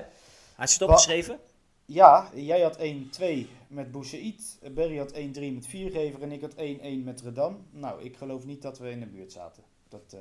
Had 0.56 0.70
je 0.72 0.78
het 0.80 0.82
opgeschreven? 0.82 1.40
Ja, 1.86 2.30
jij 2.34 2.62
had 2.62 2.78
1-2 2.80 3.50
met 3.68 3.92
Boussaïd. 3.92 4.58
Berry 4.72 4.98
had 4.98 5.12
1-3 5.14 5.52
met 5.54 5.68
Viergever. 5.68 6.22
En 6.22 6.32
ik 6.32 6.42
had 6.42 6.54
1-1 6.56 7.04
met 7.04 7.22
Redan. 7.22 7.66
Nou, 7.72 8.04
ik 8.04 8.18
geloof 8.18 8.46
niet 8.46 8.62
dat 8.62 8.78
we 8.80 8.90
in 8.90 9.00
de 9.00 9.06
buurt 9.06 9.32
zaten. 9.32 9.64
Dat, 9.90 10.14
eh, 10.14 10.20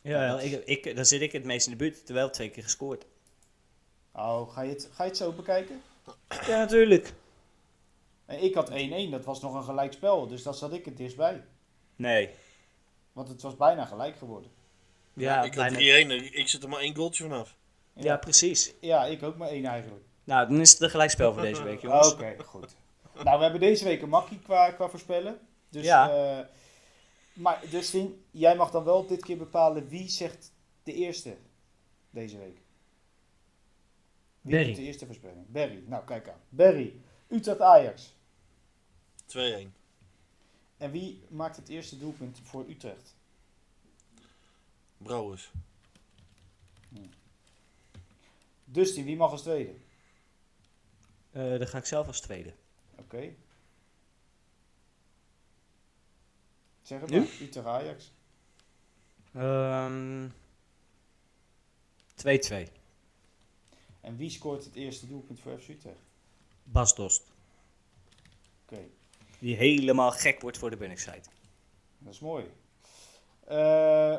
Ja, 0.00 0.40
ik, 0.40 0.64
ik, 0.64 0.96
dan 0.96 1.04
zit 1.04 1.20
ik 1.20 1.32
het 1.32 1.44
meest 1.44 1.66
in 1.66 1.72
de 1.72 1.78
buurt, 1.78 2.06
terwijl 2.06 2.30
twee 2.30 2.50
keer 2.50 2.62
gescoord. 2.62 3.06
Oh, 4.12 4.50
ga 4.50 4.62
je, 4.62 4.70
het, 4.70 4.88
ga 4.92 5.02
je 5.02 5.08
het 5.08 5.18
zo 5.18 5.32
bekijken? 5.32 5.80
Ja, 6.46 6.58
natuurlijk. 6.58 7.12
En 8.28 8.42
ik 8.42 8.54
had 8.54 8.70
1-1. 8.70 8.74
Dat 9.10 9.24
was 9.24 9.40
nog 9.40 9.54
een 9.54 9.62
gelijk 9.64 9.92
spel. 9.92 10.26
Dus 10.26 10.42
daar 10.42 10.54
zat 10.54 10.72
ik 10.72 10.84
het 10.84 10.96
dichtstbij. 10.96 11.44
Nee. 11.96 12.30
Want 13.12 13.28
het 13.28 13.42
was 13.42 13.56
bijna 13.56 13.84
gelijk 13.84 14.16
geworden. 14.16 14.50
Ja, 15.14 15.42
ik 15.42 15.54
had 15.54 15.72
bijna. 15.72 16.20
3-1. 16.22 16.32
Ik 16.34 16.48
zit 16.48 16.62
er 16.62 16.68
maar 16.68 16.80
één 16.80 16.96
goaltje 16.96 17.22
vanaf. 17.22 17.56
ja, 17.92 18.16
precies. 18.16 18.74
Ja, 18.80 19.04
ik 19.04 19.22
ook 19.22 19.36
maar 19.36 19.48
één 19.48 19.64
eigenlijk. 19.64 20.04
Nou, 20.24 20.48
dan 20.48 20.60
is 20.60 20.70
het 20.72 20.80
een 20.80 20.90
gelijkspel 20.90 21.32
voor 21.32 21.42
deze 21.42 21.62
week, 21.62 21.76
Oké, 21.82 21.86
jongens. 21.86 22.44
goed. 22.44 22.74
Nou, 23.24 23.36
we 23.36 23.42
hebben 23.42 23.60
deze 23.60 23.84
week 23.84 24.02
een 24.02 24.08
makkie 24.08 24.38
qua, 24.38 24.70
qua 24.70 24.88
voorspellen. 24.88 25.38
Dus, 25.68 25.84
Ja. 25.84 26.10
eh, 26.38 26.44
maar 27.32 27.60
Dustin, 27.70 28.24
jij 28.30 28.56
mag 28.56 28.70
dan 28.70 28.84
wel 28.84 29.06
dit 29.06 29.24
keer 29.24 29.36
bepalen 29.36 29.88
wie 29.88 30.08
zegt 30.08 30.52
de 30.82 30.94
eerste 30.94 31.36
deze 32.10 32.38
week. 32.38 32.56
Wie 34.40 34.52
Berry. 34.52 34.66
doet 34.66 34.76
de 34.76 34.82
eerste 34.82 35.06
voorspelling? 35.06 35.44
Berry. 35.48 35.82
Nou, 35.86 36.04
kijk 36.04 36.28
aan. 36.28 36.40
Berry. 36.48 36.94
Utrecht 37.28 37.60
Ajax. 37.60 38.14
2-1. 39.36 39.72
En 40.76 40.90
wie 40.90 41.22
maakt 41.28 41.56
het 41.56 41.68
eerste 41.68 41.98
doelpunt 41.98 42.40
voor 42.42 42.68
Utrecht? 42.68 43.14
Brouwers. 44.98 45.50
Dustin, 48.64 49.04
wie 49.04 49.16
mag 49.16 49.30
als 49.30 49.42
tweede? 49.42 49.74
Eh, 51.30 51.58
dan 51.58 51.66
ga 51.66 51.78
ik 51.78 51.84
zelf 51.84 52.06
als 52.06 52.20
tweede. 52.20 52.54
Oké. 52.96 53.34
Zeg 56.82 57.00
het 57.00 57.10
Nu? 57.10 57.18
maar. 57.18 57.28
Utrecht 57.40 57.66
Ajax. 57.66 58.12
Ehm 59.32 60.28
2-2. 62.14 62.68
En 64.00 64.16
wie 64.16 64.30
scoort 64.30 64.64
het 64.64 64.74
eerste 64.74 65.06
doelpunt 65.06 65.40
voor 65.40 65.58
FC 65.58 65.68
Utrecht? 65.68 66.02
Bas 66.62 66.94
Dost. 66.94 67.22
Oké. 68.62 68.88
Die 69.38 69.56
helemaal 69.56 70.10
gek 70.10 70.40
wordt 70.40 70.58
voor 70.58 70.70
de 70.70 70.76
Bunningside. 70.76 71.22
Dat 71.98 72.12
is 72.12 72.20
mooi. 72.20 72.44
Eh 73.46 74.16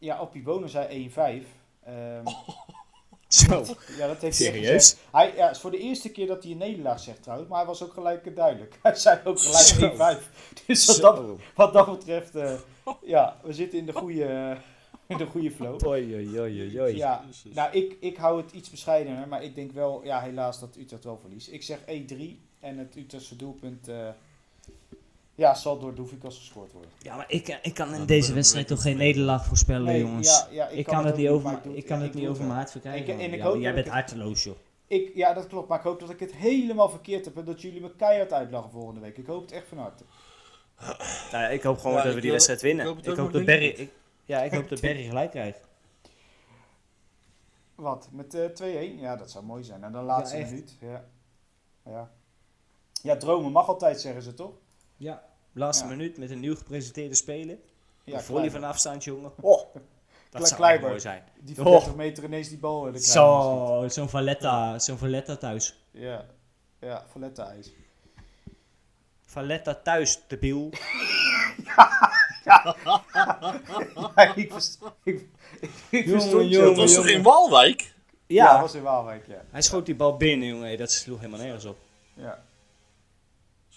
ja, 0.00 0.16
Appie 0.16 0.42
Bonen 0.42 0.68
zei 0.68 1.10
1-5. 1.10 1.46
Ehm, 1.84 2.26
Zo. 3.28 3.64
ja, 3.96 4.06
dat 4.06 4.20
heeft 4.20 4.36
Serieus? 4.36 4.96
Hij, 5.12 5.36
ja, 5.36 5.46
het 5.46 5.54
is 5.54 5.60
voor 5.60 5.70
de 5.70 5.78
eerste 5.78 6.10
keer 6.10 6.26
dat 6.26 6.42
hij 6.42 6.52
een 6.52 6.58
nederlaag 6.58 7.00
zegt 7.00 7.22
trouwens, 7.22 7.50
maar 7.50 7.58
hij 7.58 7.66
was 7.66 7.82
ook 7.82 7.92
gelijk 7.92 8.36
duidelijk. 8.36 8.78
Hij 8.82 8.94
zei 8.94 9.20
ook 9.24 9.40
gelijk 9.40 9.96
Zo. 9.96 10.18
1-5. 10.18 10.66
Dus 10.66 10.86
wat 10.86 11.00
dat, 11.00 11.40
wat 11.54 11.72
dat 11.72 11.98
betreft, 11.98 12.34
eh, 12.34 12.58
ja, 13.02 13.40
we 13.42 13.52
zitten 13.52 13.78
in 13.78 13.86
de 13.86 13.92
goede, 13.92 14.56
in 15.06 15.16
de 15.16 15.26
goede 15.26 15.50
flow. 15.50 15.84
Oei, 15.86 16.14
oei, 16.14 16.40
oei, 16.40 16.80
oei. 16.80 16.96
Ja, 16.96 17.24
nou, 17.44 17.72
ik, 17.72 17.96
ik 18.00 18.16
hou 18.16 18.42
het 18.42 18.52
iets 18.52 18.70
bescheidener, 18.70 19.28
maar 19.28 19.42
ik 19.42 19.54
denk 19.54 19.72
wel, 19.72 20.04
ja, 20.04 20.20
helaas 20.20 20.60
dat 20.60 20.76
Utrecht 20.76 21.04
wel 21.04 21.18
verliest. 21.18 21.50
Ik 21.50 21.62
zeg 21.62 21.78
1-3 21.80 21.84
en 22.60 22.78
het 22.78 22.96
Utrechtse 22.96 23.36
doelpunt, 23.36 23.88
eh, 23.88 24.08
ja, 25.34 25.54
zal 25.54 25.78
door 25.78 25.94
Doefikas 25.94 26.36
gescoord 26.38 26.72
worden. 26.72 26.90
Ja, 26.98 27.16
maar 27.16 27.30
ik, 27.30 27.58
ik 27.62 27.74
kan 27.74 27.92
in 27.92 27.98
dat 27.98 28.08
deze 28.08 28.32
wedstrijd 28.32 28.66
toch 28.66 28.82
geen 28.82 28.96
nederlaag 28.96 29.46
voorspellen, 29.46 29.84
Nee, 29.84 30.00
jongens. 30.00 30.28
ja, 30.28 30.48
ja, 30.50 30.68
ik, 30.68 30.84
kan 30.86 31.06
het 31.06 31.16
niet 31.16 31.28
over, 31.28 31.60
doe 31.62 31.76
ik 31.76 31.86
kan 31.86 31.98
het 32.00 32.08
ik 32.08 32.14
niet 32.14 32.28
over 32.28 32.44
mijn 32.44 32.56
hart 32.56 32.70
verkrijgen. 32.70 33.02
Ik- 33.02 33.08
en 33.08 33.16
man. 33.16 33.32
ik 33.32 33.36
Ja, 33.38 33.44
hoop 33.44 33.54
jij 33.60 33.72
dat 33.72 33.74
bent 33.74 33.94
harteloos, 33.94 34.44
joh. 34.44 34.56
Ik, 34.86 35.14
ja, 35.14 35.32
dat 35.32 35.46
klopt, 35.46 35.68
maar 35.68 35.78
ik 35.78 35.84
hoop 35.84 36.00
dat 36.00 36.10
ik 36.10 36.20
het 36.20 36.34
helemaal 36.34 36.90
verkeerd 36.90 37.24
heb 37.24 37.36
en 37.36 37.44
dat 37.44 37.60
jullie 37.60 37.80
me 37.80 37.96
keihard 37.96 38.32
uitlachen 38.32 38.70
volgende 38.70 39.00
week. 39.00 39.16
Ik 39.16 39.26
hoop 39.26 39.42
het 39.42 39.52
echt 39.52 39.66
van 39.68 39.78
harte. 39.78 40.04
Nou, 40.80 40.96
ja, 41.42 41.48
ik 41.48 41.62
hoop 41.62 41.78
gewoon 41.78 41.96
Ja, 41.96 42.02
dat 42.02 42.14
we 42.14 42.20
die 42.20 42.30
wedstrijd 42.30 42.62
winnen. 42.62 42.84
ik 42.98 43.04
hoop 43.16 43.26
Ik 43.28 43.32
dat 43.32 43.44
Berry... 43.44 43.66
ik. 43.66 43.90
ja, 44.24 44.42
ik 44.42 44.52
hoop 44.52 44.68
dat 44.68 44.80
Berry 44.80 45.02
gelijk 45.04 45.30
krijgt. 45.30 45.60
Wat, 47.74 48.08
met 48.12 48.34
eh 48.34 48.92
2-1? 48.96 49.00
Ja, 49.00 49.16
dat 49.16 49.30
zou 49.30 49.44
mooi 49.44 49.64
zijn. 49.64 49.84
En 49.84 49.92
dan 49.92 50.04
laatste 50.04 50.36
Ja, 50.38 50.44
minuut. 50.46 50.76
Ja. 50.80 51.04
ja. 51.84 52.10
Ja, 53.02 53.16
dromen 53.16 53.52
mag 53.52 53.68
altijd, 53.68 54.00
zeggen 54.00 54.22
ze 54.22 54.34
toch? 54.34 54.52
Ja, 54.96 55.22
Laatste 55.52 55.84
Ja. 55.84 55.90
minuut 55.90 56.18
met 56.18 56.30
een 56.30 56.40
nieuw 56.40 56.56
gepresenteerde 56.56 57.14
speler. 57.14 57.56
Ja, 58.04 58.14
een 58.16 58.22
volley 58.22 58.40
Kleiber. 58.42 58.60
van 58.60 58.70
afstand, 58.70 59.04
jongen. 59.04 59.32
Oh, 59.40 59.74
dat 60.30 60.46
zou 60.48 60.60
Kleiber. 60.60 60.88
mooi 60.88 61.00
zijn. 61.00 61.22
Die 61.40 61.54
van 61.54 61.66
Oh. 61.66 61.72
30 61.72 61.94
meter 61.94 62.24
ineens 62.24 62.48
die 62.48 62.58
bal 62.58 62.84
willen 62.84 63.00
krijgen. 63.00 63.12
Zo, 63.12 63.84
zo'n 63.88 64.08
Valletta, 64.08 64.78
zo'n 64.78 64.98
Valletta 64.98 65.36
thuis. 65.36 65.74
Ja, 65.90 66.24
ja 66.80 67.04
Valletta 67.12 67.48
ijs. 67.50 67.72
Valletta 69.24 69.74
thuis, 69.74 70.20
debiel. 70.28 70.70
Ja, 72.44 74.34
ik 74.34 74.52
verst- 74.52 74.78
ik, 75.02 75.26
ik, 75.60 75.70
ik 75.90 76.04
Jongen, 76.04 76.20
verstond 76.20 76.50
jongen. 76.50 76.68
Dat 76.68 76.76
was 76.76 76.94
toch 76.94 77.04
jongen. 77.04 77.12
in 77.18 77.22
Walwijk? 77.22 77.94
Ja, 78.26 78.44
Ja, 78.44 78.52
dat 78.52 78.60
was 78.60 78.74
in 78.74 78.82
Waalwijk, 78.82 79.26
ja. 79.26 79.42
hij 79.50 79.62
schoot 79.62 79.86
die 79.86 79.94
bal 79.94 80.16
binnen, 80.16 80.48
jongen. 80.48 80.78
Dat 80.78 80.92
sloeg 80.92 81.18
helemaal 81.18 81.40
nergens 81.40 81.64
op. 81.64 81.76
ja. 82.14 82.42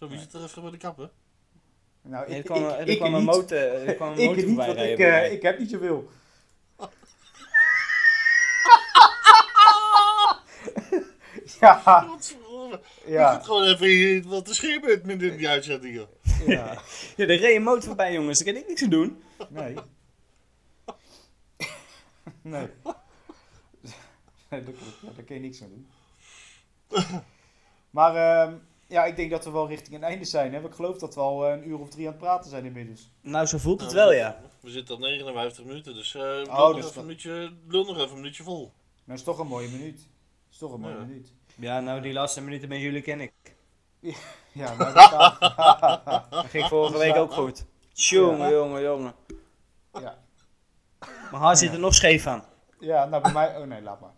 Zo, 0.04 0.10
wie 0.10 0.20
zit 0.20 0.34
er 0.34 0.43
even 0.43 0.62
bij 0.62 0.72
de 0.72 0.78
kappen? 0.78 1.12
Nou, 2.01 2.26
Er 2.26 2.38
ik, 2.38 2.45
kwam, 2.45 2.64
ik, 2.64 2.70
er 2.70 2.88
ik, 2.88 2.97
kwam 2.97 3.14
een 3.14 3.20
niet. 3.24 3.30
motor, 3.36 3.58
er 3.58 3.95
kwam 3.99 4.12
een 4.12 4.18
Ik 4.20 4.28
motor 4.28 4.36
niet, 4.45 4.45
voorbij 4.56 4.74
rijden 4.74 4.93
ik, 4.93 4.99
eh, 4.99 5.32
ik 5.32 5.41
heb 5.41 5.60
niet 5.60 5.70
zoveel. 5.70 6.10
ja, 11.60 11.82
ja, 13.06 13.34
zit 13.36 13.45
gewoon 13.45 13.64
even 13.64 13.88
hier 13.88 14.28
wat 14.28 14.45
te 14.45 14.54
schermen 14.54 15.01
midden 15.06 15.32
in 15.32 15.38
die 15.38 15.49
uitzending, 15.49 15.95
joh. 15.95 16.08
ja. 16.47 16.82
Ja, 17.18 17.28
er 17.28 17.38
reed 17.38 17.56
een 17.56 17.64
motor 17.64 17.84
voorbij, 17.84 18.14
jongens. 18.14 18.39
Daar 18.43 18.54
kan 18.54 18.62
ik 18.62 18.68
niks 18.68 18.84
aan 18.84 18.89
doen. 18.89 19.24
Nee. 19.49 19.76
Nee. 22.41 22.68
Nee, 24.49 24.64
dat 24.64 24.76
klopt. 24.76 24.99
Ja, 25.01 25.10
daar 25.16 25.24
kun 25.26 25.36
je 25.36 25.41
niks 25.41 25.62
aan 25.62 25.70
doen. 25.70 25.88
Maar 27.89 28.16
ehm, 28.16 28.54
ja, 28.94 29.06
ik 29.06 29.16
denk 29.16 29.32
dat 29.32 29.44
we 29.46 29.52
wel 29.52 29.68
richting 29.68 29.96
een 29.96 30.04
einde 30.04 30.26
zijn. 30.26 30.54
Hè? 30.54 30.60
Ik 30.66 30.74
geloof 30.74 30.98
dat 30.98 31.16
we 31.16 31.22
al 31.22 31.46
eh, 31.46 31.52
een 31.54 31.68
uur 31.70 31.80
of 31.80 31.89
drie 31.89 32.06
aan 32.06 32.12
het 32.12 32.22
praten 32.22 32.50
zijn 32.50 32.66
inmiddels. 32.66 33.10
Nou, 33.22 33.46
zo 33.46 33.58
voelt 33.58 33.82
het 33.82 33.91
wel, 33.91 34.14
ja. 34.14 34.41
We 34.60 34.70
zitten 34.70 34.96
op 34.96 35.02
59 35.02 35.66
minuten, 35.66 35.94
dus 35.94 36.16
eh 36.16 36.22
lul, 36.22 36.41
Oh, 36.44 36.58
nog 36.58 36.76
dus 36.76 36.86
even 36.86 37.00
een 37.00 37.06
minuutje, 37.06 37.54
lul 37.68 37.86
nog 37.86 37.96
even 37.98 38.10
een 38.10 38.16
minuutje 38.16 38.44
vol. 38.44 38.74
Nou, 39.04 39.18
is 39.20 39.24
toch 39.26 39.39
een 39.39 39.48
mooie 39.48 39.70
minuut. 39.70 40.08
is 40.52 40.58
toch 40.58 40.72
een 40.74 40.80
mooie 40.80 40.94
Ja. 40.96 41.00
minuut. 41.00 41.34
Ja, 41.56 41.80
nou, 41.80 42.02
die 42.02 42.14
laatste 42.14 42.41
minuten 42.41 42.70
met 42.70 42.80
jullie 42.80 43.02
ken 43.02 43.22
ik. 43.22 43.32
Ja, 44.52 44.76
dat 44.78 44.88
gaat. 45.00 45.39
Dat 46.32 46.46
ging 46.46 46.68
vorige 46.68 46.98
week 46.98 47.16
ook 47.16 47.34
goed. 47.34 47.66
Jongen, 47.94 48.52
jongen, 48.52 48.82
jongen. 48.82 49.14
ja. 49.94 50.18
Mijn 51.32 51.44
haar 51.44 51.58
zit 51.58 51.74
er 51.74 51.80
nog 51.80 51.94
scheef 51.94 52.28
aan. 52.28 52.44
ja, 52.80 53.06
nou 53.06 53.22
bij 53.24 53.32
mij... 53.32 53.58
Oh 53.58 53.68
nee, 53.68 53.82
laat 53.82 54.02
maar. 54.02 54.12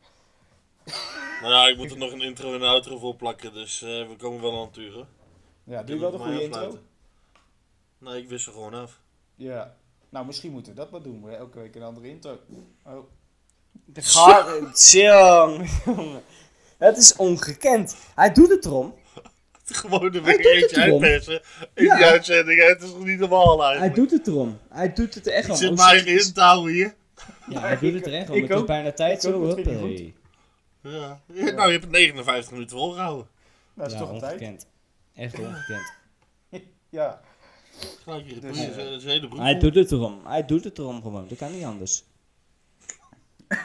Nou 1.42 1.54
ja, 1.54 1.68
ik 1.68 1.78
moet 1.78 1.92
er 1.92 1.98
nog 1.98 2.12
een 2.12 2.22
intro 2.22 2.48
en 2.54 2.62
een 2.62 2.68
outro 2.68 2.98
voor 3.00 3.16
plakken, 3.16 3.54
dus 3.54 3.82
eh, 3.82 3.88
we 3.90 4.16
komen 4.18 4.42
wel 4.42 4.60
aan 4.62 4.68
het 4.68 4.78
uur. 4.78 4.94
hoor. 4.94 5.06
Ja, 5.64 5.84
doe 5.84 5.96
je 5.96 6.02
wel 6.02 6.12
de 6.12 6.18
mij 6.18 6.28
goede 6.28 6.44
intro? 6.44 6.78
Nee, 7.98 8.22
ik 8.22 8.30
wissel 8.30 8.54
gewoon 8.54 8.74
af. 8.74 9.00
Ja. 9.36 9.76
Nou, 10.10 10.26
misschien 10.26 10.52
moeten 10.52 10.72
we 10.74 10.78
dat 10.80 10.92
maar 10.92 11.02
doen. 11.02 11.30
Elke 11.30 11.60
week 11.60 11.76
een 11.76 11.84
andere 11.84 12.08
intro. 12.08 12.40
Oh. 12.86 13.04
De 13.86 14.02
gaat... 14.02 14.48
Jong, 14.92 15.70
jongen. 15.86 16.22
Het 16.78 16.98
is 16.98 17.16
ongekend. 17.16 17.96
Hij 18.16 18.32
doet 18.34 18.50
het 18.50 18.66
erom. 18.66 18.94
Gewoon 19.66 20.14
er 20.14 20.24
Hij 20.24 20.38
weer 20.38 20.54
eentje 20.54 20.82
uitpersen 20.82 21.42
in 21.74 21.86
Ja. 21.86 21.96
die 21.96 22.06
uitzending. 22.06 22.62
Het 22.68 22.82
is 22.82 22.90
nog 22.92 23.04
niet 23.06 23.20
normaal 23.20 23.58
Hij 23.60 23.68
eigenlijk. 23.68 23.96
doet 23.96 24.12
het 24.12 24.28
erom. 24.28 24.58
Hij 24.70 24.94
doet 24.94 25.14
het 25.14 25.28
er 25.28 25.34
echt 25.34 25.46
Ik 25.46 25.52
om. 25.52 25.58
zit 25.58 25.70
Ook 25.70 25.76
mij 25.78 25.98
serieus. 26.00 26.28
in 26.34 26.42
houden 26.42 26.74
hier. 26.74 26.96
Ja, 27.50 27.60
hij 27.60 27.78
doet 27.80 27.94
het 27.94 28.06
er 28.06 28.14
echt 28.14 28.30
om. 28.30 28.36
ik 28.36 28.48
Het 28.48 28.60
is 28.60 28.66
bijna 28.66 28.92
tijd 28.92 29.24
Ik 29.24 29.30
zo. 29.32 29.50
ik 29.50 29.56
Huppatee. 29.56 30.16
Ja. 30.92 31.22
Ja, 31.26 31.52
Nou, 31.52 31.66
je 31.66 31.72
hebt 31.72 31.84
het 31.84 31.92
59 31.92 32.52
minuten 32.52 32.78
volgehouden. 32.78 33.28
Dat 33.74 33.88
is 33.88 33.94
Ja, 33.94 34.00
toch 34.00 34.10
een 34.12 34.20
tijd? 34.20 34.68
Echt 35.16 35.40
ongekend. 35.40 35.94
Ja. 36.90 37.22
Gelijk 38.04 38.26
hier, 38.26 38.42
Dus, 38.42 38.58
eh, 38.58 38.76
hele 39.04 39.42
Hij 39.42 39.60
doet 39.60 39.76
het 39.76 39.92
erom. 39.92 40.26
Hij 40.26 40.46
doet 40.46 40.64
het 40.64 40.78
erom 40.78 41.02
gewoon. 41.02 41.28
Dat 41.28 41.38
kan 41.38 41.52
niet 41.52 41.64
anders. 41.64 42.04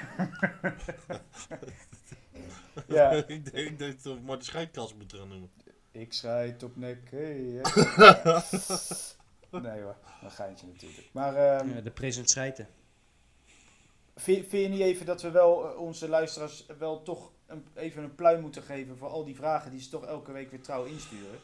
ja. 2.86 3.10
ik 3.26 3.52
denk 3.52 3.78
dat 3.78 4.02
je 4.02 4.18
maar 4.24 4.38
de 4.38 4.44
scheidkast 4.44 4.94
moet 4.94 5.12
gaan 5.12 5.28
noemen. 5.28 5.50
Ik 5.90 6.12
schrijf 6.12 6.62
op 6.62 6.76
nek. 6.76 7.10
Hey, 7.10 7.60
nee 9.50 9.82
hoor, 9.82 9.96
een 10.22 10.30
geintje 10.30 10.66
natuurlijk. 10.66 11.08
Maar 11.12 11.36
ehm, 11.36 11.74
Ja, 11.74 11.80
de 11.80 11.90
present 11.90 12.30
schijten. 12.30 12.68
Vind, 14.20 14.46
vind 14.48 14.62
je 14.62 14.68
niet 14.68 14.80
even 14.80 15.06
dat 15.06 15.22
we 15.22 15.30
wel 15.30 15.70
eh, 15.70 15.78
onze 15.80 16.08
luisteraars 16.08 16.66
wel 16.78 17.02
toch 17.02 17.30
een, 17.46 17.66
even 17.74 18.02
een 18.02 18.14
pluim 18.14 18.40
moeten 18.40 18.62
geven 18.62 18.96
voor 18.96 19.08
al 19.08 19.24
die 19.24 19.36
vragen 19.36 19.70
die 19.70 19.80
ze 19.80 19.88
toch 19.88 20.04
elke 20.04 20.32
week 20.32 20.50
weer 20.50 20.60
trouw 20.62 20.84
insturen? 20.84 21.38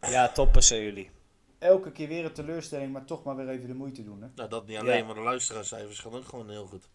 Ja, 0.00 0.28
toppers 0.32 0.66
zijn 0.66 0.82
jullie. 0.82 1.10
Elke 1.58 1.92
keer 1.92 2.08
weer 2.08 2.24
een 2.24 2.32
teleurstelling, 2.32 2.92
maar 2.92 3.04
toch 3.04 3.22
maar 3.24 3.36
weer 3.36 3.48
even 3.48 3.66
de 3.68 3.74
moeite 3.74 4.04
doen. 4.04 4.22
Hè? 4.22 4.28
Nou, 4.34 4.48
dat 4.48 4.66
niet 4.66 4.78
alleen, 4.78 4.96
Ja. 4.98 5.04
maar 5.04 5.14
de 5.14 5.20
luisteraarscijfers 5.20 5.98
gaan 5.98 6.14
ook 6.14 6.24
gewoon 6.24 6.50
heel 6.50 6.66
goed. 6.66 6.88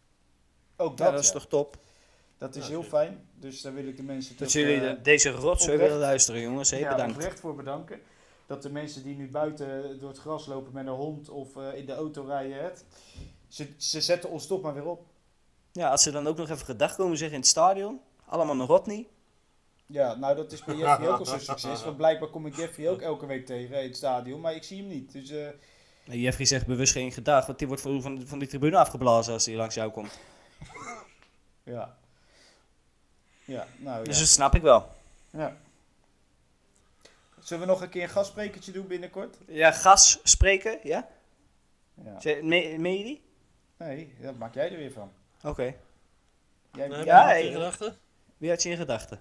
Ook 0.78 0.98
dat, 0.98 1.08
Ja, 1.08 1.14
dat 1.14 1.20
is 1.24 1.28
ja. 1.28 1.34
toch 1.34 1.48
top. 1.48 1.78
dat 2.38 2.56
is 2.56 2.64
Ja, 2.64 2.70
heel 2.70 2.84
fijn. 2.84 3.28
Dus 3.34 3.62
daar 3.62 3.74
wil 3.74 3.88
ik 3.88 3.98
de 3.98 4.04
mensen 4.04 4.38
Dat 4.38 4.52
toch, 4.52 4.62
jullie 4.62 4.82
eh, 4.82 4.96
de- 4.96 5.02
deze 5.02 5.30
rotzooi 5.30 5.78
willen 5.78 5.98
luisteren, 5.98 6.42
jongens. 6.42 6.72
Heel 6.72 6.80
ja, 6.80 6.90
bedankt. 6.92 7.14
oprecht 7.16 7.40
voor 7.40 7.56
bedanken. 7.56 8.00
Dat 8.46 8.62
de 8.62 8.70
mensen 8.70 9.04
die 9.04 9.16
nu 9.16 9.30
buiten 9.30 10.00
door 10.00 10.10
het 10.10 10.18
gras 10.20 10.46
lopen 10.46 10.74
met 10.74 10.88
een 10.88 10.94
hond 10.94 11.30
of 11.30 11.56
eh, 11.58 11.74
in 11.74 11.86
de 11.86 11.94
auto 11.94 12.24
rijden, 12.26 12.64
het, 12.64 12.86
ze, 13.48 13.68
ze 13.78 14.02
zetten 14.02 14.30
ons 14.30 14.48
toch 14.48 14.62
maar 14.62 14.74
weer 14.74 14.86
op. 14.88 15.06
Ja, 15.72 15.90
als 15.90 16.04
ze 16.04 16.12
dan 16.12 16.28
ook 16.28 16.38
nog 16.38 16.50
even 16.50 16.66
gedag 16.66 16.96
komen 16.96 17.18
zeggen 17.18 17.36
in 17.36 17.42
het 17.42 17.50
stadion. 17.50 18.00
Allemaal 18.26 18.60
een 18.60 18.66
Rodney. 18.68 19.08
Ja, 19.86 20.16
nou 20.16 20.36
dat 20.36 20.52
is 20.52 20.64
bij 20.64 20.76
Jeffrey 20.76 21.08
ook 21.10 21.20
al 21.20 21.26
zo'n 21.26 21.40
succes. 21.40 21.84
Want 21.84 21.98
blijkbaar 21.98 22.30
kom 22.30 22.46
ik 22.46 22.56
Jeffrey 22.56 22.90
ook 22.90 23.02
elke 23.02 23.26
week 23.26 23.46
tegen 23.46 23.78
in 23.78 23.88
het 23.88 23.98
stadion, 23.98 24.42
maar 24.42 24.56
ik 24.56 24.64
zie 24.64 24.78
hem 24.78 24.88
niet. 24.88 25.12
Dus 25.12 25.30
eh, 25.30 25.48
Nee, 26.06 26.20
Jeffrey 26.22 26.46
zegt 26.46 26.66
bewust 26.68 26.94
geen 26.94 27.12
gedag, 27.12 27.46
want 27.46 27.58
die 27.58 27.68
wordt 27.68 27.82
van, 27.82 28.02
van, 28.02 28.28
van 28.28 28.40
die 28.40 28.48
tribune 28.48 28.78
afgeblazen 28.78 29.34
als 29.34 29.46
hij 29.46 29.56
langs 29.56 29.76
jou 29.76 29.92
komt. 29.92 30.20
ja. 31.64 31.98
Ja, 33.46 33.68
nou 33.78 34.04
Dus 34.04 34.14
ja. 34.16 34.22
dat 34.22 34.30
snap 34.32 34.56
ik 34.56 34.62
wel. 34.62 34.88
ja. 35.30 35.58
Zullen 37.40 37.66
we 37.66 37.72
nog 37.72 37.82
een 37.82 37.90
keer 37.90 38.04
een 38.04 38.10
gastsprekertje 38.10 38.72
doen 38.72 38.88
binnenkort? 38.88 39.38
Ja, 39.48 39.72
gas 39.72 40.20
spreken, 40.24 40.80
ja? 40.84 41.08
Ja. 42.04 42.42
Meen 42.44 42.98
je 42.98 43.04
die? 43.04 43.22
Nee, 43.78 44.14
dat 44.22 44.38
maak 44.38 44.54
jij 44.54 44.72
er 44.72 44.78
weer 44.78 44.92
van. 44.92 45.12
Oké. 45.44 45.76
Jij, 46.74 46.90
Ja, 47.04 47.28
heb 47.28 47.38
je 47.42 47.48
in 47.48 47.54
gedachten? 47.54 47.98
Wie 48.38 48.50
had 48.50 48.64
je 48.64 48.70
in 48.70 48.78
gedachten? 48.78 49.20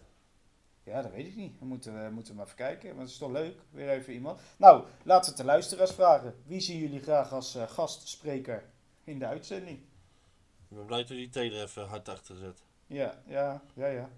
Ja, 0.83 1.03
dat 1.03 1.11
weet 1.13 1.27
ik 1.27 1.37
niet. 1.37 1.59
Dan 1.59 1.69
moeten 1.69 2.05
we, 2.05 2.11
moeten 2.11 2.33
we 2.33 2.37
maar 2.39 2.47
even 2.47 2.59
kijken. 2.59 2.91
Maar 2.91 3.01
het 3.05 3.11
is 3.13 3.19
toch 3.19 3.31
leuk. 3.31 3.55
Weer 3.71 3.89
even 3.89 4.13
iemand. 4.13 4.41
Nou, 4.57 4.85
laten 5.03 5.31
we 5.31 5.37
de 5.37 5.45
luisteraars 5.45 5.93
vragen. 5.93 6.35
Wie 6.47 6.61
zien 6.61 6.79
jullie 6.79 7.01
graag 7.01 7.33
als 7.33 7.55
eh, 7.55 7.69
gastspreker 7.69 8.65
in 9.05 9.19
de 9.19 9.27
uitzending? 9.27 9.79
Ik 10.69 10.77
ben 10.77 10.87
blij 10.87 10.99
dat 10.99 11.09
je 11.09 11.15
die 11.15 11.29
thee 11.29 11.53
er 11.55 11.63
even 11.63 11.87
hard 11.87 12.09
achter 12.09 12.37
zet. 12.37 12.63
Ja, 12.87 13.23
ja, 13.27 13.63
ja, 13.75 13.87
ja. 13.87 14.09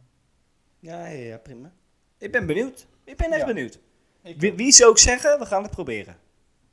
Ja, 0.78 1.06
ja, 1.06 1.18
ja, 1.24 1.38
prima. 1.38 1.72
Ik 2.18 2.32
ben 2.32 2.46
benieuwd. 2.46 2.86
Ik 3.04 3.16
ben 3.16 3.30
echt 3.30 3.40
Ja. 3.40 3.46
benieuwd. 3.46 3.78
Ik, 4.22 4.40
Wie, 4.40 4.52
wie 4.52 4.72
zou 4.72 4.90
ik 4.90 4.98
zeggen? 4.98 5.38
We 5.38 5.46
gaan 5.46 5.62
het 5.62 5.70
proberen. 5.70 6.16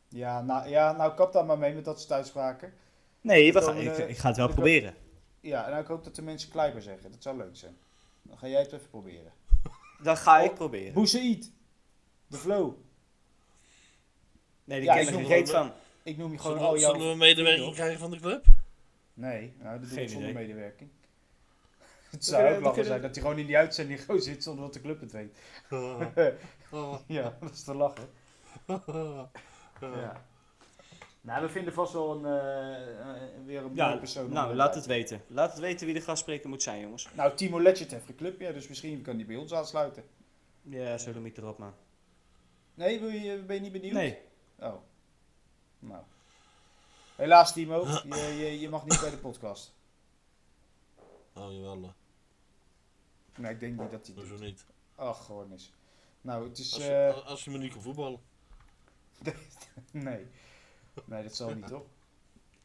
ja, 0.07 0.41
nou, 0.41 0.69
ja, 0.69 0.91
nou 0.91 1.13
kap 1.13 1.33
dan 1.33 1.45
maar 1.45 1.57
mee 1.57 1.73
met 1.73 1.85
dat 1.85 1.99
soort 1.99 2.11
uitspraken. 2.11 2.73
Nee, 3.21 3.53
we 3.53 3.61
gaan, 3.61 3.77
ik, 3.77 3.97
eh, 3.97 4.09
ik 4.09 4.17
ga 4.17 4.27
het 4.27 4.37
wel 4.37 4.47
ik- 4.47 4.53
proberen. 4.53 4.93
Ja, 5.41 5.67
en 5.71 5.79
ik 5.79 5.85
hoop 5.87 6.03
dat 6.03 6.15
de 6.15 6.21
mensen 6.21 6.49
Kleiber 6.51 6.81
zeggen. 6.81 7.11
Dat 7.11 7.23
zou 7.23 7.37
leuk 7.37 7.55
zijn. 7.55 7.77
Dan 8.21 8.37
ga 8.37 8.47
jij 8.47 8.61
het 8.61 8.71
even 8.71 8.89
proberen. 8.89 9.31
Dat 10.03 10.17
ga 10.19 10.39
ik 10.39 10.49
Oh, 10.49 10.55
proberen. 10.55 10.93
Boezeïd. 10.93 11.51
De 12.27 12.37
flow. 12.37 12.73
Nee, 14.63 14.79
die 14.79 14.87
Ja, 14.89 14.93
ken 14.93 15.01
ik 15.01 15.07
ik 15.07 15.13
noem 15.13 15.25
geen 15.25 15.35
reet 15.37 15.49
van. 15.49 15.71
Ik 16.03 16.17
noem 16.17 16.31
je 16.31 16.37
gewoon 16.37 16.53
Zullen, 16.53 16.67
al 16.69 16.73
we- 16.75 16.79
jouw... 16.79 16.93
zullen 16.93 17.09
we 17.09 17.15
medewerking 17.17 17.73
krijgen 17.73 17.99
van 17.99 18.11
de 18.11 18.19
club? 18.19 18.45
Nee, 19.13 19.53
nou, 19.57 19.71
dat 19.79 19.81
doen 19.81 19.89
Geen 19.97 20.05
we 20.05 20.11
zonder 20.11 20.29
idee. 20.29 20.41
medewerking. 20.47 20.89
Het 22.11 22.25
zou 22.25 22.55
ook 22.55 22.61
lachen 22.63 22.85
zijn 22.85 23.01
dat 23.01 23.15
hij 23.15 23.23
gewoon 23.23 23.39
in 23.39 23.45
die 23.45 23.57
uitzending 23.57 24.01
gewoon 24.03 24.21
zit 24.21 24.43
zonder 24.43 24.63
dat 24.63 24.73
de 24.73 24.81
club 24.81 24.99
het 24.99 25.11
weet. 25.11 25.37
Ja, 27.07 27.37
dat 27.39 27.51
is 27.51 27.63
te 27.63 27.75
lachen. 27.75 28.09
Ja. 29.79 30.25
Nou, 31.29 31.41
we 31.41 31.49
vinden 31.49 31.73
vast 31.73 31.93
wel 31.93 32.15
een, 32.15 32.25
eh, 32.25 32.99
eh, 32.99 33.45
weer 33.45 33.63
een 33.63 33.75
Ja, 33.75 33.87
mooie 33.87 33.97
persoon. 33.99 34.29
nou, 34.29 34.41
erbij 34.41 34.55
laat 34.55 34.75
het 34.75 34.85
weten. 34.85 35.21
Laat 35.27 35.51
het 35.51 35.59
weten 35.59 35.85
wie 35.85 35.95
de 35.95 36.01
gastspreker 36.01 36.49
moet 36.49 36.63
zijn, 36.63 36.81
jongens. 36.81 37.07
Nou, 37.13 37.35
Timo 37.35 37.61
Letchert 37.61 37.91
heeft 37.91 38.09
een 38.09 38.15
club, 38.15 38.39
ja, 38.39 38.51
dus 38.51 38.67
misschien 38.67 39.01
kan 39.01 39.17
die 39.17 39.25
bij 39.25 39.35
ons 39.35 39.53
aansluiten. 39.53 40.03
Ja, 40.61 40.97
zo 40.97 41.19
niet 41.19 41.37
erop, 41.37 41.57
man. 41.57 41.73
Nee, 42.73 42.99
wil 42.99 43.09
je, 43.09 43.37
ben 43.43 43.55
je 43.55 43.61
niet 43.61 43.71
benieuwd? 43.71 43.93
Nee. 43.93 44.17
Oh. 44.59 44.75
Nou. 45.79 46.03
Helaas, 47.15 47.53
Timo. 47.53 47.85
Je, 47.87 48.35
je, 48.37 48.59
je 48.59 48.69
mag 48.69 48.85
niet 48.85 48.99
bij 49.01 49.09
de 49.09 49.17
podcast. 49.17 49.73
Oh, 51.33 51.51
jawel. 51.53 51.83
eh. 51.83 51.89
Nee, 53.37 53.51
ik 53.53 53.59
denk 53.59 53.79
niet 53.79 53.91
dat 53.91 54.05
hij 54.07 54.15
Hoezo 54.15 54.29
doet. 54.35 54.41
niet? 54.45 54.65
Ach, 54.95 55.25
gewoon 55.25 55.51
eens. 55.51 55.73
Nou, 56.21 56.47
het 56.47 56.57
is... 56.57 56.73
Als 56.73 56.83
eh, 56.83 56.87
je, 56.87 57.13
als 57.13 57.43
je 57.43 57.51
me 57.51 57.57
niet 57.57 57.73
kan 57.73 57.81
voetballen. 57.81 58.19
nee. 59.91 60.27
Nee, 61.05 61.23
dat 61.23 61.35
zal 61.35 61.53
niet, 61.53 61.67
toch? 61.67 61.83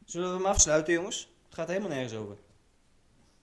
Zullen 0.04 0.28
we 0.30 0.34
hem 0.36 0.46
afsluiten, 0.46 0.92
jongens? 0.92 1.32
Het 1.44 1.54
gaat 1.54 1.68
helemaal 1.68 1.88
nergens 1.88 2.14
over. 2.14 2.36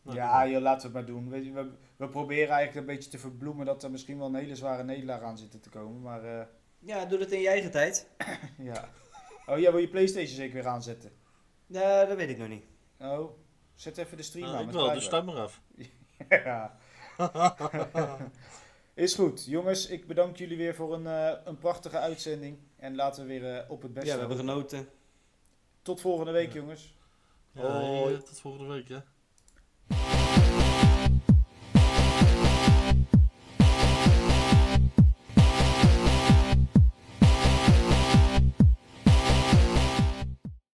Nou, 0.01 0.17
ja, 0.17 0.47
joh, 0.47 0.61
laten 0.61 0.91
we 0.91 0.97
het 0.97 1.07
maar 1.07 1.15
doen. 1.15 1.29
Weet 1.29 1.45
je, 1.45 1.51
we, 1.51 1.69
we 1.95 2.09
proberen 2.09 2.49
eigenlijk 2.55 2.87
een 2.87 2.95
beetje 2.95 3.09
te 3.09 3.17
verbloemen 3.17 3.65
dat 3.65 3.83
er 3.83 3.91
misschien 3.91 4.17
wel 4.17 4.27
een 4.27 4.35
hele 4.35 4.55
zware 4.55 4.83
nederlaag 4.83 5.21
aan 5.21 5.37
zit 5.37 5.63
te 5.63 5.69
komen. 5.69 6.01
Maar 6.01 6.23
eh, 6.23 6.45
Ja, 6.79 7.05
doe 7.05 7.19
dat 7.19 7.31
in 7.31 7.39
je 7.41 7.47
eigen 7.47 7.71
tijd. 7.71 8.07
ja. 8.57 8.89
Oh, 9.45 9.59
jij 9.59 9.71
wil 9.71 9.79
je 9.79 9.87
Playstation 9.89 10.35
zeker 10.35 10.53
weer 10.53 10.67
aanzetten? 10.67 11.11
Ja, 11.67 12.05
dat 12.05 12.17
weet 12.17 12.29
ik 12.29 12.37
nog 12.37 12.47
niet. 12.47 12.63
Oh, 12.99 13.31
zet 13.75 13.97
even 13.97 14.17
de 14.17 14.23
stream 14.23 14.45
Nou, 14.45 14.55
aan. 14.57 14.61
ik 14.61 14.73
met 14.73 14.75
wel, 14.75 14.93
dus 14.93 15.03
stem 15.03 15.25
maar 15.25 15.39
af. 15.39 15.61
Ja. 16.29 16.77
Is 18.93 19.15
goed. 19.15 19.45
Jongens, 19.45 19.87
ik 19.87 20.07
bedank 20.07 20.37
jullie 20.37 20.57
weer 20.57 20.75
voor 20.75 20.93
een, 20.93 21.07
eh, 21.07 21.37
een 21.43 21.57
prachtige 21.57 21.97
uitzending. 21.97 22.57
En 22.75 22.95
laten 22.95 23.21
we 23.21 23.27
weer 23.39 23.55
eh, 23.55 23.71
op 23.71 23.81
het 23.81 23.93
beste 23.93 24.09
Ja, 24.09 24.13
we 24.13 24.19
hebben 24.19 24.37
genoten. 24.37 24.87
Tot 25.81 26.01
volgende 26.01 26.31
week, 26.31 26.53
jongens. 26.53 26.95
Ja, 27.51 27.61
Hoi. 27.61 28.13
eh, 28.13 28.19
tot 28.19 28.39
volgende 28.39 28.73
week, 28.73 28.89
hè. 28.89 28.99